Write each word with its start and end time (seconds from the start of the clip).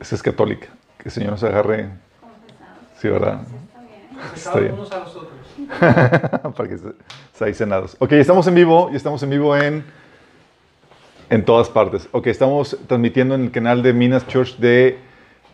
Esa 0.00 0.14
es 0.14 0.22
católica. 0.22 0.68
Que 0.98 1.04
el 1.04 1.10
Señor 1.10 1.32
nos 1.32 1.42
agarre. 1.42 1.90
Sí, 2.98 3.08
¿verdad? 3.08 3.40
Está 4.34 4.58
bien. 4.58 4.72
unos 4.72 4.90
a 4.92 5.00
los 5.00 5.16
otros. 5.16 5.32
Para 6.56 6.68
que 6.68 6.78
se, 7.32 7.54
cenados. 7.54 7.96
Ok, 7.98 8.12
estamos 8.12 8.46
en 8.46 8.54
vivo 8.54 8.90
y 8.92 8.96
estamos 8.96 9.22
en 9.22 9.30
vivo 9.30 9.56
en, 9.56 9.84
en 11.30 11.44
todas 11.44 11.68
partes. 11.68 12.08
Ok, 12.12 12.26
estamos 12.28 12.76
transmitiendo 12.86 13.34
en 13.34 13.44
el 13.44 13.50
canal 13.50 13.82
de 13.82 13.92
Minas 13.92 14.26
Church 14.26 14.56
de 14.58 14.98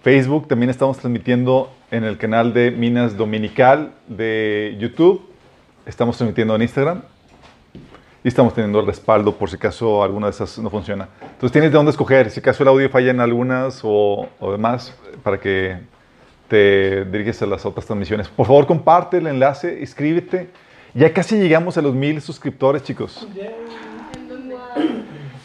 Facebook. 0.02 0.48
También 0.48 0.70
estamos 0.70 0.98
transmitiendo 0.98 1.72
en 1.90 2.04
el 2.04 2.18
canal 2.18 2.52
de 2.52 2.70
Minas 2.70 3.16
Dominical 3.16 3.92
de 4.08 4.76
YouTube. 4.78 5.22
Estamos 5.86 6.16
transmitiendo 6.16 6.54
en 6.56 6.62
Instagram. 6.62 7.02
Y 8.24 8.28
estamos 8.28 8.54
teniendo 8.54 8.78
el 8.78 8.86
respaldo 8.86 9.34
por 9.34 9.50
si 9.50 9.56
acaso 9.56 10.02
alguna 10.02 10.26
de 10.26 10.30
esas 10.30 10.58
no 10.58 10.70
funciona. 10.70 11.08
Entonces 11.20 11.50
tienes 11.50 11.72
de 11.72 11.76
dónde 11.76 11.90
escoger. 11.90 12.30
Si 12.30 12.38
acaso 12.38 12.62
el 12.62 12.68
audio 12.68 12.88
falla 12.88 13.10
en 13.10 13.20
algunas 13.20 13.80
o, 13.82 14.28
o 14.38 14.52
demás, 14.52 14.96
para 15.24 15.40
que 15.40 15.78
te 16.46 17.04
diriges 17.06 17.42
a 17.42 17.46
las 17.46 17.64
otras 17.66 17.86
transmisiones. 17.86 18.28
Por 18.28 18.46
favor, 18.46 18.66
comparte 18.66 19.16
el 19.16 19.26
enlace, 19.26 19.80
inscríbete. 19.80 20.50
Ya 20.94 21.12
casi 21.12 21.36
llegamos 21.36 21.78
a 21.78 21.82
los 21.82 21.94
mil 21.94 22.20
suscriptores, 22.20 22.82
chicos. 22.82 23.26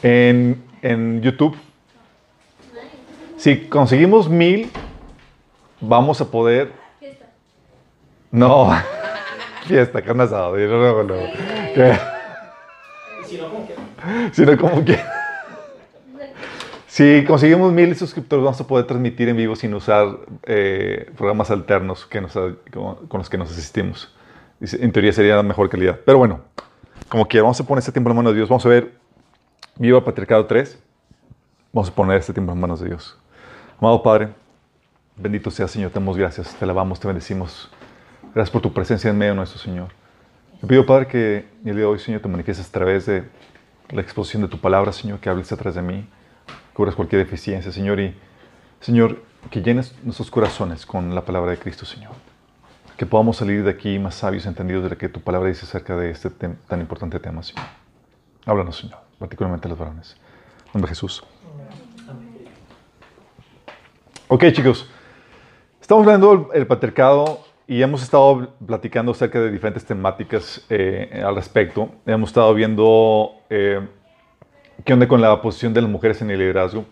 En, 0.04 0.62
en 0.82 1.21
YouTube. 1.21 1.57
Si 3.38 3.68
conseguimos 3.68 4.30
mil, 4.30 4.70
vamos 5.80 6.20
a 6.21 6.30
poder. 6.30 6.73
No, 8.30 8.70
fiesta, 9.66 10.02
carne 10.02 10.23
asada. 10.23 10.52
Si 13.27 13.38
no, 13.38 13.49
como 13.49 13.66
quieras. 13.66 13.86
Si 14.36 14.45
no, 14.45 14.58
como 14.58 14.84
quieras. 14.84 15.05
Si 16.88 17.26
conseguimos 17.27 17.72
mil 17.73 17.95
suscriptores, 17.95 18.44
vamos 18.44 18.59
a 18.59 18.66
poder 18.66 18.88
transmitir 18.88 19.30
en 19.30 19.38
vivo 19.38 19.55
sin 19.55 19.73
usar 19.73 20.08
eh, 20.44 21.12
programas 21.16 21.52
alternos 21.52 22.05
que 22.05 22.21
nos, 22.21 22.34
con 22.34 23.20
los 23.20 23.29
que 23.29 23.37
nos 23.37 23.52
asistimos. 23.52 24.15
En 24.60 24.91
teoría 24.91 25.13
sería 25.13 25.35
la 25.35 25.43
mejor 25.43 25.70
calidad. 25.70 25.99
Pero 26.04 26.18
bueno, 26.18 26.41
como 27.10 27.27
quiera, 27.27 27.43
vamos 27.43 27.60
a 27.60 27.65
poner 27.65 27.79
este 27.79 27.91
tiempo 27.91 28.10
en 28.10 28.15
manos 28.15 28.32
de 28.32 28.37
Dios. 28.37 28.49
Vamos 28.49 28.65
a 28.65 28.70
ver 28.70 28.93
Viva 29.76 30.04
Patriarcado 30.04 30.46
3. 30.48 30.80
Vamos 31.71 31.90
a 31.90 31.93
poner 31.93 32.18
este 32.18 32.34
tiempo 32.34 32.54
en 32.54 32.59
manos 32.59 32.80
de 32.80 32.87
Dios. 32.87 33.15
Amado 33.80 34.02
Padre, 34.02 34.30
bendito 35.15 35.52
sea 35.52 35.68
Señor, 35.68 35.91
te 35.91 35.99
damos 35.99 36.18
gracias, 36.18 36.55
te 36.55 36.65
alabamos, 36.65 36.99
te 36.99 37.05
bendecimos. 37.05 37.70
Gracias 38.34 38.49
por 38.49 38.62
tu 38.62 38.74
presencia 38.74 39.12
en 39.12 39.18
medio 39.20 39.34
de 39.34 39.35
nuestro 39.35 39.59
Señor. 39.59 39.90
Te 40.60 40.66
pido, 40.66 40.88
Padre, 40.88 41.05
que 41.05 41.46
el 41.60 41.63
día 41.63 41.74
de 41.76 41.86
hoy, 41.86 42.00
Señor, 42.00 42.20
te 42.20 42.27
manifiestes 42.27 42.68
a 42.68 42.72
través 42.72 43.05
de 43.05 43.30
la 43.91 44.02
exposición 44.02 44.41
de 44.41 44.48
tu 44.48 44.60
palabra, 44.60 44.91
Señor, 44.91 45.20
que 45.20 45.30
hables 45.30 45.52
a 45.52 45.55
través 45.55 45.76
de 45.76 45.84
mí 45.84 46.10
cubras 46.74 46.96
cualquier 46.96 47.24
deficiencia, 47.24 47.72
Señor, 47.72 47.99
y 47.99 48.16
Señor, 48.82 49.22
que 49.52 49.62
llenes 49.62 49.94
nuestros 50.04 50.32
corazones 50.32 50.88
con 50.88 51.14
la 51.14 51.24
palabra 51.26 51.52
de 51.52 51.60
Cristo, 51.60 51.86
Señor. 51.86 52.12
Que 52.98 53.05
podamos 53.05 53.38
salir 53.38 53.64
de 53.64 53.70
aquí 53.70 53.99
más 53.99 54.16
sabios, 54.16 54.48
entendidos 54.48 54.84
de 54.84 54.90
lo 54.90 54.98
que 54.98 55.10
tu 55.10 55.22
palabra 55.22 55.48
dice 55.48 55.66
acerca 55.66 55.96
de 55.96 56.10
este 56.10 56.32
tan 56.32 56.82
importante 56.82 57.20
tema, 57.20 57.44
Señor. 57.44 57.66
Háblanos, 58.48 58.77
Señor, 58.77 58.98
particularmente 59.20 59.68
a 59.68 59.70
los 59.70 59.77
varones. 59.77 60.18
En 60.66 60.71
nombre 60.74 60.90
de 60.90 60.96
Jesús. 60.96 61.24
Ok, 64.28 64.46
chicos. 64.53 64.90
Estamos 65.80 66.03
hablando 66.03 66.50
del 66.52 66.66
patriarcado 66.66 67.47
y 67.68 67.81
hemos 67.81 68.01
estado 68.01 68.53
platicando 68.66 69.12
acerca 69.12 69.41
de 69.41 69.51
diferentes 69.51 69.85
temáticas 69.85 70.66
eh, 70.69 71.22
al 71.25 71.35
respecto. 71.35 71.90
Hemos 72.06 72.29
estado 72.29 72.53
viendo 72.53 73.34
eh, 73.50 73.81
¿Qué 74.85 74.94
onda 74.94 75.07
con 75.07 75.19
la 75.19 75.41
posición 75.41 75.74
de 75.74 75.81
las 75.81 75.90
mujeres 75.90 76.22
en 76.22 76.29
el 76.29 76.40
liderazgo? 76.40 76.85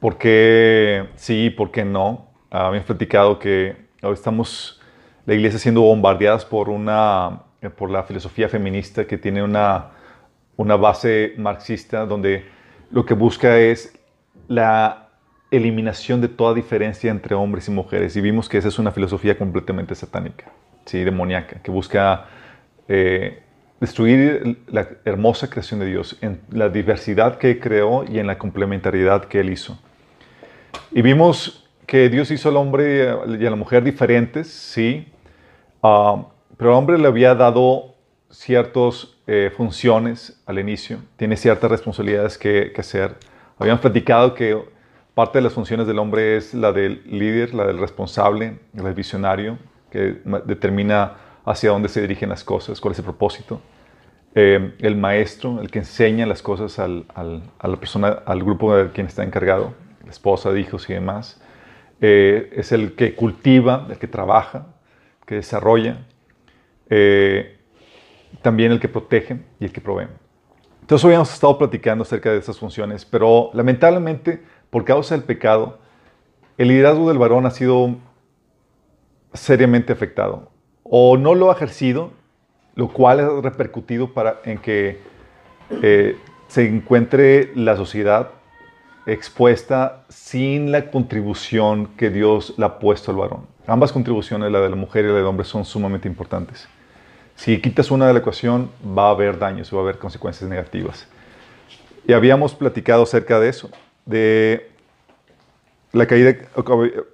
¿Por 0.00 0.18
qué 0.18 1.08
sí, 1.14 1.48
por 1.48 1.70
qué 1.70 1.84
no? 1.84 2.26
Ah, 2.50 2.68
han 2.68 2.82
platicado 2.82 3.38
que 3.38 3.76
hoy 4.02 4.12
estamos, 4.12 4.80
la 5.24 5.34
iglesia 5.34 5.58
siendo 5.58 5.80
bombardeadas 5.80 6.44
por, 6.44 6.68
una, 6.68 7.44
por 7.78 7.88
la 7.88 8.02
filosofía 8.02 8.48
feminista 8.48 9.06
que 9.06 9.16
tiene 9.16 9.42
una, 9.42 9.92
una 10.56 10.76
base 10.76 11.34
marxista 11.38 12.04
donde 12.04 12.44
lo 12.90 13.06
que 13.06 13.14
busca 13.14 13.58
es 13.58 13.98
la 14.48 15.03
eliminación 15.50 16.20
de 16.20 16.28
toda 16.28 16.54
diferencia 16.54 17.10
entre 17.10 17.34
hombres 17.34 17.68
y 17.68 17.70
mujeres. 17.70 18.16
Y 18.16 18.20
vimos 18.20 18.48
que 18.48 18.58
esa 18.58 18.68
es 18.68 18.78
una 18.78 18.90
filosofía 18.90 19.38
completamente 19.38 19.94
satánica, 19.94 20.46
¿sí? 20.84 21.04
demoníaca, 21.04 21.60
que 21.62 21.70
busca 21.70 22.26
eh, 22.88 23.42
destruir 23.80 24.58
la 24.66 24.88
hermosa 25.04 25.48
creación 25.48 25.80
de 25.80 25.86
Dios 25.86 26.16
en 26.20 26.40
la 26.50 26.68
diversidad 26.68 27.38
que 27.38 27.60
creó 27.60 28.04
y 28.04 28.18
en 28.18 28.26
la 28.26 28.38
complementariedad 28.38 29.24
que 29.26 29.40
Él 29.40 29.50
hizo. 29.50 29.78
Y 30.90 31.02
vimos 31.02 31.68
que 31.86 32.08
Dios 32.08 32.30
hizo 32.30 32.48
al 32.48 32.56
hombre 32.56 33.14
y 33.38 33.46
a 33.46 33.50
la 33.50 33.56
mujer 33.56 33.84
diferentes, 33.84 34.48
sí, 34.48 35.06
ah, 35.82 36.26
pero 36.56 36.70
al 36.70 36.76
hombre 36.78 36.98
le 36.98 37.06
había 37.06 37.34
dado 37.34 37.94
ciertas 38.30 39.08
eh, 39.26 39.50
funciones 39.56 40.42
al 40.46 40.58
inicio, 40.58 40.98
tiene 41.16 41.36
ciertas 41.36 41.70
responsabilidades 41.70 42.36
que, 42.36 42.72
hacer. 42.76 43.16
Habíamos 43.58 43.80
platicado 43.80 44.34
que 44.34 44.58
parte 45.14 45.38
de 45.38 45.42
las 45.42 45.52
funciones 45.52 45.86
del 45.86 45.98
hombre 45.98 46.36
es 46.36 46.54
la 46.54 46.72
del 46.72 47.02
líder, 47.06 47.54
la 47.54 47.66
del 47.66 47.78
responsable, 47.78 48.58
la 48.74 48.84
del 48.84 48.94
visionario, 48.94 49.58
que 49.90 50.20
determina 50.44 51.16
hacia 51.44 51.70
dónde 51.70 51.88
se 51.88 52.00
dirigen 52.00 52.28
las 52.28 52.42
cosas, 52.42 52.80
cuál 52.80 52.92
es 52.92 52.98
el 52.98 53.04
propósito. 53.04 53.60
Eh, 54.34 54.74
el 54.80 54.96
maestro, 54.96 55.60
el 55.60 55.70
que 55.70 55.78
enseña 55.78 56.26
las 56.26 56.42
cosas 56.42 56.78
al, 56.80 57.06
a 57.14 57.68
la 57.68 57.76
persona, 57.76 58.22
al 58.26 58.42
grupo 58.42 58.74
de 58.74 58.90
quien 58.90 59.06
está 59.06 59.22
encargado, 59.22 59.74
la 60.04 60.10
esposa, 60.10 60.56
hijos 60.58 60.90
y 60.90 60.94
demás. 60.94 61.40
Eh, 62.00 62.50
es 62.52 62.72
el 62.72 62.94
que 62.94 63.14
cultiva, 63.14 63.86
el 63.88 63.98
que 63.98 64.08
trabaja, 64.08 64.66
que 65.24 65.36
desarrolla. 65.36 66.04
Eh, 66.90 67.58
también 68.42 68.72
el 68.72 68.80
que 68.80 68.88
protege 68.88 69.38
y 69.60 69.64
el 69.64 69.72
que 69.72 69.80
provee. 69.80 70.08
Entonces 70.80 71.04
hoy 71.04 71.14
hemos 71.14 71.32
estado 71.32 71.56
platicando 71.56 72.02
acerca 72.02 72.30
de 72.30 72.38
estas 72.38 72.58
funciones, 72.58 73.04
pero 73.04 73.50
lamentablemente, 73.54 74.42
por 74.74 74.84
causa 74.84 75.14
del 75.14 75.22
pecado, 75.22 75.78
el 76.58 76.66
liderazgo 76.66 77.06
del 77.06 77.16
varón 77.16 77.46
ha 77.46 77.52
sido 77.52 77.94
seriamente 79.32 79.92
afectado 79.92 80.50
o 80.82 81.16
no 81.16 81.36
lo 81.36 81.52
ha 81.52 81.54
ejercido, 81.54 82.10
lo 82.74 82.88
cual 82.88 83.20
ha 83.20 83.40
repercutido 83.40 84.12
para, 84.12 84.40
en 84.44 84.58
que 84.58 84.98
eh, 85.80 86.16
se 86.48 86.66
encuentre 86.66 87.52
la 87.54 87.76
sociedad 87.76 88.30
expuesta 89.06 90.06
sin 90.08 90.72
la 90.72 90.90
contribución 90.90 91.86
que 91.96 92.10
Dios 92.10 92.54
le 92.56 92.64
ha 92.64 92.80
puesto 92.80 93.12
al 93.12 93.18
varón. 93.18 93.46
Ambas 93.68 93.92
contribuciones, 93.92 94.50
la 94.50 94.58
de 94.58 94.70
la 94.70 94.76
mujer 94.76 95.04
y 95.04 95.08
la 95.08 95.14
del 95.14 95.26
hombre, 95.26 95.46
son 95.46 95.64
sumamente 95.64 96.08
importantes. 96.08 96.66
Si 97.36 97.60
quitas 97.60 97.92
una 97.92 98.08
de 98.08 98.12
la 98.12 98.18
ecuación, 98.18 98.72
va 98.84 99.06
a 99.06 99.10
haber 99.10 99.38
daños, 99.38 99.72
va 99.72 99.78
a 99.78 99.82
haber 99.82 99.98
consecuencias 99.98 100.50
negativas. 100.50 101.06
Y 102.08 102.12
habíamos 102.12 102.56
platicado 102.56 103.04
acerca 103.04 103.38
de 103.38 103.50
eso, 103.50 103.70
de 104.06 104.70
la 105.92 106.06
caída 106.06 106.36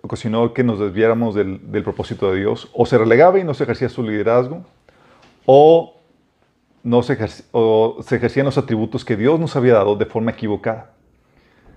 ocasionó 0.03 0.55
que 0.55 0.65
nos 0.65 0.79
desviáramos 0.79 1.35
del, 1.35 1.83
propósito 1.85 2.33
de 2.33 2.41
Dios. 2.41 2.71
O 2.73 2.87
se 2.87 2.99
relegaba 2.99 3.39
y 3.39 3.45
no 3.45 3.55
se 3.55 3.65
ejercía 3.65 3.89
su 3.89 4.03
liderazgo, 4.03 4.65
o, 5.45 5.97
no 6.83 7.03
se, 7.03 7.17
se 7.17 8.17
ejercían 8.17 8.47
los 8.47 8.57
atributos 8.57 9.05
que 9.05 9.17
Dios 9.17 9.39
nos 9.39 9.55
había 9.57 9.75
dado 9.75 9.97
de 9.97 10.07
forma 10.07 10.31
equivocada. 10.31 10.93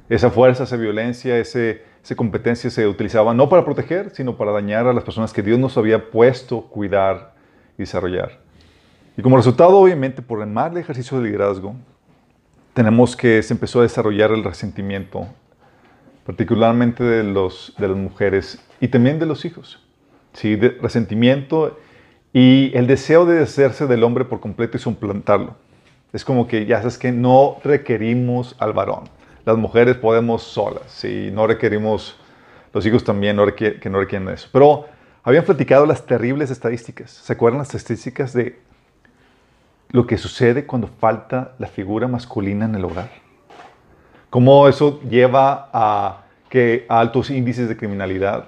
Esa 0.10 0.30
fuerza, 0.30 0.64
esa 0.64 0.78
violencia, 0.78 1.38
ese, 1.38 1.84
esa 2.04 2.16
competencia 2.16 2.70
se 2.70 2.88
utilizaba 2.88 3.34
no 3.34 3.50
para 3.50 3.66
proteger, 3.66 4.12
sino 4.12 4.38
para 4.38 4.52
dañar 4.52 4.88
a 4.88 4.94
las 4.94 5.04
personas 5.04 5.34
que 5.34 5.42
Dios 5.42 5.60
nos 5.60 5.78
había 5.78 6.10
puesto 6.10 6.62
cuidar 6.64 7.34
y 7.78 7.84
desarrollar. 7.84 8.40
Y 9.18 9.22
como 9.22 9.38
resultado, 9.38 9.78
obviamente, 9.78 10.22
por 10.22 10.42
el 10.42 10.48
mal 10.48 10.76
ejercicio 10.78 11.20
de 11.20 11.26
liderazgo, 11.26 11.76
tenemos 12.74 13.16
que 13.16 13.42
se 13.44 13.54
empezó 13.54 13.80
a 13.80 13.84
desarrollar 13.84 14.32
el 14.32 14.44
resentimiento 14.44 15.28
particularmente 16.26 17.04
de, 17.04 17.24
los, 17.24 17.74
de 17.78 17.88
las 17.88 17.98
mujeres 17.98 18.60
y 18.80 18.88
también 18.88 19.20
de 19.20 19.26
los 19.26 19.46
hijos. 19.46 19.80
¿sí? 20.34 20.56
De 20.56 20.70
resentimiento 20.70 21.78
y 22.32 22.72
el 22.76 22.88
deseo 22.88 23.26
de 23.26 23.36
deshacerse 23.36 23.88
del 23.88 24.04
hombre 24.04 24.26
por 24.26 24.40
completo 24.40 24.78
y 24.78 24.80
suplantarlo. 24.80 25.56
Es 26.12 26.24
como 26.24 26.48
que 26.48 26.66
ya 26.66 26.78
sabes 26.78 26.98
que 26.98 27.12
no 27.12 27.58
requerimos 27.64 28.56
al 28.60 28.74
varón. 28.74 29.04
Las 29.46 29.58
mujeres 29.58 29.98
podemos 29.98 30.44
solas, 30.44 30.84
¿sí? 30.88 31.30
no 31.34 31.48
requerimos, 31.48 32.18
los 32.74 32.86
hijos 32.86 33.04
también 33.04 33.38
que 33.56 33.90
no 33.90 34.00
requieren 34.00 34.30
eso. 34.30 34.48
Pero 34.52 34.86
habían 35.24 35.44
platicado 35.44 35.86
las 35.86 36.06
terribles 36.06 36.50
estadísticas. 36.50 37.12
¿Se 37.12 37.34
acuerdan 37.34 37.60
las 37.60 37.76
estadísticas 37.76 38.34
de 38.34 38.60
lo 39.94 40.06
que 40.06 40.18
sucede 40.18 40.66
cuando 40.66 40.88
falta 40.88 41.54
la 41.58 41.68
figura 41.68 42.10
masculina 42.10 42.66
en 42.66 42.76
el 42.76 42.84
hogar? 42.84 43.24
cómo 44.34 44.68
eso 44.68 45.00
lleva 45.02 45.70
a, 45.72 46.24
que, 46.50 46.88
altos 46.90 47.30
índices 47.30 47.70
de 47.70 47.78
criminalidad. 47.78 48.46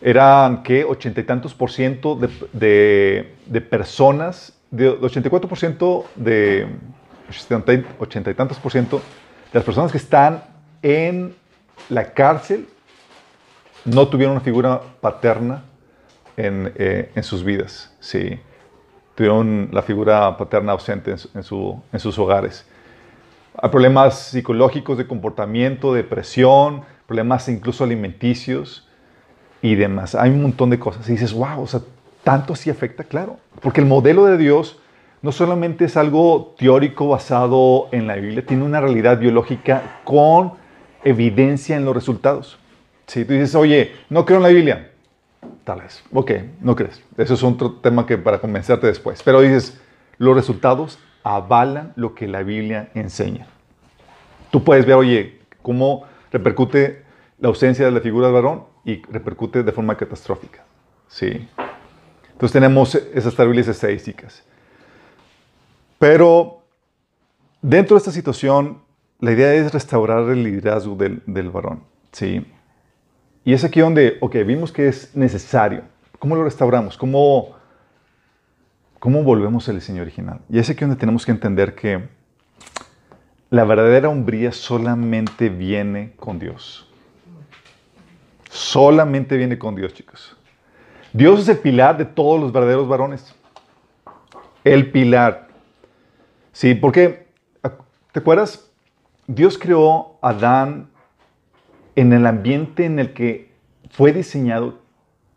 Eran 0.00 0.62
que 0.62 0.84
ochenta 0.84 1.20
y 1.20 1.24
tantos 1.24 1.52
por 1.52 1.70
ciento 1.70 2.18
de, 2.50 3.34
de, 3.44 3.60
personas, 3.60 4.58
de 4.70 4.88
84 4.88 5.50
por 5.50 5.58
ciento 5.58 6.06
de, 6.14 6.66
ochenta 7.98 8.30
y 8.30 8.34
tantos 8.34 8.56
por 8.56 8.72
ciento 8.72 9.02
de 9.52 9.58
las 9.58 9.64
personas 9.64 9.92
que 9.92 9.98
están 9.98 10.44
en 10.80 11.34
la 11.90 12.14
cárcel, 12.14 12.66
no 13.84 14.08
tuvieron 14.08 14.36
una 14.36 14.40
figura 14.42 14.80
paterna 15.02 15.62
en, 16.38 16.72
eh, 16.76 17.12
en 17.14 17.22
sus 17.22 17.44
vidas. 17.44 17.94
Sí. 18.00 18.40
Tuvieron 19.26 19.68
la 19.70 19.82
figura 19.82 20.36
paterna 20.36 20.72
ausente 20.72 21.12
en, 21.12 21.18
su- 21.18 21.30
en 21.32 21.44
su- 21.44 21.80
en 21.92 22.00
sus 22.00 22.18
hogares. 22.18 22.66
Hay 23.56 23.70
problemas 23.70 24.18
psicológicos 24.18 24.98
de 24.98 25.06
comportamiento, 25.06 25.94
depresión, 25.94 26.82
problemas 27.06 27.48
incluso 27.48 27.84
alimenticios 27.84 28.88
y 29.62 29.76
demás. 29.76 30.16
Hay 30.16 30.30
un 30.30 30.42
montón 30.42 30.70
de 30.70 30.80
cosas. 30.80 31.08
Y 31.08 31.12
dices, 31.12 31.32
wow, 31.32 31.62
o 31.62 31.66
sea, 31.68 31.82
tanto 32.24 32.56
sí 32.56 32.68
afecta, 32.68 33.04
claro. 33.04 33.36
Porque 33.60 33.80
el 33.80 33.86
modelo 33.86 34.24
de 34.24 34.36
Dios 34.38 34.80
no 35.20 35.30
solamente 35.30 35.84
es 35.84 35.96
algo 35.96 36.56
teórico 36.58 37.06
basado 37.06 37.86
en 37.92 38.08
la 38.08 38.16
Biblia, 38.16 38.44
tiene 38.44 38.64
una 38.64 38.80
realidad 38.80 39.20
biológica 39.20 40.00
con 40.02 40.54
evidencia 41.04 41.76
en 41.76 41.84
los 41.84 41.94
resultados. 41.94 42.58
Si 43.06 43.24
tú 43.24 43.34
dices, 43.34 43.54
oye, 43.54 43.92
no 44.10 44.24
creo 44.24 44.38
en 44.38 44.42
la 44.42 44.48
Biblia, 44.48 44.90
tal 45.64 45.80
vez, 45.80 46.02
ok, 46.12 46.32
no 46.60 46.74
crees. 46.76 47.02
Eso 47.16 47.34
es 47.34 47.42
otro 47.42 47.72
tema 47.74 48.06
que 48.06 48.18
para 48.18 48.40
convencerte 48.40 48.86
después. 48.86 49.22
Pero 49.22 49.40
dices, 49.40 49.80
los 50.18 50.34
resultados 50.34 50.98
avalan 51.22 51.92
lo 51.96 52.14
que 52.14 52.28
la 52.28 52.42
Biblia 52.42 52.90
enseña. 52.94 53.46
Tú 54.50 54.64
puedes 54.64 54.84
ver, 54.86 54.96
oye, 54.96 55.40
cómo 55.62 56.04
repercute 56.30 57.04
la 57.38 57.48
ausencia 57.48 57.84
de 57.84 57.90
la 57.90 58.00
figura 58.00 58.26
del 58.26 58.34
varón 58.34 58.64
y 58.84 59.02
repercute 59.02 59.62
de 59.62 59.72
forma 59.72 59.96
catastrófica. 59.96 60.64
¿sí? 61.08 61.48
Entonces 62.32 62.52
tenemos 62.52 62.94
esas 62.94 63.34
terribles 63.34 63.68
estadísticas. 63.68 64.42
Pero 65.98 66.62
dentro 67.60 67.94
de 67.94 67.98
esta 67.98 68.10
situación, 68.10 68.82
la 69.20 69.32
idea 69.32 69.54
es 69.54 69.72
restaurar 69.72 70.28
el 70.30 70.42
liderazgo 70.42 70.96
del, 70.96 71.22
del 71.26 71.50
varón. 71.50 71.84
¿sí? 72.10 72.44
Y 73.44 73.52
es 73.52 73.64
aquí 73.64 73.80
donde, 73.80 74.18
ok, 74.20 74.36
vimos 74.46 74.70
que 74.70 74.88
es 74.88 75.14
necesario. 75.16 75.82
¿Cómo 76.18 76.36
lo 76.36 76.44
restauramos? 76.44 76.96
¿Cómo, 76.96 77.56
cómo 79.00 79.24
volvemos 79.24 79.68
al 79.68 79.76
diseño 79.76 80.02
original? 80.02 80.40
Y 80.48 80.58
es 80.60 80.70
aquí 80.70 80.80
donde 80.80 80.96
tenemos 80.96 81.26
que 81.26 81.32
entender 81.32 81.74
que 81.74 82.08
la 83.50 83.64
verdadera 83.64 84.08
hombría 84.08 84.52
solamente 84.52 85.48
viene 85.48 86.12
con 86.16 86.38
Dios. 86.38 86.88
Solamente 88.48 89.36
viene 89.36 89.58
con 89.58 89.74
Dios, 89.74 89.92
chicos. 89.92 90.36
Dios 91.12 91.40
es 91.40 91.48
el 91.48 91.58
pilar 91.58 91.98
de 91.98 92.04
todos 92.04 92.40
los 92.40 92.52
verdaderos 92.52 92.86
varones. 92.86 93.34
El 94.62 94.92
pilar. 94.92 95.48
Sí, 96.52 96.74
porque, 96.74 97.26
¿te 98.12 98.20
acuerdas? 98.20 98.70
Dios 99.26 99.58
creó 99.58 100.18
a 100.22 100.28
Adán 100.28 100.91
en 101.96 102.12
el 102.12 102.26
ambiente 102.26 102.84
en 102.84 102.98
el 102.98 103.12
que 103.12 103.52
fue 103.90 104.12
diseñado 104.12 104.80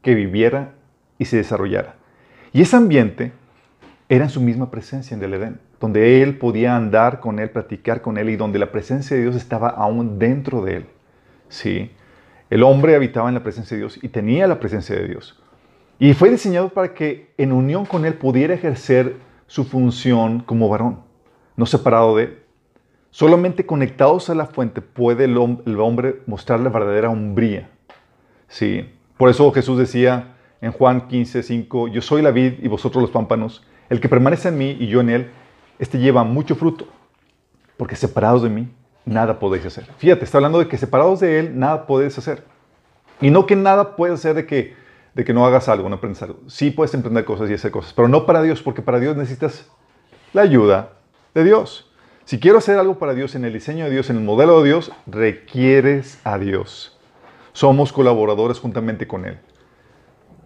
que 0.02 0.16
viviera 0.16 0.74
y 1.18 1.25
se 1.25 1.38
desarrollara. 1.38 1.96
Y 2.54 2.62
ese 2.62 2.75
ambiente 2.75 3.34
era 4.07 4.25
en 4.25 4.30
su 4.30 4.40
misma 4.40 4.72
presencia 4.72 5.16
en 5.16 5.24
el 5.24 5.34
Edén, 5.34 5.60
donde 5.80 6.22
él 6.22 6.38
podía 6.38 6.75
andar 6.75 7.19
con 7.19 7.40
él, 7.40 7.50
practicar 7.50 8.02
con 8.02 8.18
él 8.18 8.30
y 8.30 8.36
donde 8.36 8.60
la 8.60 8.72
presencia 8.72 9.16
de 9.16 9.24
Dios 9.24 9.36
estaba 9.36 9.69
aún 9.69 10.19
dentro 10.19 10.63
de 10.63 10.78
él. 10.78 10.86
Sí, 11.50 11.92
el 12.50 12.63
hombre 12.63 12.96
habitaba 12.96 13.28
en 13.28 13.36
la 13.36 13.44
presencia 13.44 13.75
de 13.75 13.81
Dios 13.81 14.00
y 14.01 14.10
tenía 14.10 14.48
la 14.48 14.60
presencia 14.60 14.96
de 14.96 15.08
Dios. 15.08 15.42
Y 15.98 16.13
fue 16.13 16.30
diseñado 16.30 16.69
para 16.69 16.94
que 16.94 17.34
en 17.38 17.51
unión 17.51 17.86
con 17.86 18.06
él 18.06 18.13
pudiera 18.13 18.54
ejercer 18.54 19.16
su 19.48 19.63
función 19.63 20.42
como 20.42 20.69
varón, 20.69 21.00
no 21.56 21.66
separado 21.66 22.16
de 22.18 22.24
él. 22.24 22.44
Solamente 23.15 23.65
conectados 23.65 24.29
a 24.29 24.35
la 24.35 24.45
fuente 24.45 24.81
puede 24.81 25.23
el, 25.23 25.38
hom- 25.38 25.62
el 25.65 25.79
hombre 25.79 26.21
mostrar 26.25 26.59
la 26.59 26.67
verdadera 26.69 27.09
hombría. 27.09 27.69
Sí. 28.50 28.91
Por 29.15 29.29
eso 29.29 29.50
Jesús 29.53 29.77
decía 29.77 30.35
en 30.59 30.73
Juan 30.73 31.07
15, 31.07 31.41
5, 31.41 31.88
yo 31.88 32.01
soy 32.01 32.21
la 32.21 32.31
vid 32.31 32.56
y 32.62 32.67
vosotros 32.67 33.01
los 33.01 33.12
pámpanos. 33.12 33.65
El 33.89 34.01
que 34.01 34.09
permanece 34.09 34.50
en 34.50 34.57
mí 34.57 34.75
y 34.77 34.88
yo 34.88 35.00
en 35.00 35.09
él, 35.09 35.31
este 35.79 35.97
lleva 35.97 36.25
mucho 36.25 36.56
fruto, 36.57 36.89
porque 37.77 37.95
separados 37.95 38.44
de 38.44 38.50
mí, 38.50 38.67
nada 39.06 39.39
podéis 39.39 39.65
hacer. 39.65 39.85
Fíjate, 39.97 40.25
está 40.25 40.39
hablando 40.39 40.59
de 40.59 40.67
que 40.67 40.77
separados 40.77 41.21
de 41.21 41.39
él, 41.39 41.57
nada 41.57 41.88
podéis 41.88 42.17
hacer. 42.17 42.44
Y 43.21 43.29
no 43.29 43.45
que 43.45 43.56
nada 43.56 43.95
puedes 43.95 44.19
hacer 44.19 44.35
de 44.35 44.45
que, 44.45 44.75
de 45.13 45.23
que 45.23 45.33
no 45.33 45.45
hagas 45.45 45.69
algo, 45.69 45.88
no 45.88 45.95
emprendas 45.95 46.21
algo. 46.23 46.39
Sí 46.47 46.69
puedes 46.69 46.94
emprender 46.94 47.23
cosas 47.23 47.50
y 47.50 47.53
hacer 47.53 47.71
cosas, 47.71 47.94
pero 47.94 48.09
no 48.09 48.25
para 48.25 48.41
Dios, 48.41 48.62
porque 48.62 48.81
para 48.81 49.00
Dios 49.00 49.15
necesitas 49.15 49.71
la 50.33 50.41
ayuda 50.41 50.95
de 51.33 51.45
Dios. 51.45 51.89
Si 52.25 52.39
quiero 52.39 52.57
hacer 52.57 52.80
algo 52.80 52.98
para 52.98 53.13
Dios 53.13 53.36
en 53.36 53.45
el 53.45 53.54
diseño 53.54 53.86
de 53.86 53.92
Dios, 53.92 54.10
en 54.10 54.18
el 54.18 54.24
modelo 54.24 54.62
de 54.62 54.69
Dios, 54.69 54.92
requieres 55.06 56.19
a 56.24 56.39
Dios. 56.39 56.98
Somos 57.54 57.94
colaboradores 57.94 58.60
juntamente 58.60 59.07
con 59.07 59.25
Él. 59.25 59.38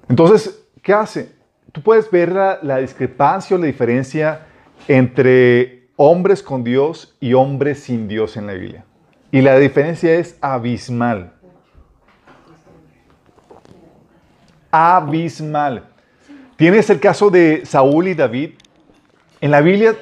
Entonces, 0.09 0.61
¿qué 0.83 0.91
hace? 0.91 1.31
Tú 1.71 1.81
puedes 1.81 2.11
ver 2.11 2.33
la, 2.33 2.77
discrepancia 2.79 3.55
o 3.55 3.59
la 3.59 3.67
diferencia 3.67 4.47
entre 4.89 5.87
hombres 5.95 6.43
con 6.43 6.65
Dios 6.65 7.15
y 7.21 7.33
hombres 7.33 7.79
sin 7.79 8.09
Dios 8.09 8.35
en 8.35 8.47
la 8.47 8.53
Biblia. 8.53 8.83
Y 9.31 9.39
la 9.39 9.57
diferencia 9.57 10.15
es 10.15 10.37
abismal. 10.41 11.31
Abismal. 14.69 15.85
Tienes 16.57 16.89
el 16.89 16.99
caso 16.99 17.29
de 17.29 17.65
Saúl 17.65 18.09
y 18.09 18.15
David. 18.15 18.51
En 19.39 19.51
la 19.51 19.61
Biblia, 19.61 19.95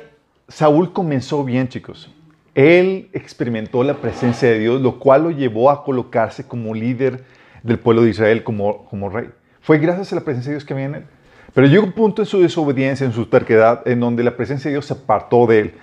Saúl 0.47 0.93
comenzó 0.93 1.43
bien, 1.43 1.67
chicos. 1.67 2.09
Él 2.55 3.09
experimentó 3.13 3.83
la 3.83 3.95
presencia 3.95 4.49
de 4.49 4.59
Dios, 4.59 4.81
lo 4.81 4.99
cual 4.99 5.23
lo 5.23 5.31
llevó 5.31 5.69
a 5.69 5.83
colocarse 5.83 6.47
como 6.47 6.73
líder 6.73 7.23
del 7.63 7.79
pueblo 7.79 8.01
de 8.03 8.09
Israel, 8.09 8.43
como, 8.43 8.85
como 8.85 9.09
rey. 9.09 9.29
Fue 9.61 9.77
gracias 9.77 10.11
a 10.11 10.15
la 10.15 10.21
presencia 10.21 10.49
de 10.49 10.55
Dios 10.55 10.65
que 10.65 10.73
había 10.73 10.85
en 10.85 10.95
él. 10.95 11.05
Pero 11.53 11.67
llegó 11.67 11.85
un 11.85 11.91
punto 11.91 12.21
en 12.21 12.25
su 12.25 12.41
desobediencia, 12.41 13.05
en 13.05 13.13
su 13.13 13.25
terquedad, 13.27 13.87
en 13.87 13.99
donde 13.99 14.23
la 14.23 14.35
presencia 14.35 14.69
de 14.69 14.75
Dios 14.75 14.85
se 14.85 14.93
apartó 14.93 15.45
de 15.45 15.59
él. 15.59 15.73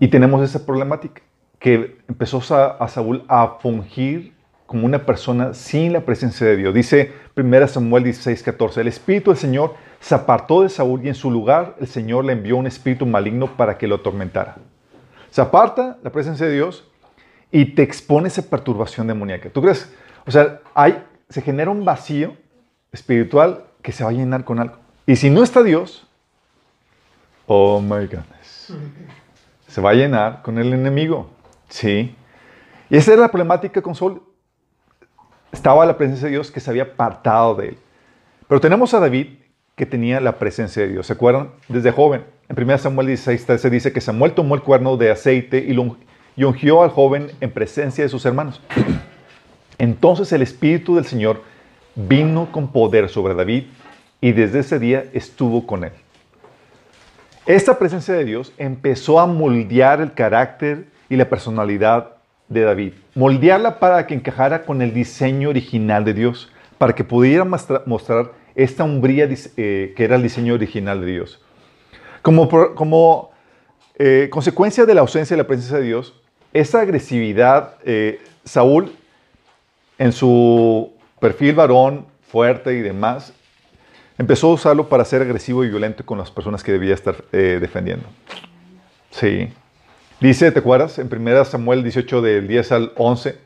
Y 0.00 0.08
tenemos 0.08 0.42
esa 0.42 0.64
problemática, 0.66 1.22
que 1.58 1.98
empezó 2.08 2.42
a, 2.54 2.72
a 2.72 2.88
Saúl 2.88 3.24
a 3.28 3.58
fungir 3.60 4.33
como 4.74 4.86
una 4.86 5.06
persona 5.06 5.54
sin 5.54 5.92
la 5.92 6.00
presencia 6.00 6.44
de 6.44 6.56
Dios. 6.56 6.74
Dice 6.74 7.12
1 7.36 7.68
Samuel 7.68 8.02
16, 8.02 8.42
14, 8.42 8.80
el 8.80 8.88
Espíritu 8.88 9.30
del 9.30 9.38
Señor 9.38 9.76
se 10.00 10.16
apartó 10.16 10.62
de 10.62 10.68
Saúl 10.68 11.04
y 11.04 11.08
en 11.08 11.14
su 11.14 11.30
lugar 11.30 11.76
el 11.78 11.86
Señor 11.86 12.24
le 12.24 12.32
envió 12.32 12.56
un 12.56 12.66
espíritu 12.66 13.06
maligno 13.06 13.56
para 13.56 13.78
que 13.78 13.86
lo 13.86 13.94
atormentara. 13.94 14.56
Se 15.30 15.40
aparta 15.40 15.98
la 16.02 16.10
presencia 16.10 16.46
de 16.46 16.54
Dios 16.54 16.90
y 17.52 17.66
te 17.66 17.84
expone 17.84 18.26
esa 18.26 18.42
perturbación 18.42 19.06
demoníaca. 19.06 19.48
¿Tú 19.48 19.62
crees? 19.62 19.94
O 20.26 20.32
sea, 20.32 20.58
hay, 20.74 21.04
se 21.28 21.40
genera 21.40 21.70
un 21.70 21.84
vacío 21.84 22.36
espiritual 22.90 23.66
que 23.80 23.92
se 23.92 24.02
va 24.02 24.10
a 24.10 24.12
llenar 24.12 24.42
con 24.42 24.58
algo. 24.58 24.74
Y 25.06 25.14
si 25.14 25.30
no 25.30 25.44
está 25.44 25.62
Dios, 25.62 26.04
oh 27.46 27.80
my 27.80 28.06
goodness, 28.06 28.74
se 29.68 29.80
va 29.80 29.90
a 29.90 29.94
llenar 29.94 30.42
con 30.42 30.58
el 30.58 30.72
enemigo. 30.72 31.30
Sí. 31.68 32.16
Y 32.90 32.96
esa 32.96 33.12
era 33.12 33.22
la 33.22 33.28
problemática 33.28 33.80
con 33.80 33.94
Saúl. 33.94 34.33
Estaba 35.54 35.86
la 35.86 35.96
presencia 35.96 36.26
de 36.26 36.32
Dios 36.32 36.50
que 36.50 36.58
se 36.58 36.68
había 36.68 36.82
apartado 36.82 37.54
de 37.54 37.68
él. 37.68 37.78
Pero 38.48 38.60
tenemos 38.60 38.92
a 38.92 38.98
David 38.98 39.28
que 39.76 39.86
tenía 39.86 40.20
la 40.20 40.36
presencia 40.36 40.82
de 40.82 40.88
Dios. 40.88 41.06
¿Se 41.06 41.12
acuerdan? 41.12 41.50
Desde 41.68 41.92
joven. 41.92 42.24
En 42.48 42.60
1 42.60 42.78
Samuel 42.78 43.06
16, 43.06 43.46
13 43.46 43.70
dice 43.70 43.92
que 43.92 44.00
Samuel 44.00 44.32
tomó 44.32 44.56
el 44.56 44.62
cuerno 44.62 44.96
de 44.96 45.12
aceite 45.12 45.58
y, 45.58 45.72
lo, 45.72 45.96
ungió 46.36 46.82
al 46.82 46.90
joven 46.90 47.30
en 47.40 47.52
presencia 47.52 48.02
de 48.02 48.10
sus 48.10 48.26
hermanos. 48.26 48.60
Entonces 49.78 50.32
el 50.32 50.42
Espíritu 50.42 50.96
del 50.96 51.04
Señor 51.04 51.42
vino 51.94 52.50
con 52.50 52.72
poder 52.72 53.08
sobre 53.08 53.34
David 53.34 53.66
y 54.20 54.32
desde 54.32 54.58
ese 54.58 54.80
día 54.80 55.04
estuvo 55.12 55.68
con 55.68 55.84
él. 55.84 55.92
Esta 57.46 57.78
presencia 57.78 58.14
de 58.14 58.24
Dios 58.24 58.52
empezó 58.58 59.20
a 59.20 59.26
moldear 59.28 60.00
el 60.00 60.14
carácter 60.14 60.88
y 61.08 61.14
la 61.14 61.28
personalidad 61.28 62.13
de 62.48 62.62
David, 62.62 62.92
moldearla 63.14 63.78
para 63.78 64.06
que 64.06 64.14
encajara 64.14 64.64
con 64.64 64.82
el 64.82 64.92
diseño 64.92 65.48
original 65.48 66.04
de 66.04 66.14
Dios, 66.14 66.50
para 66.78 66.94
que 66.94 67.04
pudiera 67.04 67.44
mostrar, 67.44 68.32
esta 68.54 68.84
umbría 68.84 69.28
eh, 69.56 69.94
que 69.96 70.04
era 70.04 70.16
el 70.16 70.22
diseño 70.22 70.54
original 70.54 71.00
de 71.00 71.06
Dios. 71.06 71.40
Como, 72.22 72.48
como 72.74 73.30
eh, 73.96 74.28
consecuencia 74.30 74.86
de 74.86 74.94
la 74.94 75.00
ausencia 75.00 75.36
de 75.36 75.42
la 75.42 75.46
presencia 75.46 75.78
de 75.78 75.84
Dios, 75.84 76.14
esa 76.52 76.80
agresividad, 76.80 77.76
eh, 77.84 78.20
Saúl, 78.44 78.92
en 79.98 80.12
su 80.12 80.92
perfil 81.20 81.54
varón, 81.54 82.06
fuerte 82.22 82.74
y 82.74 82.80
demás, 82.80 83.32
empezó 84.18 84.50
a 84.50 84.54
usarlo 84.54 84.88
para 84.88 85.04
ser 85.04 85.22
agresivo 85.22 85.64
y 85.64 85.68
violento 85.68 86.06
con 86.06 86.18
las 86.18 86.30
personas 86.30 86.62
que 86.62 86.72
debía 86.72 86.94
estar 86.94 87.24
defendiendo. 87.30 88.06
Sí. 89.10 89.48
Dice, 90.24 90.50
¿te 90.50 90.60
acuerdas? 90.60 90.98
En 90.98 91.10
1 91.14 91.44
Samuel 91.44 91.82
18, 91.82 92.22
del 92.22 92.48
10 92.48 92.72
al 92.72 92.92
11. 92.96 93.36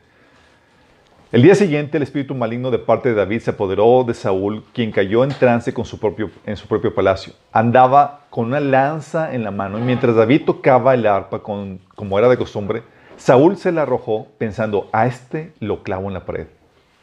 El 1.32 1.42
día 1.42 1.56
siguiente, 1.56 1.97
el 1.97 2.04
espíritu 2.04 2.37
maligno 2.37 2.70
de 2.70 2.78
parte 2.78 3.08
de 3.08 3.16
David 3.16 3.40
se 3.40 3.50
apoderó 3.50 4.04
de 4.06 4.14
Saúl, 4.14 4.62
quien 4.73 4.92
cayó 4.92 5.25
en 5.25 5.30
trance 5.30 5.75
con 5.75 5.85
su 5.85 5.99
propio, 5.99 6.30
en 6.47 6.56
su 6.56 6.68
propio 6.68 6.94
palacio. 6.94 7.32
Andaba 7.50 8.26
con 8.30 8.44
una 8.44 8.61
lanza 8.61 9.35
en 9.35 9.42
la 9.42 9.50
mano 9.50 9.80
y 9.80 9.82
mientras 9.82 10.14
David 10.14 10.42
tocaba 10.44 10.94
el 10.94 11.04
arpa 11.04 11.42
con, 11.42 11.80
como 11.97 12.16
era 12.16 12.28
de 12.28 12.37
costumbre, 12.37 12.85
Saúl 13.16 13.56
se 13.56 13.73
la 13.73 13.82
arrojó 13.82 14.28
pensando, 14.38 14.88
a 14.92 15.08
este 15.08 15.52
lo 15.58 15.82
clavo 15.82 16.06
en 16.06 16.14
la 16.14 16.26
pared. 16.26 16.47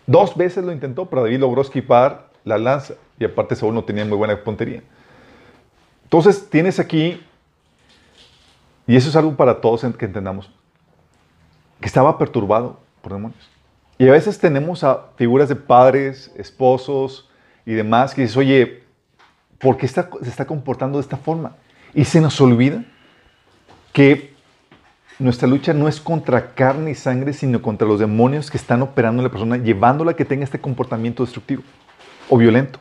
Dos 0.08 0.38
veces 0.38 0.64
lo 0.64 0.72
intentó, 0.72 1.08
pero 1.08 1.24
David 1.24 1.40
logró 1.40 1.62
esquivar 1.62 2.30
la 2.46 2.58
lanza. 2.58 2.94
Y 3.20 3.26
aparte 3.26 3.58
Saúl 3.58 3.74
no 3.74 3.84
tenía 3.84 4.06
muy 4.06 4.18
buena 4.18 4.42
puntería. 4.42 4.84
Entonces 6.06 6.50
tienes 6.50 6.80
aquí, 6.80 7.20
y 8.88 8.96
eso 8.96 9.10
es 9.10 9.16
algo 9.16 9.36
para 9.36 9.62
todos 9.62 9.82
que 9.98 10.06
entendamos, 10.06 10.52
que 11.80 11.88
estaba 11.88 12.18
perturbado 12.18 12.80
por 13.02 13.14
demonios. 13.14 13.50
Y 13.98 14.08
a 14.08 14.12
veces 14.12 14.40
tenemos 14.40 14.84
a 14.84 15.12
figuras 15.16 15.50
de 15.50 15.56
padres, 15.56 16.32
esposos 16.36 17.30
y 17.66 17.74
demás 17.74 18.14
que 18.14 18.22
dices, 18.22 18.38
oye, 18.38 18.84
¿por 19.60 19.78
qué 19.78 19.88
se 19.88 20.02
está 20.22 20.46
comportando 20.46 20.98
de 20.98 21.02
esta 21.02 21.18
forma? 21.18 21.56
Y 21.94 22.04
se 22.06 22.20
nos 22.20 22.40
olvida 22.42 22.84
que 23.94 24.36
nuestra 25.18 25.48
lucha 25.48 25.74
no 25.74 25.88
es 25.88 26.02
contra 26.02 26.54
carne 26.54 26.92
y 26.92 26.96
sangre, 26.96 27.32
sino 27.32 27.62
contra 27.62 27.88
los 27.88 28.00
demonios 28.02 28.52
que 28.52 28.58
están 28.58 28.82
operando 28.82 29.22
en 29.22 29.24
la 29.24 29.32
persona, 29.32 29.56
llevándola 29.56 30.12
a 30.12 30.16
que 30.16 30.26
tenga 30.26 30.44
este 30.44 30.60
comportamiento 30.60 31.24
destructivo 31.24 31.64
o 32.30 32.38
violento. 32.38 32.80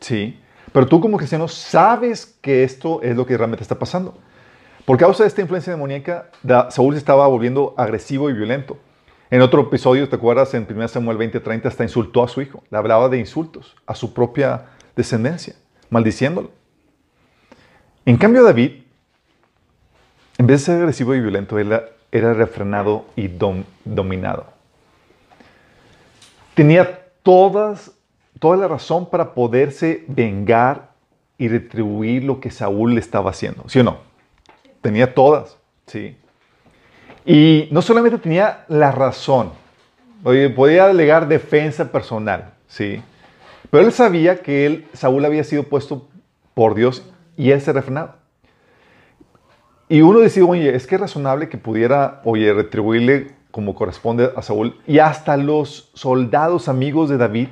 Sí. 0.00 0.38
Pero 0.72 0.86
tú 0.86 1.00
como 1.00 1.16
cristiano 1.16 1.48
sabes 1.48 2.36
que 2.42 2.64
esto 2.64 3.00
es 3.02 3.16
lo 3.16 3.24
que 3.24 3.38
realmente 3.38 3.62
está 3.62 3.78
pasando. 3.78 4.18
Por 4.84 4.98
causa 4.98 5.24
de 5.24 5.28
esta 5.28 5.40
influencia 5.40 5.72
demoníaca, 5.72 6.30
Saúl 6.70 6.94
se 6.94 6.98
estaba 6.98 7.26
volviendo 7.26 7.74
agresivo 7.76 8.28
y 8.28 8.34
violento. 8.34 8.76
En 9.30 9.40
otro 9.40 9.62
episodio, 9.62 10.08
¿te 10.08 10.16
acuerdas? 10.16 10.52
En 10.54 10.66
1 10.68 10.88
Samuel 10.88 11.18
20:30 11.18 11.66
hasta 11.66 11.82
insultó 11.82 12.22
a 12.22 12.28
su 12.28 12.42
hijo. 12.42 12.62
Le 12.70 12.78
hablaba 12.78 13.08
de 13.08 13.18
insultos 13.18 13.74
a 13.86 13.94
su 13.94 14.12
propia 14.12 14.66
descendencia, 14.94 15.54
maldiciéndolo. 15.90 16.50
En 18.04 18.18
cambio, 18.18 18.44
David 18.44 18.84
en 20.38 20.46
vez 20.46 20.60
de 20.60 20.66
ser 20.66 20.76
agresivo 20.78 21.14
y 21.14 21.20
violento, 21.20 21.58
era 21.58 22.34
refrenado 22.34 23.06
y 23.14 23.28
dominado. 23.84 24.46
Tenía 26.54 27.06
todas, 27.22 27.92
toda 28.40 28.56
la 28.56 28.68
razón 28.68 29.08
para 29.08 29.34
poderse 29.34 30.04
vengar 30.08 30.90
y 31.38 31.48
retribuir 31.48 32.24
lo 32.24 32.40
que 32.40 32.50
Saúl 32.50 32.94
le 32.94 33.00
estaba 33.00 33.30
haciendo, 33.30 33.68
¿sí 33.68 33.80
o 33.80 33.84
no? 33.84 33.98
Tenía 34.84 35.14
todas, 35.14 35.56
¿sí? 35.86 36.14
Y 37.24 37.68
no 37.70 37.80
solamente 37.80 38.18
tenía 38.18 38.66
la 38.68 38.92
razón, 38.92 39.50
podía 40.22 40.84
alegar 40.84 41.26
defensa 41.26 41.90
personal, 41.90 42.52
¿sí? 42.68 43.00
Pero 43.70 43.86
él 43.86 43.92
sabía 43.92 44.42
que 44.42 44.66
él, 44.66 44.86
Saúl 44.92 45.24
había 45.24 45.42
sido 45.42 45.62
puesto 45.62 46.06
por 46.52 46.74
Dios 46.74 47.02
y 47.34 47.50
él 47.50 47.62
se 47.62 47.72
refrenaba. 47.72 48.16
Y 49.88 50.02
uno 50.02 50.18
decía, 50.18 50.44
oye, 50.44 50.76
es 50.76 50.86
que 50.86 50.96
es 50.96 51.00
razonable 51.00 51.48
que 51.48 51.56
pudiera, 51.56 52.20
oye, 52.24 52.52
retribuirle 52.52 53.30
como 53.50 53.74
corresponde 53.74 54.32
a 54.36 54.42
Saúl. 54.42 54.78
Y 54.86 54.98
hasta 54.98 55.38
los 55.38 55.92
soldados 55.94 56.68
amigos 56.68 57.08
de 57.08 57.16
David 57.16 57.48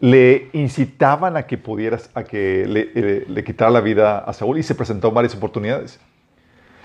le 0.00 0.48
incitaban 0.54 1.36
a 1.36 1.46
que 1.46 1.58
pudieras, 1.58 2.08
a 2.14 2.24
que 2.24 2.64
le, 2.66 2.92
eh, 2.94 3.26
le, 3.28 3.44
quitara 3.44 3.70
la 3.70 3.82
vida 3.82 4.20
a 4.20 4.32
Saúl 4.32 4.56
y 4.56 4.62
se 4.62 4.74
presentó 4.74 5.10
varias 5.10 5.34
oportunidades. 5.34 6.00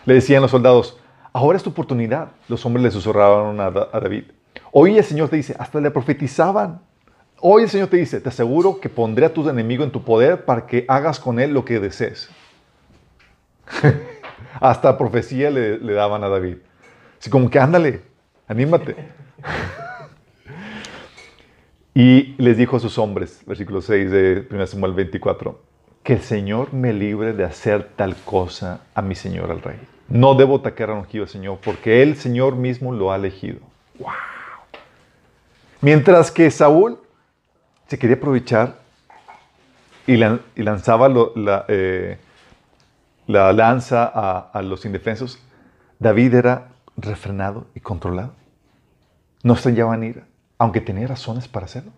Le 0.06 0.16
decían 0.16 0.42
los 0.42 0.52
soldados, 0.52 0.98
ahora 1.34 1.58
es 1.58 1.64
tu 1.64 1.70
oportunidad. 1.70 2.32
Los 2.48 2.66
hombres 2.66 2.84
le 2.84 2.92
susurraban 2.92 3.60
a, 3.60 3.68
a 3.68 4.00
David. 4.00 4.24
Hoy 4.72 4.98
el 4.98 5.04
Señor 5.04 5.30
te 5.30 5.36
dice, 5.36 5.56
hasta 5.60 5.80
le 5.80 5.92
profetizaban. 5.92 6.82
Hoy 7.40 7.64
el 7.64 7.70
Señor 7.70 7.88
te 7.88 7.98
dice, 7.98 8.22
te 8.22 8.30
aseguro 8.30 8.80
que 8.80 8.88
pondré 8.88 9.26
a 9.26 9.34
tu 9.34 9.48
enemigo 9.50 9.84
en 9.84 9.92
tu 9.92 10.04
poder 10.04 10.46
para 10.46 10.68
que 10.68 10.86
hagas 10.88 11.20
con 11.20 11.40
él 11.40 11.54
lo 11.54 11.66
que 11.66 11.80
desees. 11.80 12.30
Hasta 14.60 14.98
profecía 14.98 15.50
le, 15.50 15.78
daban 15.94 16.24
a 16.24 16.30
David. 16.30 16.58
Así 17.20 17.30
como 17.30 17.50
que 17.50 17.60
ándale, 17.60 18.02
anímate. 18.48 18.96
y 21.96 22.36
les 22.42 22.58
dijo 22.58 22.78
a 22.78 22.80
sus 22.80 22.98
hombres, 22.98 23.42
versículo 23.46 23.82
6 23.82 24.12
de 24.12 24.48
1 24.52 24.68
Samuel 24.68 24.94
24, 24.94 25.62
que 26.12 26.16
el 26.16 26.24
Señor 26.24 26.74
me 26.74 26.92
libre 26.92 27.32
de 27.32 27.46
hacer 27.46 27.92
tal 27.96 28.18
cosa 28.18 28.82
a 28.94 29.02
mi 29.02 29.16
Señor 29.16 29.50
el 29.50 29.62
Rey. 29.62 29.80
No 30.10 30.36
debo 30.36 30.58
atacar 30.58 30.90
a 30.90 30.94
ungido 30.94 31.24
al 31.24 31.30
Señor, 31.30 31.60
porque 31.64 32.04
el 32.04 32.18
Señor 32.18 32.58
mismo 32.58 32.92
lo 32.92 33.14
ha 33.14 33.16
elegido. 33.16 33.60
¡Wow! 33.98 34.10
Mientras 35.80 36.30
que 36.30 36.52
Saúl 36.52 37.00
se 37.88 37.98
quería 37.98 38.18
aprovechar 38.18 38.76
y, 40.06 40.18
lanzaba 40.18 41.08
la, 41.08 41.64
eh, 41.70 42.18
la 43.28 43.54
lanza 43.54 44.04
a, 44.04 44.62
los 44.64 44.84
indefensos, 44.84 45.40
David 45.98 46.34
era 46.34 46.72
refrenado 46.98 47.68
y 47.74 47.80
controlado. 47.80 48.34
No 49.44 49.54
estallaba 49.54 49.96
en 49.96 50.04
ira, 50.04 50.24
aunque 50.58 50.82
tenía 50.82 51.08
razones 51.08 51.48
para 51.48 51.68
hacerlo. 51.68 51.94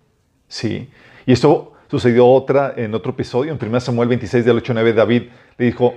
Sí. 0.47 0.91
Y 1.25 1.33
esto 1.33 1.73
sucedió 1.99 2.27
otra, 2.27 2.73
en 2.75 2.95
otro 2.95 3.11
episodio, 3.11 3.51
en 3.51 3.59
1 3.63 3.79
Samuel 3.79 4.09
26, 4.09 4.45
del 4.45 4.57
8 4.57 4.73
9, 4.73 4.93
David 4.93 5.23
le 5.57 5.65
dijo, 5.65 5.93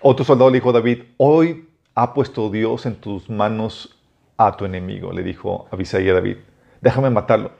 otro 0.00 0.24
soldado 0.24 0.50
le 0.50 0.56
dijo 0.56 0.70
a 0.70 0.72
David, 0.72 1.02
hoy 1.16 1.68
ha 1.94 2.12
puesto 2.12 2.50
Dios 2.50 2.86
en 2.86 2.96
tus 2.96 3.30
manos 3.30 3.96
a 4.36 4.56
tu 4.56 4.64
enemigo, 4.64 5.12
le 5.12 5.22
dijo 5.22 5.68
Abisai 5.70 6.08
a 6.08 6.14
David, 6.14 6.38
déjame 6.80 7.10
matarlo. 7.10 7.52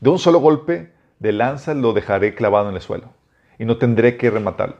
De 0.00 0.10
un 0.10 0.18
solo 0.18 0.40
golpe 0.40 0.92
de 1.20 1.32
lanza 1.32 1.72
lo 1.74 1.92
dejaré 1.92 2.34
clavado 2.34 2.68
en 2.68 2.74
el 2.74 2.80
suelo 2.80 3.10
y 3.60 3.64
no 3.64 3.76
tendré 3.76 4.16
que 4.16 4.28
rematarlo. 4.28 4.76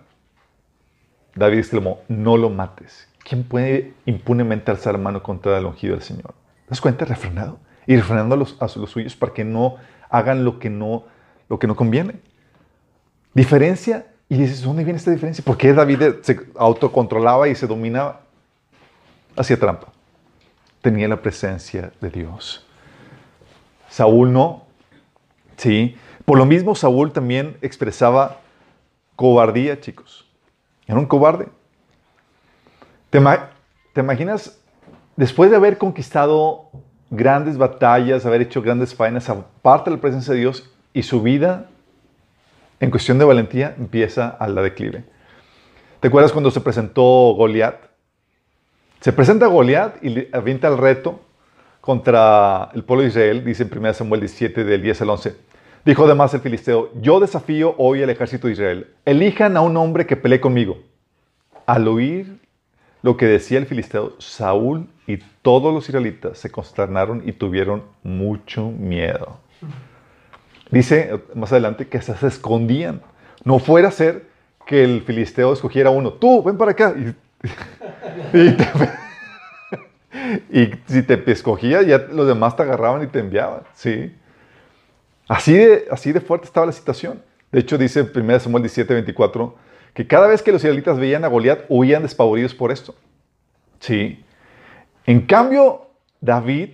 David 1.36 1.58
exclamó, 1.58 2.00
no 2.08 2.36
lo 2.36 2.50
mates. 2.50 3.08
¿Quién 3.22 3.44
puede 3.44 3.94
impunemente 4.06 4.72
alzar 4.72 4.98
mano 4.98 5.22
contra 5.22 5.56
el 5.56 5.66
ungido 5.66 5.94
del 5.94 6.02
Señor? 6.02 6.34
¿Te 6.64 6.70
das 6.70 6.80
cuenta? 6.80 7.04
Refrenado. 7.04 7.60
Y 7.86 7.94
refrenando 7.94 8.34
a 8.34 8.38
los, 8.38 8.56
suyos 8.90 9.14
para 9.14 9.32
que 9.32 9.44
no 9.44 9.76
hagan 10.08 10.44
lo 10.44 10.58
que 10.58 10.68
no, 10.68 11.04
lo 11.48 11.60
que 11.60 11.68
no 11.68 11.76
conviene. 11.76 12.14
Diferencia. 13.34 14.06
Y 14.28 14.36
dices, 14.36 14.62
¿dónde 14.62 14.84
viene 14.84 14.96
esta 14.96 15.10
diferencia? 15.10 15.44
¿Por 15.44 15.56
qué 15.56 15.72
David 15.72 16.02
se 16.22 16.40
autocontrolaba 16.56 17.48
y 17.48 17.54
se 17.54 17.66
dominaba? 17.66 18.20
Hacía 19.36 19.58
trampa. 19.58 19.88
Tenía 20.82 21.08
la 21.08 21.20
presencia 21.20 21.92
de 22.00 22.10
Dios. 22.10 22.64
Saúl 23.88 24.32
no. 24.32 24.66
Sí. 25.56 25.96
Por 26.24 26.38
lo 26.38 26.46
mismo, 26.46 26.74
Saúl 26.76 27.12
también 27.12 27.56
expresaba 27.60 28.38
cobardía, 29.16 29.80
chicos. 29.80 30.26
Era 30.86 30.98
un 30.98 31.06
cobarde. 31.06 31.48
¿Te, 33.10 33.18
imaginas, 34.00 34.60
después 35.16 35.50
de 35.50 35.56
haber 35.56 35.76
conquistado 35.76 36.70
grandes 37.10 37.58
batallas, 37.58 38.24
haber 38.24 38.42
hecho 38.42 38.62
grandes 38.62 38.94
faenas, 38.94 39.28
aparte 39.28 39.90
de 39.90 39.96
la 39.96 40.00
presencia 40.00 40.32
de 40.32 40.40
Dios 40.40 40.70
y 40.92 41.02
su 41.02 41.20
vida 41.20 41.68
en 42.80 42.90
cuestión 42.90 43.18
de 43.18 43.24
valentía 43.24 43.74
empieza 43.78 44.28
a 44.28 44.48
la 44.48 44.62
declive? 44.62 45.04
¿Te 46.00 46.08
acuerdas 46.08 46.32
cuando 46.32 46.50
se 46.50 46.62
presentó 46.62 47.02
Goliat? 47.34 47.76
Se 49.00 49.12
presenta 49.12 49.46
Goliat 49.46 50.02
y 50.02 50.28
avienta 50.32 50.68
el 50.68 50.78
reto 50.78 51.20
contra 51.80 52.70
el 52.74 52.84
pueblo 52.84 53.02
de 53.02 53.08
Israel, 53.08 53.44
dice 53.44 53.62
en 53.62 53.78
1 53.78 53.94
Samuel 53.94 54.20
17, 54.20 54.64
del 54.64 54.82
10 54.82 55.02
al 55.02 55.10
11. 55.10 55.36
Dijo 55.84 56.04
además 56.04 56.34
el 56.34 56.40
filisteo, 56.40 56.90
yo 57.00 57.20
desafío 57.20 57.74
hoy 57.78 58.02
al 58.02 58.10
ejército 58.10 58.46
de 58.46 58.52
Israel, 58.54 58.86
elijan 59.04 59.56
a 59.56 59.62
un 59.62 59.76
hombre 59.76 60.06
que 60.06 60.16
pelee 60.16 60.40
conmigo. 60.40 60.78
Al 61.66 61.88
oír 61.88 62.38
lo 63.02 63.16
que 63.16 63.26
decía 63.26 63.58
el 63.58 63.66
filisteo, 63.66 64.14
Saúl 64.18 64.88
y 65.06 65.18
todos 65.42 65.72
los 65.72 65.88
israelitas 65.88 66.38
se 66.38 66.50
consternaron 66.50 67.22
y 67.26 67.32
tuvieron 67.32 67.84
mucho 68.02 68.70
miedo. 68.70 69.38
Dice 70.70 71.20
más 71.34 71.52
adelante 71.52 71.88
que 71.88 72.00
se 72.00 72.26
escondían. 72.26 73.02
No 73.44 73.58
fuera 73.58 73.88
a 73.88 73.92
ser 73.92 74.26
que 74.66 74.84
el 74.84 75.02
filisteo 75.02 75.52
escogiera 75.52 75.90
uno, 75.90 76.12
tú, 76.12 76.42
ven 76.42 76.56
para 76.56 76.72
acá. 76.72 76.94
Y, 80.52 80.70
si 80.86 81.02
te 81.02 81.30
escogía, 81.30 81.82
ya 81.82 81.98
los 81.98 82.26
demás 82.26 82.56
te 82.56 82.62
agarraban 82.62 83.02
y 83.02 83.06
te 83.06 83.20
enviaban. 83.20 83.62
Sí. 83.74 84.14
Así 85.28 85.54
de, 85.54 85.86
así 85.90 86.12
de 86.12 86.20
fuerte 86.20 86.46
estaba 86.46 86.66
la 86.66 86.72
situación. 86.72 87.22
De 87.52 87.60
hecho, 87.60 87.78
dice 87.78 88.00
en 88.00 88.10
1 88.14 88.40
Samuel 88.40 88.62
17, 88.62 88.94
24, 88.94 89.54
que 89.94 90.06
cada 90.06 90.26
vez 90.26 90.42
que 90.42 90.52
los 90.52 90.62
israelitas 90.62 90.98
veían 90.98 91.24
a 91.24 91.28
Goliat, 91.28 91.64
huían 91.68 92.02
despavoridos 92.02 92.54
por 92.54 92.70
esto. 92.70 92.94
Sí. 93.80 94.24
En 95.06 95.20
cambio, 95.22 95.88
David 96.20 96.70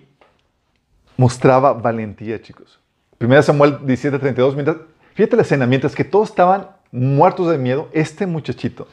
mostraba 1.16 1.72
valentía, 1.72 2.40
chicos. 2.40 2.78
1 3.20 3.42
Samuel 3.42 3.78
17, 3.82 4.18
32, 4.18 4.54
mientras, 4.54 4.76
fíjate 5.14 5.36
la 5.36 5.42
escena, 5.42 5.66
mientras 5.66 5.94
que 5.94 6.04
todos 6.04 6.30
estaban 6.30 6.68
muertos 6.92 7.50
de 7.50 7.58
miedo, 7.58 7.88
este 7.92 8.26
muchachito 8.26 8.86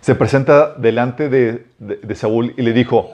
se 0.00 0.14
presenta 0.14 0.74
delante 0.74 1.28
de, 1.28 1.66
de 1.78 2.14
Saúl 2.14 2.54
y 2.56 2.62
le 2.62 2.72
dijo, 2.72 3.10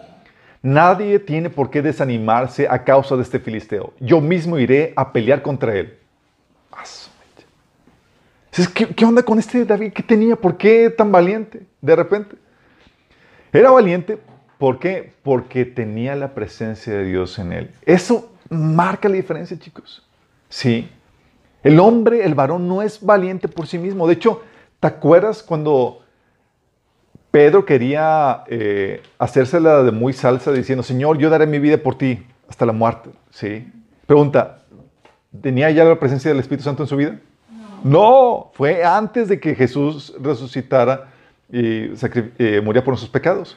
Nadie 0.62 1.21
tiene 1.21 1.50
por 1.50 1.71
qué 1.71 1.83
desanimarse 1.83 2.67
a 2.69 2.83
causa 2.83 3.15
de 3.15 3.23
este 3.23 3.38
filisteo. 3.38 3.93
Yo 4.00 4.21
mismo 4.21 4.59
iré 4.59 4.93
a 4.97 5.12
pelear 5.12 5.41
contra 5.41 5.75
él. 5.77 5.97
¿Qué, 8.75 8.88
¿Qué 8.88 9.05
onda 9.05 9.23
con 9.23 9.38
este 9.38 9.65
David? 9.65 9.93
¿Qué 9.93 10.03
tenía? 10.03 10.35
¿Por 10.35 10.57
qué 10.57 10.91
tan 10.91 11.12
valiente 11.12 11.62
de 11.81 11.95
repente? 11.95 12.35
Era 13.53 13.71
valiente 13.71 14.19
¿Por 14.59 14.81
qué? 14.81 15.12
Porque 15.23 15.65
tenía 15.65 16.17
la 16.17 16.35
presencia 16.35 16.93
de 16.93 17.05
Dios 17.05 17.38
en 17.38 17.53
él. 17.53 17.71
Eso 17.87 18.33
marca 18.49 19.09
la 19.09 19.17
diferencia, 19.17 19.59
chicos. 19.59 20.07
Sí. 20.49 20.88
El 21.62 21.81
hombre, 21.81 22.25
el 22.25 22.35
varón, 22.35 22.69
no 22.69 22.83
es 22.83 23.05
valiente 23.05 23.49
por 23.49 23.67
sí 23.67 23.78
mismo. 23.78 24.07
De 24.07 24.14
hecho, 24.14 24.43
¿te 24.81 24.87
acuerdas 24.87 25.43
cuando 25.43 26.00
Pedro 27.31 27.64
quería 27.64 28.45
eh, 28.47 29.02
hacérsela 29.19 29.83
de 29.83 29.93
muy 29.93 30.12
salsa 30.12 30.52
diciendo, 30.52 30.83
Señor, 30.83 31.19
yo 31.19 31.31
daré 31.31 31.47
mi 31.47 31.59
vida 31.59 31.78
por 31.78 31.99
ti 31.99 32.26
hasta 32.49 32.64
la 32.64 32.73
muerte? 32.73 33.11
Sí. 33.31 33.71
Pregunta, 34.07 34.62
¿tenía 35.43 35.71
ya 35.71 35.85
la 35.85 35.99
presencia 35.99 36.31
del 36.31 36.40
Espíritu 36.40 36.64
Santo 36.64 36.85
en 36.85 36.88
su 36.88 36.97
vida? 36.97 37.19
No, 37.85 38.50
fue 38.55 38.85
antes 38.85 39.28
de 39.28 39.38
que 39.38 39.55
Jesús 39.55 40.14
resucitara 40.21 41.09
y 41.50 41.93
eh, 42.38 42.61
muriera 42.62 42.85
por 42.85 42.93
nuestros 42.93 43.11
pecados. 43.11 43.57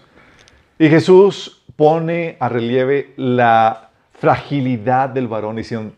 Y 0.77 0.89
Jesús 0.89 1.63
pone 1.75 2.37
a 2.39 2.49
relieve 2.49 3.13
la 3.15 3.90
fragilidad 4.21 5.09
del 5.09 5.27
varón 5.27 5.55
diciendo, 5.55 5.95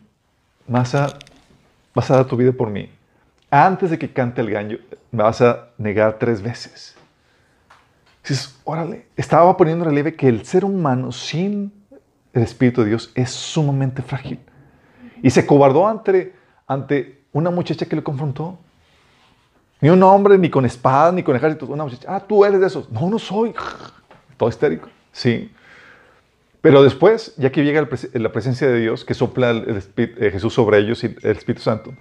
vas 0.66 0.94
a, 0.94 1.18
vas 1.94 2.10
a 2.10 2.16
dar 2.16 2.24
tu 2.24 2.38
vida 2.38 2.52
por 2.52 2.70
mí. 2.70 2.88
Antes 3.50 3.90
de 3.90 3.98
que 3.98 4.10
cante 4.10 4.40
el 4.40 4.50
gallo, 4.50 4.78
me 5.10 5.22
vas 5.22 5.42
a 5.42 5.68
negar 5.76 6.18
tres 6.18 6.40
veces. 6.40 6.96
Dices, 8.22 8.58
órale, 8.64 9.08
estaba 9.14 9.54
poniendo 9.58 9.84
en 9.84 9.90
relieve 9.90 10.14
que 10.14 10.26
el 10.26 10.46
ser 10.46 10.64
humano 10.64 11.12
sin 11.12 11.70
el 12.32 12.42
Espíritu 12.42 12.80
de 12.80 12.88
Dios 12.88 13.12
es 13.14 13.30
sumamente 13.30 14.00
frágil. 14.00 14.40
Y 15.22 15.28
se 15.28 15.44
cobardó 15.44 15.86
ante, 15.86 16.34
ante 16.66 17.24
una 17.30 17.50
muchacha 17.50 17.84
que 17.84 17.94
le 17.94 18.02
confrontó. 18.02 18.58
Ni 19.82 19.90
un 19.90 20.02
hombre, 20.02 20.38
ni 20.38 20.48
con 20.48 20.64
espada, 20.64 21.12
ni 21.12 21.22
con 21.22 21.36
ejércitos. 21.36 21.68
Una 21.68 21.84
muchacha, 21.84 22.08
ah, 22.08 22.20
tú 22.20 22.42
eres 22.42 22.58
de 22.58 22.68
esos. 22.68 22.90
No, 22.90 23.10
no 23.10 23.18
soy. 23.18 23.54
Todo 24.38 24.48
histérico. 24.48 24.88
Sí. 25.12 25.52
Pero 26.64 26.82
después, 26.82 27.34
ya 27.36 27.52
que 27.52 27.62
llega 27.62 27.86
la 28.14 28.32
presencia 28.32 28.66
de 28.66 28.80
Dios, 28.80 29.04
que 29.04 29.12
sopla 29.12 29.50
el, 29.50 29.82
eh, 29.98 30.30
Jesús 30.32 30.54
sobre 30.54 30.78
ellos 30.78 31.04
y 31.04 31.08
el 31.08 31.36
Espíritu 31.36 31.60
Santo, 31.60 31.92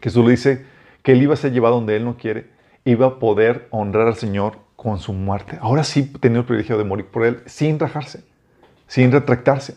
Jesús 0.00 0.24
le 0.24 0.30
dice 0.30 0.64
que 1.02 1.10
él 1.10 1.22
iba 1.22 1.34
a 1.34 1.36
ser 1.36 1.50
llevado 1.50 1.74
donde 1.74 1.96
él 1.96 2.04
no 2.04 2.16
quiere, 2.16 2.46
iba 2.84 3.06
a 3.08 3.18
poder 3.18 3.66
honrar 3.70 4.06
al 4.06 4.14
Señor 4.14 4.60
con 4.76 5.00
su 5.00 5.12
muerte. 5.12 5.58
Ahora 5.60 5.82
sí 5.82 6.04
tenía 6.20 6.38
el 6.38 6.44
privilegio 6.44 6.78
de 6.78 6.84
morir 6.84 7.06
por 7.06 7.26
él 7.26 7.42
sin 7.46 7.76
rajarse, 7.80 8.22
sin 8.86 9.10
retractarse. 9.10 9.74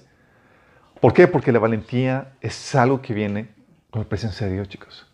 ¿Por 1.00 1.14
qué? 1.14 1.28
Porque 1.28 1.52
la 1.52 1.58
valentía 1.58 2.34
es 2.42 2.76
algo 2.76 3.02
que 3.02 3.16
viene 3.16 3.48
con 3.90 4.04
la 4.04 4.08
presencia 4.08 4.46
de 4.46 4.54
Dios, 4.54 4.70
chicos. 4.70 5.08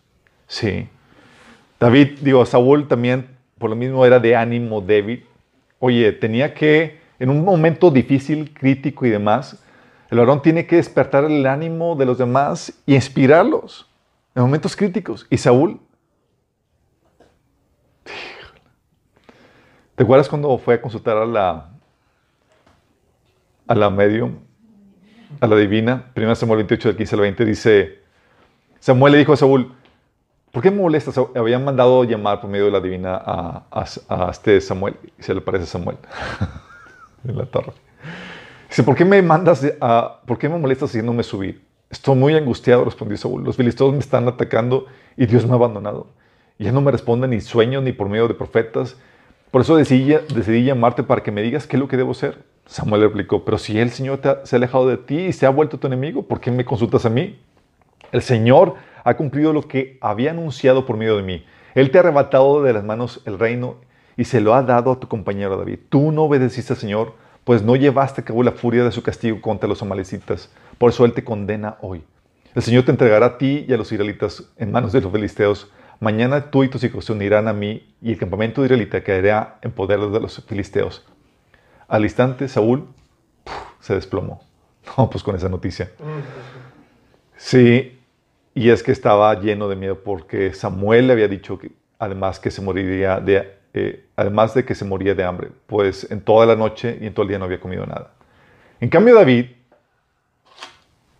Sí. 0.47 0.89
David, 1.79 2.19
digo, 2.19 2.45
Saúl 2.45 2.89
también, 2.89 3.37
por 3.57 3.69
lo 3.69 3.77
mismo, 3.77 4.05
era 4.05 4.19
de 4.19 4.35
ánimo 4.35 4.81
débil. 4.81 5.25
Oye, 5.79 6.11
tenía 6.11 6.53
que, 6.53 6.96
en 7.19 7.29
un 7.29 7.43
momento 7.43 7.91
difícil, 7.91 8.53
crítico 8.53 9.05
y 9.05 9.09
demás, 9.09 9.63
el 10.09 10.19
varón 10.19 10.41
tiene 10.41 10.65
que 10.65 10.77
despertar 10.77 11.25
el 11.25 11.45
ánimo 11.45 11.95
de 11.95 12.05
los 12.05 12.17
demás 12.17 12.73
y 12.85 12.95
inspirarlos 12.95 13.89
en 14.35 14.43
momentos 14.43 14.75
críticos. 14.75 15.25
Y 15.29 15.37
Saúl, 15.37 15.79
¿te 19.95 20.03
acuerdas 20.03 20.29
cuando 20.29 20.57
fue 20.57 20.75
a 20.75 20.81
consultar 20.81 21.17
a 21.17 21.25
la, 21.25 21.69
a 23.67 23.75
la 23.75 23.89
medium, 23.89 24.35
a 25.41 25.47
la 25.47 25.55
divina? 25.55 26.11
1 26.15 26.35
Samuel 26.35 26.59
28, 26.59 26.89
del 26.89 26.97
15 26.97 27.15
al 27.15 27.21
20, 27.21 27.45
dice, 27.45 27.99
Samuel 28.79 29.13
le 29.13 29.19
dijo 29.19 29.33
a 29.33 29.37
Saúl, 29.37 29.73
¿Por 30.57 30.63
qué 30.63 30.71
me 30.71 30.81
molestas? 30.81 31.15
Habían 31.35 31.63
mandado 31.63 32.03
llamar 32.03 32.41
por 32.41 32.49
medio 32.49 32.65
de 32.65 32.71
la 32.71 32.79
divina 32.79 33.21
a, 33.23 34.29
este 34.31 34.59
Samuel 34.59 34.95
y 35.19 35.21
se 35.21 35.35
le 35.35 35.41
parece 35.41 35.67
Samuel 35.67 35.97
en 37.29 37.37
la 37.37 37.45
torre. 37.45 37.73
Dice, 38.69 38.83
¿por 38.83 38.95
qué 38.95 39.05
me 39.05 39.21
mandas, 39.21 39.65
a, 39.79 40.21
por 40.25 40.37
qué 40.37 40.49
me 40.49 40.57
molestas 40.57 40.89
haciéndome 40.89 41.23
subir? 41.23 41.61
Estoy 41.89 42.15
muy 42.15 42.35
angustiado, 42.35 42.83
respondió 42.83 43.17
Saúl. 43.17 43.43
Los 43.43 43.55
filisteos 43.55 43.93
me 43.93 43.99
están 43.99 44.27
atacando 44.27 44.87
y 45.15 45.25
Dios 45.25 45.45
me 45.45 45.53
ha 45.53 45.55
abandonado. 45.55 46.07
Ya 46.59 46.71
no 46.71 46.81
me 46.81 46.91
responde 46.91 47.27
ni 47.27 47.39
sueños 47.39 47.83
ni 47.83 47.93
por 47.93 48.09
medio 48.09 48.27
de 48.27 48.33
profetas. 48.33 48.97
Por 49.51 49.61
eso 49.61 49.77
decidí, 49.77 50.13
decidí 50.33 50.63
llamarte 50.63 51.03
para 51.03 51.23
que 51.23 51.31
me 51.31 51.41
digas 51.41 51.65
qué 51.67 51.77
es 51.77 51.79
lo 51.79 51.87
que 51.87 51.95
debo 51.95 52.11
hacer. 52.11 52.43
Samuel 52.65 53.01
replicó, 53.01 53.45
pero 53.45 53.57
si 53.57 53.79
el 53.79 53.91
Señor 53.91 54.19
se 54.43 54.55
ha 54.55 54.57
alejado 54.57 54.87
de 54.87 54.97
ti 54.97 55.17
y 55.27 55.33
se 55.33 55.45
ha 55.45 55.49
vuelto 55.49 55.77
tu 55.77 55.87
enemigo, 55.87 56.23
¿por 56.23 56.41
qué 56.41 56.51
me 56.51 56.65
consultas 56.65 57.05
a 57.05 57.09
mí? 57.09 57.39
El 58.11 58.21
Señor 58.21 58.75
ha 59.05 59.15
cumplido 59.15 59.53
lo 59.53 59.61
que 59.61 59.97
había 60.01 60.31
anunciado 60.31 60.85
por 60.85 60.97
medio 60.97 61.15
de 61.15 61.23
mí. 61.23 61.45
Él 61.75 61.91
te 61.91 61.97
ha 61.97 62.01
arrebatado 62.01 62.61
de 62.61 62.73
las 62.73 62.83
manos 62.83 63.21
el 63.25 63.39
reino 63.39 63.77
y 64.17 64.25
se 64.25 64.41
lo 64.41 64.55
ha 64.55 64.63
dado 64.63 64.91
a 64.91 64.99
tu 64.99 65.07
compañero 65.07 65.55
David. 65.55 65.79
Tú 65.89 66.11
no 66.11 66.23
obedeciste 66.23 66.73
al 66.73 66.79
Señor, 66.79 67.13
pues 67.43 67.61
no 67.61 67.75
llevaste 67.75 68.21
a 68.21 68.25
cabo 68.25 68.43
la 68.43 68.51
furia 68.51 68.83
de 68.83 68.91
su 68.91 69.03
castigo 69.03 69.39
contra 69.39 69.69
los 69.69 69.81
amalecitas. 69.81 70.51
Por 70.77 70.89
eso 70.89 71.05
Él 71.05 71.13
te 71.13 71.23
condena 71.23 71.77
hoy. 71.81 72.03
El 72.55 72.63
Señor 72.63 72.83
te 72.83 72.91
entregará 72.91 73.27
a 73.27 73.37
ti 73.37 73.65
y 73.67 73.73
a 73.73 73.77
los 73.77 73.91
israelitas 73.91 74.43
en 74.57 74.71
manos 74.71 74.91
de 74.91 75.01
los 75.01 75.11
filisteos. 75.11 75.71
Mañana 75.99 76.49
tú 76.49 76.63
y 76.63 76.69
tus 76.69 76.83
hijos 76.83 77.05
se 77.05 77.13
unirán 77.13 77.47
a 77.47 77.53
mí 77.53 77.95
y 78.01 78.11
el 78.11 78.17
campamento 78.17 78.65
israelita 78.65 79.03
caerá 79.03 79.59
en 79.61 79.71
poder 79.71 79.99
de 79.99 80.19
los 80.19 80.43
filisteos. 80.45 81.05
Al 81.87 82.03
instante, 82.03 82.47
Saúl 82.47 82.87
se 83.79 83.95
desplomó. 83.95 84.41
No, 84.97 85.09
pues 85.09 85.21
con 85.21 85.35
esa 85.35 85.49
noticia. 85.49 85.91
Sí, 87.35 87.99
y 88.55 88.69
es 88.69 88.81
que 88.81 88.93
estaba 88.93 89.37
lleno 89.37 89.67
de 89.67 89.75
miedo 89.75 90.01
porque 90.01 90.53
Samuel 90.53 91.07
le 91.07 91.13
había 91.13 91.27
dicho 91.27 91.59
que 91.59 91.71
además 91.99 92.39
que 92.39 92.51
se 92.51 92.61
moriría 92.61 93.19
de, 93.19 93.56
eh, 93.77 94.05
además 94.15 94.55
de 94.55 94.65
que 94.65 94.73
se 94.73 94.85
moría 94.85 95.13
de 95.13 95.23
hambre, 95.23 95.49
pues 95.67 96.09
en 96.09 96.21
toda 96.21 96.47
la 96.47 96.55
noche 96.55 96.97
y 96.99 97.05
en 97.05 97.13
todo 97.13 97.23
el 97.23 97.29
día 97.29 97.37
no 97.37 97.45
había 97.45 97.59
comido 97.59 97.85
nada. 97.85 98.11
En 98.79 98.89
cambio 98.89 99.13
David, 99.13 99.51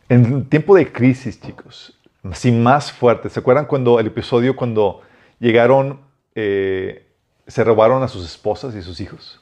en 0.09 0.45
tiempo 0.45 0.75
de 0.75 0.91
crisis, 0.91 1.39
chicos, 1.39 1.99
así 2.23 2.51
más 2.51 2.91
fuerte, 2.91 3.29
¿se 3.29 3.39
acuerdan 3.39 3.65
cuando 3.65 3.99
el 3.99 4.07
episodio 4.07 4.55
cuando 4.55 5.01
llegaron, 5.39 5.99
eh, 6.33 7.05
se 7.45 7.63
robaron 7.63 8.01
a 8.01 8.07
sus 8.07 8.25
esposas 8.25 8.73
y 8.73 8.81
sus 8.81 8.99
hijos? 9.01 9.39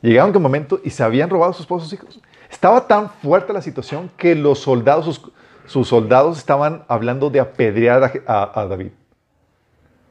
Llegaron 0.00 0.30
en 0.30 0.36
un 0.36 0.42
momento 0.42 0.80
y 0.84 0.90
se 0.90 1.02
habían 1.02 1.30
robado 1.30 1.50
a 1.50 1.54
sus 1.54 1.62
esposas 1.62 1.88
y 1.88 1.90
sus 1.90 1.98
hijos. 1.98 2.20
Estaba 2.48 2.86
tan 2.86 3.10
fuerte 3.10 3.52
la 3.52 3.62
situación 3.62 4.08
que 4.16 4.36
los 4.36 4.60
soldados, 4.60 5.20
sus 5.66 5.88
soldados 5.88 6.38
estaban 6.38 6.84
hablando 6.86 7.28
de 7.28 7.40
apedrear 7.40 8.22
a, 8.26 8.66
David. 8.66 8.92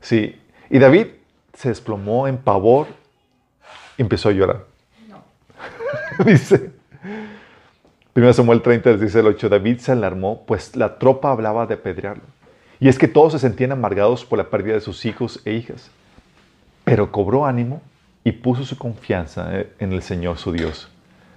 Sí, 0.01 0.37
y 0.69 0.79
David 0.79 1.07
se 1.53 1.69
desplomó 1.69 2.27
en 2.27 2.37
pavor 2.37 2.87
y 3.97 4.01
empezó 4.01 4.29
a 4.29 4.31
llorar. 4.31 4.65
No. 5.07 5.23
dice, 6.25 6.71
1 8.13 8.33
Samuel 8.33 8.61
30, 8.61 8.97
dice 8.97 9.19
el 9.19 9.27
8, 9.27 9.49
David 9.49 9.79
se 9.79 9.91
alarmó, 9.91 10.43
pues 10.45 10.75
la 10.75 10.97
tropa 10.99 11.31
hablaba 11.31 11.65
de 11.65 11.75
apedrearlo. 11.75 12.23
Y 12.79 12.87
es 12.89 12.97
que 12.97 13.07
todos 13.07 13.33
se 13.33 13.39
sentían 13.39 13.71
amargados 13.71 14.25
por 14.25 14.37
la 14.37 14.49
pérdida 14.49 14.73
de 14.73 14.81
sus 14.81 15.05
hijos 15.05 15.39
e 15.45 15.53
hijas. 15.53 15.91
Pero 16.83 17.11
cobró 17.11 17.45
ánimo 17.45 17.81
y 18.23 18.31
puso 18.31 18.65
su 18.65 18.77
confianza 18.77 19.51
en 19.79 19.93
el 19.93 20.01
Señor 20.01 20.37
su 20.37 20.51
Dios. 20.51 20.89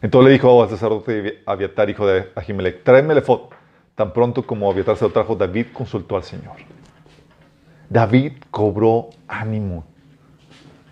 Entonces 0.03 0.27
le 0.27 0.33
dijo 0.33 0.63
al 0.63 0.69
sacerdote 0.69 1.43
Abiatar, 1.47 1.89
hijo 1.91 2.07
de 2.07 2.31
Ahimelech, 2.35 2.83
tráeme 2.83 3.13
el 3.13 3.19
efod. 3.19 3.53
Tan 3.95 4.13
pronto 4.13 4.47
como 4.47 4.71
Abiatar 4.71 4.97
se 4.97 5.05
lo 5.05 5.13
trajo, 5.13 5.37
David 5.37 5.67
consultó 5.73 6.17
al 6.17 6.25
Señor. 6.25 6.57
David 7.89 8.33
cobró 8.51 9.11
ánimo. 9.29 9.85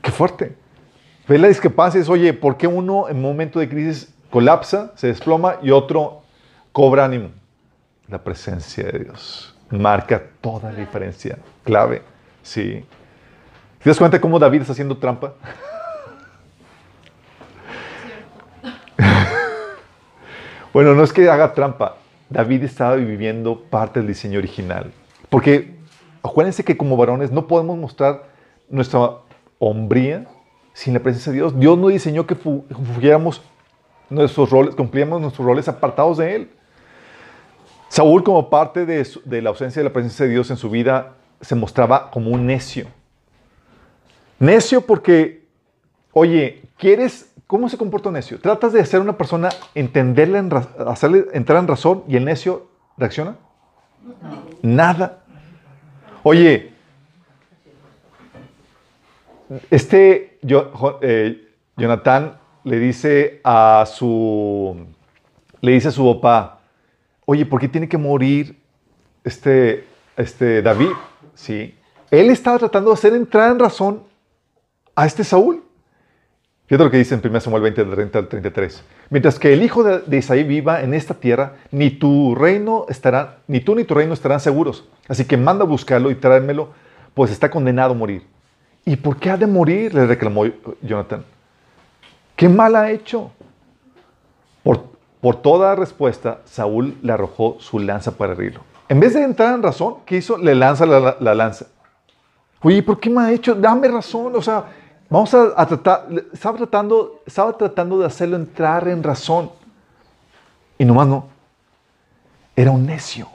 ¡Qué 0.03 0.11
fuerte! 0.11 0.57
Ve 1.29 1.39
la 1.39 1.49
discrepancia, 1.49 2.01
es, 2.01 2.09
oye, 2.09 2.35
¿por 2.35 2.57
qué 2.57 2.67
uno 2.67 3.09
en 3.09 3.23
momento 3.23 3.61
de 3.61 3.69
crisis 3.69 4.13
colapsa, 4.31 4.93
se 4.97 5.07
desploma 5.07 5.59
y 5.63 5.71
otro 5.71 6.23
cobra 6.73 7.05
ánimo? 7.05 7.31
La 8.09 8.19
presencia 8.23 8.85
de 8.85 8.99
Dios 8.99 9.55
marca 9.71 10.23
toda 10.41 10.73
la 10.73 10.79
diferencia. 10.79 11.39
Clave, 11.65 12.03
sí. 12.43 12.85
¿Te 13.83 13.91
das 13.91 13.99
cuenta 13.99 14.21
cómo 14.21 14.39
David 14.39 14.61
está 14.61 14.73
haciendo 14.73 14.99
trampa? 14.99 15.35
bueno, 20.73 20.95
no 20.95 21.03
es 21.03 21.13
que 21.13 21.29
haga 21.31 21.55
trampa, 21.55 21.97
David 22.29 22.65
estaba 22.65 22.97
viviendo 22.97 23.61
parte 23.61 24.01
del 24.01 24.09
diseño 24.09 24.39
original. 24.39 24.93
Porque 25.29 25.77
acuérdense 26.23 26.65
que 26.65 26.77
como 26.77 26.97
varones 26.97 27.31
no 27.31 27.47
podemos 27.47 27.79
mostrar 27.79 28.25
nuestra 28.69 29.13
hombría 29.71 30.27
sin 30.73 30.95
la 30.95 31.01
presencia 31.01 31.33
de 31.33 31.39
Dios. 31.39 31.59
Dios 31.59 31.79
no 31.79 31.89
diseñó 31.89 32.27
que 32.27 32.35
fugiéramos 32.35 33.43
nuestros 34.11 34.51
roles, 34.51 34.75
cumplíamos 34.75 35.21
nuestros 35.21 35.47
roles 35.47 35.69
apartados 35.69 36.19
de 36.19 36.35
Él. 36.35 36.51
Saúl, 37.89 38.25
como 38.25 38.49
parte 38.51 38.87
de, 38.87 39.07
de, 39.25 39.43
la 39.43 39.51
ausencia 39.51 39.81
de 39.81 39.89
la 39.89 39.93
presencia 39.93 40.25
de 40.25 40.33
Dios 40.33 40.51
en 40.51 40.57
su 40.57 40.71
vida, 40.71 41.15
se 41.41 41.55
mostraba 41.55 42.11
como 42.11 42.31
un 42.31 42.47
necio. 42.47 42.87
Necio 44.39 44.81
porque, 44.81 45.47
oye, 46.13 46.63
¿quieres 46.77 47.33
¿Cómo 47.53 47.69
se 47.69 47.77
comporta 47.77 48.09
un 48.09 48.15
necio? 48.15 48.41
Tratas 48.41 48.73
de 48.73 48.81
hacer 48.81 48.99
una 48.99 49.19
persona 49.19 49.51
entenderle, 49.75 50.43
hacerle 50.87 51.27
entrar 51.35 51.59
en 51.59 51.69
razón 51.69 52.03
y 52.09 52.17
el 52.17 52.25
necio 52.25 52.67
reacciona. 52.97 53.37
Nada. 54.63 55.19
Oye, 56.23 56.72
este 59.71 60.39
yo, 60.43 60.99
eh, 61.03 61.49
Jonathan 61.77 62.39
le 62.65 62.79
dice 62.79 63.41
a 63.45 63.85
su, 63.87 64.87
le 65.61 65.73
dice 65.73 65.89
a 65.89 65.93
su 65.93 66.15
papá, 66.15 66.61
oye, 67.25 67.47
¿por 67.47 67.61
qué 67.61 67.69
tiene 67.69 67.89
que 67.89 67.99
morir 67.99 68.59
este, 69.25 69.85
este 70.17 70.63
David? 70.63 70.91
Sí. 71.35 71.75
Él 72.11 72.31
estaba 72.31 72.59
tratando 72.59 72.91
de 72.91 72.95
hacer 72.95 73.15
entrar 73.15 73.51
en 73.51 73.59
razón 73.59 74.03
a 74.95 75.07
este 75.07 75.25
Saúl. 75.25 75.63
Fíjate 76.67 76.85
lo 76.85 76.91
que 76.91 76.99
dice 76.99 77.15
en 77.15 77.21
1 77.25 77.41
Samuel 77.41 77.63
20, 77.63 77.85
30 77.85 78.19
al 78.19 78.29
33. 78.29 78.83
Mientras 79.11 79.39
que 79.39 79.53
el 79.53 79.63
hijo 79.63 79.83
de, 79.83 80.17
Isaí 80.17 80.45
viva 80.45 80.83
en 80.83 80.95
esta 80.95 81.15
tierra, 81.15 81.57
ni 81.71 81.91
tu 81.91 82.35
reino 82.35 82.87
estará, 82.89 83.41
ni 83.47 83.61
tú 83.61 83.75
ni 83.75 83.85
tu 83.85 83.95
reino 83.95 84.15
estarán 84.15 84.41
seguros. 84.41 84.89
Así 85.09 85.25
que 85.25 85.37
manda 85.37 85.65
a 85.65 85.67
buscarlo 85.67 86.11
y 86.11 86.15
tráemelo, 86.15 86.71
pues 87.15 87.31
está 87.31 87.51
condenado 87.51 87.93
a 87.93 87.97
morir. 87.97 88.23
¿Y 88.85 88.97
por 88.97 89.17
qué 89.17 89.31
ha 89.31 89.37
de 89.37 89.47
morir? 89.47 89.95
le 89.95 90.07
reclamó 90.07 90.45
Jonathan. 90.81 91.25
¿Qué 92.35 92.49
mal 92.49 92.75
ha 92.75 92.91
hecho? 92.91 93.31
Por, 94.63 94.85
por 95.21 95.37
toda 95.37 95.75
respuesta, 95.77 96.41
Saúl 96.45 96.99
le 97.03 97.13
arrojó 97.13 97.57
su 97.61 97.79
lanza 97.79 98.17
para 98.17 98.33
herirlo. 98.33 98.61
En 98.89 99.01
vez 99.01 99.15
de 99.15 99.23
entrar 99.23 99.55
en 99.55 99.63
razón, 99.63 99.97
¿qué 100.05 100.17
hizo? 100.17 100.37
Le 100.37 100.55
lanza 100.55 100.85
la, 100.85 101.35
lanza. 101.35 101.67
Oye, 102.61 102.83
¿por 102.83 103.01
qué 103.01 103.09
me 103.09 103.23
ha 103.23 103.33
hecho? 103.33 103.55
Dame 103.55 103.89
razón. 103.89 104.35
O 104.37 104.43
sea, 104.43 104.65
vamos 105.09 105.33
a, 105.35 105.67
tratar. 105.67 106.09
Estaba 106.33 106.59
tratando, 106.59 107.23
estaba 107.25 107.57
tratando 107.57 107.99
de 107.99 108.07
hacerlo 108.07 108.37
entrar 108.37 108.87
en 108.89 109.03
razón. 109.03 109.51
Y 110.77 110.85
nomás 110.85 111.07
no. 111.07 111.29
Era 112.55 112.71
un 112.71 112.85
necio. 112.85 113.29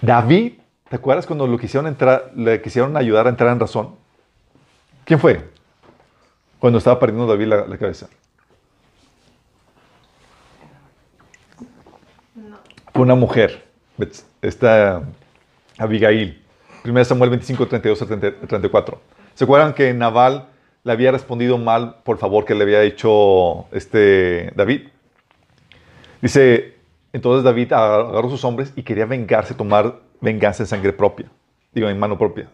David, 0.00 0.54
¿te 0.88 0.96
acuerdas 0.96 1.26
cuando 1.26 1.46
lo 1.46 1.58
quisieron 1.58 1.86
entrar, 1.86 2.32
le 2.34 2.60
quisieron 2.62 2.96
ayudar 2.96 3.26
a 3.26 3.30
entrar 3.30 3.52
en 3.52 3.60
razón? 3.60 3.94
¿Quién 5.04 5.20
fue? 5.20 5.48
Cuando 6.58 6.78
estaba 6.78 6.98
perdiendo 6.98 7.26
David 7.26 7.46
la, 7.46 7.78
cabeza. 7.78 8.08
Fue 12.92 13.02
una 13.02 13.14
mujer, 13.14 13.64
esta 14.42 15.02
Abigail. 15.78 16.42
1 16.84 17.04
Samuel 17.04 17.30
25, 17.30 17.68
32 17.68 18.48
34. 18.48 19.00
¿Se 19.34 19.44
acuerdan 19.44 19.72
que 19.72 19.94
Naval 19.94 20.48
le 20.84 20.92
había 20.92 21.12
respondido 21.12 21.58
mal 21.58 21.96
por 22.02 22.18
favor 22.18 22.44
que 22.44 22.54
le 22.54 22.64
había 22.64 22.82
hecho 22.82 23.66
este 23.72 24.52
David? 24.56 24.88
Dice, 26.20 26.74
entonces 27.12 27.44
David 27.44 27.72
agarró 27.72 28.28
sus 28.30 28.44
hombres 28.44 28.72
y 28.74 28.82
quería 28.82 29.06
vengarse, 29.06 29.54
tomar 29.54 30.00
venganza 30.20 30.62
en 30.62 30.66
sangre 30.66 30.92
propia, 30.92 31.26
digo, 31.72 31.88
en 31.88 31.98
mano 31.98 32.18
propia. 32.18 32.48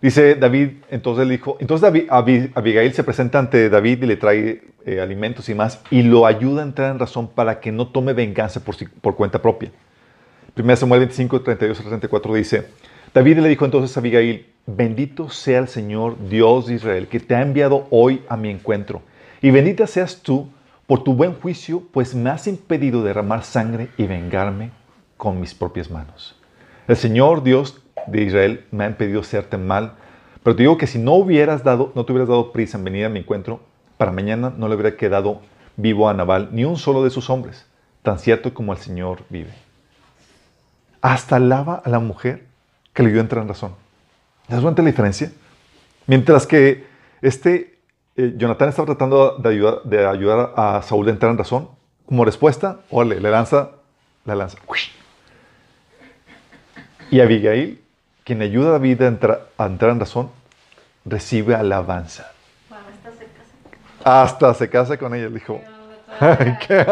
Dice 0.00 0.34
David, 0.34 0.72
entonces 0.90 1.28
dijo, 1.28 1.56
entonces 1.58 2.06
Abigail 2.10 2.92
se 2.92 3.02
presenta 3.02 3.38
ante 3.38 3.70
David 3.70 4.02
y 4.02 4.06
le 4.06 4.16
trae 4.16 4.62
eh, 4.84 5.00
alimentos 5.00 5.48
y 5.48 5.54
más 5.54 5.80
y 5.90 6.02
lo 6.02 6.26
ayuda 6.26 6.62
a 6.62 6.66
entrar 6.66 6.92
en 6.92 6.98
razón 6.98 7.28
para 7.28 7.60
que 7.60 7.72
no 7.72 7.88
tome 7.88 8.12
venganza 8.12 8.62
por, 8.62 8.76
por 9.00 9.16
cuenta 9.16 9.40
propia. 9.40 9.70
1 10.56 10.76
Samuel 10.76 11.00
25, 11.00 11.40
32 11.42 11.78
34 11.78 12.34
dice, 12.34 12.66
David 13.12 13.38
le 13.38 13.48
dijo 13.48 13.64
entonces 13.64 13.96
a 13.96 14.00
Abigail, 14.00 14.46
bendito 14.66 15.30
sea 15.30 15.60
el 15.60 15.68
Señor 15.68 16.16
Dios 16.28 16.66
de 16.66 16.74
Israel 16.74 17.08
que 17.08 17.20
te 17.20 17.34
ha 17.34 17.42
enviado 17.42 17.86
hoy 17.90 18.22
a 18.28 18.36
mi 18.36 18.50
encuentro 18.50 19.02
y 19.40 19.50
bendita 19.50 19.86
seas 19.86 20.22
tú 20.22 20.48
por 20.86 21.02
tu 21.02 21.14
buen 21.14 21.34
juicio, 21.34 21.82
pues 21.90 22.14
me 22.14 22.30
has 22.30 22.46
impedido 22.46 23.02
derramar 23.02 23.42
sangre 23.42 23.88
y 23.96 24.06
vengarme 24.06 24.70
con 25.16 25.40
mis 25.40 25.54
propias 25.54 25.90
manos. 25.90 26.35
El 26.88 26.96
Señor 26.96 27.42
Dios 27.42 27.82
de 28.06 28.22
Israel 28.22 28.64
me 28.70 28.84
ha 28.84 28.86
impedido 28.88 29.20
hacerte 29.20 29.58
mal, 29.58 29.94
pero 30.42 30.54
te 30.54 30.62
digo 30.62 30.78
que 30.78 30.86
si 30.86 30.98
no 30.98 31.14
hubieras 31.14 31.64
dado, 31.64 31.92
no 31.94 32.04
te 32.04 32.12
hubieras 32.12 32.28
dado 32.28 32.52
prisa 32.52 32.78
en 32.78 32.84
venir 32.84 33.04
a 33.04 33.08
mi 33.08 33.20
encuentro, 33.20 33.60
para 33.96 34.12
mañana 34.12 34.52
no 34.56 34.68
le 34.68 34.76
hubiera 34.76 34.96
quedado 34.96 35.40
vivo 35.76 36.08
a 36.08 36.14
Nabal 36.14 36.50
ni 36.52 36.64
un 36.64 36.76
solo 36.76 37.02
de 37.02 37.10
sus 37.10 37.28
hombres, 37.28 37.66
tan 38.02 38.18
cierto 38.18 38.54
como 38.54 38.72
el 38.72 38.78
Señor 38.78 39.24
vive. 39.30 39.52
Hasta 41.00 41.36
alaba 41.36 41.82
a 41.84 41.88
la 41.88 41.98
mujer 41.98 42.44
que 42.92 43.02
le 43.02 43.10
dio 43.10 43.20
entrar 43.20 43.42
en 43.42 43.48
razón. 43.48 43.72
¿Te 44.46 44.54
das 44.54 44.62
cuenta 44.62 44.82
la 44.82 44.90
diferencia? 44.90 45.32
Mientras 46.06 46.46
que 46.46 46.86
este 47.20 47.78
eh, 48.16 48.34
Jonathan 48.36 48.68
estaba 48.68 48.86
tratando 48.86 49.36
de 49.38 49.48
ayudar, 49.48 49.82
de 49.82 50.06
ayudar 50.06 50.52
a 50.56 50.80
Saúl 50.82 51.08
a 51.08 51.10
entrar 51.10 51.32
en 51.32 51.38
razón, 51.38 51.68
como 52.06 52.24
respuesta, 52.24 52.80
ole, 52.90 53.20
le 53.20 53.30
lanza 53.30 53.72
la 54.24 54.36
lanza. 54.36 54.58
Y 57.10 57.20
Abigail 57.20 57.80
quien 58.26 58.42
ayuda 58.42 58.70
a 58.70 58.72
David 58.72 59.02
a, 59.02 59.06
entrar, 59.06 59.48
en 59.56 60.00
razón, 60.00 60.30
recibe 61.04 61.54
alabanza. 61.54 62.32
hasta 64.02 64.52
se 64.54 64.68
casa. 64.68 64.98
con 64.98 65.14
ella. 65.14 65.28
Dijo, 65.28 65.60
¿qué? 66.66 66.84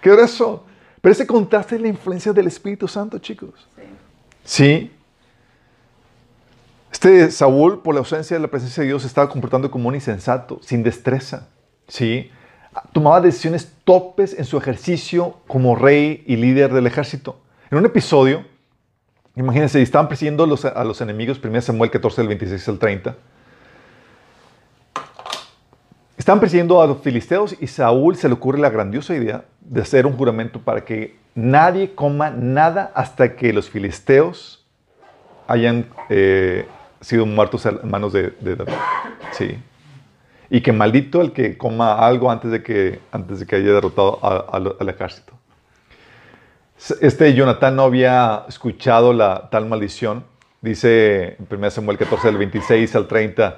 ¿Qué 0.00 0.14
eso? 0.14 0.64
Pero 1.02 1.12
ese 1.12 1.26
contraste 1.26 1.74
es 1.76 1.82
la 1.82 1.88
influencia 1.88 2.32
del 2.32 2.46
Espíritu 2.46 2.88
Santo, 2.88 3.18
chicos. 3.18 3.68
Sí. 4.42 4.90
Este 6.90 7.30
Saúl, 7.30 7.82
por 7.82 7.94
la 7.94 7.98
ausencia 7.98 8.34
de 8.34 8.40
la 8.40 8.48
presencia 8.48 8.80
de 8.80 8.86
Dios, 8.86 9.04
estaba 9.04 9.28
comportando 9.28 9.70
como 9.70 9.88
un 9.88 9.94
insensato, 9.94 10.60
sin 10.62 10.82
destreza. 10.82 11.48
Sí. 11.88 12.30
Tomaba 12.92 13.20
decisiones 13.20 13.70
topes 13.84 14.32
en 14.38 14.46
su 14.46 14.56
ejercicio 14.56 15.36
como 15.46 15.76
rey 15.76 16.24
y 16.26 16.36
líder 16.36 16.72
del 16.72 16.86
ejército. 16.86 17.38
En 17.72 17.78
un 17.78 17.86
episodio, 17.86 18.44
Imagínense, 19.34 19.80
estaban 19.80 20.08
persiguiendo 20.08 20.44
a 20.44 20.84
los 20.84 21.00
enemigos, 21.00 21.40
1 21.42 21.62
Samuel 21.62 21.90
14, 21.90 22.20
del 22.20 22.28
26 22.28 22.68
al 22.68 22.78
30. 22.78 23.16
Estaban 26.18 26.38
persiguiendo 26.38 26.82
a 26.82 26.86
los 26.86 27.00
filisteos 27.00 27.56
y 27.58 27.66
Saúl 27.66 28.16
se 28.16 28.28
le 28.28 28.34
ocurre 28.34 28.58
la 28.58 28.68
grandiosa 28.68 29.14
idea 29.14 29.46
de 29.62 29.80
hacer 29.80 30.04
un 30.04 30.12
juramento 30.18 30.60
para 30.60 30.84
que 30.84 31.16
nadie 31.34 31.94
coma 31.94 32.28
nada 32.28 32.92
hasta 32.94 33.36
que 33.36 33.54
los 33.54 33.70
filisteos 33.70 34.66
hayan 35.48 35.86
eh, 36.10 36.66
sido 37.00 37.24
muertos 37.24 37.64
en 37.64 37.90
manos 37.90 38.12
de, 38.12 38.34
David. 38.38 38.74
Sí. 39.30 39.56
Y 40.50 40.60
que 40.60 40.72
maldito 40.72 41.22
el 41.22 41.32
que 41.32 41.56
coma 41.56 41.94
algo 42.06 42.30
antes 42.30 42.50
de 42.50 42.62
que, 42.62 43.00
antes 43.12 43.40
de 43.40 43.46
que 43.46 43.56
haya 43.56 43.72
derrotado 43.72 44.18
al 44.22 44.88
ejército. 44.90 45.32
Este 47.00 47.32
Jonathan 47.32 47.76
no 47.76 47.82
había 47.84 48.44
escuchado 48.48 49.12
la 49.12 49.48
tal 49.50 49.66
maldición. 49.66 50.24
Dice 50.62 51.36
en 51.38 51.46
1 51.48 51.70
Samuel 51.70 51.96
14, 51.96 52.26
del 52.26 52.38
26 52.38 52.96
al 52.96 53.06
30. 53.06 53.56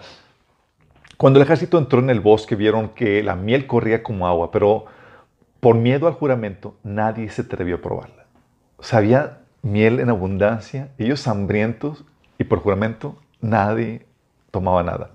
Cuando 1.16 1.38
el 1.38 1.44
ejército 1.44 1.78
entró 1.78 2.00
en 2.00 2.10
el 2.10 2.20
bosque, 2.20 2.54
vieron 2.54 2.90
que 2.90 3.22
la 3.22 3.34
miel 3.34 3.66
corría 3.66 4.02
como 4.02 4.28
agua, 4.28 4.50
pero 4.50 4.84
por 5.60 5.76
miedo 5.76 6.06
al 6.06 6.12
juramento, 6.12 6.76
nadie 6.82 7.30
se 7.30 7.42
atrevió 7.42 7.76
a 7.76 7.80
probarla. 7.80 8.26
O 8.76 8.82
sea, 8.82 8.98
había 8.98 9.38
miel 9.62 10.00
en 10.00 10.10
abundancia, 10.10 10.90
ellos 10.98 11.26
hambrientos, 11.26 12.04
y 12.38 12.44
por 12.44 12.58
juramento, 12.58 13.16
nadie 13.40 14.04
tomaba 14.50 14.82
nada. 14.82 15.12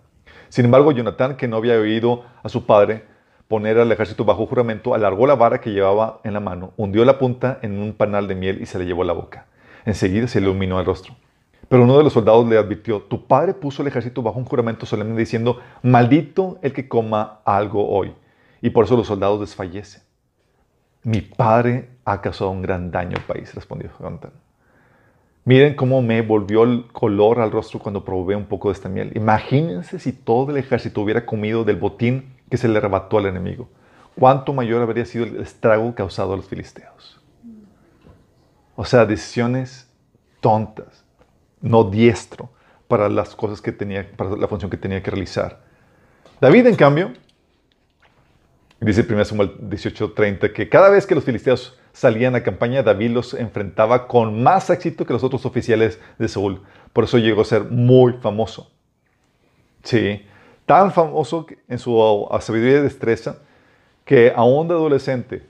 Sin 0.49 0.65
embargo, 0.65 0.91
Jonathan, 0.91 1.37
que 1.37 1.47
no 1.47 1.57
había 1.57 1.75
oído 1.75 2.23
a 2.41 2.49
su 2.49 2.65
padre, 2.65 3.05
poner 3.49 3.79
al 3.79 3.91
ejército 3.91 4.25
bajo 4.25 4.45
juramento, 4.45 4.93
alargó 4.93 5.25
la 5.25 5.33
vara 5.33 5.59
que 5.59 5.71
llevaba 5.71 6.21
en 6.23 6.33
la 6.33 6.39
mano, 6.39 6.71
hundió 6.77 7.03
la 7.03 7.17
punta 7.17 7.57
en 7.63 7.79
un 7.79 7.93
panal 7.93 8.27
de 8.27 8.35
miel 8.35 8.61
y 8.61 8.67
se 8.67 8.77
le 8.77 8.85
llevó 8.85 9.01
a 9.01 9.05
la 9.05 9.13
boca. 9.13 9.47
Enseguida 9.85 10.27
se 10.27 10.39
iluminó 10.39 10.79
el 10.79 10.85
rostro. 10.85 11.15
Pero 11.67 11.83
uno 11.83 11.97
de 11.97 12.03
los 12.03 12.13
soldados 12.13 12.47
le 12.47 12.59
advirtió, 12.59 13.01
tu 13.01 13.25
padre 13.25 13.55
puso 13.55 13.81
el 13.81 13.87
ejército 13.87 14.21
bajo 14.21 14.37
un 14.37 14.45
juramento 14.45 14.85
solemne 14.85 15.17
diciendo, 15.17 15.59
maldito 15.81 16.59
el 16.61 16.73
que 16.73 16.87
coma 16.87 17.39
algo 17.43 17.89
hoy. 17.89 18.13
Y 18.61 18.69
por 18.69 18.85
eso 18.85 18.95
los 18.95 19.07
soldados 19.07 19.39
desfallecen. 19.39 20.03
Mi 21.01 21.21
padre 21.21 21.89
ha 22.05 22.21
causado 22.21 22.51
un 22.51 22.61
gran 22.61 22.91
daño 22.91 23.17
al 23.17 23.23
país, 23.23 23.55
respondió 23.55 23.89
Jonathan. 23.99 24.31
Miren 25.43 25.73
cómo 25.73 26.03
me 26.03 26.21
volvió 26.21 26.63
el 26.65 26.85
color 26.91 27.39
al 27.39 27.51
rostro 27.51 27.79
cuando 27.79 28.05
probé 28.05 28.35
un 28.35 28.45
poco 28.45 28.69
de 28.69 28.73
esta 28.73 28.89
miel. 28.89 29.11
Imagínense 29.15 29.97
si 29.97 30.11
todo 30.13 30.51
el 30.51 30.57
ejército 30.57 31.01
hubiera 31.01 31.25
comido 31.25 31.63
del 31.63 31.77
botín 31.77 32.37
que 32.49 32.57
se 32.57 32.67
le 32.67 32.77
arrebató 32.77 33.17
al 33.17 33.27
enemigo. 33.27 33.69
¿Cuánto 34.17 34.53
mayor 34.53 34.81
habría 34.81 35.05
sido 35.05 35.25
el 35.25 35.37
estrago 35.37 35.93
causado 35.95 36.33
a 36.33 36.35
los 36.35 36.47
filisteos? 36.47 37.21
O 38.75 38.85
sea, 38.85 39.05
decisiones 39.05 39.89
tontas, 40.41 41.03
no 41.61 41.83
diestro 41.83 42.49
para 42.87 43.09
las 43.09 43.35
cosas 43.35 43.61
que 43.61 43.71
tenía, 43.71 44.09
para 44.15 44.35
la 44.35 44.47
función 44.47 44.71
que 44.71 44.77
tenía 44.77 45.03
que 45.03 45.11
realizar. 45.11 45.61
David, 46.41 46.67
en 46.67 46.75
cambio, 46.75 47.13
dice 48.79 49.05
1 49.07 49.25
Samuel 49.25 49.57
18:30 49.69 50.53
que 50.53 50.69
cada 50.69 50.89
vez 50.89 51.05
que 51.05 51.15
los 51.15 51.23
filisteos 51.23 51.77
salían 51.91 52.35
a 52.35 52.43
campaña, 52.43 52.81
David 52.81 53.11
los 53.11 53.33
enfrentaba 53.33 54.07
con 54.07 54.41
más 54.41 54.69
éxito 54.69 55.05
que 55.05 55.13
los 55.13 55.23
otros 55.23 55.45
oficiales 55.45 55.99
de 56.17 56.27
Saúl. 56.27 56.61
Por 56.93 57.03
eso 57.03 57.17
llegó 57.17 57.41
a 57.41 57.45
ser 57.45 57.65
muy 57.65 58.13
famoso. 58.13 58.71
Sí, 59.83 60.23
tan 60.69 60.91
famoso 60.91 61.47
en 61.67 61.79
su 61.79 62.27
sabiduría 62.41 62.77
y 62.77 62.81
destreza 62.81 63.37
que 64.05 64.31
aún 64.35 64.67
de 64.67 64.75
adolescente 64.75 65.43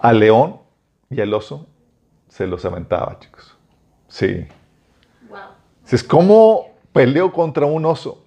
al 0.00 0.18
león 0.18 0.56
y 1.08 1.20
al 1.20 1.32
oso 1.32 1.64
se 2.28 2.48
los 2.48 2.64
aventaba, 2.64 3.16
chicos. 3.20 3.56
Sí. 4.08 4.48
Wow. 5.28 5.38
Es 5.88 6.02
como 6.02 6.72
peleo 6.92 7.32
contra 7.32 7.66
un 7.66 7.86
oso. 7.86 8.24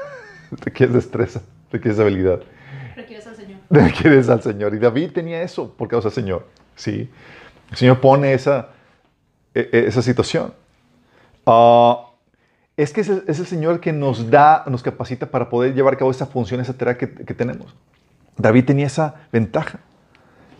requieres 0.64 0.94
destreza, 0.94 1.42
requieres 1.70 2.00
habilidad. 2.00 2.40
Requieres 2.94 3.26
al 3.26 3.36
Señor. 3.36 3.58
Requieres 3.68 4.30
al 4.30 4.42
Señor. 4.42 4.74
Y 4.74 4.78
David 4.78 5.12
tenía 5.12 5.42
eso 5.42 5.70
por 5.74 5.88
causa 5.88 6.08
del 6.08 6.14
Señor. 6.14 6.46
¿sí? 6.74 7.10
El 7.70 7.76
Señor 7.76 8.00
pone 8.00 8.32
esa, 8.32 8.70
e- 9.52 9.68
e- 9.70 9.88
esa 9.88 10.00
situación. 10.00 10.54
Ah, 11.44 12.05
es 12.76 12.92
que 12.92 13.00
es 13.00 13.08
el, 13.08 13.46
Señor 13.46 13.80
que 13.80 13.92
nos 13.92 14.30
da, 14.30 14.64
nos 14.66 14.82
capacita 14.82 15.26
para 15.26 15.48
poder 15.48 15.74
llevar 15.74 15.94
a 15.94 15.96
cabo 15.96 16.10
esa 16.10 16.26
función, 16.26 16.60
esa 16.60 16.74
tarea 16.76 16.98
que, 16.98 17.06
tenemos. 17.06 17.74
David 18.36 18.66
tenía 18.66 18.86
esa 18.86 19.14
ventaja, 19.32 19.80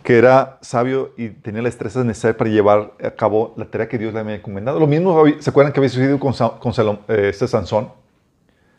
que 0.03 0.17
era 0.17 0.57
sabio 0.61 1.13
y 1.15 1.29
tenía 1.29 1.61
la 1.61 1.67
destreza 1.67 2.03
necesaria 2.03 2.35
para 2.35 2.49
llevar 2.49 2.93
a 3.03 3.11
cabo 3.11 3.53
la 3.55 3.65
tarea 3.65 3.87
que 3.87 3.99
Dios 3.99 4.13
le 4.13 4.19
había 4.19 4.35
encomendado. 4.35 4.79
Lo 4.79 4.87
mismo, 4.87 5.23
¿se 5.39 5.49
acuerdan 5.49 5.71
que 5.73 5.79
había 5.79 5.89
sucedido 5.89 6.19
con, 6.19 6.33
con 6.33 6.73
Salom- 6.73 7.01
eh, 7.07 7.29
este 7.29 7.47
Sansón? 7.47 7.85
¿De 7.85 7.91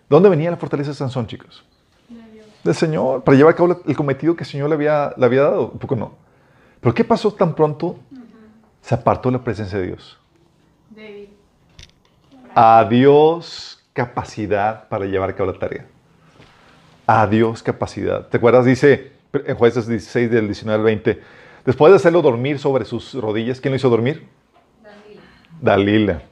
¿Dónde 0.08 0.28
venía 0.30 0.50
la 0.50 0.56
fortaleza 0.56 0.90
de 0.90 0.96
Sansón, 0.96 1.26
chicos? 1.28 1.64
Del 2.64 2.74
Señor, 2.74 3.22
para 3.22 3.36
llevar 3.36 3.52
a 3.52 3.56
cabo 3.56 3.80
el 3.86 3.96
cometido 3.96 4.34
que 4.34 4.42
el 4.42 4.50
Señor 4.50 4.68
le 4.68 4.74
había, 4.74 5.14
le 5.16 5.24
había 5.26 5.42
dado. 5.42 5.68
Un 5.68 5.78
poco 5.78 5.94
no. 5.94 6.12
Pero 6.80 6.92
¿qué 6.92 7.04
pasó 7.04 7.32
tan 7.32 7.54
pronto? 7.54 7.98
Se 8.82 8.94
apartó 8.96 9.30
de 9.30 9.38
la 9.38 9.44
presencia 9.44 9.78
de 9.78 9.86
Dios. 9.86 10.18
David. 12.58 12.86
Adiós 12.88 13.84
capacidad 13.92 14.88
para 14.88 15.06
llevar 15.06 15.30
a 15.30 15.34
cabo 15.34 15.52
la 15.52 15.58
tarea. 15.58 15.86
Adiós 17.06 17.62
capacidad. 17.62 18.26
¿Te 18.28 18.36
acuerdas? 18.36 18.64
Dice 18.64 19.12
en 19.32 19.56
jueces 19.56 19.86
16 19.86 20.30
del 20.30 20.46
19 20.46 20.78
al 20.78 20.84
20. 20.84 21.22
Después 21.64 21.92
de 21.92 21.96
hacerlo 21.96 22.22
dormir 22.22 22.58
sobre 22.58 22.84
sus 22.84 23.14
rodillas, 23.14 23.60
¿quién 23.60 23.72
lo 23.72 23.76
hizo 23.76 23.88
dormir? 23.90 24.26
Dalila. 25.60 26.22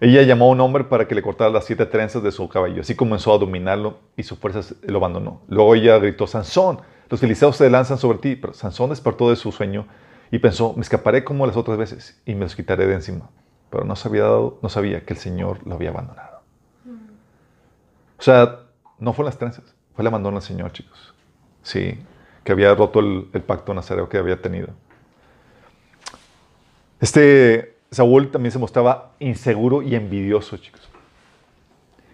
Ella 0.00 0.22
llamó 0.22 0.46
a 0.46 0.48
un 0.48 0.60
hombre 0.60 0.84
para 0.84 1.06
que 1.06 1.14
le 1.14 1.22
cortara 1.22 1.50
las 1.50 1.64
siete 1.64 1.86
trenzas 1.86 2.22
de 2.22 2.32
su 2.32 2.48
cabello. 2.48 2.80
Así 2.80 2.96
comenzó 2.96 3.32
a 3.34 3.38
dominarlo 3.38 3.98
y 4.16 4.24
su 4.24 4.34
fuerza 4.36 4.62
se- 4.62 4.74
lo 4.90 4.98
abandonó. 4.98 5.42
Luego 5.48 5.74
ella 5.76 5.98
gritó, 5.98 6.26
Sansón, 6.26 6.80
los 7.08 7.20
filisteos 7.20 7.56
se 7.56 7.70
lanzan 7.70 7.98
sobre 7.98 8.18
ti. 8.18 8.34
Pero 8.34 8.52
Sansón 8.52 8.90
despertó 8.90 9.30
de 9.30 9.36
su 9.36 9.52
sueño 9.52 9.86
y 10.32 10.38
pensó, 10.38 10.72
me 10.74 10.82
escaparé 10.82 11.22
como 11.22 11.46
las 11.46 11.56
otras 11.56 11.78
veces 11.78 12.20
y 12.26 12.34
me 12.34 12.40
los 12.40 12.56
quitaré 12.56 12.86
de 12.86 12.94
encima. 12.94 13.28
Pero 13.72 13.84
no 13.84 13.96
sabía, 13.96 14.22
dado- 14.22 14.58
no 14.62 14.68
sabía 14.68 15.04
que 15.04 15.14
el 15.14 15.18
Señor 15.18 15.66
lo 15.66 15.74
había 15.74 15.88
abandonado. 15.90 16.42
O 18.18 18.22
sea, 18.22 18.60
no 18.98 19.12
fue 19.14 19.24
las 19.24 19.38
trenzas, 19.38 19.64
fue 19.94 20.02
el 20.02 20.06
abandono 20.06 20.36
del 20.38 20.46
Señor, 20.46 20.70
chicos. 20.72 21.14
Sí, 21.62 21.98
que 22.44 22.52
había 22.52 22.74
roto 22.74 23.00
el, 23.00 23.28
el 23.32 23.42
pacto 23.42 23.72
nazareo 23.74 24.08
que 24.08 24.18
había 24.18 24.40
tenido. 24.40 24.68
Este 27.00 27.76
Saúl 27.90 28.30
también 28.30 28.52
se 28.52 28.58
mostraba 28.58 29.12
inseguro 29.18 29.82
y 29.82 29.94
envidioso, 29.94 30.56
chicos. 30.56 30.88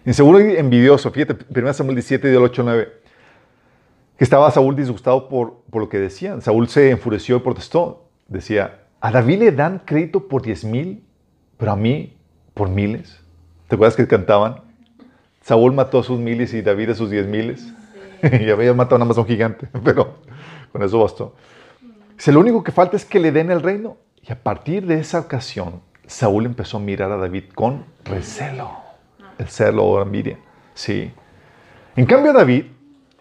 Inseguro 0.05 0.41
y 0.41 0.57
envidioso. 0.57 1.11
Fíjate, 1.11 1.37
1 1.49 1.73
Samuel 1.75 1.97
17, 1.97 2.29
del 2.29 2.39
8 2.43 2.63
al 2.63 2.67
9. 2.67 2.93
Que 4.17 4.25
estaba 4.25 4.51
Saúl 4.51 4.75
disgustado 4.75 5.29
por, 5.29 5.61
por 5.71 5.83
lo 5.83 5.89
que 5.89 5.99
decían. 5.99 6.41
Saúl 6.41 6.69
se 6.69 6.91
enfureció 6.91 7.37
y 7.37 7.41
protestó. 7.41 8.09
Decía, 8.27 8.85
a 9.01 9.11
David 9.11 9.39
le 9.41 9.53
dan 9.53 9.81
crédito 9.85 10.27
por 10.29 10.43
10 10.43 10.65
mil, 10.65 11.05
pero 11.59 11.73
a 11.73 11.77
mí 11.77 12.17
por 12.55 12.71
miles. 12.71 13.21
¿Te 13.69 13.75
acuerdas 13.75 13.97
que 13.97 14.07
cantaban? 14.07 14.63
Saúl 15.43 15.73
mató 15.75 15.99
a 15.99 16.03
sus 16.03 16.19
miles 16.19 16.55
y 16.55 16.63
David 16.63 16.91
a 16.91 16.95
sus 16.95 17.11
diez 17.11 17.27
miles. 17.27 17.73
y 18.23 18.51
había 18.51 18.73
matado 18.73 18.99
nada 18.99 19.09
más 19.09 19.19
a 19.19 19.21
un 19.21 19.27
gigante, 19.27 19.69
pero 19.85 20.17
con 20.73 20.83
eso 20.83 21.01
bastó. 21.01 21.35
Dice, 22.17 22.33
lo 22.33 22.41
único 22.41 22.65
que 22.65 22.73
falta 22.73 22.97
es 22.97 23.05
que 23.05 23.21
le 23.21 23.31
den 23.31 23.51
el 23.51 23.63
reino. 23.63 23.97
Y 24.23 24.33
a 24.33 24.43
partir 24.43 24.87
de 24.87 24.99
esa 24.99 25.21
ocasión, 25.21 25.81
Saúl 26.07 26.47
empezó 26.47 26.79
a 26.79 26.81
mirar 26.81 27.13
a 27.13 27.17
David 27.17 27.45
con 27.55 27.85
recelo. 28.05 28.71
El 29.39 29.49
celo 29.49 29.85
o 29.85 30.03
envidia. 30.03 30.39
Sí. 30.75 31.13
En 31.95 32.07
cambio, 32.07 32.33
David, 32.33 32.65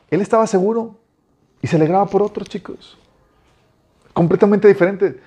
él 0.09 0.21
estaba 0.21 0.47
seguro 0.47 0.95
y 1.61 1.67
se 1.67 1.75
alegraba 1.75 2.07
por 2.07 2.23
otros 2.23 2.49
chicos. 2.49 2.97
Completamente 4.13 4.67
diferente. 4.67 5.19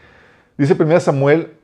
Dice 0.58 0.76
1 0.78 1.00
Samuel 1.00 1.59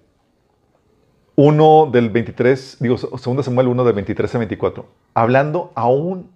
1 1.37 1.91
del 1.93 2.09
23, 2.09 2.79
digo, 2.81 2.97
2 2.97 3.45
Samuel 3.45 3.69
1 3.69 3.85
del 3.85 3.95
23 3.95 4.35
al 4.35 4.39
24, 4.39 4.87
hablando 5.13 5.71
aún 5.75 6.31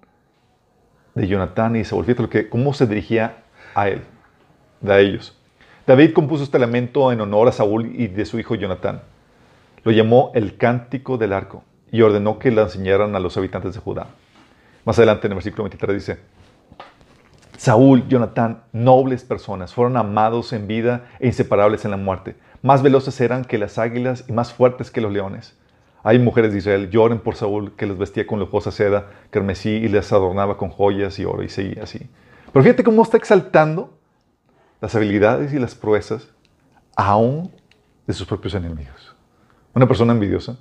de 1.15 1.27
Jonatán 1.27 1.75
y 1.77 1.85
Saúl. 1.85 2.05
Fíjate 2.05 2.23
lo 2.23 2.29
que, 2.29 2.49
cómo 2.51 2.75
se 2.75 2.87
dirigía 2.87 3.43
a 3.75 3.89
él, 3.89 4.03
de 4.83 5.01
ellos. 5.01 5.37
David 5.87 6.13
compuso 6.13 6.45
este 6.45 6.59
lamento 6.59 7.11
en 7.13 7.21
honor 7.23 7.49
a 7.49 7.53
Saúl 7.53 7.93
y 7.95 8.09
de 8.09 8.27
su 8.27 8.39
hijo 8.39 8.55
Jonatán. 8.55 9.01
Lo 9.85 9.91
llamó 9.91 10.33
el 10.35 10.59
Cántico 10.59 11.17
del 11.17 11.33
Arco 11.33 11.65
y 11.91 12.03
ordenó 12.03 12.39
que 12.39 12.51
la 12.51 12.63
enseñaran 12.63 13.17
a 13.17 13.21
los 13.21 13.39
habitantes 13.39 13.75
de 13.75 13.81
Judá. 13.81 14.09
Más 14.85 14.99
adelante 14.99 15.27
en 15.27 15.33
el 15.33 15.37
versículo 15.37 15.65
23 15.65 15.95
dice, 15.95 16.19
Saúl, 17.57 18.07
Jonatán, 18.09 18.65
nobles 18.73 19.25
personas, 19.25 19.73
fueron 19.73 19.97
amados 19.97 20.53
en 20.53 20.67
vida 20.67 21.07
e 21.19 21.27
inseparables 21.27 21.85
en 21.85 21.91
la 21.91 21.97
muerte. 21.97 22.37
Más 22.63 22.83
veloces 22.83 23.21
eran 23.21 23.45
que 23.45 23.59
las 23.59 23.79
águilas 23.79 24.25
y 24.29 24.33
más 24.33 24.53
fuertes 24.53 24.91
que 24.91 25.01
los 25.01 25.13
leones. 25.13 25.57
Hay 26.03 26.19
mujeres 26.19 26.53
de 26.53 26.59
Israel, 26.59 26.91
lloren 26.91 27.19
por 27.19 27.37
Saúl, 27.37 27.73
que 27.77 27.87
los 27.87 27.99
vestía 27.99 28.27
con 28.27 28.39
lujosa 28.39 28.71
seda, 28.71 29.11
carmesí 29.31 29.71
y 29.71 29.89
les 29.89 30.13
adornaba 30.13 30.57
con 30.57 30.71
joyas 30.71 31.19
y 31.19 31.25
oro 31.25 31.43
y 31.43 31.49
seguía 31.49 31.83
así. 31.83 32.09
Pero 32.53 32.63
fíjate 32.63 32.85
cómo 32.85 33.03
está 33.03 33.17
exaltando 33.17 33.99
las 34.81 34.95
habilidades 34.95 35.53
y 35.53 35.59
las 35.59 35.75
proezas 35.75 36.29
aún 36.97 37.53
de 38.07 38.13
sus 38.15 38.27
propios 38.27 38.55
enemigos. 38.55 39.15
Una 39.75 39.87
persona 39.87 40.13
envidiosa 40.13 40.57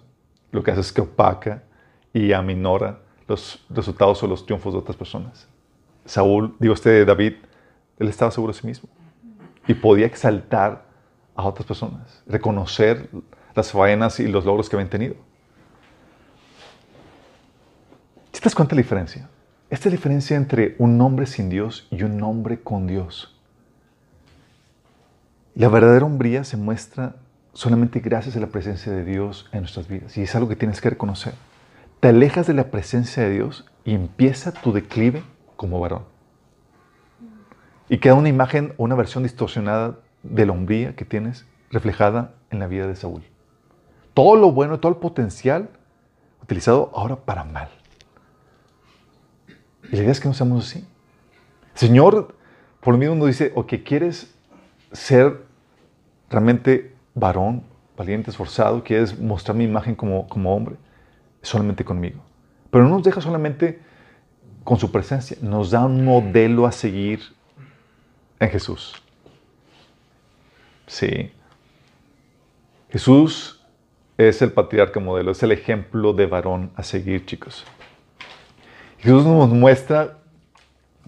lo 0.52 0.64
que 0.64 0.72
hace 0.72 0.82
es 0.82 0.92
que 0.92 1.02
opaca 1.02 1.64
y 2.14 2.34
aminora 2.34 3.00
los 3.28 3.66
resultados 3.70 4.22
o 4.24 4.28
los 4.28 4.46
triunfos 4.46 4.74
de 4.74 4.80
otras 4.80 4.98
personas. 4.98 5.48
Saúl, 6.06 6.56
digo 6.60 6.74
este 6.74 7.06
David, 7.06 7.34
él 8.00 8.08
estaba 8.08 8.32
seguro 8.32 8.54
de 8.54 8.60
sí 8.60 8.68
mismo 8.68 8.90
y 9.68 9.74
podía 9.74 10.06
exaltar 10.06 10.89
a 11.40 11.48
otras 11.48 11.66
personas, 11.66 12.24
reconocer 12.28 13.10
las 13.56 13.72
faenas 13.72 14.20
y 14.20 14.28
los 14.28 14.46
logros 14.46 14.70
que 14.70 14.76
habían 14.76 14.90
tenido. 14.90 15.16
¿Sí 18.32 18.42
te 18.42 18.46
das 18.46 18.56
cuenta 18.56 18.76
de 18.76 18.82
la 18.82 18.84
diferencia? 18.84 19.30
Esta 19.70 19.90
es 19.90 19.94
la 19.94 19.98
diferencia 19.98 20.38
entre 20.38 20.76
un 20.80 21.00
hombre 21.02 21.26
sin 21.26 21.50
Dios 21.50 21.88
y 21.92 22.04
un 22.04 22.22
hombre 22.24 22.62
con 22.62 22.88
Dios. 22.88 23.36
La 25.56 25.68
verdadera 25.68 26.06
hombría 26.06 26.44
se 26.44 26.58
muestra 26.58 27.16
solamente 27.54 28.00
gracias 28.00 28.36
a 28.36 28.40
la 28.40 28.48
presencia 28.48 28.92
de 28.92 29.04
Dios 29.04 29.50
en 29.52 29.62
nuestras 29.62 29.88
vidas. 29.88 30.18
Y 30.18 30.22
es 30.22 30.36
algo 30.36 30.48
que 30.48 30.56
tienes 30.56 30.80
que 30.82 30.90
reconocer. 30.90 31.34
Te 32.00 32.10
alejas 32.10 32.48
de 32.48 32.54
la 32.54 32.72
presencia 32.72 33.24
de 33.24 33.32
Dios 33.32 33.66
y 33.84 33.94
empieza 33.94 34.54
tu 34.54 34.72
declive 34.72 35.24
como 35.56 35.80
varón. 35.80 36.04
Y 37.90 37.98
queda 37.98 38.14
una 38.14 38.30
imagen 38.30 38.74
o 38.78 38.84
una 38.84 38.96
versión 38.96 39.24
distorsionada 39.24 39.98
de 40.24 40.46
la 40.46 40.52
hombría 40.52 40.96
que 40.96 41.06
tienes 41.06 41.46
reflejada 41.72 42.34
en 42.50 42.60
la 42.60 42.68
vida 42.68 42.88
de 42.88 42.96
Saúl. 42.96 43.24
Todo 44.14 44.36
lo 44.36 44.52
bueno, 44.52 44.80
todo 44.80 44.92
el 44.92 44.98
potencial 44.98 45.70
utilizado 46.42 46.92
ahora 46.94 47.16
para 47.16 47.44
mal. 47.44 47.70
Y 49.92 49.96
la 49.96 50.02
idea 50.02 50.12
es 50.12 50.20
que 50.20 50.28
no 50.28 50.34
seamos 50.34 50.68
así. 50.68 50.86
Señor, 51.74 52.36
por 52.82 52.94
lo 52.94 52.98
mismo, 52.98 53.16
nos 53.16 53.28
dice, 53.28 53.52
o 53.56 53.66
que 53.66 53.84
quieres 53.84 54.34
ser 54.92 55.44
realmente 56.30 56.94
varón, 57.14 57.64
valiente, 57.98 58.32
esforzado, 58.32 58.84
quieres 58.84 59.20
mostrar 59.20 59.56
mi 59.56 59.64
imagen 59.64 59.96
como, 59.96 60.28
como 60.28 60.56
hombre, 60.56 60.76
solamente 61.42 61.84
conmigo. 61.84 62.22
Pero 62.72 62.84
no 62.84 62.92
nos 62.92 63.04
deja 63.04 63.22
solamente 63.22 63.80
con 64.64 64.78
su 64.78 64.92
presencia, 64.92 65.38
nos 65.42 65.72
da 65.72 65.86
un 65.86 66.06
modelo 66.06 66.66
a 66.66 66.72
seguir 66.72 67.22
en 68.40 68.50
Jesús. 68.50 69.02
Sí. 70.90 71.32
Jesús 72.90 73.64
es 74.18 74.42
el 74.42 74.52
patriarca 74.52 75.00
modelo, 75.00 75.32
es 75.32 75.44
el 75.44 75.52
ejemplo 75.52 76.14
de 76.14 76.26
varón 76.26 76.72
a 76.76 76.82
seguir, 76.82 77.26
chicos. 77.28 77.64
Jesús 78.98 79.24
nos 79.24 79.50
muestra 79.50 80.18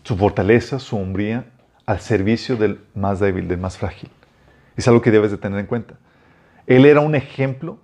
su 0.03 0.15
fortaleza, 0.15 0.77
su 0.77 0.97
hombría 0.97 1.45
al 1.87 1.99
servicio 1.99 2.55
del 2.55 2.79
más 2.93 3.19
débil, 3.19 3.47
del 3.47 3.57
más 3.57 3.77
frágil. 3.77 4.09
Es 4.77 4.87
algo 4.87 5.01
que 5.01 5.09
debes 5.09 5.31
de 5.31 5.37
tener 5.37 5.59
en 5.59 5.65
cuenta. 5.65 5.95
Él 6.67 6.85
era 6.85 7.01
un 7.01 7.15
ejemplo 7.15 7.79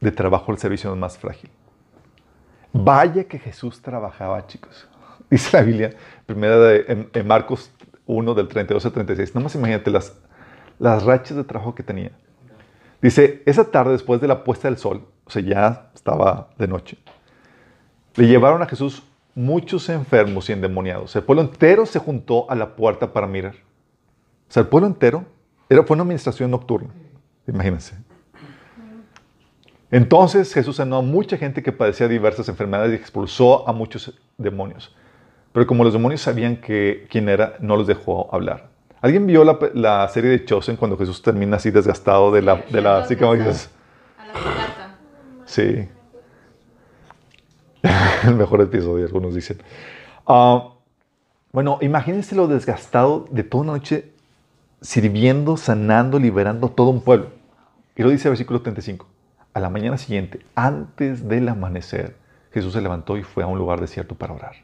de 0.00 0.12
trabajo 0.12 0.52
al 0.52 0.58
servicio 0.58 0.90
del 0.90 0.98
más 0.98 1.18
frágil. 1.18 1.50
Vaya 2.72 3.24
que 3.24 3.40
Jesús 3.40 3.82
trabajaba, 3.82 4.46
chicos. 4.46 4.88
Dice 5.30 5.56
la 5.56 5.64
Biblia, 5.64 5.90
primera 6.24 6.56
de, 6.58 7.08
en, 7.12 7.26
Marcos 7.26 7.72
1 8.06 8.32
del 8.32 8.46
32 8.46 8.86
al 8.86 8.92
36. 8.92 9.34
Nomás 9.34 9.56
imagínate 9.56 9.90
las, 9.90 10.16
las 10.78 11.04
rachas 11.04 11.36
de 11.36 11.44
trabajo 11.44 11.74
que 11.74 11.82
tenía. 11.82 12.12
Dice, 13.00 13.42
esa 13.46 13.70
tarde 13.70 13.92
después 13.92 14.20
de 14.20 14.28
la 14.28 14.44
puesta 14.44 14.68
del 14.68 14.78
sol, 14.78 15.06
o 15.24 15.30
sea, 15.30 15.42
ya 15.42 15.90
estaba 15.94 16.50
de 16.58 16.68
noche, 16.68 16.98
le 18.14 18.26
llevaron 18.26 18.62
a 18.62 18.66
Jesús 18.66 19.02
muchos 19.34 19.88
enfermos 19.88 20.48
y 20.48 20.52
endemoniados. 20.52 21.16
El 21.16 21.22
pueblo 21.22 21.42
entero 21.42 21.86
se 21.86 21.98
juntó 21.98 22.50
a 22.50 22.54
la 22.54 22.76
puerta 22.76 23.12
para 23.12 23.26
mirar. 23.26 23.54
O 24.48 24.52
sea, 24.52 24.62
el 24.62 24.68
pueblo 24.68 24.86
entero 24.86 25.24
era, 25.68 25.82
fue 25.82 25.94
una 25.94 26.02
administración 26.02 26.50
nocturna. 26.50 26.90
Imagínense. 27.46 27.96
Entonces 29.90 30.52
Jesús 30.52 30.76
sanó 30.76 30.96
a 30.96 31.02
mucha 31.02 31.36
gente 31.36 31.62
que 31.62 31.72
padecía 31.72 32.08
diversas 32.08 32.48
enfermedades 32.48 32.92
y 32.92 32.96
expulsó 32.96 33.68
a 33.68 33.72
muchos 33.72 34.18
demonios. 34.38 34.94
Pero 35.52 35.66
como 35.66 35.84
los 35.84 35.92
demonios 35.92 36.22
sabían 36.22 36.56
que 36.56 37.06
quién 37.10 37.28
era, 37.28 37.56
no 37.60 37.76
los 37.76 37.86
dejó 37.86 38.34
hablar. 38.34 38.71
¿Alguien 39.02 39.26
vio 39.26 39.42
la, 39.42 39.58
la 39.74 40.08
serie 40.08 40.30
de 40.30 40.44
Chosen 40.44 40.76
cuando 40.76 40.96
Jesús 40.96 41.20
termina 41.22 41.56
así 41.56 41.72
desgastado 41.72 42.30
de 42.30 42.40
la... 42.40 42.56
De 42.70 42.80
la 42.80 42.98
así 42.98 43.16
como 43.16 43.34
dices, 43.34 43.68
A 44.16 44.26
la 44.28 44.32
plata. 44.32 44.96
Sí. 45.44 45.88
El 48.28 48.36
mejor 48.36 48.60
episodio, 48.60 49.04
algunos 49.04 49.34
dicen. 49.34 49.58
Ah, 50.24 50.68
bueno, 51.50 51.78
imagínense 51.82 52.36
lo 52.36 52.46
desgastado 52.46 53.26
de 53.32 53.42
toda 53.42 53.64
una 53.64 53.72
noche 53.72 54.12
sirviendo, 54.80 55.56
sanando, 55.56 56.20
liberando 56.20 56.68
todo 56.70 56.90
un 56.90 57.02
pueblo. 57.02 57.30
Y 57.96 58.02
lo 58.04 58.10
dice 58.10 58.28
el 58.28 58.32
versículo 58.32 58.62
35. 58.62 59.06
A 59.52 59.58
la 59.58 59.68
mañana 59.68 59.98
siguiente, 59.98 60.46
antes 60.54 61.28
del 61.28 61.48
amanecer, 61.48 62.16
Jesús 62.52 62.72
se 62.72 62.80
levantó 62.80 63.16
y 63.18 63.24
fue 63.24 63.42
a 63.42 63.48
un 63.48 63.58
lugar 63.58 63.80
desierto 63.80 64.14
para 64.14 64.32
orar. 64.32 64.54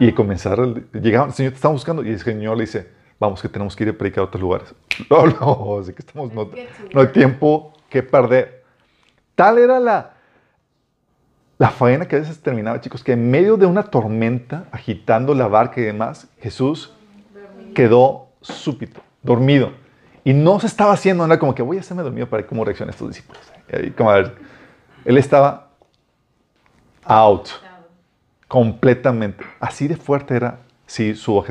Y 0.00 0.12
comenzar, 0.12 0.58
llegaban, 0.92 1.28
el 1.28 1.34
Señor 1.34 1.52
te 1.52 1.56
estaba 1.56 1.72
buscando 1.72 2.04
y 2.04 2.10
el 2.10 2.20
Señor 2.20 2.56
le 2.56 2.64
dice, 2.64 2.88
vamos 3.18 3.40
que 3.40 3.48
tenemos 3.48 3.76
que 3.76 3.84
ir 3.84 3.90
a 3.90 3.92
predicar 3.92 4.22
a 4.22 4.24
otros 4.24 4.40
lugares. 4.40 4.74
No, 5.10 5.26
no, 5.26 5.78
así 5.80 5.92
que 5.92 6.02
estamos, 6.02 6.32
no, 6.32 6.50
no 6.92 7.00
hay 7.00 7.08
tiempo 7.08 7.72
que 7.88 8.02
perder. 8.02 8.64
Tal 9.34 9.58
era 9.58 9.80
la, 9.80 10.14
la 11.58 11.70
faena 11.70 12.06
que 12.06 12.16
a 12.16 12.20
veces 12.20 12.40
terminaba, 12.40 12.80
chicos, 12.80 13.02
que 13.02 13.12
en 13.12 13.30
medio 13.30 13.56
de 13.56 13.66
una 13.66 13.82
tormenta, 13.82 14.66
agitando 14.70 15.34
la 15.34 15.48
barca 15.48 15.80
y 15.80 15.84
demás, 15.84 16.28
Jesús 16.40 16.94
quedó 17.74 18.28
súbito, 18.40 19.00
dormido. 19.22 19.72
Y 20.22 20.32
no 20.32 20.58
se 20.60 20.68
estaba 20.68 20.92
haciendo 20.92 21.26
nada 21.26 21.38
como 21.38 21.54
que 21.54 21.62
voy 21.62 21.76
a 21.76 21.80
hacerme 21.80 22.02
dormido 22.02 22.28
para 22.28 22.42
ver 22.42 22.48
cómo 22.48 22.64
reaccionan 22.64 22.92
estos 22.92 23.08
discípulos. 23.08 23.42
Y 23.82 23.90
como, 23.90 24.10
a 24.10 24.14
ver, 24.14 24.36
él 25.04 25.18
estaba 25.18 25.70
out 27.04 27.48
completamente. 28.54 29.44
Así 29.58 29.88
de 29.88 29.96
fuerte 29.96 30.36
era, 30.36 30.60
sí, 30.86 31.16
su. 31.16 31.44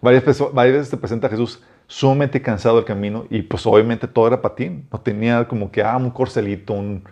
Varias, 0.00 0.24
veces- 0.24 0.46
varias 0.52 0.76
veces 0.76 0.88
se 0.88 0.96
presenta 0.96 1.28
Jesús 1.28 1.60
sumamente 1.88 2.40
cansado 2.40 2.76
del 2.76 2.84
camino 2.84 3.26
y 3.30 3.42
pues 3.42 3.66
obviamente 3.66 4.06
todo 4.06 4.28
era 4.28 4.40
patín. 4.40 4.86
No 4.92 5.00
tenía 5.00 5.48
como 5.48 5.72
que, 5.72 5.82
ah, 5.82 5.96
un 5.96 6.10
corcelito, 6.10 6.72
un, 6.72 7.02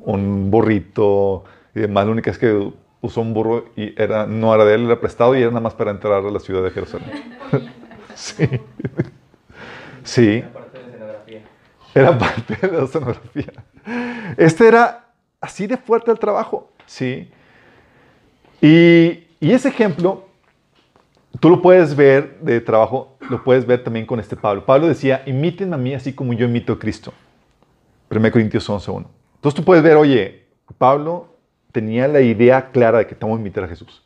un 0.00 0.50
burrito 0.50 1.44
y 1.74 1.80
demás. 1.80 2.04
La 2.04 2.12
única 2.12 2.30
es 2.30 2.36
que 2.36 2.70
usó 3.00 3.22
un 3.22 3.32
burro 3.32 3.64
y 3.76 3.94
era, 3.98 4.26
no 4.26 4.54
era 4.54 4.66
de 4.66 4.74
él, 4.74 4.84
era 4.84 5.00
prestado 5.00 5.34
y 5.34 5.40
era 5.40 5.48
nada 5.48 5.62
más 5.62 5.72
para 5.72 5.90
entrar 5.90 6.22
a 6.22 6.30
la 6.30 6.38
ciudad 6.38 6.62
de 6.62 6.70
Jerusalén. 6.70 7.08
sí. 8.14 8.46
Sí. 10.04 10.44
Parte 10.52 10.78
de 10.80 10.84
la 10.84 10.88
escenografía. 10.90 11.42
Era 11.94 12.18
parte 12.18 12.56
de 12.60 12.76
la 12.76 12.84
escenografía. 12.84 13.52
Este 14.36 14.68
era 14.68 15.06
así 15.40 15.66
de 15.66 15.78
fuerte 15.78 16.10
el 16.10 16.18
trabajo, 16.18 16.70
¿sí? 16.84 17.30
Y, 18.60 19.26
y 19.40 19.52
ese 19.52 19.68
ejemplo, 19.68 20.28
tú 21.40 21.48
lo 21.50 21.62
puedes 21.62 21.96
ver 21.96 22.38
de 22.40 22.60
trabajo, 22.60 23.16
lo 23.28 23.42
puedes 23.42 23.66
ver 23.66 23.82
también 23.82 24.06
con 24.06 24.20
este 24.20 24.36
Pablo. 24.36 24.64
Pablo 24.64 24.88
decía, 24.88 25.22
imítenme 25.26 25.74
a 25.74 25.78
mí 25.78 25.94
así 25.94 26.12
como 26.12 26.32
yo 26.32 26.46
imito 26.46 26.72
a 26.72 26.78
Cristo. 26.78 27.12
1 28.10 28.30
Corintios 28.32 28.68
11.1. 28.68 29.06
Entonces 29.36 29.56
tú 29.56 29.64
puedes 29.64 29.82
ver, 29.82 29.96
oye, 29.96 30.44
Pablo 30.78 31.36
tenía 31.72 32.08
la 32.08 32.20
idea 32.20 32.70
clara 32.70 32.98
de 32.98 33.06
que 33.06 33.14
tenemos 33.14 33.38
que 33.38 33.42
imitar 33.42 33.64
a 33.64 33.68
Jesús. 33.68 34.02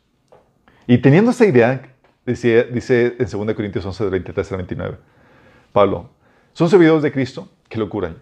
Y 0.87 0.99
teniendo 0.99 1.31
esa 1.31 1.45
idea, 1.45 1.81
dice, 2.25 2.65
dice 2.71 3.15
en 3.17 3.45
2 3.45 3.55
Corintios 3.55 3.85
11, 3.85 4.03
del 4.03 4.11
23 4.11 4.51
al 4.51 4.57
29, 4.57 4.97
Pablo, 5.73 6.09
son 6.53 6.69
servidores 6.69 7.03
de 7.03 7.11
Cristo, 7.11 7.49
qué 7.67 7.79
locura. 7.79 8.15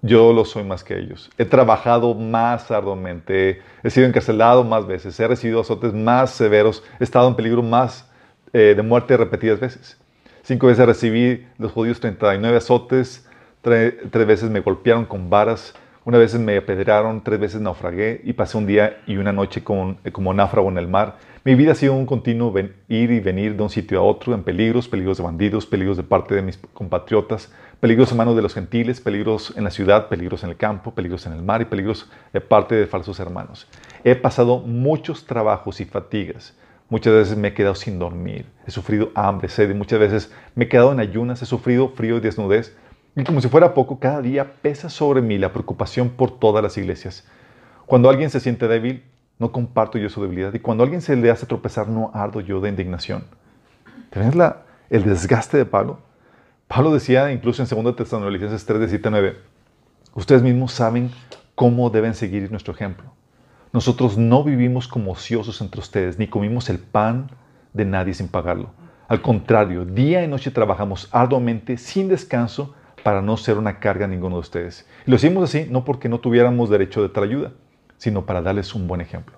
Yo 0.00 0.32
lo 0.32 0.44
soy 0.44 0.62
más 0.62 0.84
que 0.84 0.96
ellos. 0.98 1.28
He 1.38 1.44
trabajado 1.44 2.14
más 2.14 2.70
arduamente, 2.70 3.60
he 3.82 3.90
sido 3.90 4.06
encarcelado 4.06 4.62
más 4.62 4.86
veces, 4.86 5.18
he 5.18 5.26
recibido 5.26 5.60
azotes 5.60 5.92
más 5.92 6.30
severos, 6.30 6.84
he 7.00 7.04
estado 7.04 7.26
en 7.28 7.34
peligro 7.34 7.62
más 7.62 8.08
eh, 8.52 8.74
de 8.76 8.82
muerte 8.82 9.16
repetidas 9.16 9.58
veces. 9.58 9.98
Cinco 10.42 10.68
veces 10.68 10.86
recibí 10.86 11.46
los 11.58 11.72
judíos 11.72 11.98
39 12.00 12.56
azotes, 12.56 13.28
tre- 13.62 13.98
tres 14.10 14.26
veces 14.26 14.50
me 14.50 14.60
golpearon 14.60 15.04
con 15.04 15.28
varas, 15.30 15.74
una 16.08 16.16
vez 16.16 16.38
me 16.38 16.56
apedrearon, 16.56 17.22
tres 17.22 17.38
veces 17.38 17.60
naufragué 17.60 18.22
y 18.24 18.32
pasé 18.32 18.56
un 18.56 18.66
día 18.66 19.02
y 19.06 19.18
una 19.18 19.30
noche 19.30 19.62
eh, 20.04 20.10
como 20.10 20.32
náufrago 20.32 20.70
en 20.70 20.78
el 20.78 20.88
mar. 20.88 21.18
Mi 21.44 21.54
vida 21.54 21.72
ha 21.72 21.74
sido 21.74 21.92
un 21.92 22.06
continuo 22.06 22.54
ir 22.88 23.10
y 23.10 23.20
venir 23.20 23.54
de 23.54 23.62
un 23.62 23.68
sitio 23.68 23.98
a 23.98 24.02
otro 24.02 24.32
en 24.32 24.42
peligros, 24.42 24.88
peligros 24.88 25.18
de 25.18 25.24
bandidos, 25.24 25.66
peligros 25.66 25.98
de 25.98 26.04
parte 26.04 26.34
de 26.34 26.40
mis 26.40 26.56
compatriotas, 26.72 27.52
peligros 27.78 28.10
en 28.10 28.16
manos 28.16 28.36
de 28.36 28.40
los 28.40 28.54
gentiles, 28.54 29.02
peligros 29.02 29.52
en 29.54 29.64
la 29.64 29.70
ciudad, 29.70 30.08
peligros 30.08 30.42
en 30.44 30.48
el 30.48 30.56
campo, 30.56 30.94
peligros 30.94 31.26
en 31.26 31.34
el 31.34 31.42
mar 31.42 31.60
y 31.60 31.66
peligros 31.66 32.10
de 32.32 32.40
parte 32.40 32.74
de 32.74 32.86
falsos 32.86 33.20
hermanos. 33.20 33.68
He 34.02 34.14
pasado 34.14 34.60
muchos 34.60 35.26
trabajos 35.26 35.78
y 35.82 35.84
fatigas. 35.84 36.56
Muchas 36.88 37.12
veces 37.12 37.36
me 37.36 37.48
he 37.48 37.52
quedado 37.52 37.74
sin 37.74 37.98
dormir, 37.98 38.46
he 38.66 38.70
sufrido 38.70 39.10
hambre, 39.14 39.50
sed 39.50 39.68
y 39.68 39.74
muchas 39.74 39.98
veces 39.98 40.32
me 40.54 40.64
he 40.64 40.68
quedado 40.68 40.90
en 40.90 41.00
ayunas, 41.00 41.42
he 41.42 41.44
sufrido 41.44 41.90
frío 41.90 42.16
y 42.16 42.20
desnudez. 42.20 42.74
Y 43.16 43.24
como 43.24 43.40
si 43.40 43.48
fuera 43.48 43.74
poco, 43.74 43.98
cada 43.98 44.22
día 44.22 44.52
pesa 44.62 44.88
sobre 44.88 45.22
mí 45.22 45.38
la 45.38 45.52
preocupación 45.52 46.10
por 46.10 46.38
todas 46.38 46.62
las 46.62 46.76
iglesias. 46.78 47.26
Cuando 47.86 48.08
alguien 48.10 48.30
se 48.30 48.40
siente 48.40 48.68
débil, 48.68 49.04
no 49.38 49.52
comparto 49.52 49.98
yo 49.98 50.08
su 50.08 50.22
debilidad. 50.22 50.52
Y 50.54 50.60
cuando 50.60 50.84
alguien 50.84 51.00
se 51.00 51.16
le 51.16 51.30
hace 51.30 51.46
tropezar, 51.46 51.88
no 51.88 52.10
ardo 52.14 52.40
yo 52.40 52.60
de 52.60 52.68
indignación. 52.68 53.24
¿Tenés 54.10 54.34
la, 54.34 54.62
el 54.90 55.04
desgaste 55.04 55.56
de 55.56 55.64
Pablo? 55.64 56.00
Pablo 56.66 56.92
decía 56.92 57.32
incluso 57.32 57.62
en 57.62 57.84
2 57.84 57.96
Tesalonicenses 57.96 58.66
3, 58.66 58.80
de 58.80 58.88
7 58.88 59.08
a 59.08 59.10
9, 59.10 59.36
ustedes 60.14 60.42
mismos 60.42 60.72
saben 60.72 61.10
cómo 61.54 61.90
deben 61.90 62.14
seguir 62.14 62.50
nuestro 62.50 62.74
ejemplo. 62.74 63.12
Nosotros 63.72 64.18
no 64.18 64.44
vivimos 64.44 64.88
como 64.88 65.12
ociosos 65.12 65.60
entre 65.60 65.80
ustedes, 65.80 66.18
ni 66.18 66.26
comimos 66.26 66.68
el 66.68 66.78
pan 66.78 67.30
de 67.72 67.84
nadie 67.84 68.14
sin 68.14 68.28
pagarlo. 68.28 68.70
Al 69.08 69.22
contrario, 69.22 69.84
día 69.84 70.22
y 70.22 70.28
noche 70.28 70.50
trabajamos 70.50 71.08
arduamente, 71.10 71.78
sin 71.78 72.08
descanso, 72.08 72.74
para 73.08 73.22
no 73.22 73.38
ser 73.38 73.56
una 73.56 73.78
carga 73.78 74.04
a 74.04 74.08
ninguno 74.08 74.34
de 74.34 74.40
ustedes. 74.40 74.86
Y 75.06 75.10
lo 75.10 75.16
hicimos 75.16 75.42
así 75.44 75.66
no 75.70 75.82
porque 75.82 76.10
no 76.10 76.20
tuviéramos 76.20 76.68
derecho 76.68 77.00
de 77.00 77.08
tal 77.08 77.24
ayuda, 77.24 77.52
sino 77.96 78.26
para 78.26 78.42
darles 78.42 78.74
un 78.74 78.86
buen 78.86 79.00
ejemplo. 79.00 79.34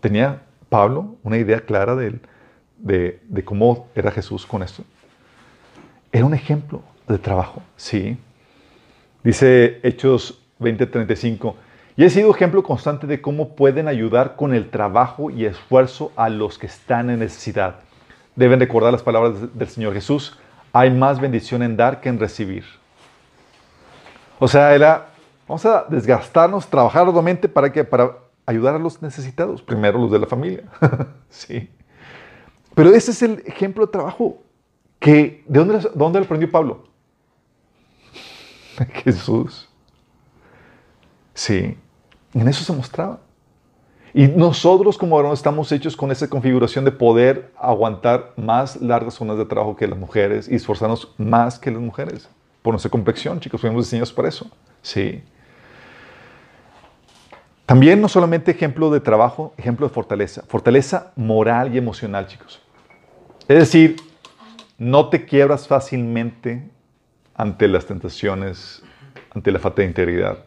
¿Tenía 0.00 0.42
Pablo 0.68 1.16
una 1.22 1.38
idea 1.38 1.62
clara 1.62 1.96
de, 1.96 2.20
de, 2.76 3.22
de 3.26 3.44
cómo 3.46 3.88
era 3.94 4.10
Jesús 4.10 4.44
con 4.44 4.62
esto? 4.62 4.84
Era 6.12 6.26
un 6.26 6.34
ejemplo 6.34 6.82
de 7.08 7.16
trabajo, 7.16 7.62
sí. 7.76 8.18
Dice 9.24 9.80
Hechos 9.82 10.42
20:35, 10.60 11.54
y 11.96 12.04
he 12.04 12.10
sido 12.10 12.30
ejemplo 12.30 12.62
constante 12.62 13.06
de 13.06 13.22
cómo 13.22 13.56
pueden 13.56 13.88
ayudar 13.88 14.36
con 14.36 14.52
el 14.52 14.68
trabajo 14.68 15.30
y 15.30 15.46
esfuerzo 15.46 16.12
a 16.14 16.28
los 16.28 16.58
que 16.58 16.66
están 16.66 17.08
en 17.08 17.20
necesidad. 17.20 17.76
Deben 18.36 18.60
recordar 18.60 18.92
las 18.92 19.02
palabras 19.02 19.56
del 19.56 19.68
Señor 19.68 19.94
Jesús, 19.94 20.38
hay 20.72 20.90
más 20.90 21.20
bendición 21.20 21.62
en 21.62 21.76
dar 21.76 22.00
que 22.00 22.08
en 22.08 22.18
recibir. 22.18 22.64
O 24.38 24.48
sea, 24.48 24.74
era, 24.74 25.08
vamos 25.46 25.64
a 25.66 25.84
desgastarnos, 25.88 26.66
trabajar 26.66 27.06
arduamente 27.06 27.48
para 27.48 27.72
que 27.72 27.84
para 27.84 28.16
ayudar 28.46 28.74
a 28.74 28.78
los 28.78 29.02
necesitados, 29.02 29.62
primero 29.62 29.98
los 29.98 30.10
de 30.10 30.18
la 30.18 30.26
familia. 30.26 30.64
sí. 31.28 31.70
Pero 32.74 32.90
ese 32.90 33.10
es 33.10 33.22
el 33.22 33.42
ejemplo 33.46 33.86
de 33.86 33.92
trabajo 33.92 34.42
que 34.98 35.44
¿de 35.46 35.58
dónde, 35.58 35.90
dónde 35.94 36.18
lo 36.20 36.24
aprendió 36.24 36.50
Pablo? 36.50 36.84
Jesús. 39.04 39.68
Sí, 41.34 41.76
en 42.34 42.48
eso 42.48 42.64
se 42.64 42.72
mostraba. 42.72 43.20
Y 44.12 44.26
nosotros 44.26 44.98
como 44.98 45.16
varones 45.16 45.38
estamos 45.38 45.70
hechos 45.70 45.96
con 45.96 46.10
esa 46.10 46.28
configuración 46.28 46.84
de 46.84 46.90
poder 46.90 47.52
aguantar 47.56 48.32
más 48.36 48.80
largas 48.80 49.14
zonas 49.14 49.38
de 49.38 49.44
trabajo 49.44 49.76
que 49.76 49.86
las 49.86 49.98
mujeres 49.98 50.48
y 50.48 50.56
esforzarnos 50.56 51.14
más 51.16 51.58
que 51.58 51.70
las 51.70 51.80
mujeres. 51.80 52.28
Por 52.62 52.72
nuestra 52.72 52.90
complexión, 52.90 53.38
chicos, 53.40 53.60
fuimos 53.60 53.84
diseñados 53.84 54.12
para 54.12 54.28
eso. 54.28 54.50
Sí. 54.82 55.22
También 57.66 58.00
no 58.00 58.08
solamente 58.08 58.50
ejemplo 58.50 58.90
de 58.90 58.98
trabajo, 58.98 59.54
ejemplo 59.56 59.86
de 59.86 59.94
fortaleza. 59.94 60.42
Fortaleza 60.48 61.12
moral 61.14 61.72
y 61.72 61.78
emocional, 61.78 62.26
chicos. 62.26 62.60
Es 63.46 63.58
decir, 63.58 63.96
no 64.76 65.08
te 65.08 65.24
quiebras 65.24 65.68
fácilmente 65.68 66.68
ante 67.34 67.68
las 67.68 67.86
tentaciones, 67.86 68.82
ante 69.32 69.52
la 69.52 69.60
falta 69.60 69.82
de 69.82 69.88
integridad. 69.88 70.38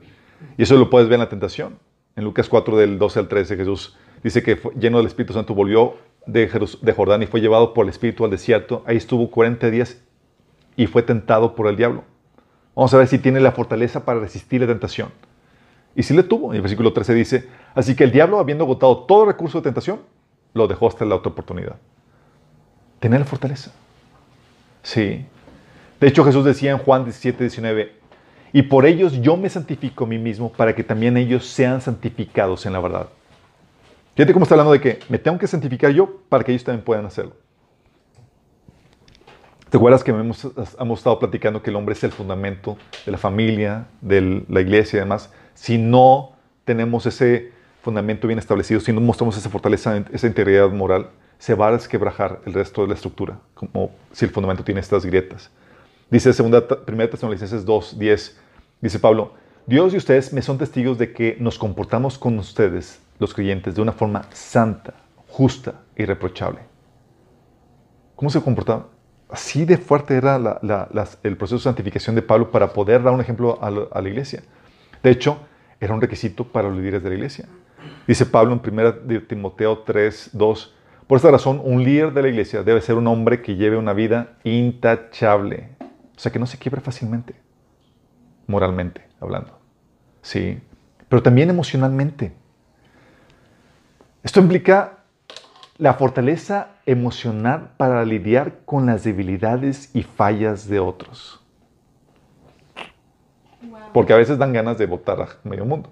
Y 0.57 0.64
eso 0.64 0.76
lo 0.76 0.89
puedes 0.89 1.07
ver 1.07 1.16
en 1.16 1.22
la 1.22 1.30
tentación. 1.30 1.80
En 2.16 2.24
Lucas 2.24 2.47
4, 2.49 2.78
del 2.78 2.99
12 2.99 3.20
al 3.20 3.28
13, 3.28 3.55
Jesús 3.55 3.95
dice 4.24 4.43
que 4.43 4.55
fue- 4.55 4.74
lleno 4.76 4.97
del 4.97 5.07
Espíritu 5.07 5.34
Santo 5.34 5.53
volvió 5.55 5.95
de, 6.26 6.47
de 6.82 6.93
Jordán 6.93 7.24
y 7.24 7.28
fue 7.28 7.41
llevado 7.41 7.74
por 7.74 7.86
el 7.86 7.89
Espíritu 7.89 8.24
al 8.26 8.32
desierto. 8.32 8.84
Ahí 8.86 8.97
estuvo 8.97 9.30
40 9.32 9.70
días 9.70 10.01
y 10.76 10.88
fue 10.88 11.01
tentado 11.03 11.55
por 11.55 11.68
el 11.68 11.76
diablo. 11.76 12.03
Vamos 12.76 12.93
a 12.93 12.97
ver 12.97 13.07
si 13.07 13.20
tiene 13.20 13.39
la 13.39 13.51
fortaleza 13.51 14.05
para 14.05 14.20
resistir 14.20 14.61
la 14.61 14.68
tentación. 14.68 15.09
Y 15.95 16.03
sí 16.03 16.14
le 16.16 16.24
tuvo. 16.24 16.51
En 16.51 16.55
el 16.55 16.61
versículo 16.61 16.93
13 16.93 17.14
dice, 17.14 17.47
así 17.76 17.95
que 17.95 18.03
el 18.03 18.11
diablo, 18.11 18.39
habiendo 18.39 18.64
agotado 18.64 18.99
todo 19.05 19.26
recurso 19.26 19.59
de 19.59 19.64
tentación, 19.64 19.99
lo 20.53 20.68
dejó 20.68 20.88
hasta 20.88 21.05
la 21.05 21.16
otra 21.16 21.32
oportunidad. 21.32 21.76
Tener 22.99 23.20
la 23.20 23.26
fortaleza. 23.26 23.72
Sí. 24.82 25.26
De 25.99 26.07
hecho, 26.07 26.24
Jesús 26.26 26.43
decía 26.45 26.72
en 26.72 26.78
Juan 26.80 27.03
17, 27.05 27.43
19, 27.43 27.95
y 28.54 28.62
por 28.62 28.86
ellos 28.86 29.20
yo 29.20 29.36
me 29.36 29.49
santifico 29.49 30.04
a 30.04 30.08
mí 30.08 30.20
mismo 30.20 30.51
para 30.51 30.76
que 30.76 30.84
también 30.84 31.18
ellos 31.18 31.45
sean 31.47 31.82
santificados 31.82 32.66
en 32.68 32.74
la 32.74 32.80
verdad. 32.80 33.10
Fíjate 34.16 34.32
cómo 34.32 34.43
está 34.43 34.54
hablando 34.54 34.74
de 34.74 34.80
que 34.80 34.99
me 35.10 35.18
tengo 35.18 35.39
que 35.39 35.47
santificar 35.47 35.91
yo 35.91 36.22
para 36.30 36.43
que 36.43 36.51
ellos 36.51 36.64
también 36.64 36.86
puedan 36.86 37.06
hacerlo. 37.06 37.34
¿Te 39.72 39.78
acuerdas 39.78 40.04
que 40.04 40.12
hemos, 40.12 40.47
hemos 40.80 40.99
estado 40.99 41.18
platicando 41.18 41.64
que 41.64 41.72
el 41.72 41.76
hombre 41.76 41.93
es 41.93 42.04
el 42.04 42.12
fundamento 42.12 42.78
de 43.08 43.12
la 43.12 43.18
familia, 43.18 43.88
de 44.01 44.43
la 44.47 44.62
iglesia 44.62 44.97
y 44.97 44.99
demás? 44.99 45.32
Si 45.56 45.80
no 45.80 46.34
tenemos 46.64 47.08
ese 47.08 47.51
fundamento 47.82 48.28
bien 48.28 48.38
establecido, 48.38 48.80
si 48.80 48.93
no 48.93 49.01
mostramos 49.01 49.36
esa 49.36 49.49
fortaleza, 49.49 50.04
esa 50.12 50.28
integridad 50.28 50.70
moral, 50.70 51.10
se 51.39 51.56
va 51.56 51.70
a 51.70 51.72
desquebrajar 51.72 52.39
el 52.45 52.54
resto 52.54 52.84
de 52.84 52.89
la 52.89 52.93
estructura, 52.93 53.39
como 53.56 53.89
si 54.12 54.26
el 54.26 54.32
fundamento 54.32 54.64
tiene 54.64 54.80
estas 54.80 55.04
grietas. 55.04 55.49
Dice 56.12 56.32
2 56.32 56.68
Tesalonicenses 57.10 57.66
2, 57.66 57.97
10, 57.97 58.39
dice 58.84 58.99
Pablo, 58.99 59.34
Dios 59.65 59.93
y 59.93 59.97
ustedes 59.97 60.34
me 60.34 60.41
son 60.41 60.57
testigos 60.57 60.97
de 60.97 61.13
que 61.13 61.38
nos 61.39 61.57
comportamos 61.57 62.17
con 62.17 62.38
ustedes, 62.38 63.01
los 63.17 63.34
creyentes, 63.34 63.75
de 63.75 63.81
una 63.81 63.93
forma 63.93 64.23
santa, 64.31 64.93
justa 65.27 65.81
y 65.95 66.05
reprochable. 66.05 66.59
¿Cómo 68.15 68.29
se 68.29 68.41
comportaba? 68.41 68.88
Así 69.29 69.65
de 69.65 69.77
fuerte 69.77 70.15
era 70.15 70.36
el 71.23 71.38
proceso 71.38 71.55
de 71.55 71.63
santificación 71.63 72.15
de 72.15 72.21
Pablo 72.21 72.51
para 72.51 72.73
poder 72.73 73.01
dar 73.01 73.13
un 73.13 73.21
ejemplo 73.21 73.57
a 73.61 73.71
la, 73.71 73.88
a 73.91 74.01
la 74.01 74.09
iglesia. 74.09 74.43
De 75.01 75.09
hecho, 75.09 75.38
era 75.79 75.93
un 75.93 76.01
requisito 76.01 76.43
para 76.43 76.67
los 76.67 76.77
líderes 76.77 77.01
de 77.01 77.09
la 77.09 77.15
iglesia. 77.15 77.45
Dice 78.05 78.25
Pablo 78.25 78.53
en 78.53 78.61
1 78.73 79.23
Timoteo 79.27 79.79
3, 79.79 80.31
2, 80.34 80.75
por 81.07 81.17
esta 81.17 81.31
razón, 81.31 81.61
un 81.63 81.84
líder 81.84 82.13
de 82.13 82.21
la 82.21 82.27
iglesia 82.29 82.63
debe 82.63 82.81
ser 82.81 82.95
un 82.95 83.07
hombre 83.07 83.41
que 83.41 83.55
lleve 83.55 83.77
una 83.77 83.93
vida 83.93 84.38
intachable, 84.43 85.69
o 85.79 86.19
sea, 86.19 86.31
que 86.31 86.39
no 86.39 86.45
se 86.45 86.57
quiebre 86.57 86.81
fácilmente, 86.81 87.36
moralmente 88.48 89.08
hablando. 89.20 89.58
Sí, 90.22 90.60
pero 91.10 91.22
también 91.22 91.50
emocionalmente. 91.50 92.34
Esto 94.24 94.39
implica 94.39 95.00
la 95.78 95.96
fortaleza 95.96 96.70
emocional 96.86 97.72
para 97.78 98.06
lidiar 98.06 98.60
con 98.66 98.86
las 98.86 99.04
debilidades 99.04 99.94
y 99.94 100.04
fallas 100.04 100.68
de 100.68 100.80
otros. 100.80 101.41
Porque 103.94 104.14
a 104.14 104.18
veces 104.18 104.38
dan 104.38 104.54
ganas 104.54 104.78
de 104.78 104.86
votar 104.86 105.22
a 105.22 105.28
medio 105.44 105.66
mundo. 105.66 105.89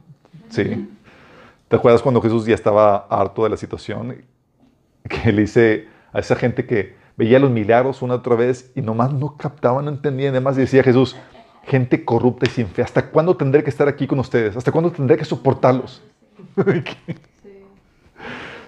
Sí. 0.49 0.89
¿Te 1.67 1.75
acuerdas 1.75 2.01
cuando 2.01 2.21
Jesús 2.21 2.45
ya 2.45 2.55
estaba 2.55 3.07
harto 3.09 3.43
de 3.43 3.49
la 3.49 3.57
situación? 3.57 4.25
Que 5.07 5.31
le 5.31 5.41
dice 5.41 5.87
a 6.13 6.19
esa 6.19 6.35
gente 6.35 6.65
que 6.65 6.95
veía 7.15 7.39
los 7.39 7.51
milagros 7.51 8.01
una 8.01 8.15
otra 8.15 8.35
vez 8.35 8.71
y 8.75 8.81
nomás 8.81 9.13
no 9.13 9.37
captaban, 9.37 9.85
no 9.85 9.91
entendían. 9.91 10.31
Además 10.31 10.55
decía 10.55 10.83
Jesús, 10.83 11.15
gente 11.63 12.03
corrupta 12.03 12.47
y 12.47 12.49
sin 12.49 12.67
fe, 12.67 12.81
¿hasta 12.81 13.09
cuándo 13.09 13.35
tendré 13.37 13.63
que 13.63 13.69
estar 13.69 13.87
aquí 13.87 14.07
con 14.07 14.19
ustedes? 14.19 14.57
¿Hasta 14.57 14.71
cuándo 14.71 14.91
tendré 14.91 15.17
que 15.17 15.25
soportarlos? 15.25 16.01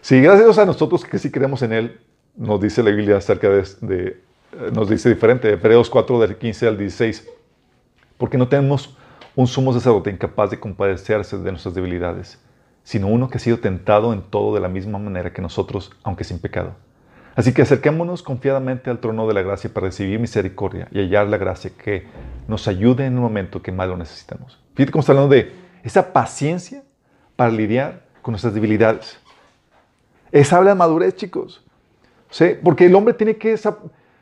Sí, 0.02 0.20
gracias 0.20 0.58
a 0.58 0.66
nosotros 0.66 1.06
que 1.06 1.18
sí 1.18 1.32
creemos 1.32 1.62
en 1.62 1.72
Él, 1.72 2.02
nos 2.36 2.60
dice 2.60 2.84
la 2.84 2.92
Biblia 2.92 3.16
acerca 3.16 3.48
de, 3.48 3.64
de 3.80 4.22
nos 4.74 4.90
dice 4.90 5.08
diferente, 5.08 5.50
Hebreos 5.50 5.90
4 5.90 6.20
del 6.20 6.36
15 6.36 6.68
al 6.68 6.78
16, 6.78 7.26
porque 8.18 8.38
no 8.38 8.50
tenemos 8.50 8.98
un 9.36 9.48
sumo 9.48 9.72
sacerdote 9.72 10.10
incapaz 10.10 10.52
de 10.52 10.60
compadecerse 10.60 11.38
de 11.38 11.52
nuestras 11.52 11.74
debilidades, 11.74 12.38
sino 12.84 13.08
uno 13.08 13.30
que 13.30 13.38
ha 13.38 13.40
sido 13.40 13.60
tentado 13.60 14.12
en 14.12 14.22
todo 14.24 14.54
de 14.54 14.60
la 14.60 14.68
misma 14.68 15.00
manera 15.00 15.32
que 15.32 15.42
nosotros, 15.42 15.92
aunque 16.04 16.26
sin 16.26 16.40
pecado. 16.40 16.76
Así 17.36 17.54
que 17.54 17.64
acerquémonos 17.64 18.22
confiadamente 18.22 18.90
al 18.90 19.00
trono 19.00 19.28
de 19.28 19.34
la 19.34 19.42
gracia 19.42 19.72
para 19.74 19.88
recibir 19.88 20.20
misericordia 20.20 20.88
y 20.92 21.00
hallar 21.00 21.28
la 21.28 21.38
gracia 21.38 21.72
que 21.76 22.06
nos 22.48 22.68
ayude 22.68 23.06
en 23.06 23.16
un 23.16 23.24
momento 23.24 23.62
que 23.62 23.72
más 23.72 23.88
lo 23.88 23.98
necesitamos. 23.98 24.60
Fíjate 24.76 24.92
cómo 24.92 25.02
está 25.02 25.14
hablando 25.14 25.34
de 25.34 25.52
esa 25.84 26.14
paciencia 26.14 26.84
para 27.36 27.52
lidiar 27.52 28.04
con 28.22 28.34
nuestras 28.34 28.54
debilidades. 28.54 29.18
Es 30.32 30.54
habla 30.54 30.72
de 30.72 30.76
madurez, 30.76 31.16
chicos. 31.16 31.64
¿Sí? 32.30 32.56
Porque 32.64 32.86
el 32.86 32.96
hombre 32.96 33.14
tiene 33.14 33.38
que, 33.38 33.60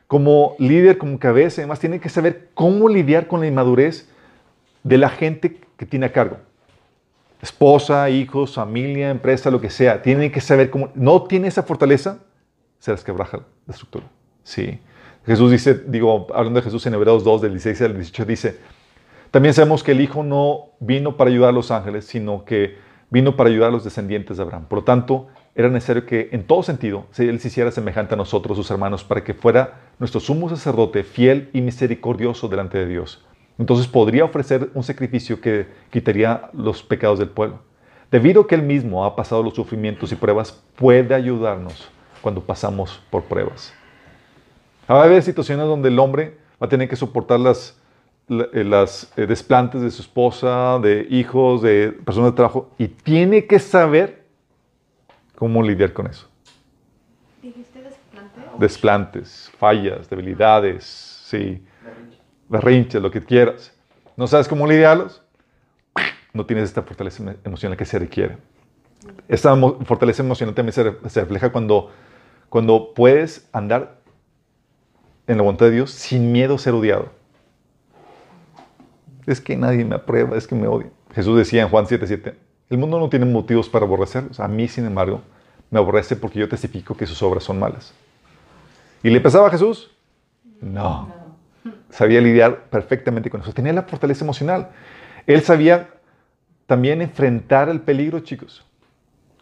como 0.07 0.55
líder, 0.59 0.97
como 0.97 1.17
cabeza, 1.19 1.61
además, 1.61 1.79
tiene 1.79 1.99
que 1.99 2.09
saber 2.09 2.49
cómo 2.53 2.89
lidiar 2.89 3.27
con 3.27 3.39
la 3.39 3.47
inmadurez 3.47 4.09
de 4.83 4.97
la 4.97 5.09
gente 5.09 5.61
que 5.77 5.85
tiene 5.85 6.07
a 6.07 6.11
cargo. 6.11 6.37
Esposa, 7.41 8.09
hijos, 8.09 8.55
familia, 8.55 9.09
empresa, 9.09 9.49
lo 9.49 9.61
que 9.61 9.69
sea. 9.69 10.01
Tiene 10.01 10.31
que 10.31 10.41
saber 10.41 10.69
cómo. 10.69 10.89
No 10.95 11.23
tiene 11.23 11.47
esa 11.47 11.63
fortaleza, 11.63 12.19
se 12.81 12.91
desquebraja 12.91 13.37
la 13.37 13.71
estructura. 13.71 14.05
Sí. 14.43 14.79
Jesús 15.25 15.51
dice, 15.51 15.83
digo, 15.87 16.27
hablando 16.33 16.59
de 16.59 16.63
Jesús 16.63 16.83
en 16.87 16.95
Hebreos 16.95 17.23
2, 17.23 17.43
del 17.43 17.51
16 17.51 17.81
al 17.83 17.93
18, 17.93 18.25
dice: 18.25 18.57
También 19.29 19.53
sabemos 19.53 19.83
que 19.83 19.91
el 19.91 20.01
Hijo 20.01 20.23
no 20.23 20.71
vino 20.79 21.15
para 21.15 21.29
ayudar 21.29 21.49
a 21.49 21.53
los 21.53 21.69
ángeles, 21.69 22.05
sino 22.05 22.43
que 22.43 22.79
vino 23.11 23.37
para 23.37 23.51
ayudar 23.51 23.69
a 23.69 23.71
los 23.71 23.83
descendientes 23.83 24.37
de 24.37 24.43
Abraham. 24.43 24.65
Por 24.67 24.79
lo 24.79 24.83
tanto, 24.83 25.27
era 25.53 25.69
necesario 25.69 26.07
que 26.07 26.29
en 26.31 26.47
todo 26.47 26.63
sentido 26.63 27.05
Él 27.19 27.39
se 27.39 27.49
hiciera 27.49 27.69
semejante 27.69 28.15
a 28.15 28.17
nosotros, 28.17 28.57
sus 28.57 28.71
hermanos, 28.71 29.03
para 29.03 29.23
que 29.23 29.35
fuera 29.35 29.81
nuestro 29.99 30.19
sumo 30.19 30.49
sacerdote 30.49 31.03
fiel 31.03 31.51
y 31.53 31.61
misericordioso 31.61 32.47
delante 32.47 32.79
de 32.79 32.87
Dios. 32.87 33.23
Entonces 33.59 33.85
podría 33.85 34.25
ofrecer 34.25 34.71
un 34.73 34.81
sacrificio 34.81 35.39
que 35.39 35.67
quitaría 35.91 36.49
los 36.53 36.81
pecados 36.81 37.19
del 37.19 37.29
pueblo. 37.29 37.59
Debido 38.09 38.41
a 38.41 38.47
que 38.47 38.55
Él 38.55 38.63
mismo 38.63 39.05
ha 39.05 39.15
pasado 39.15 39.43
los 39.43 39.53
sufrimientos 39.53 40.11
y 40.11 40.15
pruebas, 40.15 40.63
puede 40.75 41.13
ayudarnos 41.13 41.91
cuando 42.21 42.41
pasamos 42.41 43.01
por 43.09 43.23
pruebas. 43.23 43.73
Va 44.89 45.01
a 45.01 45.03
haber 45.03 45.23
situaciones 45.23 45.65
donde 45.65 45.89
el 45.89 45.99
hombre 45.99 46.37
va 46.61 46.67
a 46.67 46.69
tener 46.69 46.87
que 46.87 46.95
soportar 46.95 47.39
las, 47.39 47.77
las 48.27 49.11
eh, 49.17 49.25
desplantes 49.25 49.81
de 49.81 49.91
su 49.91 50.01
esposa, 50.01 50.79
de 50.79 51.07
hijos, 51.09 51.61
de 51.61 51.91
personas 52.05 52.31
de 52.31 52.35
trabajo, 52.35 52.69
y 52.77 52.87
tiene 52.87 53.45
que 53.45 53.59
saber 53.59 54.21
¿Cómo 55.41 55.63
lidiar 55.63 55.91
con 55.91 56.05
eso? 56.05 56.29
¿Dijiste 57.41 57.81
desplantes? 57.81 58.59
Desplantes, 58.59 59.51
fallas, 59.57 60.07
debilidades, 60.07 60.85
sí, 60.85 61.65
berrinches, 62.47 63.01
lo 63.01 63.09
que 63.09 63.21
quieras. 63.21 63.73
¿No 64.15 64.27
sabes 64.27 64.47
cómo 64.47 64.67
lidiarlos? 64.67 65.23
No 66.31 66.45
tienes 66.45 66.65
esta 66.65 66.83
fortaleza 66.83 67.33
emocional 67.43 67.75
que 67.75 67.85
se 67.85 67.97
requiere. 67.97 68.37
Esta 69.27 69.57
fortaleza 69.83 70.21
emocional 70.21 70.53
también 70.53 70.73
se 70.73 71.21
refleja 71.21 71.51
cuando, 71.51 71.89
cuando 72.51 72.93
puedes 72.93 73.47
andar 73.53 74.01
en 75.25 75.37
la 75.37 75.43
voluntad 75.43 75.67
de 75.67 75.71
Dios 75.71 75.91
sin 75.91 76.33
miedo 76.33 76.55
a 76.55 76.57
ser 76.57 76.73
odiado. 76.73 77.09
Es 79.25 79.39
que 79.39 79.55
nadie 79.55 79.85
me 79.85 79.95
aprueba, 79.95 80.35
es 80.35 80.47
que 80.47 80.55
me 80.55 80.67
odia. 80.67 80.89
Jesús 81.15 81.37
decía 81.37 81.61
en 81.61 81.69
Juan 81.69 81.85
7:7, 81.85 82.35
el 82.69 82.77
mundo 82.77 82.99
no 82.99 83.07
tiene 83.07 83.25
motivos 83.25 83.69
para 83.69 83.85
aborrecerlos. 83.85 84.41
A 84.41 84.49
mí, 84.49 84.67
sin 84.67 84.85
embargo, 84.85 85.21
me 85.69 85.79
aborrece 85.79 86.17
porque 86.17 86.39
yo 86.39 86.49
testifico 86.49 86.93
que 86.97 87.07
sus 87.07 87.23
obras 87.23 87.45
son 87.45 87.57
malas. 87.57 87.93
¿Y 89.01 89.11
le 89.11 89.21
pesaba 89.21 89.47
a 89.47 89.51
Jesús? 89.51 89.89
No. 90.59 91.07
Sabía 91.89 92.19
lidiar 92.19 92.65
perfectamente 92.65 93.29
con 93.29 93.39
eso. 93.39 93.53
Tenía 93.53 93.71
la 93.71 93.83
fortaleza 93.83 94.25
emocional. 94.25 94.71
Él 95.25 95.41
sabía 95.41 95.89
también 96.67 97.01
enfrentar 97.01 97.69
el 97.69 97.79
peligro, 97.79 98.19
chicos. 98.19 98.65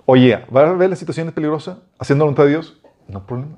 Oye, 0.06 0.46
¿va 0.56 0.70
a 0.70 0.74
ver 0.74 0.92
la 0.92 0.96
situación 0.96 1.32
peligrosa 1.32 1.80
haciendo 1.98 2.26
voluntad 2.26 2.44
de 2.44 2.50
Dios? 2.50 2.79
No 3.10 3.26
problema. 3.26 3.58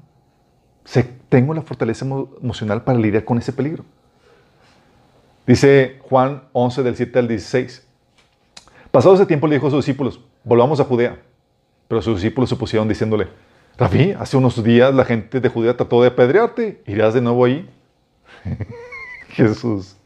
tengo 1.30 1.54
la 1.54 1.62
fortaleza 1.62 2.06
emocional 2.06 2.84
para 2.84 2.98
lidiar 2.98 3.26
con 3.26 3.38
ese 3.38 3.54
peligro. 3.54 3.84
Dice 5.46 6.00
Juan 6.04 6.44
11 6.54 6.84
del 6.84 6.96
7 6.96 7.20
al 7.20 7.28
16. 7.28 7.88
Pasado 8.92 9.16
ese 9.16 9.26
tiempo 9.26 9.48
le 9.48 9.56
dijo 9.56 9.68
a 9.68 9.72
sus 9.72 9.86
discípulos, 9.86 10.22
volvamos 10.44 10.80
a 10.80 10.86
Judea. 10.86 11.20
Pero 11.88 12.02
sus 12.02 12.16
discípulos 12.22 12.50
se 12.50 12.56
pusieron 12.56 12.88
diciéndole, 12.88 13.28
Rabí, 13.78 14.12
hace 14.12 14.38
unos 14.38 14.64
días 14.64 14.94
la 14.94 15.04
gente 15.06 15.42
de 15.42 15.50
Judea 15.50 15.76
trató 15.76 16.02
de 16.02 16.10
apedrearte, 16.10 16.82
¿irás 16.88 17.14
de 17.14 17.22
nuevo 17.22 17.44
ahí? 17.44 17.70
Jesús, 19.30 19.98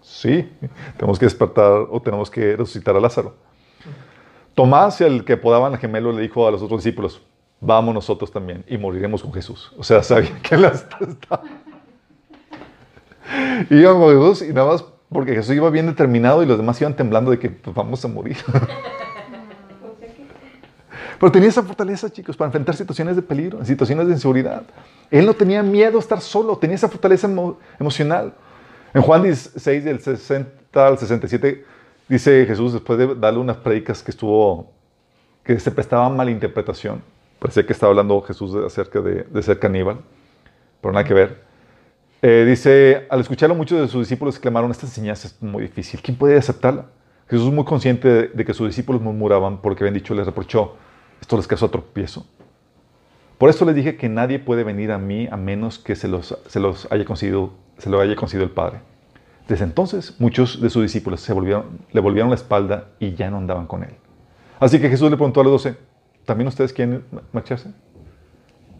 sí, 0.00 0.48
tenemos 0.96 1.18
que 1.18 1.26
despertar 1.26 1.86
o 1.90 2.00
tenemos 2.00 2.30
que 2.30 2.56
resucitar 2.56 2.94
a 2.94 3.00
Lázaro. 3.00 3.34
Tomás, 4.54 5.00
el 5.00 5.24
que 5.24 5.36
podaban 5.36 5.72
el 5.72 5.78
gemelo, 5.78 6.12
le 6.12 6.22
dijo 6.22 6.46
a 6.46 6.50
los 6.50 6.62
otros 6.62 6.84
discípulos, 6.84 7.22
vamos 7.62 7.94
nosotros 7.94 8.30
también 8.30 8.64
y 8.66 8.76
moriremos 8.76 9.22
con 9.22 9.32
Jesús. 9.32 9.72
O 9.78 9.84
sea, 9.84 10.02
sabía 10.02 10.36
que 10.42 10.56
las 10.56 10.84
estaba. 11.00 11.44
Iban 13.70 13.98
con 13.98 14.08
Jesús 14.10 14.42
y 14.48 14.52
nada 14.52 14.66
más 14.72 14.84
porque 15.08 15.34
Jesús 15.34 15.54
iba 15.54 15.70
bien 15.70 15.86
determinado 15.86 16.42
y 16.42 16.46
los 16.46 16.58
demás 16.58 16.80
iban 16.80 16.96
temblando 16.96 17.30
de 17.30 17.38
que 17.38 17.48
pues, 17.50 17.74
vamos 17.74 18.04
a 18.04 18.08
morir. 18.08 18.36
Pero 21.20 21.30
tenía 21.30 21.48
esa 21.50 21.62
fortaleza, 21.62 22.10
chicos, 22.10 22.36
para 22.36 22.48
enfrentar 22.48 22.74
situaciones 22.74 23.14
de 23.14 23.22
peligro, 23.22 23.64
situaciones 23.64 24.08
de 24.08 24.14
inseguridad. 24.14 24.64
Él 25.08 25.24
no 25.24 25.34
tenía 25.34 25.62
miedo 25.62 25.98
a 25.98 26.00
estar 26.00 26.20
solo, 26.20 26.56
tenía 26.56 26.74
esa 26.74 26.88
fortaleza 26.88 27.30
emocional. 27.78 28.34
En 28.92 29.02
Juan 29.02 29.22
16, 29.22 29.84
del 29.84 30.00
60 30.00 30.86
al 30.86 30.98
67, 30.98 31.64
dice 32.08 32.44
Jesús, 32.44 32.72
después 32.72 32.98
de 32.98 33.14
darle 33.14 33.38
unas 33.38 33.58
predicas 33.58 34.02
que 34.02 34.10
estuvo, 34.10 34.72
que 35.44 35.60
se 35.60 35.70
prestaba 35.70 36.08
malinterpretación. 36.08 37.00
Parecía 37.42 37.66
que 37.66 37.72
estaba 37.72 37.90
hablando 37.90 38.20
Jesús 38.22 38.54
acerca 38.54 39.00
de, 39.00 39.42
ser 39.42 39.58
caníbal, 39.58 39.98
pero 40.80 40.92
nada 40.92 41.04
que 41.04 41.12
ver. 41.12 41.42
Eh, 42.22 42.44
dice, 42.46 43.08
al 43.10 43.18
escucharlo 43.18 43.56
muchos 43.56 43.80
de 43.80 43.88
sus 43.88 44.02
discípulos 44.02 44.36
exclamaron, 44.36 44.70
esta 44.70 44.86
enseñanza 44.86 45.26
es 45.26 45.42
muy 45.42 45.62
difícil, 45.62 46.00
¿quién 46.00 46.16
puede 46.16 46.38
aceptarla? 46.38 46.86
Jesús 47.28 47.52
muy 47.52 47.64
consciente 47.64 48.28
de, 48.28 48.44
que 48.44 48.54
sus 48.54 48.68
discípulos 48.68 49.02
murmuraban 49.02 49.60
porque 49.60 49.82
habían 49.82 49.94
dicho, 49.94 50.14
les 50.14 50.24
reprochó, 50.24 50.76
Esto 51.20 51.36
les 51.36 51.48
causó 51.48 51.68
tropiezo. 51.68 52.24
Por 53.38 53.50
esto 53.50 53.64
les 53.64 53.74
dije 53.74 53.96
que 53.96 54.08
nadie 54.08 54.38
puede 54.38 54.62
venir 54.62 54.92
a 54.92 54.98
mí 54.98 55.26
a 55.28 55.36
menos 55.36 55.80
que 55.80 55.96
se 55.96 56.06
los, 56.06 56.38
se 56.46 56.60
los 56.60 56.86
haya 56.92 57.04
concedido, 57.04 57.54
se 57.76 57.90
lo 57.90 58.00
haya 58.00 58.14
concedido 58.14 58.44
el 58.44 58.52
Padre. 58.52 58.82
Desde 59.48 59.64
entonces, 59.64 60.14
muchos 60.20 60.60
de 60.60 60.70
sus 60.70 60.82
discípulos 60.82 61.20
se 61.20 61.32
volvieron, 61.32 61.80
le 61.90 62.00
volvieron 62.00 62.30
la 62.30 62.36
espalda 62.36 62.90
y 63.00 63.14
ya 63.14 63.30
no 63.30 63.38
andaban 63.38 63.66
con 63.66 63.82
él. 63.82 63.96
Así 64.60 64.80
que 64.80 64.88
Jesús 64.88 65.10
le 65.10 65.16
preguntó 65.16 65.40
a 65.40 65.42
los 65.42 65.54
doce, 65.54 65.76
¿también 66.24 66.48
ustedes 66.48 66.72
quieren 66.72 67.04
marcharse? 67.32 67.70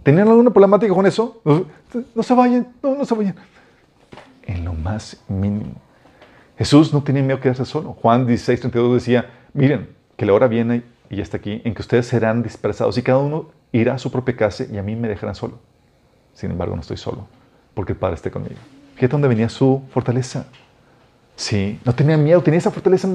¿Tenían 0.02 0.28
alguna 0.28 0.50
problemática 0.50 0.92
con 0.92 1.06
eso? 1.06 1.40
No, 1.44 1.66
no 2.14 2.22
se 2.22 2.34
vayan, 2.34 2.68
no, 2.82 2.96
no 2.96 3.04
se 3.04 3.14
vayan. 3.14 3.36
En 4.44 4.64
lo 4.64 4.74
más 4.74 5.22
mínimo. 5.28 5.74
Jesús 6.58 6.92
no 6.92 7.02
tenía 7.02 7.22
miedo 7.22 7.36
de 7.36 7.42
quedarse 7.42 7.64
solo. 7.64 7.92
Juan 7.94 8.26
16, 8.26 8.60
32 8.60 8.94
decía, 8.94 9.30
miren, 9.52 9.88
que 10.16 10.26
la 10.26 10.32
hora 10.32 10.48
viene 10.48 10.82
y 11.10 11.16
ya 11.16 11.22
está 11.22 11.36
aquí, 11.36 11.60
en 11.64 11.74
que 11.74 11.82
ustedes 11.82 12.06
serán 12.06 12.42
dispersados 12.42 12.96
y 12.98 13.02
cada 13.02 13.18
uno 13.18 13.50
irá 13.70 13.94
a 13.94 13.98
su 13.98 14.10
propia 14.10 14.36
casa 14.36 14.64
y 14.70 14.78
a 14.78 14.82
mí 14.82 14.96
me 14.96 15.08
dejarán 15.08 15.34
solo. 15.34 15.58
Sin 16.34 16.50
embargo, 16.50 16.74
no 16.74 16.80
estoy 16.80 16.96
solo, 16.96 17.26
porque 17.74 17.92
el 17.92 17.98
Padre 17.98 18.16
esté 18.16 18.30
conmigo. 18.30 18.56
Fíjate 18.94 19.12
dónde 19.12 19.28
venía 19.28 19.48
su 19.48 19.82
fortaleza. 19.90 20.46
Sí, 21.36 21.78
no 21.84 21.94
tenía 21.94 22.16
miedo, 22.16 22.42
tenía 22.42 22.58
esa 22.58 22.70
fortaleza 22.70 23.08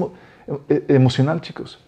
e-, 0.68 0.84
emocional, 0.88 1.40
chicos. 1.40 1.80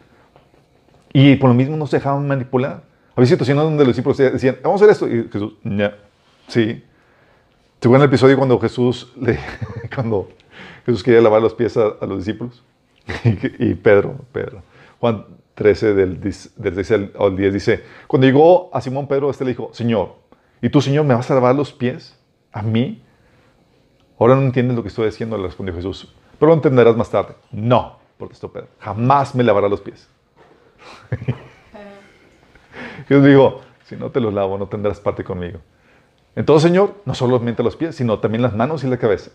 Y 1.12 1.36
por 1.36 1.48
lo 1.50 1.54
mismo 1.54 1.76
no 1.76 1.86
se 1.86 1.96
dejaban 1.96 2.26
manipular. 2.26 2.82
Había 3.16 3.26
situaciones 3.26 3.64
donde 3.64 3.84
los 3.84 3.94
discípulos 3.94 4.16
decían, 4.16 4.58
vamos 4.62 4.80
a 4.80 4.84
hacer 4.84 4.92
esto. 4.92 5.08
Y 5.08 5.28
Jesús, 5.30 5.54
no. 5.62 5.90
Sí. 6.46 6.84
¿Se 7.80 7.88
acuerdan 7.88 8.02
el 8.02 8.08
episodio 8.08 8.36
cuando 8.36 8.58
Jesús, 8.58 9.12
le, 9.20 9.38
cuando 9.94 10.28
Jesús 10.84 11.02
quería 11.02 11.20
lavar 11.20 11.42
los 11.42 11.54
pies 11.54 11.76
a, 11.76 11.94
a 12.00 12.06
los 12.06 12.18
discípulos? 12.18 12.62
y, 13.58 13.74
Pedro, 13.74 14.16
Pedro. 14.32 14.62
Juan 15.00 15.24
13, 15.54 15.94
del, 15.94 16.20
del 16.20 16.84
6 16.84 16.92
al 17.18 17.36
10 17.36 17.54
dice, 17.54 17.84
cuando 18.06 18.26
llegó 18.26 18.70
a 18.72 18.80
Simón 18.80 19.08
Pedro, 19.08 19.30
este 19.30 19.44
le 19.44 19.50
dijo, 19.50 19.70
Señor, 19.72 20.14
¿y 20.62 20.68
tú, 20.68 20.80
Señor, 20.80 21.04
me 21.04 21.14
vas 21.14 21.30
a 21.30 21.34
lavar 21.34 21.54
los 21.54 21.72
pies 21.72 22.18
a 22.52 22.62
mí? 22.62 23.02
Ahora 24.18 24.36
no 24.36 24.42
entiendes 24.42 24.76
lo 24.76 24.82
que 24.82 24.88
estoy 24.88 25.06
diciendo, 25.06 25.36
le 25.36 25.44
respondió 25.44 25.74
Jesús. 25.74 26.14
Pero 26.38 26.48
lo 26.48 26.54
entenderás 26.54 26.96
más 26.96 27.10
tarde. 27.10 27.34
No, 27.50 27.98
protestó 28.18 28.52
Pedro. 28.52 28.68
Jamás 28.78 29.34
me 29.34 29.42
lavará 29.42 29.68
los 29.68 29.80
pies. 29.80 30.08
Jesús 33.08 33.24
dijo, 33.24 33.62
si 33.84 33.96
no 33.96 34.10
te 34.10 34.20
los 34.20 34.32
lavo, 34.32 34.56
no 34.58 34.66
tendrás 34.68 35.00
parte 35.00 35.24
conmigo. 35.24 35.58
Entonces, 36.36 36.70
Señor, 36.70 36.94
no 37.04 37.14
solamente 37.14 37.62
los 37.62 37.76
pies, 37.76 37.96
sino 37.96 38.18
también 38.18 38.42
las 38.42 38.54
manos 38.54 38.84
y 38.84 38.86
la 38.86 38.96
cabeza. 38.96 39.32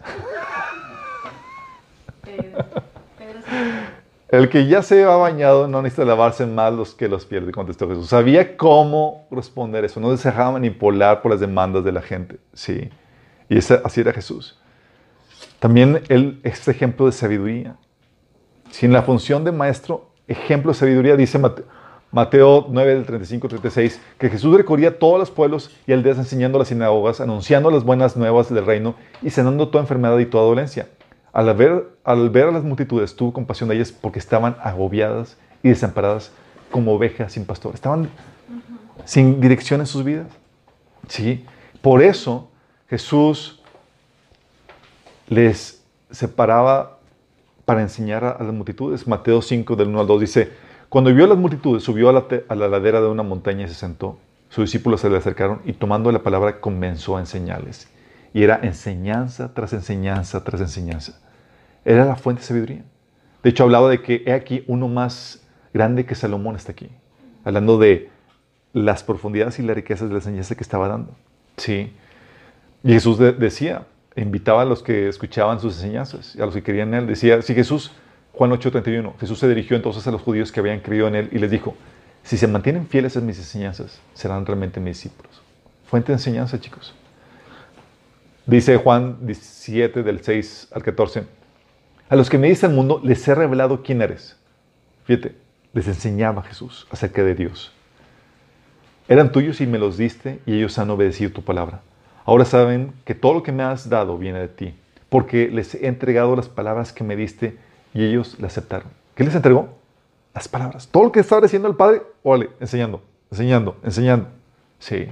El 4.29 4.49
que 4.49 4.67
ya 4.67 4.81
se 4.81 5.03
ha 5.03 5.15
bañado 5.15 5.67
no 5.67 5.81
necesita 5.81 6.03
lavarse 6.03 6.45
más 6.45 6.73
los 6.73 6.93
que 6.93 7.07
los 7.07 7.25
pierde, 7.25 7.51
contestó 7.51 7.87
Jesús. 7.87 8.07
Sabía 8.09 8.57
cómo 8.57 9.27
responder 9.31 9.85
eso, 9.85 9.99
no 9.99 10.15
se 10.17 10.29
dejaba 10.29 10.53
manipular 10.53 11.21
por 11.21 11.31
las 11.31 11.39
demandas 11.39 11.85
de 11.85 11.91
la 11.91 12.01
gente. 12.01 12.37
Sí, 12.53 12.89
y 13.47 13.57
así 13.57 14.01
era 14.01 14.11
Jesús. 14.11 14.59
También 15.59 16.03
él 16.09 16.41
es 16.43 16.67
ejemplo 16.67 17.05
de 17.05 17.11
sabiduría. 17.11 17.77
Sin 18.71 18.91
la 18.91 19.03
función 19.03 19.43
de 19.43 19.51
maestro, 19.51 20.04
ejemplo 20.27 20.71
de 20.71 20.77
sabiduría, 20.77 21.15
dice 21.15 21.39
Mateo, 22.11 22.67
9, 22.69 22.95
del 22.95 23.05
35 23.05 23.47
36, 23.47 24.01
que 24.17 24.29
Jesús 24.29 24.55
recorría 24.55 24.99
todos 24.99 25.19
los 25.19 25.31
pueblos 25.31 25.75
y 25.85 25.93
aldeas 25.93 26.17
enseñando 26.17 26.57
las 26.57 26.69
sinagogas, 26.69 27.21
anunciando 27.21 27.69
las 27.71 27.83
buenas 27.83 28.15
nuevas 28.15 28.53
del 28.53 28.65
reino 28.65 28.95
y 29.21 29.29
sanando 29.29 29.67
toda 29.67 29.83
enfermedad 29.83 30.17
y 30.19 30.25
toda 30.25 30.45
dolencia. 30.45 30.87
Al 31.33 31.53
ver, 31.53 31.89
al 32.05 32.29
ver 32.29 32.47
a 32.47 32.51
las 32.51 32.63
multitudes, 32.63 33.15
tuvo 33.15 33.33
compasión 33.33 33.67
de 33.67 33.75
ellas 33.75 33.91
porque 33.91 34.19
estaban 34.19 34.55
agobiadas 34.61 35.37
y 35.63 35.69
desamparadas 35.69 36.31
como 36.71 36.93
ovejas 36.93 37.33
sin 37.33 37.45
pastor. 37.45 37.73
Estaban 37.73 38.09
sin 39.03 39.41
dirección 39.41 39.81
en 39.81 39.87
sus 39.87 40.03
vidas. 40.03 40.27
Sí. 41.09 41.45
Por 41.81 42.01
eso 42.01 42.49
Jesús 42.89 43.61
les 45.27 45.83
separaba 46.09 46.94
para 47.65 47.81
enseñar 47.81 48.23
a, 48.23 48.43
las 48.43 48.53
multitudes. 48.53 49.07
Mateo 49.07 49.41
5, 49.41 49.75
del 49.75 49.89
1 49.89 50.01
al 50.01 50.07
2 50.07 50.21
dice, 50.21 50.51
cuando 50.89 51.13
vio 51.13 51.25
a 51.25 51.27
las 51.27 51.37
multitudes, 51.37 51.83
subió 51.83 52.09
a 52.09 52.55
la, 52.55 52.67
ladera 52.67 53.01
de 53.01 53.07
una 53.07 53.23
montaña 53.23 53.65
y 53.65 53.67
se 53.67 53.73
sentó. 53.73 54.19
Sus 54.49 54.65
discípulos 54.65 55.01
se 55.01 55.09
le 55.09 55.17
acercaron 55.17 55.61
y 55.65 55.73
tomando 55.73 56.11
la 56.11 56.23
palabra 56.23 56.61
comenzó 56.61 57.17
a 57.17 57.19
enseñarles. 57.19 57.89
Y 58.33 58.43
era 58.43 58.59
enseñanza 58.61 59.53
tras 59.53 59.73
enseñanza 59.73 60.43
tras 60.43 60.61
enseñanza. 60.61 61.19
Era 61.83 62.05
la 62.05 62.15
fuente 62.15 62.41
de 62.41 62.47
sabiduría. 62.47 62.83
De 63.43 63.49
hecho, 63.49 63.63
hablaba 63.63 63.89
de 63.89 64.01
que 64.01 64.23
he 64.25 64.33
aquí 64.33 64.63
uno 64.67 64.87
más 64.87 65.43
grande 65.73 66.05
que 66.05 66.15
Salomón 66.15 66.55
está 66.55 66.71
aquí. 66.71 66.89
Hablando 67.43 67.77
de 67.77 68.09
las 68.73 69.03
profundidades 69.03 69.59
y 69.59 69.63
las 69.63 69.75
riquezas 69.75 70.07
de 70.07 70.13
la 70.13 70.19
enseñanza 70.19 70.55
que 70.55 70.63
estaba 70.63 70.87
dando. 70.87 71.15
Sí. 71.57 71.93
Y 72.83 72.93
Jesús 72.93 73.17
decía, 73.17 73.85
invitaba 74.21 74.61
a 74.61 74.65
los 74.65 74.81
que 74.81 75.07
escuchaban 75.09 75.59
sus 75.59 75.75
enseñanzas, 75.75 76.35
a 76.35 76.45
los 76.45 76.53
que 76.53 76.63
querían 76.63 76.93
en 76.93 77.01
él. 77.01 77.07
Decía, 77.07 77.41
si 77.41 77.53
Jesús, 77.53 77.91
Juan 78.33 78.51
8:31, 78.51 79.17
Jesús 79.19 79.39
se 79.39 79.47
dirigió 79.47 79.75
entonces 79.75 80.05
a 80.07 80.11
los 80.11 80.21
judíos 80.21 80.51
que 80.51 80.59
habían 80.59 80.79
creído 80.79 81.07
en 81.07 81.15
él 81.15 81.29
y 81.31 81.39
les 81.39 81.51
dijo, 81.51 81.75
si 82.23 82.37
se 82.37 82.47
mantienen 82.47 82.87
fieles 82.87 83.15
a 83.17 83.21
mis 83.21 83.37
enseñanzas, 83.37 83.99
serán 84.13 84.45
realmente 84.45 84.79
mis 84.79 84.97
discípulos. 84.97 85.41
Fuente 85.85 86.11
de 86.11 86.17
enseñanza, 86.17 86.59
chicos. 86.59 86.95
Dice 88.45 88.77
Juan 88.77 89.17
17, 89.21 90.03
del 90.03 90.23
6 90.23 90.69
al 90.71 90.83
14, 90.83 91.25
a 92.09 92.15
los 92.15 92.29
que 92.29 92.37
me 92.37 92.49
dice 92.49 92.67
el 92.67 92.73
mundo, 92.73 93.01
les 93.03 93.27
he 93.27 93.33
revelado 93.33 93.81
quién 93.81 94.01
eres. 94.01 94.37
Fíjate, 95.05 95.35
les 95.73 95.87
enseñaba 95.87 96.43
Jesús 96.43 96.87
acerca 96.91 97.23
de 97.23 97.35
Dios. 97.35 97.71
Eran 99.07 99.31
tuyos 99.31 99.61
y 99.61 99.67
me 99.67 99.77
los 99.77 99.97
diste 99.97 100.39
y 100.45 100.55
ellos 100.55 100.77
han 100.79 100.89
obedecido 100.89 101.31
tu 101.31 101.43
palabra. 101.43 101.81
Ahora 102.25 102.43
saben 102.43 102.93
que 103.05 103.13
todo 103.13 103.35
lo 103.35 103.43
que 103.43 103.51
me 103.51 103.63
has 103.63 103.87
dado 103.87 104.17
viene 104.17 104.39
de 104.39 104.47
ti, 104.47 104.75
porque 105.09 105.47
les 105.47 105.75
he 105.75 105.87
entregado 105.87 106.35
las 106.35 106.49
palabras 106.49 106.91
que 106.91 107.03
me 107.03 107.15
diste 107.15 107.57
y 107.93 108.03
ellos 108.03 108.37
las 108.39 108.53
aceptaron. 108.53 108.89
¿Qué 109.13 109.23
les 109.23 109.35
entregó? 109.35 109.69
Las 110.33 110.47
palabras. 110.47 110.87
Todo 110.87 111.03
lo 111.05 111.11
que 111.11 111.19
estaba 111.19 111.41
diciendo 111.41 111.67
el 111.67 111.75
Padre, 111.75 112.01
órale, 112.23 112.49
enseñando, 112.59 113.01
enseñando, 113.31 113.77
enseñando. 113.83 114.27
Sí. 114.79 115.07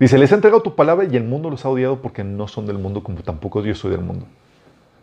Dice, 0.00 0.18
les 0.18 0.32
he 0.32 0.34
entregado 0.34 0.60
tu 0.60 0.74
palabra 0.74 1.06
y 1.10 1.16
el 1.16 1.24
mundo 1.24 1.50
los 1.50 1.64
ha 1.64 1.68
odiado 1.68 2.02
porque 2.02 2.24
no 2.24 2.48
son 2.48 2.66
del 2.66 2.78
mundo 2.78 3.02
como 3.04 3.22
tampoco 3.22 3.64
yo 3.64 3.74
soy 3.74 3.92
del 3.92 4.00
mundo. 4.00 4.26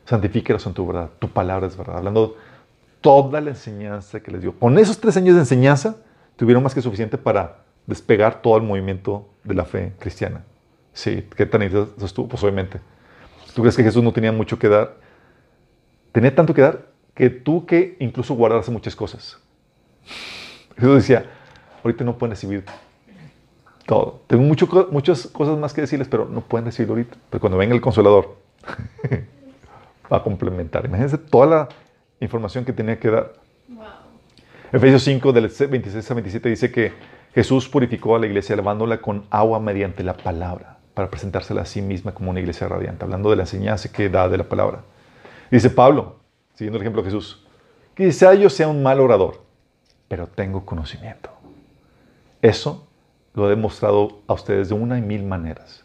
Santifíquelos 0.06 0.66
en 0.68 0.74
tu 0.74 0.86
verdad. 0.86 1.10
Tu 1.18 1.30
palabra 1.30 1.66
es 1.68 1.78
verdad. 1.78 1.98
Hablando 1.98 2.36
toda 3.00 3.40
la 3.40 3.52
enseñanza 3.52 4.20
que 4.20 4.32
les 4.32 4.42
dio. 4.42 4.54
Con 4.60 4.78
esos 4.78 5.00
tres 5.00 5.16
años 5.16 5.36
de 5.36 5.42
enseñanza, 5.42 5.96
tuvieron 6.36 6.62
más 6.62 6.76
que 6.76 6.82
suficiente 6.82 7.18
para 7.18 7.60
despegar 7.88 8.42
todo 8.42 8.58
el 8.58 8.64
movimiento 8.64 9.28
de 9.44 9.56
la 9.56 9.66
fe 9.66 9.94
cristiana. 9.98 10.44
Sí, 10.94 11.28
¿qué 11.36 11.46
tan 11.46 11.62
eso 11.62 11.94
estuvo? 12.04 12.28
Pues 12.28 12.44
obviamente. 12.44 12.80
¿Tú 13.54 13.62
crees 13.62 13.76
que 13.76 13.84
Jesús 13.84 14.04
no 14.04 14.12
tenía 14.12 14.32
mucho 14.32 14.58
que 14.58 14.70
dar? 14.70 14.96
Tenía 16.12 16.34
tanto 16.34 16.54
que 16.54 16.62
dar 16.62 16.92
que 17.14 17.30
tú 17.30 17.66
que 17.66 17.98
incluso 18.00 18.34
guardarse 18.34 18.72
muchas 18.72 18.96
cosas. 18.96 19.38
Jesús 20.76 20.96
decía, 20.96 21.26
ahorita 21.84 22.04
no 22.04 22.18
pueden 22.18 22.32
recibir 22.32 22.64
todo. 23.86 24.22
Tengo 24.28 24.44
mucho, 24.44 24.68
muchas 24.92 25.28
cosas 25.28 25.58
más 25.58 25.74
que 25.74 25.82
decirles, 25.82 26.08
pero 26.08 26.26
no 26.26 26.42
pueden 26.42 26.66
recibirlo 26.66 26.94
ahorita. 26.94 27.18
Pero 27.30 27.42
cuando 27.42 27.58
venga 27.58 27.76
el 27.76 27.82
consolador, 27.82 28.38
va 30.12 30.18
a 30.18 30.24
complementar. 30.24 30.86
Imagínense 30.86 31.18
toda 31.18 31.46
la 31.46 31.70
información 32.20 32.64
que 32.64 32.74
tenía 32.74 33.00
que 33.00 33.10
dar. 33.10 33.34
Wow. 33.68 33.86
Efesios 34.72 35.04
5, 35.04 35.34
del 35.34 35.50
26 35.50 36.12
a 36.12 36.14
27 36.14 36.50
dice 36.50 36.72
que 36.72 36.94
Jesús 37.34 37.68
purificó 37.68 38.16
a 38.16 38.20
la 38.20 38.28
iglesia 38.28 38.56
lavándola 38.56 39.02
con 39.02 39.26
agua 39.30 39.60
mediante 39.60 40.04
la 40.04 40.16
palabra 40.16 40.81
para 40.94 41.10
presentársela 41.10 41.62
a 41.62 41.66
sí 41.66 41.82
misma 41.82 42.14
como 42.14 42.32
una 42.32 42.40
iglesia 42.40 42.68
radiante, 42.68 43.04
hablando 43.04 43.30
de 43.30 43.36
la 43.36 43.44
enseñanza 43.44 43.92
que 43.92 44.10
da 44.10 44.28
de 44.28 44.38
la 44.38 44.44
palabra. 44.44 44.84
Dice 45.50 45.70
Pablo, 45.70 46.20
siguiendo 46.54 46.78
el 46.78 46.84
ejemplo 46.84 47.02
de 47.02 47.10
Jesús, 47.10 47.46
quizá 47.96 48.34
yo 48.34 48.50
sea 48.50 48.68
un 48.68 48.84
mal 48.84 49.00
orador, 49.00 49.42
pero 50.08 50.28
tengo 50.28 50.66
conocimiento. 50.66 51.30
Eso 52.42 52.88
lo 53.34 53.48
he 53.48 53.50
demostrado 53.50 54.22
a 54.28 54.34
ustedes 54.34 54.70
de 54.70 54.76
una 54.76 54.98
y 54.98 55.02
mil 55.02 55.24
maneras. 55.24 55.84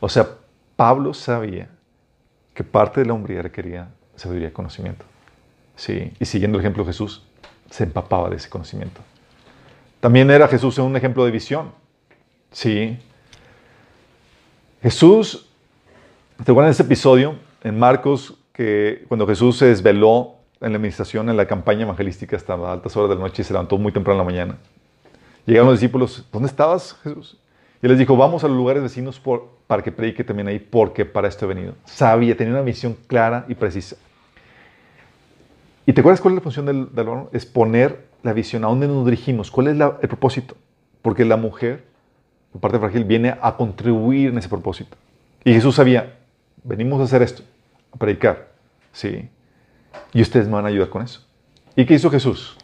O 0.00 0.08
sea, 0.08 0.28
Pablo 0.76 1.14
sabía 1.14 1.68
que 2.54 2.62
parte 2.62 3.00
de 3.00 3.06
la 3.06 3.14
hombría 3.14 3.42
requería 3.42 3.88
sabiduría 4.16 4.48
y 4.48 4.52
conocimiento. 4.52 5.04
Sí, 5.76 6.12
y 6.18 6.24
siguiendo 6.24 6.58
el 6.58 6.64
ejemplo 6.64 6.84
de 6.84 6.88
Jesús, 6.88 7.22
se 7.70 7.84
empapaba 7.84 8.30
de 8.30 8.36
ese 8.36 8.48
conocimiento. 8.48 9.00
También 10.00 10.30
era 10.30 10.48
Jesús 10.48 10.78
un 10.78 10.96
ejemplo 10.96 11.24
de 11.24 11.30
visión. 11.30 11.72
Sí, 12.50 12.98
Jesús, 14.86 15.48
¿te 16.44 16.52
acuerdas 16.52 16.68
de 16.68 16.80
ese 16.80 16.82
episodio 16.84 17.34
en 17.64 17.76
Marcos 17.76 18.38
que 18.52 19.04
cuando 19.08 19.26
Jesús 19.26 19.58
se 19.58 19.66
desveló 19.66 20.36
en 20.60 20.70
la 20.70 20.76
administración, 20.76 21.28
en 21.28 21.36
la 21.36 21.44
campaña 21.48 21.82
evangelística 21.82 22.36
hasta 22.36 22.54
altas 22.54 22.96
horas 22.96 23.10
de 23.10 23.16
la 23.16 23.22
noche 23.22 23.42
y 23.42 23.44
se 23.44 23.52
levantó 23.52 23.78
muy 23.78 23.90
temprano 23.90 24.20
en 24.20 24.24
la 24.24 24.32
mañana? 24.32 24.58
Llegaron 25.44 25.70
los 25.70 25.80
discípulos, 25.80 26.24
¿dónde 26.30 26.46
estabas 26.46 26.96
Jesús? 27.02 27.36
Y 27.82 27.88
les 27.88 27.98
dijo, 27.98 28.16
vamos 28.16 28.44
a 28.44 28.46
los 28.46 28.56
lugares 28.56 28.80
vecinos 28.80 29.20
para 29.66 29.82
que 29.82 29.90
predique 29.90 30.22
también 30.22 30.46
ahí, 30.46 30.60
porque 30.60 31.04
para 31.04 31.26
esto 31.26 31.46
he 31.46 31.48
venido. 31.48 31.74
Sabía, 31.84 32.36
tenía 32.36 32.52
una 32.52 32.62
misión 32.62 32.96
clara 33.08 33.44
y 33.48 33.56
precisa. 33.56 33.96
¿Y 35.84 35.94
te 35.94 36.00
acuerdas 36.00 36.20
cuál 36.20 36.34
es 36.34 36.36
la 36.36 36.42
función 36.42 36.64
del, 36.64 36.94
del 36.94 37.08
Es 37.32 37.44
poner 37.44 38.06
la 38.22 38.32
visión? 38.32 38.64
¿A 38.64 38.68
dónde 38.68 38.86
nos 38.86 39.04
dirigimos? 39.04 39.50
¿Cuál 39.50 39.66
es 39.66 39.80
el 39.80 40.08
propósito? 40.08 40.54
Porque 41.02 41.24
la 41.24 41.36
mujer, 41.36 41.82
por 42.52 42.60
parte 42.60 42.78
frágil, 42.78 43.04
viene 43.04 43.36
a 43.40 43.56
contribuir 43.56 44.30
en 44.30 44.38
ese 44.38 44.48
propósito. 44.48 44.96
Y 45.44 45.52
Jesús 45.52 45.74
sabía, 45.74 46.16
venimos 46.64 47.00
a 47.00 47.04
hacer 47.04 47.22
esto, 47.22 47.42
a 47.92 47.96
predicar, 47.96 48.48
¿sí? 48.92 49.28
Y 50.12 50.22
ustedes 50.22 50.46
me 50.46 50.54
van 50.54 50.64
a 50.64 50.68
ayudar 50.68 50.88
con 50.88 51.02
eso. 51.02 51.24
¿Y 51.74 51.84
qué 51.84 51.94
hizo 51.94 52.10
Jesús? 52.10 52.56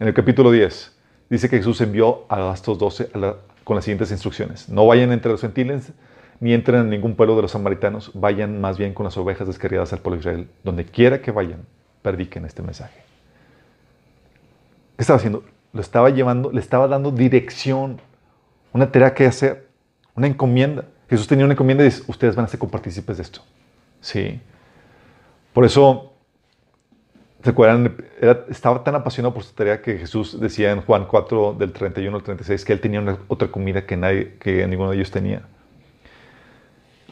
En 0.00 0.08
el 0.08 0.14
capítulo 0.14 0.50
10 0.50 0.96
dice 1.30 1.48
que 1.48 1.58
Jesús 1.58 1.80
envió 1.80 2.24
a 2.28 2.52
estos 2.52 2.78
12 2.78 3.10
a 3.14 3.18
la- 3.18 3.36
con 3.62 3.76
las 3.76 3.84
siguientes 3.84 4.10
instrucciones. 4.10 4.68
No 4.68 4.86
vayan 4.86 5.12
entre 5.12 5.30
los 5.30 5.40
gentiles 5.40 5.92
ni 6.40 6.52
entren 6.52 6.80
en 6.80 6.90
ningún 6.90 7.14
pueblo 7.14 7.36
de 7.36 7.42
los 7.42 7.52
samaritanos, 7.52 8.10
vayan 8.14 8.60
más 8.60 8.76
bien 8.76 8.92
con 8.92 9.04
las 9.04 9.16
ovejas 9.16 9.46
descarriadas 9.46 9.92
al 9.92 10.00
pueblo 10.00 10.16
de 10.16 10.20
Israel. 10.20 10.48
Donde 10.64 10.84
quiera 10.84 11.22
que 11.22 11.30
vayan, 11.30 11.64
prediquen 12.02 12.44
este 12.44 12.60
mensaje. 12.62 13.02
¿Qué 14.96 15.02
estaba 15.02 15.16
haciendo? 15.18 15.44
Lo 15.72 15.80
estaba 15.80 16.10
llevando, 16.10 16.52
le 16.52 16.60
estaba 16.60 16.86
dando 16.88 17.10
dirección, 17.10 18.00
una 18.74 18.90
tarea 18.92 19.14
que 19.14 19.24
hacer, 19.24 19.68
una 20.14 20.26
encomienda. 20.26 20.84
Jesús 21.08 21.26
tenía 21.26 21.44
una 21.44 21.54
encomienda 21.54 21.84
y 21.84 21.86
dice, 21.86 22.02
ustedes 22.08 22.34
van 22.34 22.44
a 22.44 22.48
ser 22.48 22.58
copartícipes 22.58 23.16
de 23.16 23.22
esto. 23.22 23.40
Sí. 24.00 24.40
Por 25.52 25.64
eso, 25.64 26.12
¿se 27.42 27.50
acuerdan? 27.50 27.96
Estaba 28.50 28.82
tan 28.82 28.96
apasionado 28.96 29.32
por 29.32 29.44
su 29.44 29.54
tarea 29.54 29.80
que 29.80 29.96
Jesús 29.96 30.40
decía 30.40 30.72
en 30.72 30.82
Juan 30.82 31.06
4, 31.06 31.54
del 31.54 31.72
31 31.72 32.16
al 32.16 32.22
36, 32.22 32.64
que 32.64 32.72
él 32.72 32.80
tenía 32.80 33.00
una- 33.00 33.18
otra 33.28 33.48
comida 33.48 33.86
que, 33.86 33.96
nadie, 33.96 34.34
que 34.40 34.66
ninguno 34.66 34.90
de 34.90 34.96
ellos 34.96 35.10
tenía. 35.10 35.42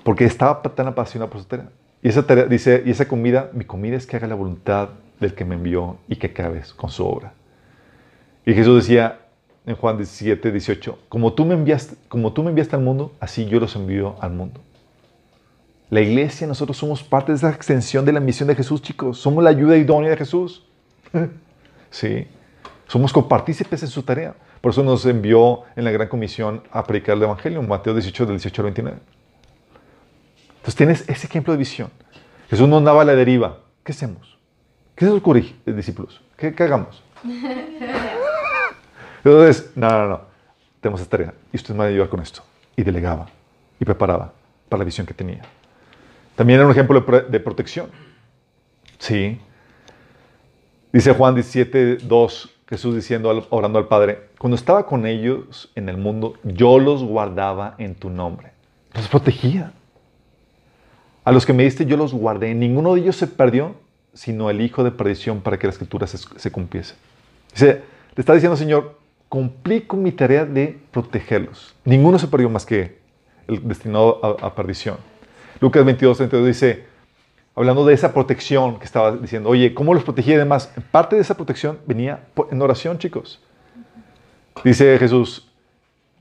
Porque 0.03 0.25
estaba 0.25 0.61
tan 0.63 0.89
apasionado 0.89 1.31
por 1.31 1.41
su 1.41 1.47
tarea. 1.47 1.69
Y 2.03 2.09
esa 2.09 2.27
tarea, 2.27 2.47
dice, 2.47 2.83
y 2.85 2.91
esa 2.91 3.07
comida, 3.07 3.51
mi 3.53 3.65
comida 3.65 3.97
es 3.97 4.07
que 4.07 4.17
haga 4.17 4.27
la 4.27 4.35
voluntad 4.35 4.89
del 5.21 5.35
que 5.35 5.45
me 5.45 5.55
envió 5.55 5.99
y 6.09 6.17
que 6.17 6.27
acabe 6.27 6.61
con 6.75 6.91
su 6.91 7.07
obra. 7.07 7.35
Y 8.45 8.55
Jesús 8.55 8.83
decía 8.89 9.21
en 9.67 9.77
Juan 9.77 9.97
17, 9.97 10.51
18, 10.51 10.99
como 11.09 11.33
tú 11.35 11.45
me 11.45 11.55
enviaste, 11.55 11.97
como 12.09 12.33
tú 12.33 12.43
me 12.43 12.51
enviaste 12.51 12.77
al 12.77 12.83
mundo, 12.83 13.13
así 13.21 13.47
yo 13.47 13.61
los 13.61 13.77
envío 13.77 14.17
al 14.21 14.33
mundo. 14.33 14.61
La 15.93 16.01
iglesia, 16.01 16.47
nosotros 16.47 16.77
somos 16.77 17.03
parte 17.03 17.33
de 17.33 17.37
esa 17.37 17.51
extensión 17.51 18.05
de 18.05 18.13
la 18.13 18.21
misión 18.21 18.49
de 18.49 18.55
Jesús, 18.55 18.81
chicos. 18.81 19.19
Somos 19.19 19.45
la 19.45 19.51
ayuda 19.51 19.77
idónea 19.77 20.11
de 20.11 20.17
Jesús. 20.17 20.65
sí. 21.91 22.27
Somos 22.87 23.13
copartícipes 23.13 23.83
en 23.83 23.91
su 23.91 24.03
tarea. 24.03 24.35
Por 24.63 24.73
eso 24.73 24.83
nos 24.83 25.05
envió 25.05 25.65
en 25.77 25.85
la 25.85 25.91
gran 25.91 26.09
comisión 26.09 26.63
a 26.73 26.87
predicar 26.87 27.17
el 27.17 27.25
Evangelio, 27.25 27.61
en 27.61 27.69
Mateo 27.69 27.93
18, 27.93 28.25
del 28.25 28.37
18 28.37 28.63
al 28.63 28.65
29. 28.65 28.99
Entonces 30.49 30.77
tienes 30.77 31.09
ese 31.09 31.27
ejemplo 31.27 31.53
de 31.53 31.59
visión. 31.59 31.91
Jesús 32.49 32.69
nos 32.69 32.83
daba 32.83 33.05
la 33.05 33.15
deriva. 33.15 33.59
¿Qué 33.85 33.93
hacemos? 33.93 34.39
¿Qué 34.95 35.05
se 35.05 35.11
ocurre, 35.11 35.55
discípulos? 35.67 36.23
¿Qué, 36.39 36.55
qué 36.55 36.63
hagamos? 36.63 37.03
Entonces, 39.25 39.71
no, 39.77 39.89
no, 39.89 40.09
no. 40.09 40.21
Tenemos 40.81 41.01
esta 41.01 41.17
tarea. 41.17 41.35
Y 41.53 41.57
usted 41.57 41.75
me 41.75 41.79
va 41.79 41.85
a 41.85 41.89
ayudar 41.89 42.09
con 42.09 42.21
esto. 42.21 42.43
Y 42.77 42.83
delegaba. 42.83 43.27
Y 43.79 43.85
preparaba 43.85 44.33
para 44.69 44.79
la 44.79 44.85
visión 44.85 45.07
que 45.07 45.15
tenía. 45.15 45.43
También 46.35 46.59
era 46.59 46.67
un 46.67 46.73
ejemplo 46.73 46.99
de, 47.01 47.07
pro- 47.07 47.21
de 47.23 47.41
protección. 47.41 47.87
Sí. 48.99 49.39
Dice 50.93 51.13
Juan 51.15 51.35
17, 51.35 51.99
2, 52.03 52.51
Jesús 52.69 52.95
diciendo, 52.95 53.47
orando 53.51 53.79
al 53.79 53.87
Padre, 53.89 54.29
cuando 54.39 54.57
estaba 54.57 54.87
con 54.87 55.07
ellos 55.07 55.71
en 55.75 55.89
el 55.89 55.97
mundo, 55.97 56.35
yo 56.43 56.79
los 56.79 57.03
guardaba 57.05 57.75
en 57.79 57.95
tu 57.95 58.11
nombre. 58.11 58.53
Los 58.95 59.09
protegía. 59.09 59.73
A 61.25 61.33
los 61.33 61.47
que 61.47 61.53
me 61.53 61.63
diste 61.63 61.87
yo 61.87 61.97
los 61.97 62.13
guardé. 62.13 62.55
Ninguno 62.55 62.95
de 62.95 63.03
ellos 63.03 63.17
se 63.17 63.27
perdió, 63.27 63.77
sino 64.13 64.51
el 64.51 64.61
hijo 64.61 64.85
de 64.85 64.91
perdición 64.91 65.41
para 65.41 65.59
que 65.59 65.67
la 65.67 65.73
escritura 65.73 66.07
se, 66.07 66.19
se 66.19 66.51
cumpliese. 66.51 66.95
Dice, 67.53 67.83
le 68.15 68.21
está 68.21 68.35
diciendo, 68.35 68.57
Señor, 68.57 68.99
cumplí 69.33 69.81
con 69.81 70.03
mi 70.03 70.13
tarea 70.13 70.45
de 70.45 70.79
protegerlos. 70.91 71.75
Ninguno 71.87 72.19
se 72.19 72.29
perdió 72.29 72.51
más 72.51 72.67
que 72.67 72.99
el 73.49 73.67
destinado 73.67 74.21
a, 74.23 74.49
a 74.49 74.55
perdición. 74.55 74.99
Lucas 75.59 75.87
22, 75.87 76.19
32 76.19 76.47
dice, 76.49 76.85
hablando 77.55 77.87
de 77.87 77.95
esa 77.95 78.13
protección 78.13 78.79
que 78.79 78.85
estaba 78.85 79.13
diciendo, 79.17 79.49
oye, 79.49 79.73
¿cómo 79.73 79.95
los 79.95 80.05
protegí 80.05 80.35
y 80.35 80.37
demás? 80.37 80.71
Parte 80.91 81.17
de 81.17 81.23
esa 81.23 81.35
protección 81.35 81.79
venía 81.87 82.27
en 82.51 82.61
oración, 82.61 82.99
chicos. 82.99 83.41
Dice 84.65 84.99
Jesús 84.99 85.51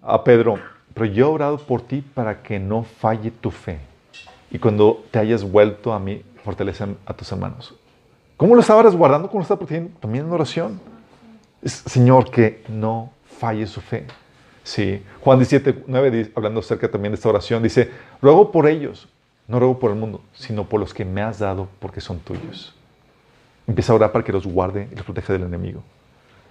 a 0.02 0.24
Pedro, 0.24 0.58
pero 0.94 1.06
yo 1.06 1.26
he 1.26 1.30
orado 1.34 1.58
por 1.58 1.82
ti 1.82 2.02
para 2.14 2.42
que 2.42 2.62
no 2.62 2.84
falle 2.84 3.30
tu 3.30 3.52
fe. 3.52 3.82
Y 4.52 4.58
cuando 4.58 5.04
te 5.12 5.20
hayas 5.20 5.44
vuelto 5.44 5.92
a 5.92 6.00
mí, 6.00 6.24
fortalece 6.46 6.86
a 7.06 7.14
tus 7.14 7.30
hermanos. 7.30 7.76
¿Cómo 8.38 8.56
lo 8.56 8.62
estaba 8.62 8.84
resguardando? 8.84 9.28
¿Cómo 9.28 9.40
lo 9.40 9.44
estaba 9.44 9.60
protegiendo? 9.60 10.00
También 10.00 10.28
en 10.28 10.32
oración. 10.32 11.01
Señor, 11.66 12.30
que 12.32 12.64
no 12.70 13.12
falle 13.40 13.68
su 13.68 13.82
fe. 13.82 14.06
Sí. 14.64 15.04
Juan 15.22 15.40
17, 15.40 15.84
9, 15.88 16.12
dice- 16.12 16.32
hablando 16.36 16.60
acerca 16.60 16.90
también 16.90 17.12
de 17.12 17.16
esta 17.16 17.30
oración, 17.30 17.62
dice, 17.64 17.90
ruego 18.22 18.52
por 18.52 18.68
ellos, 18.68 19.08
no 19.48 19.60
ruego 19.60 19.80
por 19.80 19.92
el 19.92 19.98
mundo, 19.98 20.22
sino 20.34 20.66
por 20.68 20.80
los 20.80 20.94
que 20.94 21.04
me 21.06 21.22
has 21.22 21.40
dado, 21.40 21.68
porque 21.80 22.02
son 22.02 22.20
tuyos. 22.20 22.74
Empieza 23.68 23.94
a 23.94 23.96
orar 23.96 24.12
para 24.12 24.24
que 24.24 24.32
los 24.32 24.46
guarde 24.46 24.88
y 24.92 24.96
los 24.96 25.06
proteja 25.06 25.34
del 25.34 25.44
enemigo. 25.44 25.84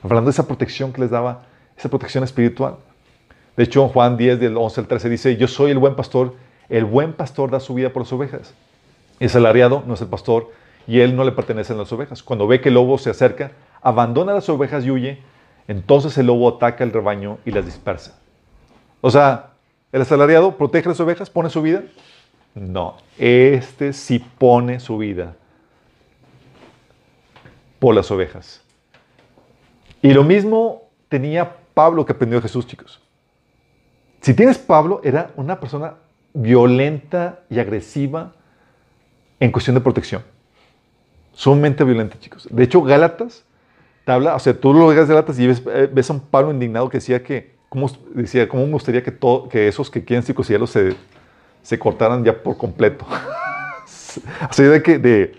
Hablando 0.02 0.26
de 0.28 0.32
esa 0.32 0.46
protección 0.46 0.92
que 0.92 1.00
les 1.02 1.10
daba, 1.10 1.42
esa 1.76 1.88
protección 1.88 2.24
espiritual. 2.24 2.76
De 3.56 3.64
hecho, 3.64 3.88
Juan 3.88 4.16
10, 4.16 4.40
del 4.40 4.56
11 4.56 4.80
al 4.80 4.86
13 4.86 5.08
dice, 5.08 5.36
yo 5.36 5.48
soy 5.48 5.70
el 5.72 5.78
buen 5.78 5.94
pastor, 5.96 6.34
el 6.68 6.84
buen 6.84 7.12
pastor 7.12 7.50
da 7.50 7.60
su 7.60 7.74
vida 7.74 7.92
por 7.92 8.02
las 8.02 8.12
ovejas. 8.12 8.54
El 9.18 9.28
salariado 9.28 9.82
no 9.86 9.94
es 9.94 10.00
el 10.00 10.06
pastor 10.08 10.50
y 10.86 11.00
él 11.00 11.14
no 11.16 11.24
le 11.24 11.32
pertenecen 11.32 11.76
las 11.76 11.92
ovejas. 11.92 12.22
Cuando 12.22 12.46
ve 12.46 12.60
que 12.60 12.68
el 12.68 12.74
lobo 12.76 12.96
se 12.96 13.10
acerca, 13.10 13.52
abandona 13.82 14.32
las 14.32 14.48
ovejas 14.48 14.84
y 14.84 14.90
huye, 14.90 15.22
entonces 15.68 16.16
el 16.18 16.26
lobo 16.26 16.56
ataca 16.56 16.84
el 16.84 16.92
rebaño 16.92 17.38
y 17.44 17.50
las 17.50 17.64
dispersa. 17.64 18.18
O 19.00 19.10
sea, 19.10 19.50
el 19.92 20.02
asalariado 20.02 20.56
protege 20.56 20.88
las 20.88 21.00
ovejas, 21.00 21.30
pone 21.30 21.50
su 21.50 21.62
vida. 21.62 21.82
No, 22.54 22.96
este 23.18 23.92
sí 23.92 24.18
pone 24.18 24.80
su 24.80 24.98
vida 24.98 25.36
por 27.78 27.94
las 27.94 28.10
ovejas. 28.10 28.62
Y 30.02 30.12
lo 30.12 30.24
mismo 30.24 30.82
tenía 31.08 31.56
Pablo 31.74 32.04
que 32.04 32.12
aprendió 32.12 32.38
de 32.38 32.42
Jesús, 32.42 32.66
chicos. 32.66 33.00
Si 34.20 34.34
tienes 34.34 34.58
Pablo, 34.58 35.00
era 35.02 35.30
una 35.36 35.60
persona 35.60 35.94
violenta 36.34 37.40
y 37.48 37.58
agresiva 37.58 38.32
en 39.38 39.50
cuestión 39.50 39.74
de 39.74 39.80
protección. 39.80 40.22
Sumamente 41.32 41.84
violenta, 41.84 42.18
chicos. 42.18 42.46
De 42.50 42.64
hecho, 42.64 42.82
Gálatas 42.82 43.44
habla, 44.10 44.34
o 44.34 44.38
sea, 44.38 44.58
tú 44.58 44.72
lo 44.72 44.92
lees 44.92 45.08
de 45.08 45.14
Gálatas 45.14 45.38
y 45.38 45.46
ves, 45.46 45.62
eh, 45.72 45.88
ves 45.92 46.10
a 46.10 46.14
un 46.14 46.20
Pablo 46.20 46.50
indignado 46.50 46.88
que 46.88 46.98
decía 46.98 47.22
que, 47.22 47.54
¿cómo, 47.68 47.90
decía, 48.14 48.48
¿cómo 48.48 48.66
me 48.66 48.72
gustaría 48.72 49.02
que, 49.02 49.10
todo, 49.10 49.48
que 49.48 49.68
esos 49.68 49.90
que 49.90 50.04
quieren 50.04 50.22
circuncidarlos 50.22 50.70
se, 50.70 50.94
se 51.62 51.78
cortaran 51.78 52.24
ya 52.24 52.42
por 52.42 52.56
completo? 52.56 53.06
Así 54.40 54.62
de 54.62 54.82
que 54.82 54.98
de, 54.98 55.32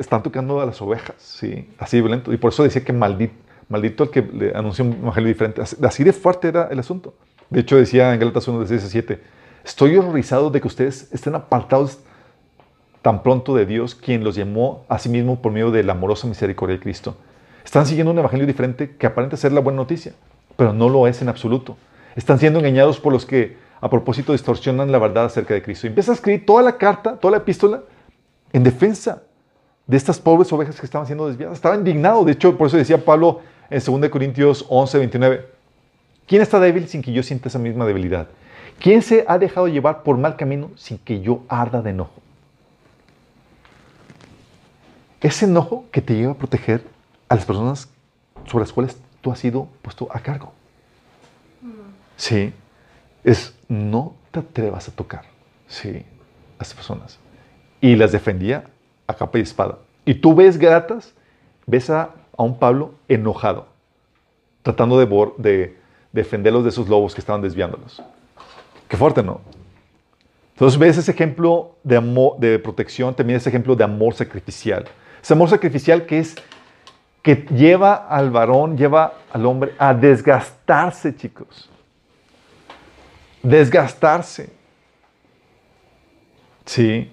están 0.00 0.22
tocando 0.22 0.60
a 0.60 0.66
las 0.66 0.80
ovejas, 0.82 1.16
¿sí? 1.18 1.68
Así 1.78 2.00
violento. 2.00 2.32
Y 2.32 2.36
por 2.36 2.52
eso 2.52 2.62
decía 2.62 2.82
que 2.82 2.92
maldito, 2.92 3.34
maldito 3.68 4.04
el 4.04 4.10
que 4.10 4.22
le 4.22 4.56
anunció 4.56 4.84
un 4.84 4.94
evangelio 4.94 5.28
diferente. 5.28 5.62
Así, 5.62 5.76
así 5.82 6.04
de 6.04 6.12
fuerte 6.12 6.48
era 6.48 6.68
el 6.70 6.78
asunto. 6.78 7.14
De 7.50 7.60
hecho, 7.60 7.76
decía 7.76 8.12
en 8.12 8.18
Gálatas 8.18 8.48
1, 8.48 8.60
de 8.60 8.66
6 8.66 8.84
a 8.84 8.88
7, 8.88 9.20
estoy 9.64 9.96
horrorizado 9.96 10.50
de 10.50 10.60
que 10.60 10.66
ustedes 10.66 11.12
estén 11.12 11.34
apartados 11.34 12.00
tan 13.02 13.22
pronto 13.22 13.54
de 13.54 13.66
Dios, 13.66 13.94
quien 13.94 14.24
los 14.24 14.34
llamó 14.34 14.84
a 14.88 14.98
sí 14.98 15.08
mismo 15.08 15.40
por 15.40 15.52
medio 15.52 15.70
de 15.70 15.84
la 15.84 15.92
amorosa 15.92 16.26
misericordia 16.26 16.76
de 16.76 16.82
Cristo. 16.82 17.16
Están 17.66 17.84
siguiendo 17.84 18.12
un 18.12 18.18
evangelio 18.20 18.46
diferente 18.46 18.94
que 18.96 19.08
aparenta 19.08 19.36
ser 19.36 19.50
la 19.50 19.60
buena 19.60 19.78
noticia, 19.78 20.12
pero 20.56 20.72
no 20.72 20.88
lo 20.88 21.08
es 21.08 21.20
en 21.20 21.28
absoluto. 21.28 21.76
Están 22.14 22.38
siendo 22.38 22.60
engañados 22.60 23.00
por 23.00 23.12
los 23.12 23.26
que 23.26 23.56
a 23.80 23.90
propósito 23.90 24.30
distorsionan 24.30 24.92
la 24.92 25.00
verdad 25.00 25.24
acerca 25.24 25.52
de 25.52 25.62
Cristo. 25.64 25.84
Y 25.84 25.88
empieza 25.88 26.12
a 26.12 26.14
escribir 26.14 26.46
toda 26.46 26.62
la 26.62 26.78
carta, 26.78 27.16
toda 27.16 27.32
la 27.32 27.38
epístola, 27.38 27.82
en 28.52 28.62
defensa 28.62 29.24
de 29.84 29.96
estas 29.96 30.20
pobres 30.20 30.52
ovejas 30.52 30.78
que 30.78 30.86
estaban 30.86 31.08
siendo 31.08 31.26
desviadas. 31.26 31.56
Estaba 31.56 31.74
indignado. 31.74 32.24
De 32.24 32.32
hecho, 32.32 32.56
por 32.56 32.68
eso 32.68 32.76
decía 32.76 33.04
Pablo 33.04 33.40
en 33.68 33.82
2 33.84 34.10
Corintios 34.10 34.64
11, 34.68 34.98
29, 34.98 35.46
¿quién 36.24 36.42
está 36.42 36.60
débil 36.60 36.86
sin 36.86 37.02
que 37.02 37.12
yo 37.12 37.24
sienta 37.24 37.48
esa 37.48 37.58
misma 37.58 37.84
debilidad? 37.84 38.28
¿Quién 38.78 39.02
se 39.02 39.24
ha 39.26 39.38
dejado 39.38 39.66
llevar 39.66 40.04
por 40.04 40.16
mal 40.18 40.36
camino 40.36 40.70
sin 40.76 40.98
que 40.98 41.20
yo 41.20 41.40
arda 41.48 41.82
de 41.82 41.90
enojo? 41.90 42.22
Ese 45.20 45.46
enojo 45.46 45.84
que 45.90 46.00
te 46.00 46.14
lleva 46.14 46.30
a 46.30 46.36
proteger 46.36 46.94
a 47.28 47.34
las 47.34 47.44
personas 47.44 47.88
sobre 48.46 48.62
las 48.62 48.72
cuales 48.72 48.96
tú 49.20 49.30
has 49.30 49.38
sido 49.38 49.68
puesto 49.82 50.08
a 50.10 50.20
cargo. 50.20 50.52
Sí, 52.16 52.52
es 53.24 53.54
no 53.68 54.14
te 54.30 54.40
atrevas 54.40 54.88
a 54.88 54.92
tocar, 54.92 55.24
sí, 55.66 56.04
a 56.58 56.62
estas 56.62 56.74
personas. 56.74 57.18
Y 57.80 57.96
las 57.96 58.12
defendía 58.12 58.64
a 59.06 59.14
capa 59.14 59.38
y 59.38 59.42
espada. 59.42 59.78
Y 60.04 60.14
tú 60.14 60.34
ves 60.34 60.58
gratas, 60.58 61.12
ves 61.66 61.90
a, 61.90 62.14
a 62.36 62.42
un 62.42 62.58
Pablo 62.58 62.94
enojado, 63.08 63.66
tratando 64.62 64.98
de, 64.98 65.06
de 65.38 65.76
defenderlos 66.12 66.62
de 66.62 66.70
esos 66.70 66.88
lobos 66.88 67.14
que 67.14 67.20
estaban 67.20 67.42
desviándolos. 67.42 68.02
Qué 68.88 68.96
fuerte, 68.96 69.22
¿no? 69.22 69.40
Entonces 70.54 70.78
ves 70.78 70.96
ese 70.96 71.10
ejemplo 71.10 71.76
de, 71.82 71.96
amor, 71.96 72.38
de 72.38 72.58
protección, 72.58 73.14
también 73.14 73.36
ese 73.36 73.50
ejemplo 73.50 73.76
de 73.76 73.84
amor 73.84 74.14
sacrificial. 74.14 74.86
Ese 75.22 75.34
amor 75.34 75.50
sacrificial 75.50 76.06
que 76.06 76.20
es 76.20 76.36
que 77.26 77.44
lleva 77.50 78.06
al 78.08 78.30
varón, 78.30 78.76
lleva 78.76 79.14
al 79.32 79.46
hombre 79.46 79.74
a 79.78 79.92
desgastarse, 79.92 81.16
chicos. 81.16 81.68
Desgastarse. 83.42 84.48
Sí. 86.64 87.10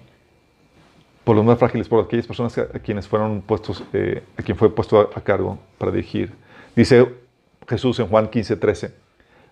Por 1.24 1.34
los 1.34 1.44
más 1.44 1.58
frágiles, 1.58 1.88
por 1.88 2.04
aquellas 2.04 2.28
personas 2.28 2.56
a 2.56 2.78
quienes 2.78 3.08
fueron 3.08 3.42
puestos, 3.42 3.82
eh, 3.92 4.22
a 4.38 4.42
quien 4.44 4.56
fue 4.56 4.72
puesto 4.72 5.00
a, 5.00 5.18
a 5.18 5.20
cargo 5.20 5.58
para 5.78 5.90
dirigir. 5.90 6.32
Dice 6.76 7.12
Jesús 7.66 7.98
en 7.98 8.06
Juan 8.06 8.28
15, 8.28 8.54
13. 8.54 8.94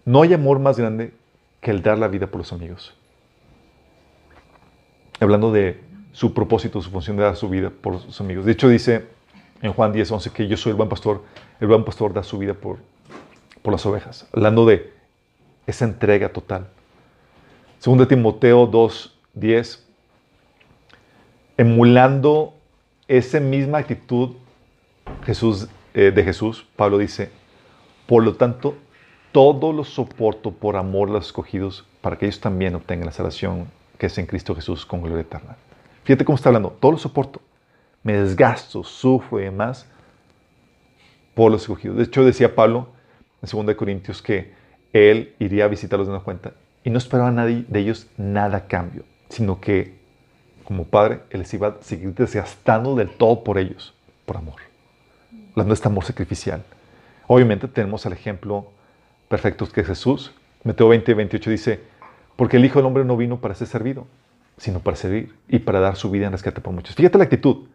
No 0.04 0.22
hay 0.22 0.32
amor 0.32 0.60
más 0.60 0.78
grande 0.78 1.12
que 1.60 1.72
el 1.72 1.82
dar 1.82 1.98
la 1.98 2.06
vida 2.06 2.28
por 2.28 2.38
los 2.38 2.52
amigos. 2.52 2.94
Hablando 5.18 5.50
de 5.50 5.80
su 6.12 6.32
propósito, 6.32 6.80
su 6.80 6.90
función 6.92 7.16
de 7.16 7.24
dar 7.24 7.34
su 7.34 7.48
vida 7.48 7.70
por 7.70 7.98
sus 7.98 8.20
amigos. 8.20 8.44
De 8.44 8.52
hecho, 8.52 8.68
dice 8.68 9.08
en 9.62 9.72
Juan 9.72 9.92
10, 9.92 10.10
11 10.10 10.30
que 10.30 10.48
yo 10.48 10.56
soy 10.56 10.70
el 10.70 10.76
buen 10.76 10.88
pastor. 10.88 11.22
El 11.60 11.68
buen 11.68 11.84
pastor 11.84 12.12
da 12.12 12.22
su 12.22 12.38
vida 12.38 12.54
por, 12.54 12.78
por 13.62 13.72
las 13.72 13.86
ovejas. 13.86 14.28
Hablando 14.32 14.66
de 14.66 14.92
esa 15.66 15.84
entrega 15.84 16.30
total. 16.30 16.66
Segundo 17.78 18.06
Timoteo 18.06 18.66
2, 18.66 19.18
10. 19.34 19.86
Emulando 21.56 22.54
esa 23.06 23.40
misma 23.40 23.78
actitud 23.78 24.30
Jesús, 25.24 25.68
eh, 25.94 26.10
de 26.10 26.24
Jesús, 26.24 26.66
Pablo 26.76 26.98
dice, 26.98 27.30
por 28.06 28.24
lo 28.24 28.34
tanto, 28.34 28.74
todo 29.30 29.72
lo 29.72 29.84
soporto 29.84 30.50
por 30.52 30.76
amor 30.76 31.08
a 31.08 31.12
los 31.12 31.26
escogidos 31.26 31.86
para 32.00 32.18
que 32.18 32.26
ellos 32.26 32.40
también 32.40 32.74
obtengan 32.74 33.06
la 33.06 33.12
salvación 33.12 33.68
que 33.98 34.06
es 34.06 34.18
en 34.18 34.26
Cristo 34.26 34.54
Jesús 34.54 34.84
con 34.84 35.02
gloria 35.02 35.22
eterna. 35.22 35.56
Fíjate 36.04 36.24
cómo 36.24 36.36
está 36.36 36.48
hablando, 36.48 36.76
todo 36.80 36.92
lo 36.92 36.98
soporto. 36.98 37.40
Me 38.02 38.14
desgasto, 38.14 38.84
sufro 38.84 39.40
y 39.40 39.44
demás 39.44 39.86
por 41.34 41.50
los 41.50 41.62
escogidos. 41.62 41.96
De 41.96 42.04
hecho, 42.04 42.24
decía 42.24 42.54
Pablo 42.54 42.88
en 43.42 43.66
2 43.66 43.74
Corintios 43.76 44.22
que 44.22 44.52
él 44.92 45.34
iría 45.38 45.64
a 45.64 45.68
visitarlos 45.68 46.08
de 46.08 46.14
una 46.14 46.22
cuenta 46.22 46.52
y 46.84 46.90
no 46.90 46.98
esperaba 46.98 47.28
a 47.28 47.32
nadie 47.32 47.64
de 47.68 47.80
ellos 47.80 48.08
nada 48.16 48.58
a 48.58 48.66
cambio, 48.66 49.04
sino 49.28 49.60
que 49.60 50.02
como 50.64 50.84
padre, 50.84 51.20
él 51.30 51.40
les 51.40 51.52
iba 51.54 51.68
a 51.68 51.76
seguir 51.80 52.14
desgastando 52.14 52.94
del 52.94 53.10
todo 53.10 53.44
por 53.44 53.58
ellos, 53.58 53.94
por 54.24 54.36
amor. 54.36 54.60
Hablando 55.50 55.72
de 55.72 55.74
este 55.74 55.88
amor 55.88 56.04
sacrificial. 56.04 56.62
Obviamente 57.26 57.68
tenemos 57.68 58.06
el 58.06 58.12
ejemplo 58.12 58.70
perfecto 59.28 59.66
que 59.68 59.82
es 59.82 59.86
Jesús. 59.86 60.32
Mateo 60.64 60.88
20, 60.88 61.14
28 61.14 61.50
dice, 61.50 61.80
porque 62.36 62.56
el 62.56 62.64
Hijo 62.64 62.78
del 62.78 62.86
Hombre 62.86 63.04
no 63.04 63.16
vino 63.16 63.40
para 63.40 63.54
ser 63.54 63.66
servido, 63.66 64.06
sino 64.56 64.80
para 64.80 64.96
servir 64.96 65.34
y 65.48 65.58
para 65.58 65.80
dar 65.80 65.96
su 65.96 66.10
vida 66.10 66.26
en 66.26 66.32
rescate 66.32 66.60
por 66.60 66.72
muchos. 66.72 66.94
Fíjate 66.94 67.18
la 67.18 67.24
actitud. 67.24 67.66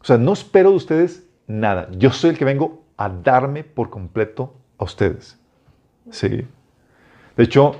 O 0.00 0.04
sea, 0.04 0.16
no 0.18 0.32
espero 0.32 0.70
de 0.70 0.76
ustedes 0.76 1.24
nada. 1.46 1.88
Yo 1.92 2.10
soy 2.12 2.30
el 2.30 2.38
que 2.38 2.44
vengo 2.44 2.82
a 2.96 3.08
darme 3.08 3.64
por 3.64 3.90
completo 3.90 4.54
a 4.78 4.84
ustedes. 4.84 5.38
Sí. 6.10 6.46
De 7.36 7.44
hecho, 7.44 7.76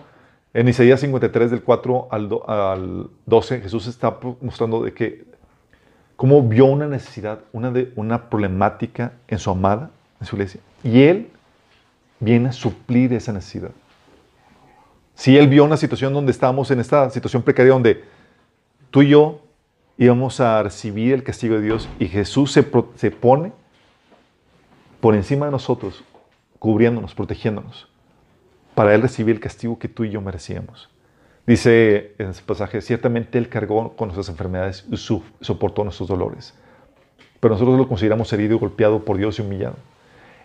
en 0.52 0.68
Isaías 0.68 1.00
53, 1.00 1.50
del 1.50 1.62
4 1.62 2.08
al, 2.10 2.28
do- 2.28 2.48
al 2.48 3.08
12, 3.26 3.60
Jesús 3.60 3.86
está 3.86 4.18
mostrando 4.40 4.82
de 4.82 4.92
que 4.92 5.24
cómo 6.16 6.42
vio 6.42 6.66
una 6.66 6.86
necesidad, 6.86 7.40
una, 7.52 7.72
una 7.96 8.28
problemática 8.28 9.12
en 9.28 9.38
su 9.38 9.50
amada, 9.50 9.90
en 10.20 10.26
su 10.26 10.36
iglesia, 10.36 10.60
y 10.84 11.02
Él 11.02 11.30
viene 12.18 12.50
a 12.50 12.52
suplir 12.52 13.12
esa 13.14 13.32
necesidad. 13.32 13.70
Si 15.14 15.36
Él 15.36 15.48
vio 15.48 15.64
una 15.64 15.76
situación 15.76 16.12
donde 16.12 16.32
estábamos 16.32 16.70
en 16.70 16.80
esta 16.80 17.08
situación 17.10 17.42
precaria, 17.42 17.72
donde 17.72 18.04
tú 18.90 19.02
y 19.02 19.08
yo 19.08 19.40
íbamos 20.00 20.40
a 20.40 20.62
recibir 20.62 21.12
el 21.12 21.22
castigo 21.22 21.56
de 21.56 21.60
Dios 21.60 21.86
y 21.98 22.08
Jesús 22.08 22.52
se, 22.52 22.66
se 22.96 23.10
pone 23.10 23.52
por 24.98 25.14
encima 25.14 25.44
de 25.44 25.52
nosotros, 25.52 26.02
cubriéndonos, 26.58 27.14
protegiéndonos, 27.14 27.86
para 28.74 28.94
Él 28.94 29.02
recibir 29.02 29.34
el 29.34 29.40
castigo 29.42 29.78
que 29.78 29.88
tú 29.88 30.04
y 30.04 30.10
yo 30.10 30.22
merecíamos. 30.22 30.88
Dice 31.46 32.14
en 32.18 32.30
ese 32.30 32.42
pasaje, 32.42 32.80
ciertamente 32.80 33.36
Él 33.36 33.50
cargó 33.50 33.94
con 33.94 34.08
nuestras 34.08 34.30
enfermedades 34.30 34.86
y 34.90 34.96
soportó 34.96 35.84
nuestros 35.84 36.08
dolores, 36.08 36.54
pero 37.38 37.52
nosotros 37.52 37.76
lo 37.76 37.86
consideramos 37.86 38.32
herido 38.32 38.56
y 38.56 38.58
golpeado 38.58 39.04
por 39.04 39.18
Dios 39.18 39.38
y 39.38 39.42
humillado. 39.42 39.76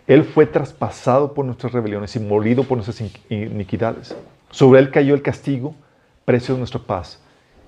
Él 0.06 0.22
fue 0.24 0.44
traspasado 0.44 1.32
por 1.32 1.46
nuestras 1.46 1.72
rebeliones 1.72 2.14
y 2.14 2.20
molido 2.20 2.64
por 2.64 2.76
nuestras 2.76 3.00
in- 3.00 3.10
iniquidades. 3.30 4.14
Sobre 4.50 4.80
Él 4.80 4.90
cayó 4.90 5.14
el 5.14 5.22
castigo, 5.22 5.74
precio 6.26 6.54
de 6.54 6.58
nuestra 6.58 6.80
paz, 6.80 7.22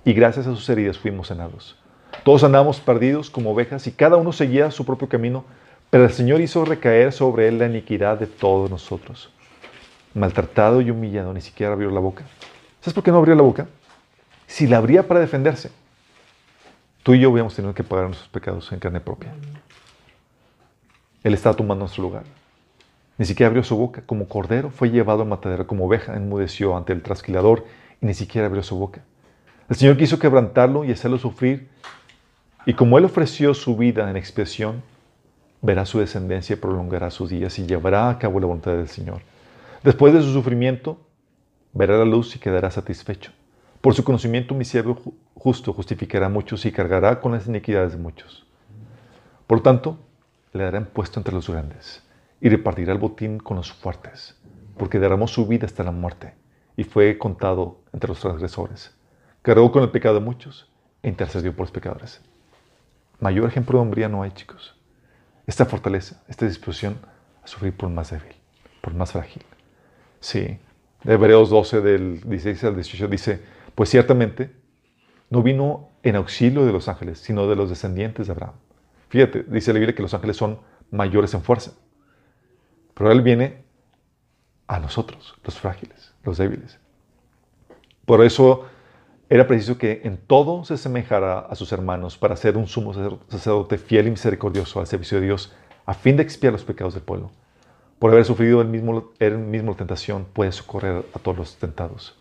y 0.09 0.15
gracias 0.15 0.47
a 0.47 0.55
sus 0.55 0.67
heridas 0.71 0.99
fuimos 0.99 1.27
sanados. 1.27 1.77
Todos 2.25 2.43
andábamos 2.43 2.81
perdidos 2.81 3.29
como 3.29 3.51
ovejas 3.51 3.87
y 3.87 3.93
cada 3.93 4.17
uno 4.17 4.33
seguía 4.33 4.71
su 4.71 4.87
propio 4.87 5.07
camino, 5.07 5.45
pero 5.91 6.05
el 6.05 6.11
Señor 6.11 6.41
hizo 6.41 6.65
recaer 6.65 7.13
sobre 7.13 7.47
Él 7.47 7.59
la 7.59 7.67
iniquidad 7.67 8.19
de 8.19 8.27
todos 8.27 8.71
nosotros. 8.71 9.31
Maltratado 10.15 10.81
y 10.81 10.91
humillado, 10.91 11.35
ni 11.35 11.43
siquiera 11.43 11.75
abrió 11.75 11.91
la 11.91 12.01
boca. 12.01 12.25
¿Sabes 12.81 12.95
por 12.95 13.05
qué 13.05 13.11
no 13.11 13.19
abrió 13.19 13.35
la 13.35 13.43
boca? 13.43 13.69
Si 14.47 14.67
la 14.67 14.79
abría 14.79 15.07
para 15.07 15.21
defenderse, 15.21 15.71
tú 17.03 17.13
y 17.13 17.21
yo 17.21 17.29
hubiéramos 17.29 17.55
tenido 17.55 17.75
que 17.75 17.85
pagar 17.85 18.07
nuestros 18.07 18.31
pecados 18.31 18.73
en 18.73 18.79
carne 18.79 19.01
propia. 19.01 19.35
Él 21.23 21.35
estaba 21.35 21.55
tomando 21.55 21.81
nuestro 21.81 22.03
lugar. 22.03 22.23
Ni 23.19 23.27
siquiera 23.27 23.49
abrió 23.49 23.63
su 23.63 23.77
boca. 23.77 24.01
Como 24.07 24.27
cordero 24.27 24.71
fue 24.71 24.89
llevado 24.89 25.21
al 25.21 25.29
matadero, 25.29 25.67
como 25.67 25.85
oveja 25.85 26.17
enmudeció 26.17 26.79
ante 26.79 26.95
el 26.95 27.03
trasquilador 27.03 27.67
y 28.01 28.07
ni 28.07 28.15
siquiera 28.15 28.47
abrió 28.47 28.63
su 28.63 28.79
boca. 28.79 29.03
El 29.69 29.77
Señor 29.77 29.97
quiso 29.97 30.19
quebrantarlo 30.19 30.85
y 30.85 30.93
hacerlo 30.93 31.19
sufrir. 31.19 31.69
Y 32.65 32.75
como 32.75 32.99
Él 32.99 33.05
ofreció 33.05 33.55
su 33.55 33.77
vida 33.77 34.11
en 34.11 34.17
expiación, 34.17 34.83
verá 35.63 35.85
su 35.87 35.99
descendencia 35.99 36.55
y 36.55 36.57
prolongará 36.57 37.11
sus 37.11 37.31
días 37.31 37.59
y 37.59 37.67
llevará 37.67 38.09
a 38.11 38.19
cabo 38.19 38.41
la 38.41 38.47
voluntad 38.47 38.73
del 38.73 38.89
Señor. 38.89 39.23
Después 39.83 40.13
de 40.15 40.23
su 40.23 40.33
sufrimiento, 40.33 40.99
verá 41.73 41.99
la 41.99 42.05
luz 42.05 42.35
y 42.37 42.39
quedará 42.39 42.71
satisfecho. 42.71 43.33
Por 43.81 43.95
su 43.95 44.05
conocimiento, 44.05 44.55
mi 44.55 44.65
siervo 44.65 44.97
ju- 44.97 45.15
justo 45.35 45.73
justificará 45.73 46.27
a 46.27 46.31
muchos 46.31 46.65
y 46.67 46.73
cargará 46.73 47.21
con 47.21 47.33
las 47.33 47.47
iniquidades 47.47 47.93
de 47.93 47.99
muchos. 47.99 48.47
Por 49.47 49.63
tanto, 49.63 49.99
le 50.53 50.65
dará 50.65 50.85
puesto 50.85 51.21
entre 51.21 51.35
los 51.35 51.49
grandes 51.49 52.03
y 52.41 52.49
repartirá 52.49 52.93
el 52.93 52.99
botín 52.99 53.39
con 53.39 53.57
los 53.57 53.73
fuertes, 53.73 54.37
porque 54.77 54.99
derramó 54.99 55.29
su 55.29 55.47
vida 55.47 55.67
hasta 55.67 55.85
la 55.85 55.93
muerte 55.93 56.35
y 56.77 56.85
fue 56.85 57.19
contado 57.19 57.79
entre 57.93 58.09
los 58.09 58.21
transgresores. 58.21 58.95
Cargó 59.43 59.71
con 59.73 59.83
el 59.83 59.91
pecado 59.91 60.17
de 60.17 60.21
muchos 60.21 60.71
e 61.03 61.09
intercedió 61.09 61.53
por 61.53 61.67
los 61.67 61.71
pecadores. 61.71 62.21
Mayor 63.21 63.49
ejemplo 63.49 63.79
de 63.79 63.83
hombría 63.83 64.09
no 64.09 64.23
hay, 64.23 64.31
chicos. 64.33 64.77
Esta 65.47 65.65
fortaleza, 65.65 66.23
esta 66.29 66.47
disposición 66.47 66.99
a 67.43 67.47
sufrir 67.47 67.77
por 67.77 67.89
más 67.89 68.11
débil, 68.11 68.37
por 68.81 68.95
más 68.95 69.13
frágil. 69.13 69.43
Sí. 70.21 70.59
Hebreos 71.05 71.51
12, 71.51 71.81
del 71.81 72.21
16 72.21 72.65
al 72.65 72.75
18, 72.75 73.09
dice: 73.09 73.43
Pues 73.75 73.89
ciertamente 73.89 74.55
no 75.31 75.43
vino 75.43 75.91
en 76.03 76.17
auxilio 76.17 76.67
de 76.67 76.73
los 76.73 76.89
ángeles, 76.89 77.19
sino 77.19 77.47
de 77.47 77.57
los 77.57 77.71
descendientes 77.71 78.27
de 78.27 78.33
Abraham. 78.33 78.55
Fíjate, 79.09 79.45
dice 79.45 79.73
la 79.73 79.79
Biblia 79.79 79.95
que 79.95 80.03
los 80.03 80.15
ángeles 80.15 80.37
son 80.37 80.61
mayores 80.91 81.35
en 81.35 81.43
fuerza. 81.43 81.73
Pero 82.95 83.13
Él 83.13 83.23
viene 83.23 83.65
a 84.67 84.79
nosotros, 84.81 85.37
los 85.45 85.59
frágiles, 85.59 86.15
los 86.25 86.39
débiles. 86.39 86.79
Por 88.05 88.25
eso 88.25 88.67
era 89.31 89.47
preciso 89.47 89.77
que 89.77 90.01
en 90.05 90.17
todo 90.17 90.65
se 90.65 90.79
semejara 90.79 91.41
a 91.41 91.55
sus 91.55 91.73
hermanos 91.73 92.17
para 92.17 92.37
ser 92.37 92.57
un 92.57 92.67
sumo 92.67 92.95
sacerdote 92.95 93.77
fiel 93.77 94.07
y 94.07 94.11
misericordioso 94.11 94.81
al 94.81 94.87
servicio 94.87 95.21
de 95.21 95.27
Dios, 95.27 95.53
a 95.85 95.93
fin 95.93 96.17
de 96.17 96.23
expiar 96.23 96.53
los 96.53 96.65
pecados 96.65 96.95
del 96.95 97.03
pueblo. 97.03 97.31
Por 97.99 98.13
haber 98.13 98.25
sufrido 98.25 98.63
el 98.63 98.69
mismo, 98.69 99.11
el 99.19 99.39
mismo 99.39 99.75
tentación, 99.75 100.27
puede 100.33 100.53
socorrer 100.53 101.05
a 101.15 101.19
todos 101.19 101.37
los 101.37 101.57
tentados. 101.57 102.17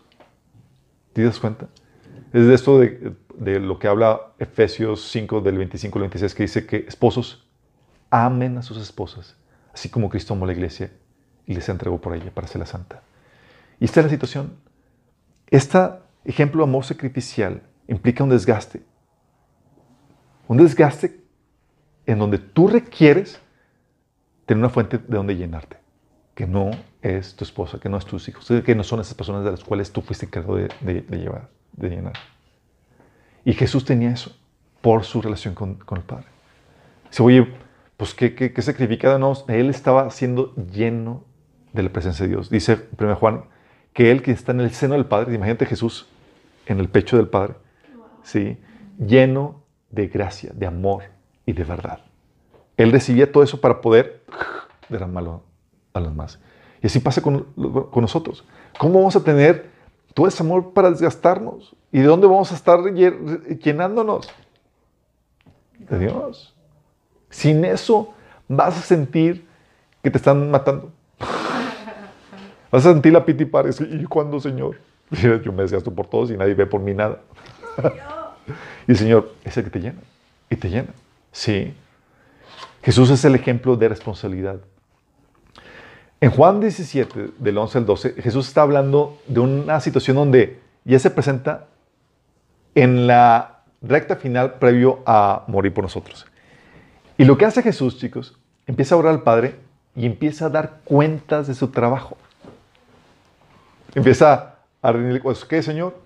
¿Te 1.14 1.22
das 1.24 1.38
cuenta? 1.38 1.66
Es 2.32 2.46
de 2.46 2.54
esto 2.54 2.78
de, 2.78 3.14
de 3.38 3.60
lo 3.60 3.78
que 3.78 3.88
habla 3.88 4.20
Efesios 4.38 5.08
5, 5.10 5.40
del 5.40 5.56
25 5.56 5.98
al 5.98 6.02
26, 6.02 6.34
que 6.34 6.42
dice 6.42 6.66
que 6.66 6.84
esposos 6.88 7.48
amen 8.10 8.58
a 8.58 8.62
sus 8.62 8.76
esposas, 8.76 9.36
así 9.72 9.88
como 9.88 10.10
Cristo 10.10 10.34
amó 10.34 10.44
a 10.44 10.48
la 10.48 10.52
iglesia 10.52 10.90
y 11.46 11.54
les 11.54 11.68
entregó 11.70 11.98
por 12.00 12.14
ella 12.14 12.30
para 12.34 12.46
ser 12.46 12.66
santa. 12.66 13.02
Y 13.80 13.86
esta 13.86 14.00
es 14.00 14.06
la 14.06 14.10
situación. 14.10 14.52
Este 15.46 15.78
ejemplo 16.24 16.62
amor 16.64 16.84
sacrificial 16.84 17.62
implica 17.86 18.24
un 18.24 18.30
desgaste. 18.30 18.82
Un 20.46 20.56
desgaste 20.56 21.20
en 22.06 22.18
donde 22.18 22.38
tú 22.38 22.68
requieres 22.68 23.40
tener 24.46 24.62
una 24.62 24.70
fuente 24.70 24.98
de 24.98 25.16
donde 25.16 25.36
llenarte, 25.36 25.76
que 26.34 26.46
no 26.46 26.70
es 27.02 27.36
tu 27.36 27.44
esposa, 27.44 27.78
que 27.78 27.88
no 27.88 27.98
es 27.98 28.06
tus 28.06 28.28
hijos, 28.28 28.46
que 28.64 28.74
no 28.74 28.82
son 28.82 29.00
esas 29.00 29.14
personas 29.14 29.44
de 29.44 29.50
las 29.50 29.62
cuales 29.62 29.92
tú 29.92 30.00
fuiste 30.00 30.24
encargado 30.26 30.56
de, 30.56 30.68
de, 30.80 31.02
de 31.02 31.18
llevar, 31.18 31.50
de 31.72 31.90
llenar. 31.90 32.14
Y 33.44 33.52
Jesús 33.52 33.84
tenía 33.84 34.10
eso 34.10 34.34
por 34.80 35.04
su 35.04 35.20
relación 35.20 35.54
con, 35.54 35.78
el 35.90 36.02
Padre. 36.02 36.26
Dice, 37.10 37.22
oye, 37.22 37.46
pues 37.96 38.14
¿qué, 38.14 38.34
qué, 38.34 38.52
qué 38.52 38.62
sacrificado? 38.62 39.18
No, 39.18 39.34
él 39.48 39.70
estaba 39.70 40.10
siendo 40.10 40.54
lleno 40.54 41.24
de 41.72 41.82
la 41.82 41.90
presencia 41.90 42.24
de 42.24 42.30
Dios. 42.30 42.50
Dice 42.50 42.88
1 42.98 43.16
Juan 43.16 43.44
que 43.98 44.12
él 44.12 44.22
que 44.22 44.30
está 44.30 44.52
en 44.52 44.60
el 44.60 44.70
seno 44.70 44.94
del 44.94 45.06
Padre, 45.06 45.34
imagínate 45.34 45.66
Jesús 45.66 46.06
en 46.66 46.78
el 46.78 46.88
pecho 46.88 47.16
del 47.16 47.26
Padre, 47.26 47.54
¿sí? 48.22 48.56
lleno 48.96 49.64
de 49.90 50.06
gracia, 50.06 50.52
de 50.54 50.66
amor 50.66 51.02
y 51.44 51.52
de 51.52 51.64
verdad. 51.64 51.98
Él 52.76 52.92
recibía 52.92 53.32
todo 53.32 53.42
eso 53.42 53.60
para 53.60 53.80
poder 53.80 54.22
derramarlo 54.88 55.42
a 55.94 55.98
los 55.98 56.14
más. 56.14 56.38
Y 56.80 56.86
así 56.86 57.00
pasa 57.00 57.20
con, 57.20 57.42
con 57.90 58.00
nosotros. 58.00 58.44
¿Cómo 58.78 59.00
vamos 59.00 59.16
a 59.16 59.24
tener 59.24 59.68
todo 60.14 60.28
ese 60.28 60.44
amor 60.44 60.72
para 60.72 60.90
desgastarnos? 60.90 61.74
¿Y 61.90 61.98
de 61.98 62.06
dónde 62.06 62.28
vamos 62.28 62.52
a 62.52 62.54
estar 62.54 62.78
llenándonos? 62.84 64.30
De 65.76 65.98
Dios. 65.98 66.54
Sin 67.30 67.64
eso 67.64 68.14
vas 68.46 68.78
a 68.78 68.80
sentir 68.80 69.44
que 70.04 70.10
te 70.12 70.18
están 70.18 70.52
matando. 70.52 70.92
Vas 72.70 72.84
a 72.86 72.92
sentir 72.92 73.12
la 73.12 73.24
piti 73.24 73.44
pares. 73.44 73.80
¿Y 73.80 74.04
cuándo, 74.04 74.40
Señor? 74.40 74.76
Yo 75.10 75.52
me 75.52 75.62
desgasto 75.62 75.94
por 75.94 76.06
todos 76.06 76.30
y 76.30 76.36
nadie 76.36 76.54
ve 76.54 76.66
por 76.66 76.80
mí 76.80 76.94
nada. 76.94 77.20
y 78.86 78.92
el 78.92 78.96
Señor 78.96 79.32
es 79.44 79.56
el 79.56 79.64
que 79.64 79.70
te 79.70 79.80
llena. 79.80 80.00
Y 80.50 80.56
te 80.56 80.68
llena. 80.68 80.88
Sí. 81.32 81.74
Jesús 82.82 83.10
es 83.10 83.24
el 83.24 83.34
ejemplo 83.34 83.76
de 83.76 83.88
responsabilidad. 83.88 84.60
En 86.20 86.30
Juan 86.30 86.60
17, 86.60 87.30
del 87.38 87.58
11 87.58 87.78
al 87.78 87.86
12, 87.86 88.22
Jesús 88.22 88.48
está 88.48 88.62
hablando 88.62 89.18
de 89.28 89.40
una 89.40 89.80
situación 89.80 90.16
donde 90.16 90.58
ya 90.84 90.98
se 90.98 91.10
presenta 91.10 91.66
en 92.74 93.06
la 93.06 93.60
recta 93.82 94.16
final 94.16 94.54
previo 94.54 95.00
a 95.06 95.44
morir 95.46 95.72
por 95.72 95.84
nosotros. 95.84 96.26
Y 97.16 97.24
lo 97.24 97.38
que 97.38 97.44
hace 97.44 97.62
Jesús, 97.62 97.98
chicos, 97.98 98.36
empieza 98.66 98.94
a 98.94 98.98
orar 98.98 99.12
al 99.12 99.22
Padre 99.22 99.56
y 99.94 100.06
empieza 100.06 100.46
a 100.46 100.50
dar 100.50 100.80
cuentas 100.84 101.46
de 101.46 101.54
su 101.54 101.68
trabajo. 101.68 102.16
Empieza 103.94 104.56
a 104.82 104.92
rendirle 104.92 105.20
cosas. 105.20 105.44
¿Qué, 105.44 105.62
Señor? 105.62 105.96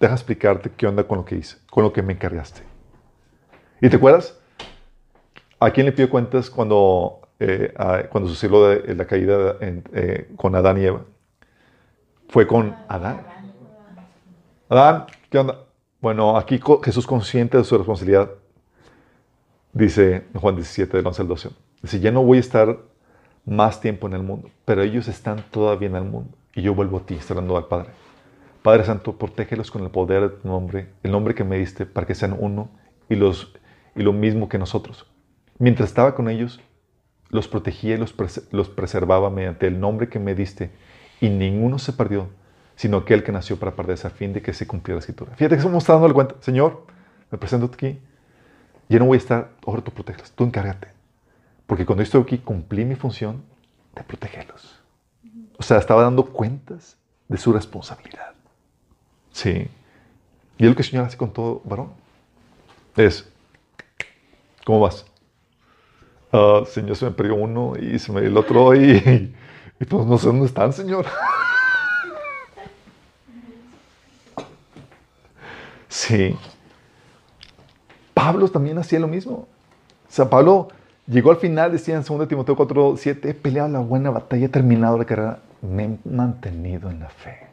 Deja 0.00 0.14
explicarte 0.14 0.70
qué 0.70 0.86
onda 0.86 1.04
con 1.04 1.18
lo 1.18 1.24
que 1.24 1.36
hice, 1.36 1.58
con 1.70 1.84
lo 1.84 1.92
que 1.92 2.02
me 2.02 2.12
encargaste. 2.12 2.62
¿Y 3.80 3.88
te 3.88 3.96
acuerdas? 3.96 4.38
¿A 5.58 5.70
quién 5.70 5.86
le 5.86 5.92
pidió 5.92 6.10
cuentas 6.10 6.50
cuando, 6.50 7.20
eh, 7.38 7.72
cuando 8.10 8.28
sucedió 8.28 8.74
la, 8.74 9.06
caída 9.06 9.56
eh, 9.60 10.30
con 10.36 10.54
Adán 10.54 10.78
y 10.78 10.84
Eva? 10.84 11.02
Fue 12.28 12.46
con 12.46 12.74
Adán. 12.88 13.22
Adán, 14.68 15.06
¿qué 15.30 15.38
onda? 15.38 15.60
Bueno, 16.00 16.36
aquí 16.36 16.60
Jesús 16.82 17.06
consciente 17.06 17.56
de 17.56 17.64
su 17.64 17.78
responsabilidad, 17.78 18.30
dice 19.72 20.24
Juan 20.34 20.56
17, 20.56 20.96
del 20.96 21.06
11 21.06 21.22
al 21.22 21.28
12. 21.28 21.50
Dice, 21.82 22.00
ya 22.00 22.10
no 22.10 22.22
voy 22.22 22.38
a 22.38 22.40
estar 22.40 22.78
más 23.46 23.80
tiempo 23.80 24.06
en 24.06 24.14
el 24.14 24.22
mundo, 24.22 24.50
pero 24.64 24.82
ellos 24.82 25.08
están 25.08 25.42
todavía 25.50 25.88
en 25.88 25.96
el 25.96 26.04
mundo. 26.04 26.36
Y 26.54 26.62
yo 26.62 26.74
vuelvo 26.74 26.98
a 26.98 27.06
ti, 27.06 27.14
está 27.14 27.34
al 27.34 27.66
Padre. 27.66 27.90
Padre 28.62 28.84
Santo, 28.84 29.18
protégelos 29.18 29.70
con 29.70 29.82
el 29.82 29.90
poder 29.90 30.22
de 30.22 30.28
tu 30.30 30.48
nombre, 30.48 30.88
el 31.02 31.10
nombre 31.10 31.34
que 31.34 31.44
me 31.44 31.58
diste, 31.58 31.84
para 31.84 32.06
que 32.06 32.14
sean 32.14 32.36
uno 32.38 32.70
y, 33.08 33.16
los, 33.16 33.52
y 33.94 34.02
lo 34.02 34.12
mismo 34.12 34.48
que 34.48 34.58
nosotros. 34.58 35.06
Mientras 35.58 35.90
estaba 35.90 36.14
con 36.14 36.28
ellos, 36.28 36.60
los 37.28 37.48
protegía 37.48 37.96
y 37.96 37.98
los, 37.98 38.14
los 38.52 38.68
preservaba 38.68 39.28
mediante 39.28 39.66
el 39.66 39.80
nombre 39.80 40.08
que 40.08 40.18
me 40.18 40.34
diste, 40.34 40.70
y 41.20 41.28
ninguno 41.28 41.78
se 41.78 41.92
perdió, 41.92 42.28
sino 42.76 42.98
aquel 42.98 43.22
que 43.22 43.32
nació 43.32 43.58
para 43.58 43.76
perderse 43.76 44.06
a 44.06 44.10
fin 44.10 44.32
de 44.32 44.42
que 44.42 44.52
se 44.52 44.66
cumpliera 44.66 44.96
la 44.96 45.00
escritura. 45.00 45.34
Fíjate 45.36 45.56
que 45.56 45.60
estamos 45.60 45.86
dando 45.86 46.14
cuenta, 46.14 46.36
Señor, 46.40 46.86
me 47.30 47.38
presento 47.38 47.70
aquí, 47.72 47.98
yo 48.88 48.98
no 48.98 49.06
voy 49.06 49.16
a 49.16 49.18
estar, 49.18 49.50
ahora 49.66 49.82
tú 49.82 49.90
proteges, 49.90 50.32
tú 50.32 50.44
encárgate. 50.44 50.88
Porque 51.66 51.86
cuando 51.86 52.02
estoy 52.02 52.22
aquí 52.22 52.38
cumplí 52.38 52.84
mi 52.84 52.94
función 52.94 53.42
de 53.94 54.02
protegerlos. 54.02 54.83
O 55.56 55.62
sea, 55.62 55.78
estaba 55.78 56.02
dando 56.02 56.24
cuentas 56.26 56.96
de 57.28 57.36
su 57.36 57.52
responsabilidad. 57.52 58.34
Sí. 59.32 59.68
Y 60.58 60.64
es 60.64 60.68
lo 60.68 60.76
que 60.76 60.82
el 60.82 60.88
Señor 60.88 61.06
hace 61.06 61.16
con 61.16 61.32
todo 61.32 61.60
varón. 61.64 61.90
Es, 62.96 63.28
¿cómo 64.64 64.80
vas? 64.80 65.04
Uh, 66.32 66.64
señor, 66.66 66.96
se 66.96 67.04
me 67.04 67.10
perdió 67.12 67.36
uno 67.36 67.74
y 67.80 67.98
se 67.98 68.10
me 68.10 68.20
el 68.20 68.36
otro 68.36 68.74
y, 68.74 69.32
y 69.80 69.84
pues 69.84 70.06
no 70.06 70.18
sé 70.18 70.26
dónde 70.26 70.46
están, 70.46 70.72
Señor. 70.72 71.06
Sí. 75.94 76.36
Pablo 78.12 78.48
también 78.48 78.76
hacía 78.78 78.98
lo 78.98 79.06
mismo. 79.06 79.32
O 79.32 79.46
sea, 80.08 80.28
Pablo 80.28 80.68
llegó 81.06 81.30
al 81.30 81.36
final, 81.36 81.72
decía 81.72 81.96
en 81.96 82.02
2 82.02 82.28
Timoteo 82.28 82.56
4, 82.56 82.94
7, 82.96 83.30
he 83.30 83.34
peleado 83.34 83.68
la 83.68 83.80
buena 83.80 84.10
batalla, 84.10 84.46
he 84.46 84.48
terminado 84.48 84.98
la 84.98 85.04
carrera, 85.04 85.38
me 85.62 85.84
he 85.84 85.98
mantenido 86.04 86.90
en 86.90 87.00
la 87.00 87.08
fe. 87.08 87.46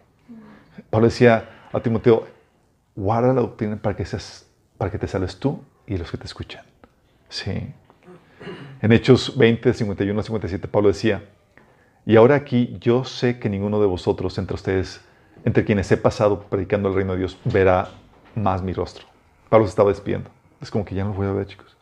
Pablo 0.89 1.07
decía 1.07 1.49
a 1.71 1.79
Timoteo, 1.79 2.27
guarda 2.95 3.33
la 3.33 3.41
doctrina 3.41 3.77
para 3.77 3.95
que, 3.95 4.05
seas, 4.05 4.45
para 4.77 4.91
que 4.91 4.97
te 4.97 5.07
sales 5.07 5.37
tú 5.37 5.61
y 5.87 5.97
los 5.97 6.11
que 6.11 6.17
te 6.17 6.25
escuchan. 6.25 6.63
Sí. 7.29 7.73
En 8.81 8.91
Hechos 8.91 9.37
20, 9.37 9.73
51 9.73 10.23
57, 10.23 10.67
Pablo 10.67 10.89
decía, 10.89 11.23
y 12.05 12.15
ahora 12.15 12.35
aquí 12.35 12.77
yo 12.79 13.03
sé 13.03 13.39
que 13.39 13.49
ninguno 13.49 13.79
de 13.79 13.85
vosotros 13.85 14.37
entre 14.37 14.55
ustedes, 14.55 15.01
entre 15.45 15.63
quienes 15.65 15.91
he 15.91 15.97
pasado 15.97 16.41
predicando 16.43 16.89
el 16.89 16.95
reino 16.95 17.13
de 17.13 17.19
Dios, 17.19 17.37
verá 17.45 17.89
más 18.35 18.63
mi 18.63 18.73
rostro. 18.73 19.05
Pablo 19.49 19.67
se 19.67 19.71
estaba 19.71 19.89
despidiendo. 19.89 20.29
Es 20.61 20.71
como 20.71 20.85
que 20.85 20.95
ya 20.95 21.03
no 21.03 21.11
lo 21.11 21.15
voy 21.15 21.27
a 21.27 21.31
ver, 21.31 21.45
chicos. 21.45 21.77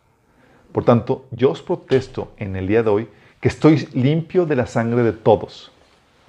Por 0.72 0.86
tanto, 0.86 1.26
yo 1.32 1.52
os 1.52 1.62
protesto 1.62 2.32
en 2.38 2.56
el 2.56 2.68
día 2.68 2.84
de 2.84 2.90
hoy 2.90 3.10
que 3.42 3.48
estoy 3.48 3.88
limpio 3.94 4.46
de 4.46 4.56
la 4.56 4.68
sangre 4.68 5.04
de 5.04 5.14
todos, 5.14 5.72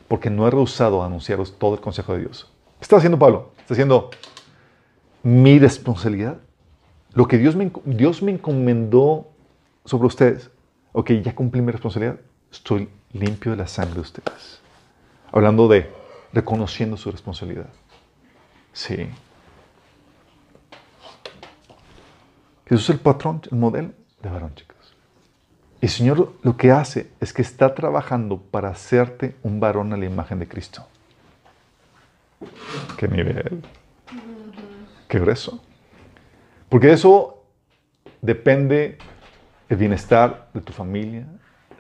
porque 0.09 0.31
no 0.31 0.47
he 0.47 0.51
rehusado 0.51 1.03
anunciaros 1.03 1.59
todo 1.59 1.75
el 1.75 1.81
consejo 1.81 2.15
de 2.15 2.21
Dios. 2.21 2.51
¿Qué 2.79 2.85
está 2.85 2.97
haciendo 2.97 3.19
Pablo? 3.19 3.53
Está 3.59 3.75
haciendo 3.75 4.11
mi 5.23 5.59
responsabilidad. 5.59 6.39
Lo 7.13 7.27
que 7.29 7.39
Dios 7.39 7.57
me, 7.57 7.71
Dios 7.85 8.23
me 8.23 8.33
encomendó 8.33 9.29
sobre 9.85 10.07
ustedes. 10.07 10.51
Ok, 10.93 11.11
ya 11.23 11.35
cumplí 11.35 11.61
mi 11.61 11.73
responsabilidad. 11.73 12.21
Estoy 12.51 12.89
limpio 13.13 13.53
de 13.53 13.59
la 13.59 13.67
sangre 13.67 13.97
de 13.97 14.01
ustedes. 14.01 14.61
Hablando 15.33 15.69
de 15.69 15.91
reconociendo 16.33 16.97
su 16.97 17.11
responsabilidad. 17.11 17.69
Sí. 18.73 19.09
Jesús 22.67 22.85
es 22.85 22.91
el 22.91 23.01
patrón, 23.01 23.43
el 23.51 23.59
modelo 23.59 24.00
de 24.23 24.29
varón, 24.29 24.55
chicos. 24.55 24.77
Y 25.81 25.87
el 25.87 25.91
Señor 25.91 26.33
lo 26.43 26.57
que 26.57 26.71
hace 26.71 27.11
es 27.21 27.33
que 27.33 27.43
está 27.43 27.75
trabajando 27.75 28.39
para 28.39 28.69
hacerte 28.69 29.35
un 29.43 29.61
varón 29.61 29.93
a 29.93 29.97
la 29.97 30.05
imagen 30.05 30.39
de 30.39 30.49
Cristo. 30.49 30.87
Qué 32.97 33.09
nivel. 33.09 33.63
Qué 35.09 35.19
grueso. 35.19 35.63
Porque 36.69 36.93
eso 36.93 37.45
depende 38.21 38.99
el 39.69 39.77
bienestar 39.77 40.49
de 40.53 40.61
tu 40.61 40.73
familia, 40.73 41.27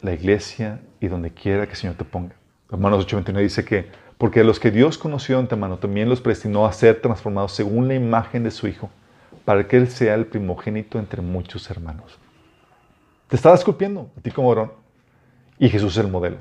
la 0.00 0.12
iglesia 0.12 0.80
y 1.00 1.08
donde 1.08 1.30
quiera 1.32 1.66
que 1.66 1.72
el 1.72 1.78
Señor 1.78 1.96
te 1.96 2.04
ponga. 2.04 2.34
Romanos 2.68 3.06
8:29 3.06 3.42
dice 3.42 3.64
que, 3.64 3.90
porque 4.16 4.40
a 4.40 4.44
los 4.44 4.60
que 4.60 4.70
Dios 4.70 4.96
conoció 4.96 5.36
de 5.36 5.42
antemano, 5.42 5.78
también 5.78 6.08
los 6.08 6.20
predestinó 6.20 6.66
a 6.66 6.72
ser 6.72 7.00
transformados 7.00 7.52
según 7.52 7.88
la 7.88 7.94
imagen 7.94 8.44
de 8.44 8.50
su 8.50 8.68
Hijo 8.68 8.90
para 9.44 9.66
que 9.66 9.76
Él 9.76 9.88
sea 9.90 10.14
el 10.14 10.26
primogénito 10.26 10.98
entre 11.00 11.22
muchos 11.22 11.68
hermanos. 11.70 12.19
Te 13.30 13.36
estaba 13.36 13.54
esculpiendo 13.54 14.10
a 14.18 14.20
ti 14.20 14.32
como 14.32 14.48
varón. 14.48 14.72
Y 15.56 15.68
Jesús 15.68 15.96
es 15.96 16.04
el 16.04 16.10
modelo. 16.10 16.38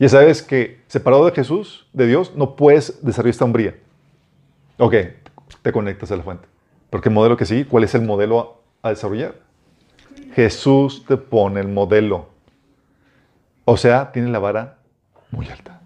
Ya 0.00 0.08
sabes 0.08 0.42
que 0.42 0.80
separado 0.88 1.24
de 1.24 1.32
Jesús, 1.32 1.86
de 1.92 2.08
Dios, 2.08 2.34
no 2.34 2.56
puedes 2.56 3.04
desarrollar 3.04 3.30
esta 3.30 3.44
hombría. 3.44 3.76
Ok, 4.78 4.94
te 5.62 5.72
conectas 5.72 6.10
a 6.10 6.16
la 6.16 6.24
fuente. 6.24 6.48
Porque 6.90 7.08
el 7.08 7.14
modelo 7.14 7.36
que 7.36 7.46
sí, 7.46 7.64
¿cuál 7.64 7.84
es 7.84 7.94
el 7.94 8.02
modelo 8.02 8.62
a, 8.82 8.90
desarrollar? 8.90 9.36
Jesús 10.34 11.04
te 11.06 11.16
pone 11.16 11.60
el 11.60 11.68
modelo. 11.68 12.30
O 13.64 13.76
sea, 13.76 14.10
tiene 14.10 14.30
la 14.30 14.40
vara 14.40 14.78
muy 15.30 15.48
alta. 15.48 15.80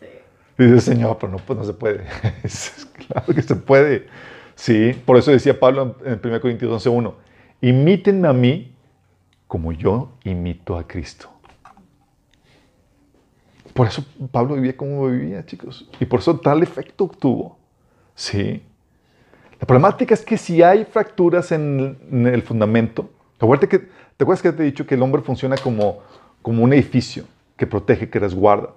Sí. 0.00 0.06
dice, 0.56 0.80
Señor, 0.80 1.18
pero 1.20 1.32
no, 1.32 1.38
pues 1.38 1.58
no 1.58 1.64
se 1.64 1.74
puede. 1.74 2.06
claro 3.06 3.34
que 3.34 3.42
se 3.42 3.54
puede. 3.54 4.08
Sí, 4.54 4.98
por 5.04 5.18
eso 5.18 5.30
decía 5.30 5.60
Pablo 5.60 5.96
en 6.06 6.20
1 6.24 6.40
Corintios 6.40 6.86
11.1, 6.86 7.14
imítenme 7.60 8.28
a 8.28 8.32
mí 8.32 8.75
como 9.46 9.72
yo 9.72 10.12
imito 10.24 10.76
a 10.76 10.86
Cristo. 10.86 11.30
Por 13.74 13.86
eso 13.86 14.04
Pablo 14.30 14.54
vivía 14.54 14.76
como 14.76 15.06
vivía, 15.06 15.44
chicos. 15.44 15.88
Y 16.00 16.06
por 16.06 16.20
eso 16.20 16.38
tal 16.40 16.62
efecto 16.62 17.10
tuvo. 17.18 17.58
Sí. 18.14 18.62
La 19.60 19.66
problemática 19.66 20.14
es 20.14 20.24
que 20.24 20.38
si 20.38 20.62
hay 20.62 20.84
fracturas 20.84 21.52
en, 21.52 21.98
el 22.10 22.42
fundamento, 22.42 23.10
que, 23.68 23.78
¿te 23.78 24.24
acuerdas 24.24 24.42
que 24.42 24.52
te 24.52 24.62
he 24.62 24.66
dicho 24.66 24.86
que 24.86 24.94
el 24.94 25.02
hombre 25.02 25.22
funciona 25.22 25.56
como, 25.56 25.98
como 26.42 26.64
un 26.64 26.72
edificio 26.72 27.24
que 27.56 27.66
protege, 27.66 28.08
que 28.08 28.18
resguarda? 28.18 28.70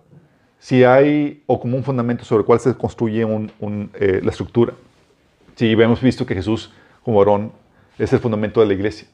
Si 0.59 0.84
hay, 0.84 1.43
o 1.47 1.59
como 1.59 1.78
un 1.78 1.84
fundamento 1.84 2.26
sobre 2.26 2.41
el 2.41 2.45
cual 2.45 2.59
se 2.59 2.76
construye 2.76 3.24
eh, 3.24 4.20
la 4.22 4.32
estructura. 4.32 4.74
Sí, 5.55 5.72
hemos 5.72 6.01
visto 6.01 6.26
que 6.26 6.36
Jesús 6.36 6.74
como 7.03 7.20
varón 7.20 7.53
es 7.97 8.11
el 8.11 8.20
fundamento 8.20 8.59
de 8.59 8.67
la 8.67 8.74
iglesia. 8.74 9.07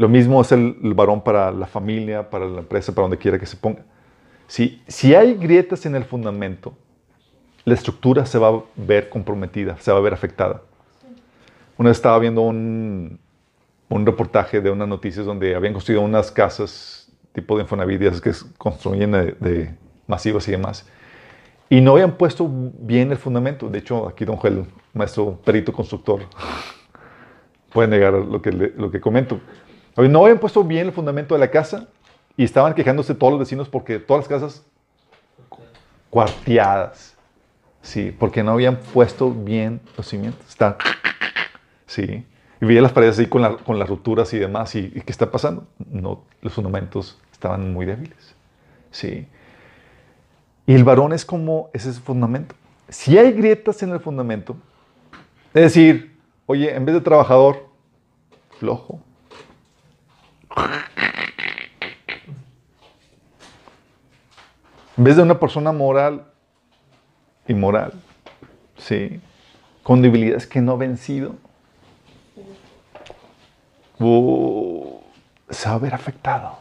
Lo 0.00 0.08
mismo 0.08 0.40
es 0.40 0.50
el, 0.50 0.94
varón 0.94 1.22
para 1.22 1.52
la 1.52 1.66
familia, 1.66 2.30
para 2.30 2.46
la 2.46 2.60
empresa, 2.60 2.94
para 2.94 3.02
donde 3.02 3.18
quiera 3.18 3.38
que 3.38 3.44
se 3.44 3.54
ponga. 3.54 3.82
Si, 4.46 4.82
si 4.86 5.14
hay 5.14 5.34
grietas 5.34 5.84
en 5.84 5.94
el 5.94 6.04
fundamento, 6.04 6.72
la 7.66 7.74
estructura 7.74 8.24
se 8.24 8.38
va 8.38 8.48
a 8.48 8.62
ver 8.76 9.10
comprometida, 9.10 9.76
se 9.76 9.92
va 9.92 9.98
a 9.98 10.00
ver 10.00 10.14
afectada. 10.14 10.62
Una 11.76 11.90
vez 11.90 11.98
estaba 11.98 12.18
viendo 12.18 12.40
un, 12.40 13.20
un 13.90 14.06
reportaje 14.06 14.62
de 14.62 14.70
unas 14.70 14.88
noticias 14.88 15.26
donde 15.26 15.54
habían 15.54 15.74
construido 15.74 16.00
unas 16.00 16.30
casas 16.30 17.12
tipo 17.34 17.56
de 17.56 17.64
Infonavit, 17.64 18.22
que 18.22 18.32
construyen 18.56 19.12
de, 19.12 19.32
de 19.38 19.74
masivas 20.06 20.48
y 20.48 20.52
demás. 20.52 20.88
Y 21.68 21.82
no 21.82 21.92
habían 21.92 22.16
puesto 22.16 22.50
bien 22.50 23.12
el 23.12 23.18
fundamento. 23.18 23.68
De 23.68 23.80
hecho, 23.80 24.08
aquí 24.08 24.24
Don 24.24 24.36
Joel, 24.36 24.64
maestro 24.94 25.38
perito 25.44 25.74
constructor, 25.74 26.20
puede 27.70 27.88
negar 27.88 28.14
lo 28.14 28.40
que, 28.40 28.50
lo 28.50 28.90
que 28.90 28.98
comento. 28.98 29.38
No 29.96 30.22
habían 30.22 30.38
puesto 30.38 30.64
bien 30.64 30.86
el 30.86 30.92
fundamento 30.92 31.34
de 31.34 31.40
la 31.40 31.50
casa 31.50 31.88
y 32.36 32.44
estaban 32.44 32.74
quejándose 32.74 33.14
todos 33.14 33.32
los 33.32 33.40
vecinos 33.40 33.68
porque 33.68 33.98
todas 33.98 34.22
las 34.22 34.28
casas 34.28 34.64
cuarteadas. 36.10 37.16
Sí, 37.82 38.14
porque 38.16 38.42
no 38.42 38.52
habían 38.52 38.76
puesto 38.76 39.30
bien 39.30 39.80
los 39.96 40.06
cimientos. 40.06 40.46
Están, 40.48 40.76
sí. 41.86 42.26
Y 42.60 42.66
veía 42.66 42.82
las 42.82 42.92
paredes 42.92 43.18
ahí 43.18 43.26
con, 43.26 43.42
las 43.42 43.88
rupturas 43.88 44.32
y 44.34 44.38
demás. 44.38 44.74
¿Y, 44.74 44.90
qué 44.90 45.10
está 45.10 45.30
pasando? 45.30 45.66
No, 45.90 46.24
los 46.42 46.52
fundamentos 46.52 47.18
estaban 47.32 47.72
muy 47.72 47.86
débiles. 47.86 48.34
Sí. 48.90 49.26
Y 50.66 50.74
el 50.74 50.84
varón 50.84 51.12
es 51.12 51.24
como 51.24 51.70
ese 51.72 51.92
fundamento. 51.92 52.54
Si 52.88 53.16
hay 53.16 53.32
grietas 53.32 53.82
en 53.82 53.90
el 53.90 54.00
fundamento, 54.00 54.56
es 55.54 55.62
decir, 55.62 56.16
oye, 56.46 56.74
en 56.74 56.84
vez 56.84 56.94
de 56.94 57.00
trabajador, 57.00 57.68
flojo. 58.58 59.00
En 64.96 65.04
vez 65.04 65.16
de 65.16 65.22
una 65.22 65.38
persona 65.38 65.72
moral, 65.72 66.26
inmoral, 67.48 67.94
¿sí? 68.76 69.20
Con 69.82 70.02
debilidades 70.02 70.46
que 70.46 70.60
no 70.60 70.72
ha 70.72 70.76
vencido, 70.76 71.36
uh, 73.98 75.00
se 75.48 75.68
va 75.68 75.74
a 75.74 75.78
ver 75.78 75.94
afectado 75.94 76.58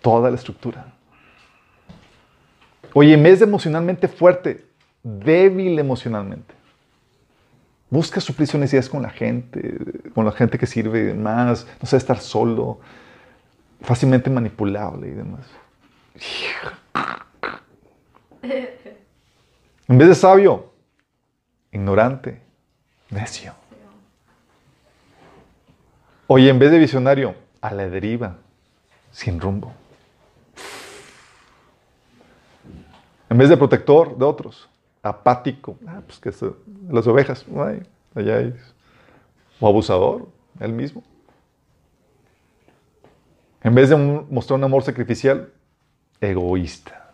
toda 0.00 0.30
la 0.30 0.36
estructura. 0.36 0.92
Oye, 2.92 3.14
en 3.14 3.22
vez 3.22 3.40
de 3.40 3.46
emocionalmente 3.46 4.06
fuerte, 4.06 4.66
débil 5.02 5.78
emocionalmente. 5.78 6.54
Busca 7.94 8.20
suplir 8.20 8.48
sus 8.48 8.58
necesidades 8.58 8.88
con 8.88 9.02
la 9.02 9.10
gente, 9.10 9.78
con 10.16 10.24
la 10.24 10.32
gente 10.32 10.58
que 10.58 10.66
sirve 10.66 10.98
y 10.98 11.02
demás. 11.04 11.64
No 11.80 11.86
sé, 11.86 11.96
estar 11.96 12.18
solo, 12.18 12.80
fácilmente 13.82 14.28
manipulable 14.30 15.06
y 15.06 15.12
demás. 15.12 15.46
En 19.86 19.98
vez 19.98 20.08
de 20.08 20.14
sabio, 20.14 20.72
ignorante, 21.70 22.40
necio. 23.10 23.52
Oye, 26.26 26.48
en 26.48 26.58
vez 26.58 26.70
de 26.70 26.78
visionario, 26.78 27.34
a 27.60 27.70
la 27.70 27.88
deriva, 27.88 28.38
sin 29.12 29.38
rumbo. 29.38 29.72
En 33.28 33.36
vez 33.36 33.50
de 33.50 33.56
protector 33.58 34.16
de 34.16 34.24
otros, 34.24 34.70
apático, 35.04 35.78
ah, 35.86 36.00
pues 36.06 36.18
que 36.18 36.32
las 36.90 37.06
ovejas, 37.06 37.44
allá 38.14 38.40
es. 38.40 38.74
O 39.60 39.68
abusador, 39.68 40.28
él 40.58 40.72
mismo. 40.72 41.04
En 43.62 43.74
vez 43.74 43.90
de 43.90 43.96
mostrar 43.96 44.58
un 44.58 44.64
amor 44.64 44.82
sacrificial, 44.82 45.52
egoísta. 46.20 47.12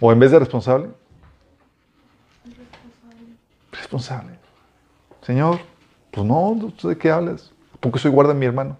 O 0.00 0.12
en 0.12 0.18
vez 0.18 0.30
de 0.30 0.38
responsable, 0.38 0.90
responsable. 3.72 4.32
Señor, 5.22 5.60
pues 6.10 6.26
no, 6.26 6.72
¿de 6.82 6.98
qué 6.98 7.10
hablas? 7.10 7.52
Porque 7.80 7.98
soy 7.98 8.10
guarda 8.10 8.34
de 8.34 8.38
mi 8.38 8.46
hermano. 8.46 8.76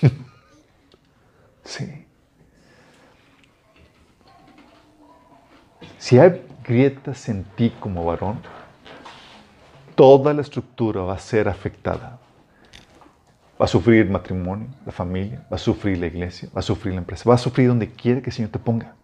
sí. 1.64 2.05
Si 5.98 6.18
hay 6.18 6.42
grietas 6.64 7.28
en 7.28 7.44
ti 7.44 7.72
como 7.80 8.04
varón, 8.04 8.40
toda 9.94 10.34
la 10.34 10.42
estructura 10.42 11.02
va 11.02 11.14
a 11.14 11.18
ser 11.18 11.48
afectada. 11.48 12.18
Va 13.60 13.64
a 13.64 13.68
sufrir 13.68 14.02
el 14.02 14.10
matrimonio, 14.10 14.68
la 14.84 14.92
familia, 14.92 15.42
va 15.50 15.56
a 15.56 15.58
sufrir 15.58 15.96
la 15.96 16.06
iglesia, 16.06 16.48
va 16.54 16.60
a 16.60 16.62
sufrir 16.62 16.92
la 16.92 17.00
empresa, 17.00 17.24
va 17.26 17.36
a 17.36 17.38
sufrir 17.38 17.68
donde 17.68 17.90
quiera 17.90 18.20
que 18.20 18.28
el 18.28 18.36
Señor 18.36 18.50
te 18.50 18.58
ponga. 18.58 18.94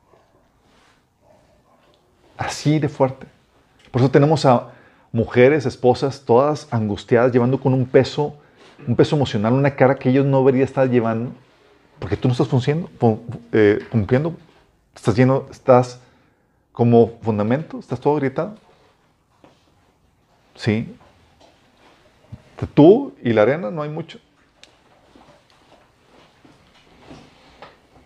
Así 2.37 2.79
de 2.79 2.89
fuerte. 2.89 3.27
Por 3.91 4.03
eso 4.03 4.11
tenemos 4.11 4.45
a 4.45 4.69
mujeres, 5.11 5.65
esposas, 5.65 6.25
todas 6.27 6.69
angustiadas, 6.71 7.33
llevando 7.33 7.59
con 7.59 7.73
un 7.73 7.87
peso, 7.87 8.37
un 8.87 8.95
peso 8.95 9.17
emocional, 9.17 9.55
una 9.55 9.75
cara 9.75 9.95
que 9.95 10.11
ellos 10.11 10.27
no 10.27 10.41
deberían 10.41 10.65
estar 10.65 10.89
llevando, 10.91 11.33
porque 11.99 12.17
tú 12.17 12.29
no 12.29 12.33
estás 12.33 12.49
funcionando, 12.49 12.91
eh, 13.53 13.79
cumpliendo, 13.91 14.35
estás 14.95 15.17
lleno, 15.17 15.47
estás 15.51 16.01
como 16.73 17.19
fundamento, 17.23 17.79
estás 17.79 18.01
todo 18.01 18.17
gritado. 18.17 18.55
Sí. 20.55 20.97
Tú 22.75 23.15
y 23.23 23.33
la 23.33 23.43
arena 23.43 23.71
no 23.71 23.83
hay 23.83 23.91
mucho. 23.91 24.19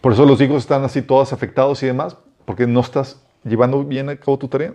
Por 0.01 0.13
eso 0.13 0.25
los 0.25 0.41
hijos 0.41 0.59
están 0.59 0.85
así 0.85 1.03
todos 1.03 1.33
afectados 1.33 1.83
y 1.83 1.87
demás, 1.87 2.17
porque 2.45 2.67
no 2.67 2.81
estás 2.81 3.21
llevando 3.45 3.83
bien 3.85 4.09
a 4.09 4.17
cabo 4.17 4.39
tu 4.39 4.49
tarea. 4.49 4.75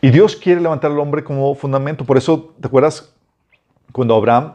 Y 0.00 0.10
Dios 0.10 0.36
quiere 0.36 0.60
levantar 0.60 0.90
al 0.90 0.98
hombre 0.98 1.24
como 1.24 1.54
fundamento. 1.54 2.04
Por 2.04 2.16
eso, 2.16 2.54
¿te 2.60 2.66
acuerdas 2.68 3.14
cuando 3.92 4.14
Abraham, 4.14 4.54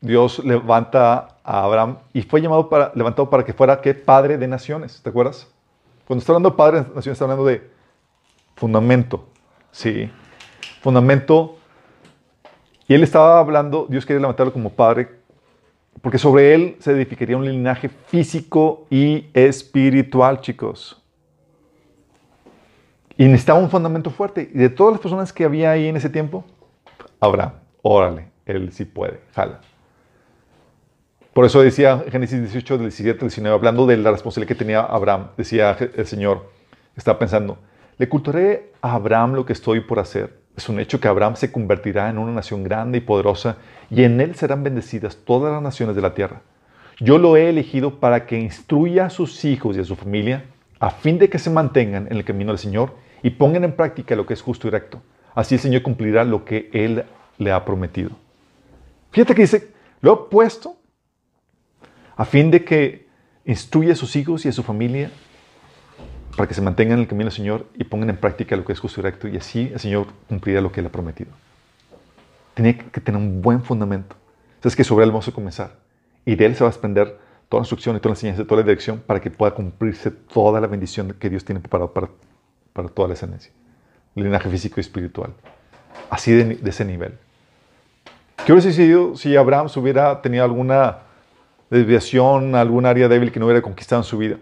Dios 0.00 0.38
levanta 0.44 1.37
Abraham 1.48 1.98
y 2.12 2.22
fue 2.22 2.40
llamado 2.40 2.68
para, 2.68 2.92
levantado 2.94 3.30
para 3.30 3.44
que 3.44 3.52
fuera 3.52 3.80
¿qué? 3.80 3.94
padre 3.94 4.36
de 4.38 4.46
naciones? 4.46 5.00
¿Te 5.02 5.10
acuerdas? 5.10 5.48
Cuando 6.06 6.20
está 6.20 6.32
hablando 6.32 6.50
de 6.50 6.56
padre 6.56 6.80
de 6.82 6.94
naciones, 6.94 7.08
está 7.16 7.24
hablando 7.24 7.44
de 7.44 7.70
fundamento. 8.56 9.28
Sí. 9.70 10.10
Fundamento. 10.80 11.56
Y 12.86 12.94
él 12.94 13.02
estaba 13.02 13.38
hablando, 13.38 13.86
Dios 13.88 14.06
quiere 14.06 14.20
levantarlo 14.20 14.52
como 14.52 14.70
padre 14.70 15.18
porque 16.00 16.18
sobre 16.18 16.54
él 16.54 16.76
se 16.80 16.92
edificaría 16.92 17.36
un 17.36 17.44
linaje 17.44 17.88
físico 17.88 18.86
y 18.90 19.26
espiritual, 19.34 20.40
chicos. 20.40 21.02
Y 23.16 23.24
necesitaba 23.24 23.58
un 23.58 23.68
fundamento 23.68 24.10
fuerte. 24.10 24.48
Y 24.52 24.58
de 24.58 24.68
todas 24.68 24.92
las 24.92 25.00
personas 25.00 25.32
que 25.32 25.44
había 25.44 25.72
ahí 25.72 25.88
en 25.88 25.96
ese 25.96 26.08
tiempo, 26.08 26.44
Abraham, 27.18 27.52
órale, 27.82 28.28
él 28.46 28.72
sí 28.72 28.84
puede, 28.84 29.20
jala. 29.34 29.60
Por 31.38 31.44
eso 31.44 31.62
decía 31.62 32.02
Génesis 32.10 32.40
18, 32.40 32.78
17, 32.78 33.20
19, 33.20 33.54
hablando 33.54 33.86
de 33.86 33.96
la 33.96 34.10
responsabilidad 34.10 34.48
que 34.48 34.58
tenía 34.58 34.80
Abraham, 34.80 35.28
decía 35.36 35.76
el 35.94 36.04
Señor, 36.04 36.50
estaba 36.96 37.16
pensando, 37.16 37.58
le 37.96 38.08
culturé 38.08 38.72
a 38.82 38.94
Abraham 38.94 39.34
lo 39.34 39.46
que 39.46 39.52
estoy 39.52 39.78
por 39.78 40.00
hacer 40.00 40.36
es 40.56 40.68
un 40.68 40.80
hecho 40.80 40.98
que 40.98 41.06
Abraham 41.06 41.36
se 41.36 41.52
convertirá 41.52 42.10
en 42.10 42.18
una 42.18 42.32
nación 42.32 42.64
grande 42.64 42.98
y 42.98 43.02
poderosa 43.02 43.58
y 43.88 44.02
en 44.02 44.20
él 44.20 44.34
serán 44.34 44.64
bendecidas 44.64 45.16
todas 45.24 45.52
las 45.52 45.62
naciones 45.62 45.94
de 45.94 46.02
la 46.02 46.12
tierra. 46.12 46.42
Yo 46.98 47.18
lo 47.18 47.36
he 47.36 47.48
elegido 47.48 48.00
para 48.00 48.26
que 48.26 48.36
instruya 48.36 49.06
a 49.06 49.10
sus 49.10 49.44
hijos 49.44 49.76
y 49.76 49.80
a 49.80 49.84
su 49.84 49.94
familia 49.94 50.44
a 50.80 50.90
fin 50.90 51.20
de 51.20 51.30
que 51.30 51.38
se 51.38 51.50
mantengan 51.50 52.08
en 52.10 52.16
el 52.16 52.24
camino 52.24 52.50
del 52.50 52.58
Señor 52.58 52.96
y 53.22 53.30
pongan 53.30 53.62
en 53.62 53.76
práctica 53.76 54.16
lo 54.16 54.26
que 54.26 54.34
es 54.34 54.42
justo 54.42 54.66
y 54.66 54.72
recto. 54.72 55.00
Así 55.36 55.54
el 55.54 55.60
Señor 55.60 55.82
cumplirá 55.82 56.24
lo 56.24 56.44
que 56.44 56.68
Él 56.72 57.04
le 57.38 57.52
ha 57.52 57.64
prometido. 57.64 58.10
Fíjate 59.12 59.36
que 59.36 59.42
dice, 59.42 59.68
lo 60.00 60.14
he 60.14 60.30
puesto 60.32 60.77
a 62.18 62.24
fin 62.24 62.50
de 62.50 62.64
que 62.64 63.06
instruya 63.46 63.92
a 63.92 63.96
sus 63.96 64.16
hijos 64.16 64.44
y 64.44 64.48
a 64.48 64.52
su 64.52 64.64
familia 64.64 65.10
para 66.36 66.48
que 66.48 66.54
se 66.54 66.60
mantengan 66.60 66.98
en 66.98 67.02
el 67.02 67.08
camino 67.08 67.26
del 67.26 67.32
Señor 67.32 67.66
y 67.74 67.84
pongan 67.84 68.10
en 68.10 68.16
práctica 68.16 68.56
lo 68.56 68.64
que 68.64 68.72
es 68.72 68.80
justo 68.80 69.00
y 69.00 69.04
recto, 69.04 69.28
y 69.28 69.36
así 69.36 69.70
el 69.72 69.80
Señor 69.80 70.08
cumplirá 70.28 70.60
lo 70.60 70.70
que 70.70 70.80
Él 70.80 70.86
ha 70.86 70.90
prometido. 70.90 71.30
Tenía 72.54 72.76
que 72.76 73.00
tener 73.00 73.20
un 73.20 73.40
buen 73.40 73.62
fundamento. 73.62 74.16
Es 74.62 74.74
que 74.74 74.82
sobre 74.82 75.04
Él 75.04 75.12
vamos 75.12 75.28
a 75.28 75.32
comenzar. 75.32 75.76
Y 76.24 76.34
de 76.34 76.46
Él 76.46 76.56
se 76.56 76.64
va 76.64 76.68
a 76.68 76.72
desprender 76.72 77.18
toda 77.48 77.60
la 77.60 77.62
instrucción 77.62 77.96
y 77.96 78.00
toda 78.00 78.10
la 78.10 78.18
enseñanza, 78.18 78.44
toda 78.44 78.60
la 78.60 78.66
dirección 78.66 78.98
para 78.98 79.20
que 79.20 79.30
pueda 79.30 79.54
cumplirse 79.54 80.10
toda 80.10 80.60
la 80.60 80.66
bendición 80.66 81.14
que 81.18 81.30
Dios 81.30 81.44
tiene 81.44 81.60
preparado 81.60 81.92
para, 81.92 82.08
para 82.72 82.88
toda 82.88 83.08
la 83.08 83.14
ascendencia. 83.14 83.52
Linaje 84.16 84.50
físico 84.50 84.74
y 84.78 84.82
espiritual. 84.82 85.32
Así 86.10 86.32
de, 86.32 86.56
de 86.56 86.70
ese 86.70 86.84
nivel. 86.84 87.14
¿Qué 88.44 88.52
hubiera 88.52 88.68
sucedido 88.68 89.16
si 89.16 89.36
Abraham 89.36 89.68
hubiera 89.76 90.20
tenido 90.20 90.44
alguna 90.44 91.07
desviación, 91.70 92.54
algún 92.54 92.86
área 92.86 93.08
débil 93.08 93.30
que 93.32 93.38
no 93.40 93.46
hubiera 93.46 93.62
conquistado 93.62 94.00
en 94.02 94.04
su 94.04 94.18
vida? 94.18 94.36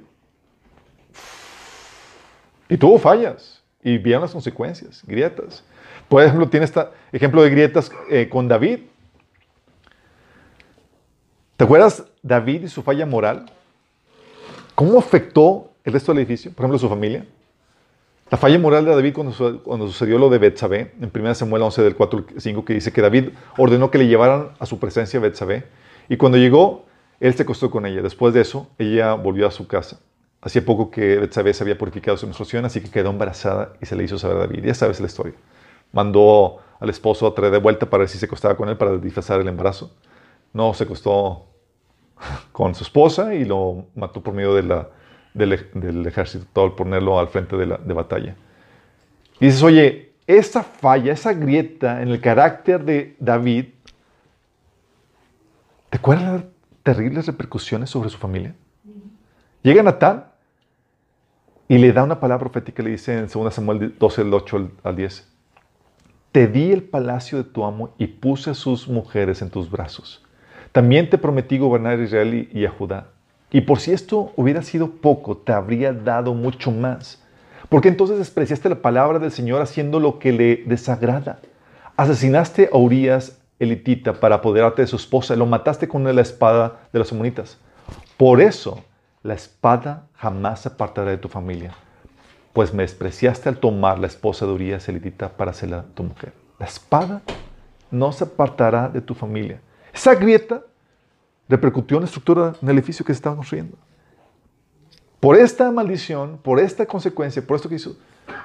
Y 2.69 2.77
tuvo 2.77 2.99
fallas 2.99 3.63
y 3.83 3.99
vieron 3.99 4.23
las 4.23 4.33
consecuencias, 4.33 5.03
grietas. 5.07 5.63
Por 6.09 6.23
ejemplo, 6.23 6.49
tiene 6.49 6.65
este 6.65 6.81
ejemplo 7.13 7.43
de 7.43 7.51
grietas 7.51 7.91
eh, 8.11 8.29
con 8.29 8.49
David. 8.49 8.81
¿Te 11.57 11.65
acuerdas 11.65 12.05
David 12.23 12.65
y 12.65 12.69
su 12.69 12.83
falla 12.83 13.07
moral? 13.07 13.47
¿Cómo 14.75 14.99
afectó 14.99 15.71
el 15.85 15.93
resto 15.93 16.13
del 16.13 16.21
edificio? 16.23 16.53
Por 16.53 16.65
ejemplo, 16.65 16.79
su 16.79 16.89
familia. 16.89 17.25
La 18.31 18.37
falla 18.37 18.59
moral 18.59 18.85
de 18.85 18.91
David 18.91 19.15
cuando, 19.15 19.33
su- 19.33 19.63
cuando 19.63 19.87
sucedió 19.87 20.19
lo 20.19 20.29
de 20.29 20.39
Betsabé, 20.39 20.93
en 21.01 21.11
1 21.15 21.35
Samuel 21.37 21.63
11 21.63 21.83
del 21.83 21.95
4 21.95 22.19
al 22.35 22.41
5, 22.41 22.65
que 22.65 22.75
dice 22.75 22.93
que 22.93 23.01
David 23.01 23.31
ordenó 23.57 23.91
que 23.91 23.99
le 23.99 24.09
llevaran 24.09 24.49
a 24.59 24.67
su 24.67 24.81
presencia 24.81 25.21
a 25.21 25.23
Betsabé, 25.23 25.65
y 26.09 26.17
cuando 26.17 26.37
llegó, 26.37 26.86
él 27.21 27.35
se 27.35 27.43
acostó 27.43 27.71
con 27.71 27.87
ella. 27.87 28.03
Después 28.03 28.35
de 28.35 28.43
eso, 28.43 28.69
ella 28.79 29.15
volvió 29.15 29.47
a 29.47 29.51
su 29.51 29.67
casa. 29.67 30.01
Hacía 30.41 30.65
poco 30.65 30.91
que 30.91 31.17
Betsabé 31.17 31.55
se 31.55 31.65
había 31.65 31.79
purificado 31.79 32.17
su 32.17 32.27
menstruación, 32.27 32.65
así 32.65 32.81
que 32.81 32.91
quedó 32.91 33.11
embarazada 33.11 33.73
y 33.81 33.87
se 33.87 33.97
le 33.97 34.05
hizo 34.05 34.19
saber 34.19 34.37
a 34.37 34.41
David. 34.41 34.65
Ya 34.65 34.75
sabes 34.75 35.01
la 35.01 35.07
historia. 35.07 35.35
Mandó 35.93 36.59
al 36.79 36.91
esposo 36.91 37.27
a 37.27 37.35
traer 37.35 37.53
de 37.53 37.59
vuelta 37.59 37.89
para 37.89 38.03
ver 38.03 38.09
si 38.09 38.19
se 38.19 38.27
acostaba 38.27 38.57
con 38.57 38.69
él 38.69 38.77
para 38.77 38.97
disfrazar 38.99 39.41
el 39.41 39.49
embarazo. 39.49 39.95
No, 40.53 40.75
se 40.75 40.85
acostó 40.85 41.47
con 42.53 42.75
su 42.75 42.85
esposa 42.85 43.35
y 43.35 43.45
lo 43.45 43.87
mató 43.95 44.23
por 44.23 44.35
medio 44.35 44.55
del, 44.55 44.73
del 45.35 46.07
ejército, 46.07 46.63
al 46.63 46.75
ponerlo 46.75 47.19
al 47.19 47.29
frente 47.29 47.57
de 47.57 47.67
la 47.67 47.77
de 47.79 47.95
batalla. 47.95 48.37
Y 49.41 49.47
dices, 49.47 49.63
oye, 49.63 50.13
esa 50.27 50.63
falla, 50.63 51.13
esa 51.13 51.33
grieta 51.33 52.03
en 52.03 52.09
el 52.09 52.21
carácter 52.21 52.85
de 52.85 53.17
David, 53.19 53.67
¿te 55.91 55.99
acuerdas 55.99 56.45
terribles 56.87 57.27
repercusiones 57.27 57.91
sobre 57.91 58.11
su 58.11 58.17
familia? 58.17 58.55
Llega 59.63 59.83
Natán 59.83 60.27
y 61.67 61.79
le 61.79 61.93
da 61.93 62.05
una 62.05 62.21
palabra 62.21 62.49
profética, 62.49 62.81
le 62.81 62.91
dice 62.91 63.19
en 63.19 63.27
2 63.27 63.53
Samuel 63.53 63.97
12, 63.99 64.23
del 64.23 64.33
8 64.33 64.57
al- 64.57 64.71
al 64.85 64.95
10. 64.95 65.29
Te 66.31 66.47
di 66.47 66.71
el 66.71 66.85
palacio 66.85 67.39
de 67.39 67.45
tu 67.45 67.65
amo 67.65 67.93
y 67.99 68.07
puse 68.07 68.51
a 68.51 68.55
sus 68.55 68.87
mujeres 68.87 69.43
en 69.43 69.51
tus 69.51 69.69
brazos. 69.69 70.25
También 70.71 71.11
te 71.11 71.19
prometí 71.19 71.59
gobernar 71.59 71.99
a 71.99 72.03
Israel 72.05 72.49
y 72.53 72.65
a 72.65 72.71
Judá. 72.71 73.09
Y 73.51 73.63
por 73.63 73.81
si 73.81 73.91
esto 73.93 74.33
hubiera 74.37 74.63
sido 74.63 74.93
poco, 74.93 75.37
te 75.39 75.53
habría 75.53 75.93
dado 75.93 76.35
mucho 76.35 76.71
más. 76.71 77.21
Porque 77.69 77.89
entonces 77.89 78.19
despreciaste 78.19 78.69
la 78.69 78.81
palabra 78.81 79.19
del 79.19 79.33
Señor 79.33 79.61
haciendo 79.61 79.99
lo 79.99 80.21
que 80.21 80.31
le 80.31 80.63
desagrada. 80.67 81.41
Asesinaste 81.97 82.71
a 82.73 82.77
Urias 82.77 83.36
elitita 83.59 84.15
para 84.15 84.37
apoderarte 84.37 84.83
de 84.83 84.89
su 84.89 84.97
esposa 84.97 85.37
lo 85.37 85.47
mataste 85.47 85.89
con 85.89 86.05
la 86.05 86.21
espada 86.21 86.89
de 86.93 86.99
los 86.99 87.13
amonitas. 87.13 87.59
Por 88.17 88.41
eso 88.41 88.85
la 89.23 89.35
espada 89.35 90.07
jamás 90.15 90.61
se 90.61 90.69
apartará 90.69 91.11
de 91.11 91.19
tu 91.19 91.29
familia, 91.29 91.73
pues 92.53 92.73
me 92.73 92.83
despreciaste 92.83 93.49
al 93.49 93.59
tomar 93.59 93.99
la 93.99 94.07
esposa 94.07 94.47
de 94.47 94.53
Urias 94.53 94.89
elitita 94.89 95.31
para 95.31 95.51
hacerla 95.51 95.85
tu 95.95 96.05
mujer. 96.05 96.33
La 96.59 96.67
espada 96.67 97.23
no 97.91 98.13
se 98.13 98.25
apartará 98.25 98.89
de 98.89 99.01
tu 99.01 99.15
familia. 99.15 99.61
Esa 99.93 100.15
grieta 100.15 100.63
repercutió 101.49 101.97
en 101.97 102.03
la 102.03 102.07
estructura 102.07 102.55
en 102.61 102.69
el 102.69 102.77
edificio 102.77 103.05
que 103.05 103.13
se 103.13 103.19
estaba 103.19 103.37
construyendo. 103.37 103.77
Por 105.21 105.37
esta 105.37 105.71
maldición, 105.71 106.39
por 106.43 106.61
esta 106.61 106.87
consecuencia, 106.87 107.45
por 107.47 107.57
esto 107.57 107.69
que 107.69 107.77
hizo, 107.77 107.97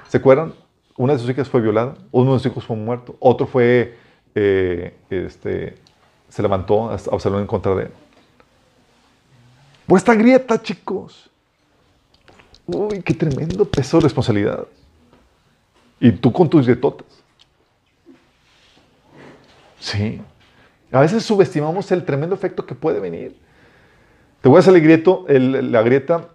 ¿se 0.08 0.18
acuerdan? 0.18 0.54
Una 0.96 1.14
de 1.14 1.18
sus 1.18 1.30
hijas 1.30 1.48
fue 1.48 1.60
violada, 1.60 1.94
uno 2.10 2.32
de 2.32 2.38
sus 2.38 2.50
hijos 2.50 2.64
fue 2.64 2.76
muerto, 2.76 3.16
otro 3.18 3.46
fue, 3.46 3.96
eh, 4.34 4.94
este, 5.10 5.76
se 6.28 6.42
levantó 6.42 6.90
a 6.90 6.94
Absalón 6.94 7.40
en 7.40 7.46
contra 7.46 7.74
de 7.74 7.84
él. 7.84 7.90
Por 9.86 9.98
esta 9.98 10.14
grieta, 10.14 10.60
chicos. 10.60 11.30
Uy, 12.66 13.02
qué 13.02 13.12
tremendo 13.14 13.64
peso 13.64 13.98
de 13.98 14.04
responsabilidad. 14.04 14.66
Y 16.00 16.12
tú 16.12 16.32
con 16.32 16.48
tus 16.48 16.66
grietotas. 16.66 17.06
Sí. 19.78 20.20
A 20.90 21.00
veces 21.00 21.24
subestimamos 21.24 21.90
el 21.90 22.04
tremendo 22.04 22.34
efecto 22.34 22.64
que 22.64 22.74
puede 22.74 23.00
venir. 23.00 23.36
Te 24.40 24.48
voy 24.48 24.56
a 24.56 24.60
hacer 24.60 24.74
el 24.74 24.82
grieto, 24.82 25.24
la 25.28 25.82
grieta 25.82 26.28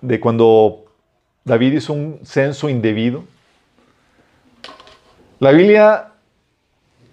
de 0.00 0.20
cuando 0.20 0.84
David 1.44 1.74
hizo 1.74 1.92
un 1.92 2.20
censo 2.24 2.68
indebido. 2.68 3.24
La 5.38 5.50
Biblia 5.50 6.13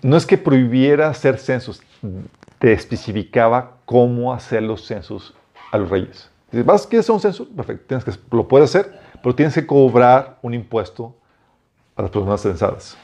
no 0.02 0.18
es 0.18 0.26
que 0.26 0.38
prohibiera 0.38 1.10
hacer 1.10 1.38
censos, 1.38 1.82
te 2.60 2.74
especificaba 2.74 3.78
cómo 3.86 4.34
hacer 4.34 4.64
los 4.64 4.86
censos 4.86 5.36
a 5.72 5.78
los 5.78 5.90
reyes. 5.90 6.30
Dices, 6.52 6.66
¿vas 6.66 6.86
a 6.92 7.00
hacer 7.00 7.12
un 7.12 7.20
censo? 7.20 7.48
Perfecto, 7.50 7.86
tienes 7.88 8.06
que, 8.06 8.36
lo 8.36 8.48
puedes 8.48 8.70
hacer, 8.70 9.00
pero 9.22 9.36
tienes 9.36 9.54
que 9.54 9.66
cobrar 9.66 10.38
un 10.42 10.54
impuesto 10.54 11.16
a 11.96 12.02
las 12.02 12.12
personas 12.12 12.42
censadas. 12.42 12.98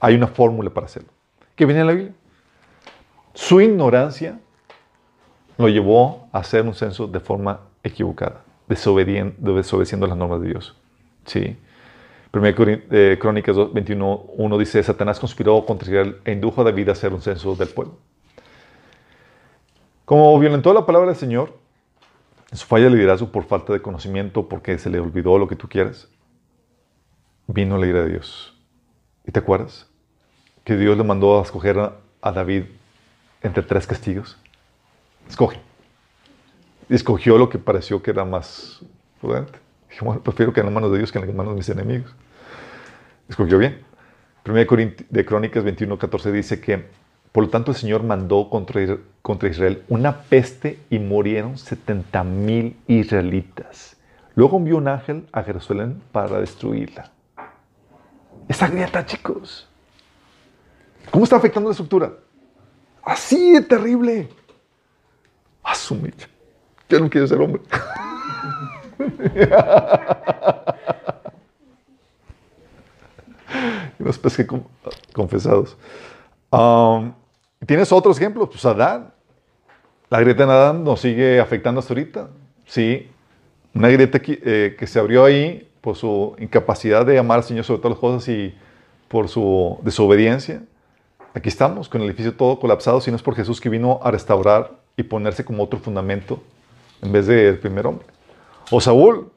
Hay 0.00 0.14
una 0.14 0.26
fórmula 0.26 0.70
para 0.70 0.86
hacerlo. 0.86 1.10
¿Qué 1.54 1.66
viene 1.66 1.82
en 1.82 1.86
la 1.86 1.92
Biblia? 1.92 2.14
Su 3.34 3.60
ignorancia 3.60 4.40
lo 5.56 5.68
llevó 5.68 6.28
a 6.32 6.38
hacer 6.38 6.66
un 6.66 6.74
censo 6.74 7.06
de 7.06 7.20
forma 7.20 7.60
equivocada, 7.82 8.42
desobedeciendo 8.66 10.06
las 10.06 10.16
normas 10.16 10.40
de 10.40 10.48
Dios. 10.48 10.76
Sí. 11.26 11.56
1 12.32 13.18
Crónicas 13.18 13.56
21, 13.72 14.24
1 14.36 14.58
dice, 14.58 14.82
Satanás 14.82 15.18
conspiró 15.18 15.64
contra 15.66 15.88
Israel 15.88 16.20
e 16.24 16.32
indujo 16.32 16.60
a 16.60 16.64
David 16.64 16.90
a 16.90 16.92
hacer 16.92 17.12
un 17.12 17.20
censo 17.20 17.56
del 17.56 17.68
pueblo. 17.68 17.98
Como 20.04 20.38
violentó 20.38 20.72
la 20.72 20.86
palabra 20.86 21.08
del 21.08 21.16
Señor, 21.16 21.58
en 22.50 22.58
su 22.58 22.66
falla 22.66 22.84
de 22.84 22.90
liderazgo 22.90 23.30
por 23.30 23.44
falta 23.44 23.72
de 23.72 23.82
conocimiento, 23.82 24.48
porque 24.48 24.78
se 24.78 24.90
le 24.90 25.00
olvidó 25.00 25.38
lo 25.38 25.48
que 25.48 25.56
tú 25.56 25.68
quieres, 25.68 26.08
vino 27.46 27.78
la 27.78 27.86
ira 27.86 28.02
de 28.02 28.10
Dios. 28.10 28.56
¿Y 29.26 29.32
te 29.32 29.38
acuerdas? 29.38 29.88
Que 30.64 30.76
Dios 30.76 30.96
le 30.96 31.04
mandó 31.04 31.38
a 31.38 31.42
escoger 31.42 31.78
a, 31.78 32.32
David 32.32 32.64
entre 33.42 33.62
tres 33.62 33.86
castigos. 33.86 34.36
Escoge. 35.28 35.60
Escogió 36.88 37.38
lo 37.38 37.48
que 37.48 37.58
pareció 37.58 38.02
que 38.02 38.10
era 38.10 38.24
más 38.24 38.80
prudente. 39.20 39.58
Dije, 39.90 40.04
bueno, 40.04 40.22
prefiero 40.22 40.52
que 40.52 40.60
en 40.60 40.66
las 40.66 40.74
manos 40.74 40.92
de 40.92 40.98
Dios 40.98 41.12
que 41.12 41.18
en 41.18 41.26
las 41.26 41.34
manos 41.34 41.54
de 41.54 41.58
mis 41.58 41.68
enemigos. 41.68 42.14
Escogió 43.28 43.58
bien. 43.58 43.80
Primera 44.42 44.68
de 45.10 45.24
Crónicas 45.24 45.62
21, 45.62 45.98
14 45.98 46.32
dice 46.32 46.60
que, 46.60 46.86
por 47.32 47.44
lo 47.44 47.50
tanto, 47.50 47.72
el 47.72 47.76
Señor 47.76 48.02
mandó 48.02 48.48
contra, 48.48 48.80
contra 49.22 49.48
Israel 49.48 49.84
una 49.88 50.22
peste 50.22 50.78
y 50.88 50.98
murieron 50.98 51.58
70 51.58 52.24
mil 52.24 52.76
israelitas. 52.86 53.96
Luego 54.34 54.56
envió 54.56 54.78
un 54.78 54.88
ángel 54.88 55.26
a 55.32 55.42
Jerusalén 55.42 56.00
para 56.12 56.40
destruirla. 56.40 57.10
Esa 58.48 58.68
grieta, 58.68 59.04
chicos. 59.04 59.68
¿Cómo 61.10 61.24
está 61.24 61.36
afectando 61.36 61.68
la 61.68 61.72
estructura? 61.72 62.12
Así 63.02 63.52
de 63.52 63.62
terrible. 63.62 64.28
Asumir. 65.62 66.14
Yo 66.88 67.00
no 67.00 67.10
quiero 67.10 67.26
ser 67.26 67.40
hombre. 67.40 67.62
los 73.98 74.18
pesqué 74.18 74.46
con- 74.46 74.64
confesados. 75.12 75.76
Um, 76.50 77.12
¿Tienes 77.66 77.92
otros 77.92 78.16
ejemplos? 78.18 78.48
Pues 78.50 78.64
Adán. 78.64 79.12
La 80.08 80.20
grieta 80.20 80.44
en 80.44 80.50
Adán 80.50 80.84
nos 80.84 81.00
sigue 81.00 81.40
afectando 81.40 81.80
hasta 81.80 81.94
ahorita. 81.94 82.28
Sí. 82.66 83.08
Una 83.74 83.88
grieta 83.88 84.20
que, 84.20 84.40
eh, 84.44 84.76
que 84.78 84.86
se 84.86 84.98
abrió 84.98 85.24
ahí 85.24 85.68
por 85.80 85.96
su 85.96 86.34
incapacidad 86.38 87.06
de 87.06 87.18
amar 87.18 87.38
al 87.38 87.44
Señor 87.44 87.64
sobre 87.64 87.80
todas 87.80 87.96
las 87.96 88.00
cosas 88.00 88.28
y 88.28 88.54
por 89.08 89.28
su 89.28 89.78
desobediencia. 89.82 90.62
Aquí 91.32 91.48
estamos, 91.48 91.88
con 91.88 92.00
el 92.00 92.08
edificio 92.08 92.34
todo 92.34 92.58
colapsado, 92.58 93.00
si 93.00 93.10
no 93.10 93.16
es 93.16 93.22
por 93.22 93.36
Jesús 93.36 93.60
que 93.60 93.68
vino 93.68 94.00
a 94.02 94.10
restaurar 94.10 94.72
y 94.96 95.04
ponerse 95.04 95.44
como 95.44 95.62
otro 95.62 95.78
fundamento 95.78 96.42
en 97.02 97.12
vez 97.12 97.28
del 97.28 97.58
primer 97.60 97.86
hombre. 97.86 98.06
O 98.70 98.80
Saúl, 98.80 99.32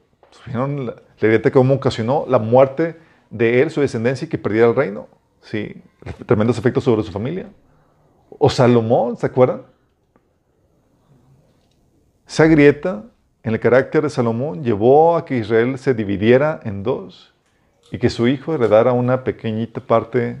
¿vieron 0.46 0.86
la, 0.86 1.50
cómo 1.52 1.74
ocasionó 1.74 2.24
la 2.28 2.38
muerte 2.38 2.96
de 3.30 3.62
él, 3.62 3.70
su 3.70 3.80
descendencia 3.80 4.26
y 4.26 4.28
que 4.28 4.38
perdiera 4.38 4.68
el 4.68 4.76
reino? 4.76 5.08
Sí, 5.40 5.82
tremendos 6.26 6.58
efectos 6.58 6.84
sobre 6.84 7.02
su 7.02 7.10
familia. 7.10 7.48
O 8.38 8.48
Salomón, 8.48 9.16
¿se 9.16 9.26
acuerdan? 9.26 9.62
Esa 12.26 12.46
grieta 12.46 13.04
en 13.42 13.52
el 13.52 13.60
carácter 13.60 14.02
de 14.02 14.10
Salomón 14.10 14.64
llevó 14.64 15.16
a 15.16 15.24
que 15.24 15.36
Israel 15.36 15.78
se 15.78 15.94
dividiera 15.94 16.60
en 16.64 16.82
dos 16.82 17.34
y 17.90 17.98
que 17.98 18.08
su 18.08 18.26
hijo 18.26 18.54
heredara 18.54 18.92
una 18.92 19.22
pequeñita 19.24 19.80
parte 19.80 20.38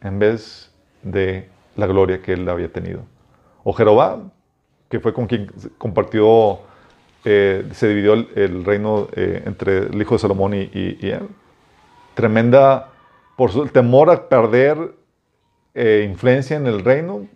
en 0.00 0.18
vez 0.18 0.72
de 1.02 1.48
la 1.76 1.86
gloria 1.86 2.22
que 2.22 2.32
él 2.32 2.48
había 2.48 2.72
tenido. 2.72 3.02
O 3.62 3.72
Jeroboam, 3.72 4.30
que 4.88 5.00
fue 5.00 5.12
con 5.12 5.26
quien 5.26 5.52
compartió, 5.76 6.60
eh, 7.24 7.68
se 7.72 7.88
dividió 7.88 8.14
el, 8.14 8.64
reino 8.64 9.08
eh, 9.14 9.42
entre 9.46 9.78
el 9.88 10.00
hijo 10.00 10.14
de 10.14 10.18
Salomón 10.20 10.54
y, 10.54 10.62
y- 10.72 10.98
y 11.00 11.10
él. 11.10 11.28
Tremenda, 12.14 12.88
por 13.36 13.50
su 13.52 13.66
temor 13.68 14.10
a 14.10 14.28
perder 14.28 14.94
eh, 15.74 16.06
influencia 16.08 16.56
en 16.56 16.66
el 16.66 16.84
reino, 16.84 17.26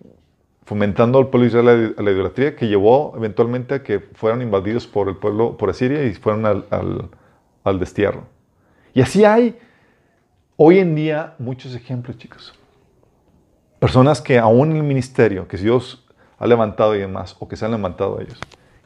fomentando 0.65 1.19
al 1.19 1.28
pueblo 1.28 1.43
de 1.51 1.59
Israel 1.59 1.94
a 1.98 2.02
la 2.02 2.11
idolatría, 2.11 2.56
que 2.56 2.66
llevó 2.66 3.12
eventualmente 3.16 3.74
a 3.74 3.82
que 3.82 4.01
fueran 4.01 4.43
invadidos 4.43 4.86
por 4.86 5.09
el 5.09 5.16
pueblo, 5.16 5.56
por 5.56 5.70
Asiria 5.70 6.02
y 6.05 6.15
fueron 6.15 6.47
al, 6.47 6.65
al- 6.70 7.09
al 7.65 7.78
destierro. 7.78 8.24
Y 8.94 9.01
así 9.01 9.24
hay 9.24 9.59
hoy 10.56 10.78
en 10.78 10.94
día 10.94 11.35
muchos 11.39 11.74
ejemplos, 11.74 12.16
chicos. 12.19 12.55
Personas 13.78 14.20
que 14.23 14.39
aún 14.39 14.70
en 14.70 14.78
el 14.78 14.82
ministerio, 14.82 15.47
que 15.47 15.56
Dios 15.59 16.06
ha 16.39 16.47
levantado 16.47 16.94
y 16.94 17.01
demás, 17.01 17.36
o 17.39 17.48
que 17.48 17.56
se 17.56 17.65
han 17.65 17.73
levantado 17.73 18.20
ellos, 18.20 18.39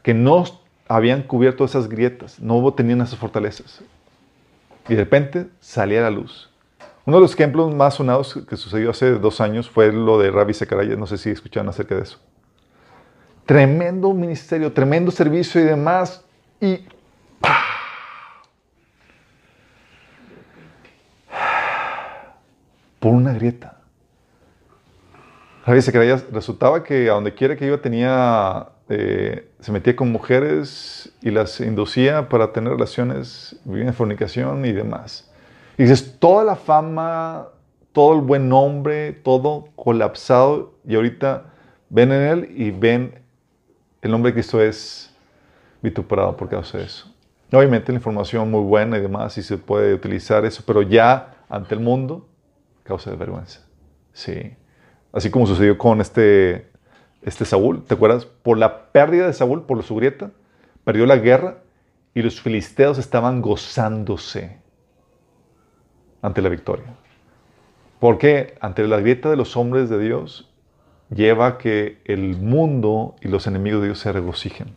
que 0.02 0.14
no 0.14 0.44
habían 0.88 1.22
cubierto 1.22 1.64
esas 1.64 1.88
grietas, 1.88 2.40
no 2.40 2.72
tenían 2.74 3.00
esas 3.00 3.18
fortalezas. 3.18 3.80
Y 4.88 4.94
de 4.94 5.04
repente 5.04 5.48
salía 5.60 6.00
la 6.00 6.10
luz. 6.10 6.50
Uno 7.04 7.18
de 7.18 7.22
los 7.22 7.34
ejemplos 7.34 7.74
más 7.74 7.94
sonados 7.94 8.38
que 8.48 8.56
sucedió 8.56 8.90
hace 8.90 9.12
dos 9.12 9.40
años 9.40 9.68
fue 9.68 9.92
lo 9.92 10.18
de 10.18 10.30
Ravi 10.30 10.54
Zechariah. 10.54 10.96
No 10.96 11.06
sé 11.06 11.18
si 11.18 11.30
escucharon 11.30 11.68
acerca 11.68 11.94
de 11.94 12.02
eso. 12.02 12.18
Tremendo 13.46 14.12
ministerio, 14.12 14.72
tremendo 14.72 15.10
servicio 15.10 15.60
y 15.60 15.64
demás. 15.64 16.22
Y 16.60 16.84
por 22.98 23.14
una 23.14 23.32
grieta. 23.32 23.78
Javier 25.64 25.82
se 25.82 25.92
creía, 25.92 26.22
resultaba 26.32 26.82
que 26.82 27.10
a 27.10 27.14
donde 27.14 27.34
quiera 27.34 27.56
que 27.56 27.66
iba 27.66 27.78
tenía, 27.78 28.68
eh, 28.88 29.50
se 29.60 29.72
metía 29.72 29.94
con 29.94 30.10
mujeres 30.10 31.12
y 31.20 31.30
las 31.30 31.60
inducía 31.60 32.28
para 32.28 32.52
tener 32.52 32.72
relaciones, 32.72 33.56
vivir 33.64 33.86
en 33.86 33.94
fornicación 33.94 34.64
y 34.64 34.72
demás. 34.72 35.30
Y 35.76 35.82
dices, 35.82 36.16
toda 36.18 36.44
la 36.44 36.56
fama, 36.56 37.48
todo 37.92 38.14
el 38.14 38.20
buen 38.20 38.48
nombre, 38.48 39.12
todo 39.12 39.68
colapsado 39.76 40.74
y 40.86 40.94
ahorita 40.94 41.44
ven 41.90 42.12
en 42.12 42.22
él 42.22 42.52
y 42.56 42.70
ven 42.70 43.20
el 44.00 44.10
nombre 44.10 44.30
de 44.30 44.34
Cristo 44.34 44.60
es 44.62 45.12
vituperado 45.82 46.36
por 46.36 46.48
causa 46.48 46.78
de 46.78 46.84
eso. 46.84 47.12
Obviamente 47.52 47.92
la 47.92 47.96
información 47.96 48.50
muy 48.50 48.62
buena 48.62 48.98
y 48.98 49.00
demás 49.00 49.36
y 49.38 49.42
se 49.42 49.56
puede 49.56 49.94
utilizar 49.94 50.44
eso, 50.44 50.62
pero 50.66 50.82
ya 50.82 51.34
ante 51.48 51.74
el 51.74 51.80
mundo 51.80 52.26
causa 52.84 53.10
de 53.10 53.16
vergüenza. 53.16 53.60
Sí. 54.12 54.54
Así 55.12 55.30
como 55.30 55.46
sucedió 55.46 55.78
con 55.78 56.00
este, 56.00 56.70
este 57.22 57.44
Saúl, 57.44 57.84
¿te 57.84 57.94
acuerdas? 57.94 58.26
Por 58.26 58.58
la 58.58 58.90
pérdida 58.92 59.26
de 59.26 59.32
Saúl, 59.32 59.62
por 59.62 59.82
su 59.82 59.96
grieta, 59.96 60.30
perdió 60.84 61.06
la 61.06 61.16
guerra 61.16 61.58
y 62.14 62.22
los 62.22 62.40
filisteos 62.40 62.98
estaban 62.98 63.42
gozándose 63.42 64.58
ante 66.22 66.42
la 66.42 66.48
victoria. 66.48 66.94
Porque 68.00 68.56
ante 68.60 68.86
la 68.86 69.00
grieta 69.00 69.30
de 69.30 69.36
los 69.36 69.56
hombres 69.56 69.88
de 69.88 69.98
Dios 69.98 70.50
lleva 71.10 71.46
a 71.46 71.58
que 71.58 72.00
el 72.04 72.36
mundo 72.36 73.16
y 73.20 73.28
los 73.28 73.46
enemigos 73.46 73.80
de 73.80 73.88
Dios 73.88 73.98
se 73.98 74.12
regocijen. 74.12 74.74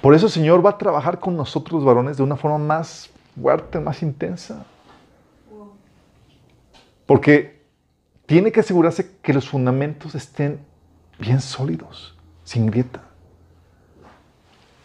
Por 0.00 0.14
eso 0.14 0.26
el 0.26 0.32
Señor 0.32 0.64
va 0.64 0.70
a 0.70 0.78
trabajar 0.78 1.18
con 1.18 1.36
nosotros 1.36 1.84
varones 1.84 2.16
de 2.16 2.22
una 2.22 2.36
forma 2.36 2.58
más 2.58 3.10
fuerte, 3.40 3.80
más 3.80 4.02
intensa. 4.02 4.64
Porque 7.06 7.62
tiene 8.26 8.52
que 8.52 8.60
asegurarse 8.60 9.16
que 9.22 9.32
los 9.32 9.48
fundamentos 9.48 10.14
estén 10.14 10.60
bien 11.18 11.40
sólidos, 11.40 12.16
sin 12.44 12.66
grieta. 12.66 13.02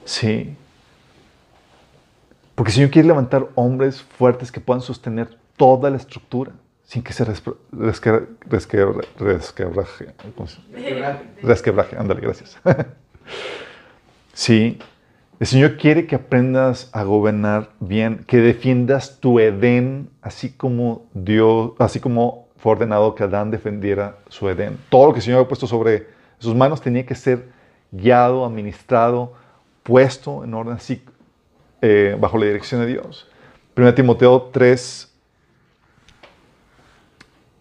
Sí. 0.05 0.55
Porque 2.55 2.69
el 2.69 2.75
Señor 2.75 2.91
quiere 2.91 3.07
levantar 3.07 3.47
hombres 3.55 4.01
fuertes 4.01 4.51
que 4.51 4.59
puedan 4.59 4.81
sostener 4.81 5.37
toda 5.57 5.89
la 5.89 5.97
estructura 5.97 6.51
sin 6.83 7.01
que 7.01 7.13
se 7.13 7.25
resquebraje. 7.25 8.25
Resquebraje, 11.41 11.97
ándale, 11.97 12.21
gracias. 12.21 12.59
sí. 14.33 14.79
El 15.39 15.47
Señor 15.47 15.77
quiere 15.77 16.05
que 16.05 16.15
aprendas 16.15 16.89
a 16.93 17.03
gobernar 17.03 17.71
bien, 17.79 18.23
que 18.27 18.37
defiendas 18.37 19.19
tu 19.19 19.39
Edén, 19.39 20.09
así 20.21 20.51
como 20.51 21.07
Dios, 21.13 21.71
así 21.79 21.99
como 21.99 22.47
fue 22.57 22.73
ordenado 22.73 23.15
que 23.15 23.23
Adán 23.23 23.51
defendiera 23.51 24.19
su 24.29 24.47
Edén. 24.47 24.77
Todo 24.89 25.07
lo 25.07 25.13
que 25.13 25.19
el 25.19 25.23
Señor 25.25 25.41
ha 25.43 25.47
puesto 25.47 25.67
sobre 25.67 26.12
sus 26.43 26.55
manos 26.55 26.81
tenía 26.81 27.05
que 27.05 27.15
ser 27.15 27.49
guiado, 27.91 28.45
administrado, 28.45 29.33
puesto 29.83 30.43
en 30.43 30.53
orden 30.53 30.75
así, 30.75 31.03
eh, 31.81 32.17
bajo 32.19 32.37
la 32.37 32.45
dirección 32.45 32.81
de 32.81 32.87
Dios. 32.87 33.29
1 33.75 33.93
Timoteo 33.95 34.49
3, 34.53 35.11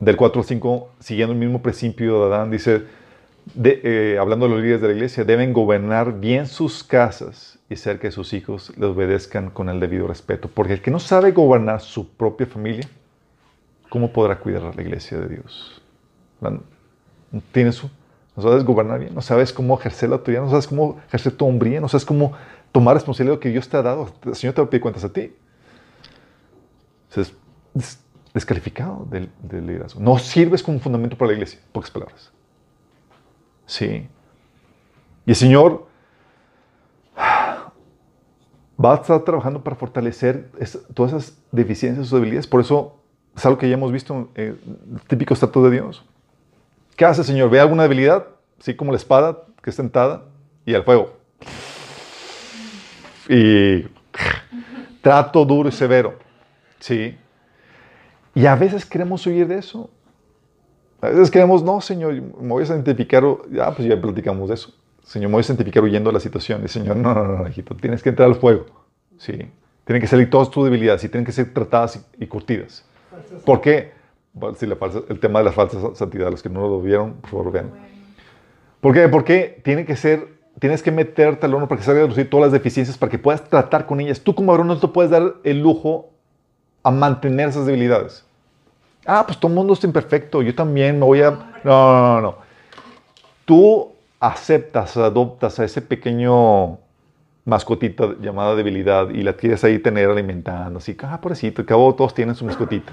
del 0.00 0.16
4 0.16 0.40
al 0.40 0.46
5, 0.46 0.90
siguiendo 0.98 1.32
el 1.32 1.38
mismo 1.38 1.62
principio 1.62 2.28
de 2.28 2.34
Adán, 2.34 2.50
dice, 2.50 2.84
eh, 3.62 4.16
hablando 4.20 4.46
de 4.46 4.54
los 4.54 4.60
líderes 4.62 4.80
de 4.80 4.88
la 4.88 4.94
iglesia, 4.94 5.24
deben 5.24 5.52
gobernar 5.52 6.20
bien 6.20 6.46
sus 6.46 6.82
casas 6.82 7.58
y 7.68 7.74
hacer 7.74 7.98
que 7.98 8.10
sus 8.10 8.32
hijos 8.32 8.72
le 8.76 8.86
obedezcan 8.86 9.50
con 9.50 9.68
el 9.68 9.80
debido 9.80 10.06
respeto. 10.06 10.48
Porque 10.52 10.74
el 10.74 10.82
que 10.82 10.90
no 10.90 10.98
sabe 10.98 11.32
gobernar 11.32 11.80
su 11.80 12.08
propia 12.08 12.46
familia, 12.46 12.88
¿cómo 13.88 14.12
podrá 14.12 14.38
cuidar 14.38 14.64
a 14.64 14.72
la 14.72 14.82
iglesia 14.82 15.18
de 15.18 15.28
Dios? 15.28 15.80
Tienes, 17.52 17.82
no 18.36 18.42
sabes 18.42 18.64
gobernar 18.64 18.98
bien, 18.98 19.14
no 19.14 19.20
sabes 19.20 19.52
cómo 19.52 19.78
ejercer 19.78 20.08
la 20.08 20.16
autoridad, 20.16 20.42
no 20.42 20.50
sabes 20.50 20.66
cómo 20.66 21.00
ejercer 21.06 21.32
tu 21.32 21.46
hombría, 21.46 21.80
no 21.80 21.88
sabes 21.88 22.04
cómo 22.04 22.32
tomar 22.72 22.94
responsabilidad 22.94 23.38
que 23.38 23.50
Dios 23.50 23.68
te 23.68 23.76
ha 23.76 23.82
dado. 23.82 24.10
El 24.24 24.34
Señor 24.34 24.54
te 24.54 24.62
va 24.62 24.66
a 24.66 24.70
pedir 24.70 24.80
cuentas 24.80 25.04
a 25.04 25.12
ti. 25.12 25.34
Es 27.74 27.98
descalificado 28.32 29.06
del, 29.10 29.30
liderazgo. 29.66 30.00
No 30.00 30.18
sirves 30.18 30.62
como 30.62 30.80
fundamento 30.80 31.16
para 31.16 31.28
la 31.28 31.34
iglesia, 31.34 31.60
pocas 31.72 31.90
palabras. 31.90 32.32
Sí. 33.66 34.08
Y 35.26 35.30
el 35.30 35.36
Señor 35.36 35.86
va 38.82 38.94
a 38.94 38.96
estar 38.96 39.20
trabajando 39.22 39.62
para 39.62 39.76
fortalecer 39.76 40.50
todas 40.94 41.12
esas 41.12 41.38
deficiencias 41.52 42.10
o 42.12 42.16
debilidades. 42.16 42.46
Por 42.46 42.62
eso 42.62 42.96
es 43.36 43.44
algo 43.44 43.58
que 43.58 43.68
ya 43.68 43.74
hemos 43.74 43.92
visto, 43.92 44.14
en 44.14 44.30
el 44.34 45.00
típico 45.06 45.34
estatus 45.34 45.64
de 45.64 45.70
Dios. 45.70 46.04
¿Qué 46.96 47.04
hace 47.04 47.22
el 47.22 47.26
Señor? 47.26 47.50
¿Ve 47.50 47.60
alguna 47.60 47.84
debilidad? 47.84 48.26
Así 48.60 48.74
como 48.74 48.92
la 48.92 48.96
espada 48.96 49.38
que 49.62 49.70
es 49.70 49.76
tentada 49.76 50.24
y 50.64 50.74
al 50.74 50.84
fuego. 50.84 51.16
Y 53.28 53.86
trato 55.00 55.44
duro 55.44 55.68
y 55.68 55.72
severo. 55.72 56.18
Sí. 56.80 57.16
Y 58.34 58.46
a 58.46 58.54
veces 58.56 58.84
queremos 58.84 59.26
huir 59.26 59.46
de 59.46 59.58
eso. 59.58 59.90
A 61.00 61.08
veces 61.08 61.30
queremos, 61.30 61.62
no, 61.62 61.80
Señor, 61.80 62.14
me 62.14 62.48
voy 62.48 62.62
a 62.62 62.66
santificar. 62.66 63.24
Ya, 63.50 63.70
pues 63.74 63.88
ya 63.88 64.00
platicamos 64.00 64.48
de 64.48 64.54
eso. 64.54 64.72
Señor, 65.04 65.30
me 65.30 65.34
voy 65.34 65.40
a 65.40 65.44
santificar 65.44 65.82
huyendo 65.82 66.10
de 66.10 66.14
la 66.14 66.20
situación. 66.20 66.62
Y 66.64 66.68
Señor, 66.68 66.96
no, 66.96 67.14
no, 67.14 67.24
no, 67.24 67.48
hijito, 67.48 67.74
tienes 67.74 68.02
que 68.02 68.10
entrar 68.10 68.28
al 68.28 68.36
fuego. 68.36 68.66
Sí. 69.18 69.50
Tienen 69.84 70.00
que 70.00 70.06
salir 70.06 70.30
todas 70.30 70.50
tus 70.50 70.64
debilidades 70.64 71.02
y 71.04 71.08
tienen 71.08 71.24
que 71.24 71.32
ser 71.32 71.52
tratadas 71.52 72.04
y, 72.18 72.26
curtidas. 72.26 72.84
¿Por 73.44 73.60
qué? 73.60 73.92
Si 74.56 74.66
la 74.66 74.76
falsa, 74.76 75.00
el 75.08 75.20
tema 75.20 75.40
de 75.40 75.46
la 75.46 75.52
falsa 75.52 75.94
santidad, 75.94 76.30
los 76.30 76.42
que 76.42 76.48
no 76.48 76.62
lo 76.62 76.80
vieron, 76.80 77.14
por 77.14 77.30
favor, 77.30 77.52
vean. 77.52 77.70
¿Por 78.80 78.94
qué? 78.94 79.08
Porque 79.08 79.60
tiene 79.62 79.84
que 79.84 79.96
ser, 79.96 80.28
tienes 80.58 80.82
que 80.82 80.90
meterte 80.90 81.46
al 81.46 81.54
horno 81.54 81.68
para 81.68 81.78
que 81.78 81.84
salga 81.84 82.00
a 82.00 82.04
reducir 82.04 82.28
todas 82.28 82.46
las 82.46 82.52
deficiencias, 82.52 82.98
para 82.98 83.10
que 83.10 83.18
puedas 83.18 83.44
tratar 83.48 83.86
con 83.86 84.00
ellas. 84.00 84.20
Tú 84.20 84.34
como 84.34 84.52
varón 84.52 84.66
no 84.66 84.78
te 84.78 84.88
puedes 84.88 85.10
dar 85.10 85.34
el 85.44 85.60
lujo 85.60 86.10
a 86.82 86.90
mantener 86.90 87.50
esas 87.50 87.66
debilidades. 87.66 88.24
Ah, 89.06 89.24
pues 89.26 89.38
todo 89.38 89.48
el 89.50 89.56
mundo 89.56 89.72
es 89.74 89.84
imperfecto, 89.84 90.42
yo 90.42 90.54
también 90.54 90.98
me 90.98 91.04
voy 91.04 91.22
a... 91.22 91.30
No, 91.64 91.92
no, 91.92 92.14
no, 92.14 92.20
no. 92.20 92.36
Tú 93.44 93.92
aceptas, 94.18 94.96
adoptas 94.96 95.58
a 95.58 95.64
ese 95.64 95.82
pequeño 95.82 96.78
mascotita 97.44 98.14
llamada 98.20 98.54
debilidad 98.54 99.10
y 99.10 99.22
la 99.22 99.32
quieres 99.32 99.64
ahí 99.64 99.78
tener 99.80 100.08
alimentando, 100.08 100.78
así, 100.78 100.96
ah, 101.02 101.20
pobrecito, 101.20 101.64
cabo 101.66 101.94
todos 101.94 102.14
tienen 102.14 102.34
su 102.34 102.44
mascotita. 102.44 102.92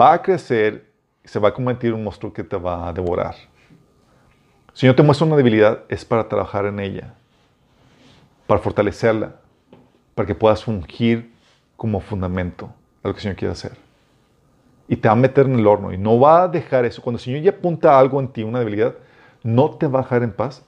Va 0.00 0.14
a 0.14 0.22
crecer 0.22 0.90
y 1.24 1.28
se 1.28 1.38
va 1.38 1.48
a 1.48 1.54
convertir 1.54 1.90
en 1.90 1.96
un 1.96 2.04
monstruo 2.04 2.32
que 2.32 2.42
te 2.42 2.56
va 2.56 2.88
a 2.88 2.92
devorar. 2.92 3.34
Si 4.72 4.86
yo 4.86 4.94
te 4.94 5.02
muestro 5.02 5.26
una 5.26 5.36
debilidad, 5.36 5.82
es 5.88 6.04
para 6.04 6.28
trabajar 6.28 6.66
en 6.66 6.80
ella, 6.80 7.14
para 8.46 8.60
fortalecerla, 8.60 9.36
para 10.14 10.26
que 10.26 10.34
puedas 10.34 10.64
fungir 10.64 11.32
como 11.76 12.00
fundamento 12.00 12.72
a 13.02 13.08
lo 13.08 13.14
que 13.14 13.18
el 13.18 13.22
Señor 13.22 13.36
quiere 13.36 13.52
hacer. 13.52 13.76
Y 14.88 14.96
te 14.96 15.08
va 15.08 15.12
a 15.12 15.16
meter 15.16 15.46
en 15.46 15.58
el 15.58 15.66
horno 15.66 15.92
y 15.92 15.98
no 15.98 16.18
va 16.18 16.44
a 16.44 16.48
dejar 16.48 16.84
eso. 16.84 17.02
Cuando 17.02 17.18
el 17.18 17.24
Señor 17.24 17.42
ya 17.42 17.50
apunta 17.50 17.98
algo 17.98 18.20
en 18.20 18.28
ti, 18.28 18.42
una 18.42 18.58
debilidad, 18.58 18.94
no 19.42 19.70
te 19.70 19.86
va 19.86 20.00
a 20.00 20.02
dejar 20.02 20.22
en 20.22 20.32
paz 20.32 20.64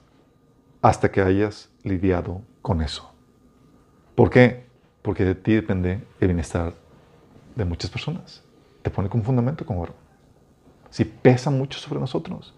hasta 0.81 1.11
que 1.11 1.21
hayas 1.21 1.69
lidiado 1.83 2.41
con 2.61 2.81
eso. 2.81 3.11
¿Por 4.13 4.29
qué? 4.29 4.65
Porque 5.01 5.25
de 5.25 5.35
ti 5.35 5.53
depende 5.53 6.03
el 6.19 6.27
bienestar 6.27 6.73
de 7.55 7.65
muchas 7.65 7.89
personas. 7.89 8.44
Te 8.85 8.91
pone 8.91 9.09
como 9.09 9.23
fundamento 9.23 9.65
como. 9.65 9.87
Si 10.91 11.03
pesa 11.05 11.49
mucho 11.49 11.79
sobre 11.79 11.99
nosotros. 11.99 12.53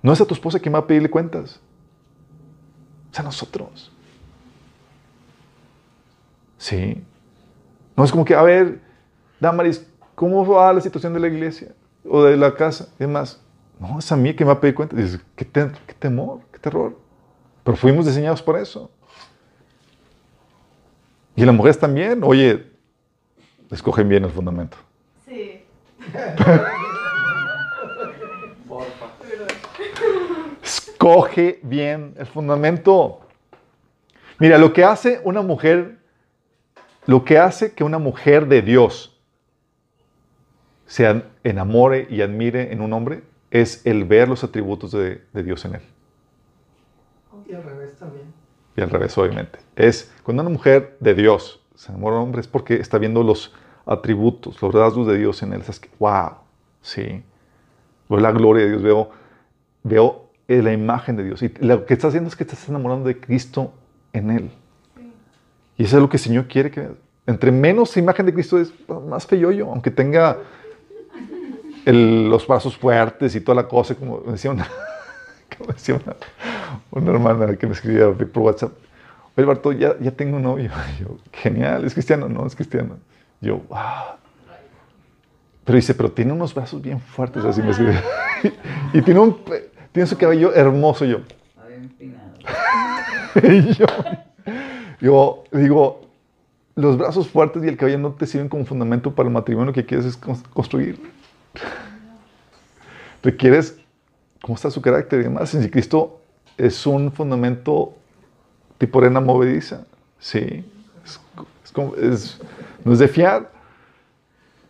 No 0.00 0.10
es 0.10 0.18
a 0.18 0.24
tu 0.24 0.32
esposa 0.32 0.58
quien 0.58 0.74
va 0.74 0.78
a 0.78 0.86
pedirle 0.86 1.10
cuentas. 1.10 1.60
Es 3.12 3.20
a 3.20 3.22
nosotros. 3.22 3.92
Sí. 6.56 7.04
No 7.94 8.04
es 8.04 8.10
como 8.10 8.24
que, 8.24 8.34
a 8.34 8.42
ver, 8.42 8.80
Damaris, 9.38 9.86
¿cómo 10.14 10.46
va 10.46 10.72
la 10.72 10.80
situación 10.80 11.12
de 11.12 11.20
la 11.20 11.26
iglesia 11.26 11.74
o 12.08 12.24
de 12.24 12.34
la 12.38 12.54
casa? 12.54 12.88
Es 12.98 13.06
más, 13.06 13.38
no, 13.78 13.98
es 13.98 14.10
a 14.10 14.16
mí 14.16 14.34
que 14.34 14.42
me 14.42 14.48
va 14.48 14.54
a 14.54 14.60
pedir 14.60 14.74
cuenta. 14.74 14.96
Dices, 14.96 15.20
¿qué, 15.36 15.46
qué 15.46 15.94
temor, 15.98 16.40
qué 16.50 16.58
terror. 16.58 16.98
Pero 17.62 17.76
fuimos 17.76 18.06
diseñados 18.06 18.40
por 18.40 18.58
eso. 18.58 18.90
Y 21.34 21.44
las 21.44 21.54
mujeres 21.54 21.78
también. 21.78 22.24
Oye, 22.24 22.72
escogen 23.70 24.08
bien 24.08 24.24
el 24.24 24.30
fundamento. 24.30 24.78
Escoge 30.62 31.60
bien 31.62 32.14
el 32.18 32.26
fundamento. 32.26 33.20
Mira, 34.38 34.58
lo 34.58 34.72
que 34.72 34.84
hace 34.84 35.20
una 35.24 35.42
mujer 35.42 35.98
lo 37.06 37.24
que 37.24 37.38
hace 37.38 37.72
que 37.72 37.84
una 37.84 37.98
mujer 37.98 38.48
de 38.48 38.62
Dios 38.62 39.16
se 40.86 41.22
enamore 41.44 42.06
y 42.10 42.20
admire 42.20 42.72
en 42.72 42.80
un 42.80 42.92
hombre 42.92 43.22
es 43.50 43.86
el 43.86 44.04
ver 44.04 44.28
los 44.28 44.42
atributos 44.42 44.90
de, 44.90 45.22
de 45.32 45.42
Dios 45.42 45.64
en 45.64 45.76
él. 45.76 45.82
Y 47.48 47.54
al 47.54 47.62
revés 47.62 47.96
también. 47.96 48.24
Y 48.76 48.80
al 48.80 48.90
revés, 48.90 49.16
obviamente. 49.16 49.60
Es 49.76 50.12
cuando 50.24 50.42
una 50.42 50.50
mujer 50.50 50.96
de 50.98 51.14
Dios 51.14 51.64
se 51.76 51.92
enamora 51.92 52.16
de 52.16 52.22
un 52.22 52.28
hombre 52.28 52.40
es 52.40 52.48
porque 52.48 52.74
está 52.74 52.98
viendo 52.98 53.22
los 53.22 53.54
atributos, 53.86 54.60
los 54.60 54.74
rasgos 54.74 55.06
de 55.06 55.16
Dios 55.16 55.42
en 55.42 55.52
él. 55.52 55.62
Es 55.66 55.80
que, 55.80 55.88
wow, 55.98 56.32
sí. 56.82 57.22
Veo 58.08 58.20
la 58.20 58.32
gloria 58.32 58.64
de 58.64 58.70
Dios, 58.70 58.82
veo, 58.82 59.10
veo 59.84 60.26
la 60.48 60.72
imagen 60.72 61.16
de 61.16 61.24
Dios. 61.24 61.42
Y 61.42 61.52
lo 61.60 61.86
que 61.86 61.94
está 61.94 62.08
haciendo 62.08 62.28
es 62.28 62.36
que 62.36 62.44
te 62.44 62.54
estás 62.54 62.68
enamorando 62.68 63.08
de 63.08 63.18
Cristo 63.18 63.72
en 64.12 64.30
él. 64.30 64.50
Y 65.78 65.84
eso 65.84 65.96
es 65.96 66.02
lo 66.02 66.08
que 66.08 66.16
el 66.16 66.22
Señor 66.22 66.46
quiere 66.46 66.70
que 66.70 66.88
Entre 67.26 67.52
menos 67.52 67.96
imagen 67.96 68.26
de 68.26 68.32
Cristo 68.32 68.58
es 68.58 68.72
más 68.88 69.26
feo 69.26 69.50
yo, 69.50 69.70
aunque 69.70 69.90
tenga 69.90 70.38
los 71.84 72.46
brazos 72.46 72.76
fuertes 72.76 73.34
y 73.36 73.40
toda 73.40 73.62
la 73.62 73.68
cosa, 73.68 73.94
como 73.94 74.20
decía 74.20 74.50
una, 74.50 74.66
como 75.56 75.72
decía 75.72 76.00
una, 76.90 77.12
hermana 77.12 77.56
que 77.56 77.66
me 77.66 77.74
escribía 77.74 78.10
por 78.10 78.42
WhatsApp. 78.42 78.72
Oye, 79.36 79.46
Barto, 79.46 79.70
ya, 79.72 79.96
ya 80.00 80.10
tengo 80.10 80.36
un 80.36 80.42
novio. 80.42 80.70
Yo, 81.00 81.18
genial, 81.32 81.84
es 81.84 81.92
cristiano, 81.92 82.28
no, 82.28 82.46
es 82.46 82.56
cristiano. 82.56 82.96
Yo, 83.40 83.58
wow. 83.68 84.16
Pero 85.64 85.76
dice, 85.76 85.94
pero 85.94 86.12
tiene 86.12 86.32
unos 86.32 86.54
brazos 86.54 86.80
bien 86.80 87.00
fuertes, 87.00 87.44
así 87.44 87.60
me 87.60 87.70
escribe. 87.70 88.00
y 88.92 89.02
tiene, 89.02 89.20
un, 89.20 89.36
tiene 89.92 90.06
su 90.06 90.16
cabello 90.16 90.54
hermoso, 90.54 91.04
yo. 91.04 91.18
y 93.42 93.74
yo, 95.04 95.44
digo, 95.50 96.06
los 96.76 96.96
brazos 96.96 97.28
fuertes 97.28 97.64
y 97.64 97.68
el 97.68 97.76
cabello 97.76 97.98
no 97.98 98.12
te 98.12 98.26
sirven 98.26 98.48
como 98.48 98.64
fundamento 98.64 99.12
para 99.14 99.28
el 99.28 99.32
matrimonio 99.32 99.72
que 99.72 99.84
quieres 99.84 100.06
es 100.06 100.16
construir. 100.16 101.00
Requieres 103.22 103.76
cómo 104.42 104.54
está 104.54 104.70
su 104.70 104.80
carácter 104.80 105.20
y 105.20 105.22
demás. 105.24 105.50
Si 105.50 105.68
Cristo 105.68 106.20
es 106.56 106.86
un 106.86 107.10
fundamento 107.10 107.92
tipo 108.78 109.00
arena 109.00 109.20
movediza, 109.20 109.84
sí, 110.20 110.64
es, 112.00 112.38
no 112.86 112.92
es 112.92 113.00
de 113.00 113.08
fiar. 113.08 113.50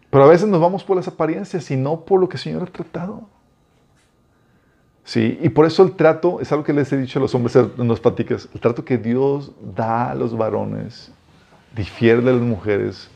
Pero 0.08 0.24
a 0.24 0.28
veces 0.28 0.48
nos 0.48 0.58
vamos 0.60 0.82
por 0.82 0.96
las 0.96 1.06
apariencias 1.06 1.70
y 1.70 1.76
no 1.76 2.00
por 2.00 2.18
lo 2.18 2.28
que 2.28 2.36
el 2.36 2.42
Señor 2.42 2.62
ha 2.62 2.66
tratado. 2.66 3.28
Sí, 5.04 5.38
y 5.42 5.50
por 5.50 5.66
eso 5.66 5.82
el 5.82 5.94
trato, 5.94 6.40
es 6.40 6.50
algo 6.50 6.64
que 6.64 6.72
les 6.72 6.90
he 6.92 6.96
dicho 6.96 7.18
a 7.18 7.22
los 7.22 7.34
hombres 7.34 7.54
en 7.54 7.88
las 7.88 8.00
pláticas, 8.00 8.48
el 8.54 8.60
trato 8.60 8.84
que 8.84 8.96
Dios 8.96 9.52
da 9.60 10.10
a 10.10 10.14
los 10.14 10.36
varones 10.36 11.12
difiere 11.76 12.22
de 12.22 12.32
las 12.32 12.40
mujeres 12.40 13.10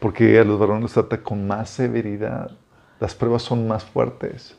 porque 0.00 0.38
a 0.38 0.44
los 0.44 0.58
varones 0.58 0.82
los 0.82 0.92
trata 0.92 1.22
con 1.22 1.46
más 1.46 1.70
severidad. 1.70 2.50
Las 2.98 3.14
pruebas 3.14 3.42
son 3.42 3.68
más 3.68 3.84
fuertes. 3.84 4.56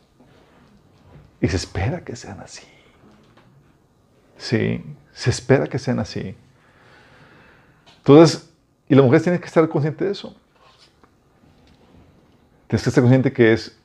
Y 1.41 1.49
se 1.49 1.57
espera 1.57 2.03
que 2.06 2.15
sean 2.15 2.40
así. 2.40 2.65
Sí, 4.38 4.84
se 5.11 5.30
espera 5.30 5.68
que 5.68 5.80
sean 5.80 5.99
así. 5.99 6.36
Entonces, 7.98 8.48
y 8.90 8.95
la 8.95 9.03
mujer 9.03 9.22
tiene 9.22 9.40
que 9.40 9.45
estar 9.45 9.70
consciente 9.70 10.03
de 10.03 10.11
eso. 10.11 10.36
Tienes 12.68 12.84
que 12.84 12.90
estar 12.90 13.03
consciente 13.03 13.32
que 13.32 13.53
es 13.53 13.78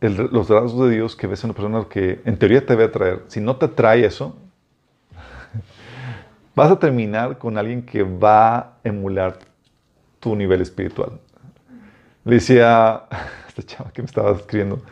los 0.00 0.48
rasgos 0.48 0.88
de 0.88 0.96
Dios 0.96 1.16
que 1.16 1.26
ves 1.26 1.42
en 1.42 1.50
una 1.50 1.54
persona 1.54 1.86
que 1.88 2.20
en 2.24 2.36
teoría 2.38 2.60
te 2.60 2.74
debe 2.74 2.84
atraer. 2.84 3.22
Si 3.28 3.40
no 3.40 3.56
te 3.56 3.66
atrae 3.66 4.04
eso, 4.04 4.36
vas 6.54 6.70
a 6.70 6.78
terminar 6.78 7.38
con 7.38 7.56
alguien 7.56 7.82
que 7.82 8.02
va 8.02 8.58
a 8.58 8.72
emular 8.84 9.38
tu 10.20 10.36
nivel 10.36 10.60
espiritual. 10.60 11.18
Le 12.24 12.34
decía 12.34 13.04
esta 13.48 13.62
chava 13.62 13.90
que 13.92 14.02
me 14.02 14.06
estaba 14.06 14.32
escribiendo, 14.32 14.82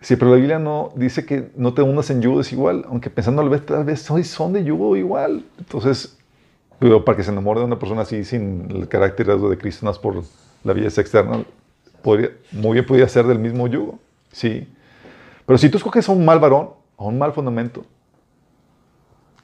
sí, 0.00 0.16
pero 0.16 0.32
la 0.32 0.36
Biblia 0.36 0.58
no 0.58 0.92
dice 0.96 1.24
que 1.24 1.50
no 1.56 1.72
te 1.72 1.80
unas 1.80 2.10
en 2.10 2.20
yugo 2.20 2.38
desigual, 2.38 2.84
aunque 2.88 3.08
pensando 3.08 3.40
tal 3.40 3.48
vez, 3.48 3.64
tal 3.64 3.84
vez 3.84 4.00
son 4.00 4.52
de 4.52 4.64
yugo 4.64 4.96
igual. 4.96 5.44
Entonces, 5.58 6.18
para 6.78 7.16
que 7.16 7.22
se 7.22 7.30
enamore 7.30 7.60
de 7.60 7.66
una 7.66 7.78
persona 7.78 8.02
así 8.02 8.24
sin 8.24 8.70
el 8.70 8.88
carácter 8.88 9.26
de 9.26 9.58
Cristo, 9.58 9.86
más 9.86 9.98
por 9.98 10.22
la 10.64 10.72
belleza 10.72 11.00
externa, 11.00 11.44
podría, 12.02 12.30
muy 12.52 12.74
bien 12.74 12.86
podría 12.86 13.08
ser 13.08 13.26
del 13.26 13.38
mismo 13.38 13.66
yugo. 13.66 13.98
Sí. 14.32 14.68
Pero 15.46 15.58
si 15.58 15.68
tú 15.68 15.78
escoges 15.78 16.08
a 16.08 16.12
un 16.12 16.24
mal 16.24 16.38
varón, 16.38 16.70
a 16.96 17.04
un 17.04 17.18
mal 17.18 17.32
fundamento, 17.32 17.84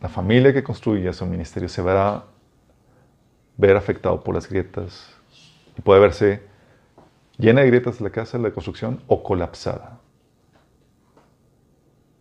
la 0.01 0.09
familia 0.09 0.53
que 0.53 0.63
construye 0.63 1.13
su 1.13 1.27
ministerio 1.27 1.69
se 1.69 1.83
verá 1.83 2.25
ver 3.57 3.77
afectado 3.77 4.23
por 4.23 4.35
las 4.35 4.49
grietas 4.49 5.15
y 5.77 5.83
puede 5.83 6.01
verse 6.01 6.43
llena 7.37 7.61
de 7.61 7.67
grietas 7.69 8.01
la 8.01 8.11
casa 8.11 8.39
de 8.39 8.45
la 8.45 8.51
construcción 8.53 9.01
o 9.07 9.23
colapsada. 9.23 9.99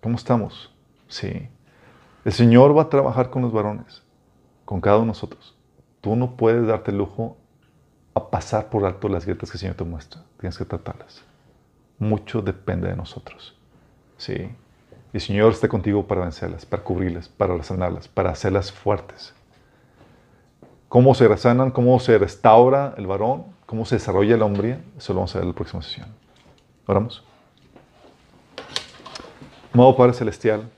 ¿Cómo 0.02 0.16
estamos? 0.16 0.74
Sí. 1.08 1.50
El 2.26 2.34
Señor 2.34 2.78
va 2.78 2.84
a 2.84 2.90
trabajar 2.90 3.30
con 3.30 3.42
los 3.42 3.52
varones, 3.52 4.04
con 4.70 4.82
cada 4.82 4.98
uno 4.98 5.06
de 5.06 5.08
nosotros. 5.08 5.56
Tú 6.00 6.16
no 6.16 6.38
puedes 6.38 6.68
darte 6.68 6.92
el 6.92 7.00
lujo 7.00 7.38
a 8.14 8.30
pasar 8.30 8.70
por 8.70 8.86
alto 8.86 9.10
las 9.10 9.26
grietas 9.26 9.50
que 9.50 9.56
el 9.56 9.62
Señor 9.62 9.76
te 9.76 9.84
muestra. 9.84 10.22
Tienes 10.40 10.60
que 10.60 10.66
tratarlas. 10.66 11.24
Mucho 11.98 12.44
depende 12.44 12.88
de 12.88 12.96
nosotros. 12.96 13.58
Sí. 14.18 14.34
Y 15.12 15.18
el 15.18 15.22
Señor 15.22 15.54
está 15.54 15.68
contigo 15.68 16.06
para 16.06 16.22
vencerlas, 16.22 16.68
para 16.68 16.84
cubrirlas, 16.84 17.28
para 17.30 17.64
sanarlas, 17.64 18.08
para 18.08 18.30
hacerlas 18.30 18.72
fuertes. 18.72 19.34
¿Cómo 20.88 21.16
se 21.16 21.28
resanan? 21.28 21.72
¿Cómo 21.72 22.00
se 22.00 22.20
restaura 22.20 22.94
el 22.96 23.08
varón? 23.08 23.46
¿Cómo 23.66 23.86
se 23.86 23.96
desarrolla 23.96 24.38
la 24.38 24.46
hombría? 24.46 24.84
Eso 25.00 25.14
lo 25.14 25.22
vamos 25.22 25.34
a 25.34 25.40
ver 25.40 25.46
en 25.46 25.50
la 25.50 25.56
próxima 25.56 25.82
sesión. 25.82 26.10
Oramos. 26.86 27.24
Amado 29.74 29.96
Padre 29.98 30.14
Celestial, 30.14 30.70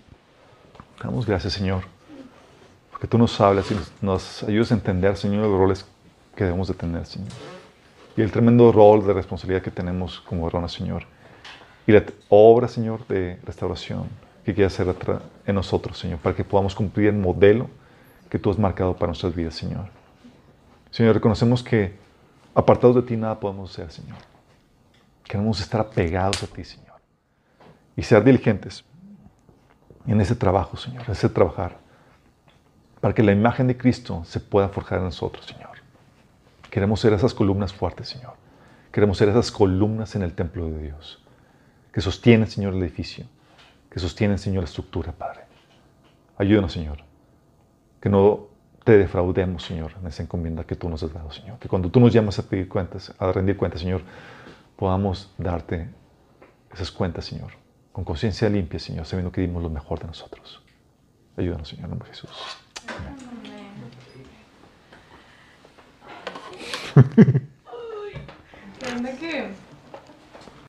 damos 1.04 1.26
gracias, 1.26 1.52
Señor, 1.52 1.84
porque 3.02 3.10
tú 3.10 3.18
nos 3.18 3.42
hablas 3.42 3.72
y 3.72 3.78
nos, 4.06 4.44
ayudas 4.44 4.72
a 4.72 4.76
entender, 4.76 5.18
Señor, 5.18 5.48
los 5.48 5.58
roles 5.58 5.86
que 6.36 6.44
debemos 6.44 6.68
de 6.68 6.76
tener, 6.76 7.04
Señor. 7.08 7.32
Y 8.16 8.22
el 8.22 8.32
tremendo 8.32 8.72
rol 8.72 9.04
de 9.08 9.14
responsabilidad 9.14 9.64
que 9.64 9.72
tenemos 9.72 10.20
como 10.22 10.44
varones, 10.44 10.72
Señor. 10.72 11.08
Y 11.88 11.94
la 11.94 12.04
obra, 12.30 12.68
Señor, 12.68 13.08
de 13.08 13.40
restauración 13.44 14.04
que 14.46 14.54
quieres 14.54 14.80
hacer 14.80 14.96
en 15.48 15.56
nosotros, 15.56 15.98
Señor, 15.98 16.20
para 16.20 16.36
que 16.36 16.44
podamos 16.44 16.76
cumplir 16.76 17.08
el 17.08 17.16
modelo 17.16 17.68
que 18.30 18.38
tú 18.38 18.52
has 18.52 18.60
marcado 18.60 18.94
para 18.94 19.08
nuestras 19.08 19.34
vidas, 19.34 19.56
Señor. 19.56 19.88
Señor, 20.92 21.16
reconocemos 21.16 21.64
que 21.64 21.96
apartados 22.54 22.98
de 22.98 23.02
ti 23.02 23.18
nada 23.18 23.40
podemos 23.40 23.72
hacer, 23.72 23.92
Señor. 23.92 24.18
Queremos 25.24 25.60
estar 25.60 25.82
apegados 25.82 26.44
a 26.44 26.48
ti, 26.48 26.64
Señor 26.64 26.92
y 27.96 28.04
ser 28.04 28.24
diligentes 28.24 28.84
en 30.08 30.20
ese 30.22 30.36
trabajo, 30.36 30.78
Señor, 30.78 31.04
en 31.06 31.12
ese 31.12 31.30
trabajar, 31.30 31.78
para 33.02 33.14
que 33.14 33.24
la 33.24 33.34
imagen 33.34 33.68
de 33.68 33.78
Cristo 33.78 34.24
se 34.26 34.40
pueda 34.40 34.70
forjar 34.70 35.00
en 35.00 35.06
nosotros, 35.06 35.46
Señor. 35.46 35.72
Queremos 36.70 37.02
ser 37.02 37.12
esas 37.14 37.34
columnas 37.34 37.74
fuertes, 37.74 38.08
Señor. 38.08 38.36
Queremos 38.92 39.18
ser 39.18 39.30
esas 39.30 39.52
columnas 39.52 40.16
en 40.16 40.22
el 40.22 40.34
templo 40.34 40.68
de 40.70 40.84
Dios, 40.84 41.22
que 41.92 42.00
sostienen, 42.02 42.48
Señor, 42.48 42.74
el 42.74 42.84
edificio, 42.84 43.26
que 43.90 44.00
sostienen, 44.00 44.38
Señor, 44.38 44.64
la 44.64 44.70
estructura, 44.70 45.12
Padre. 45.12 45.42
Ayúdanos, 46.38 46.72
Señor, 46.72 47.00
que 48.00 48.10
no 48.10 48.48
te 48.86 48.98
defraudemos, 48.98 49.64
Señor, 49.64 49.94
en 50.00 50.08
esa 50.08 50.24
encomienda 50.24 50.64
que 50.64 50.76
tú 50.76 50.90
nos 50.90 51.04
has 51.04 51.14
dado, 51.14 51.32
Señor. 51.32 51.60
Que 51.60 51.68
cuando 51.68 51.90
tú 51.90 52.00
nos 52.00 52.14
llamas 52.14 52.40
a 52.40 52.44
pedir 52.44 52.70
cuentas, 52.70 53.14
a 53.18 53.32
rendir 53.32 53.58
cuentas, 53.58 53.82
Señor, 53.82 54.02
podamos 54.76 55.34
darte 55.38 55.90
esas 56.72 56.92
cuentas, 56.92 57.26
Señor 57.26 57.62
con 57.92 58.04
conciencia 58.04 58.50
limpia, 58.50 58.80
Señor, 58.80 59.06
sabiendo 59.06 59.32
que 59.32 59.42
dimos 59.42 59.62
lo 59.62 59.70
mejor 59.70 60.00
de 60.00 60.08
nosotros. 60.08 60.62
Ayúdanos, 61.38 61.70
Señor, 61.70 61.86
en 61.86 61.90
nombre 61.92 62.10
de 62.10 62.16
Jesús. 62.16 62.30
Amén. 62.88 63.92
que 69.22 69.71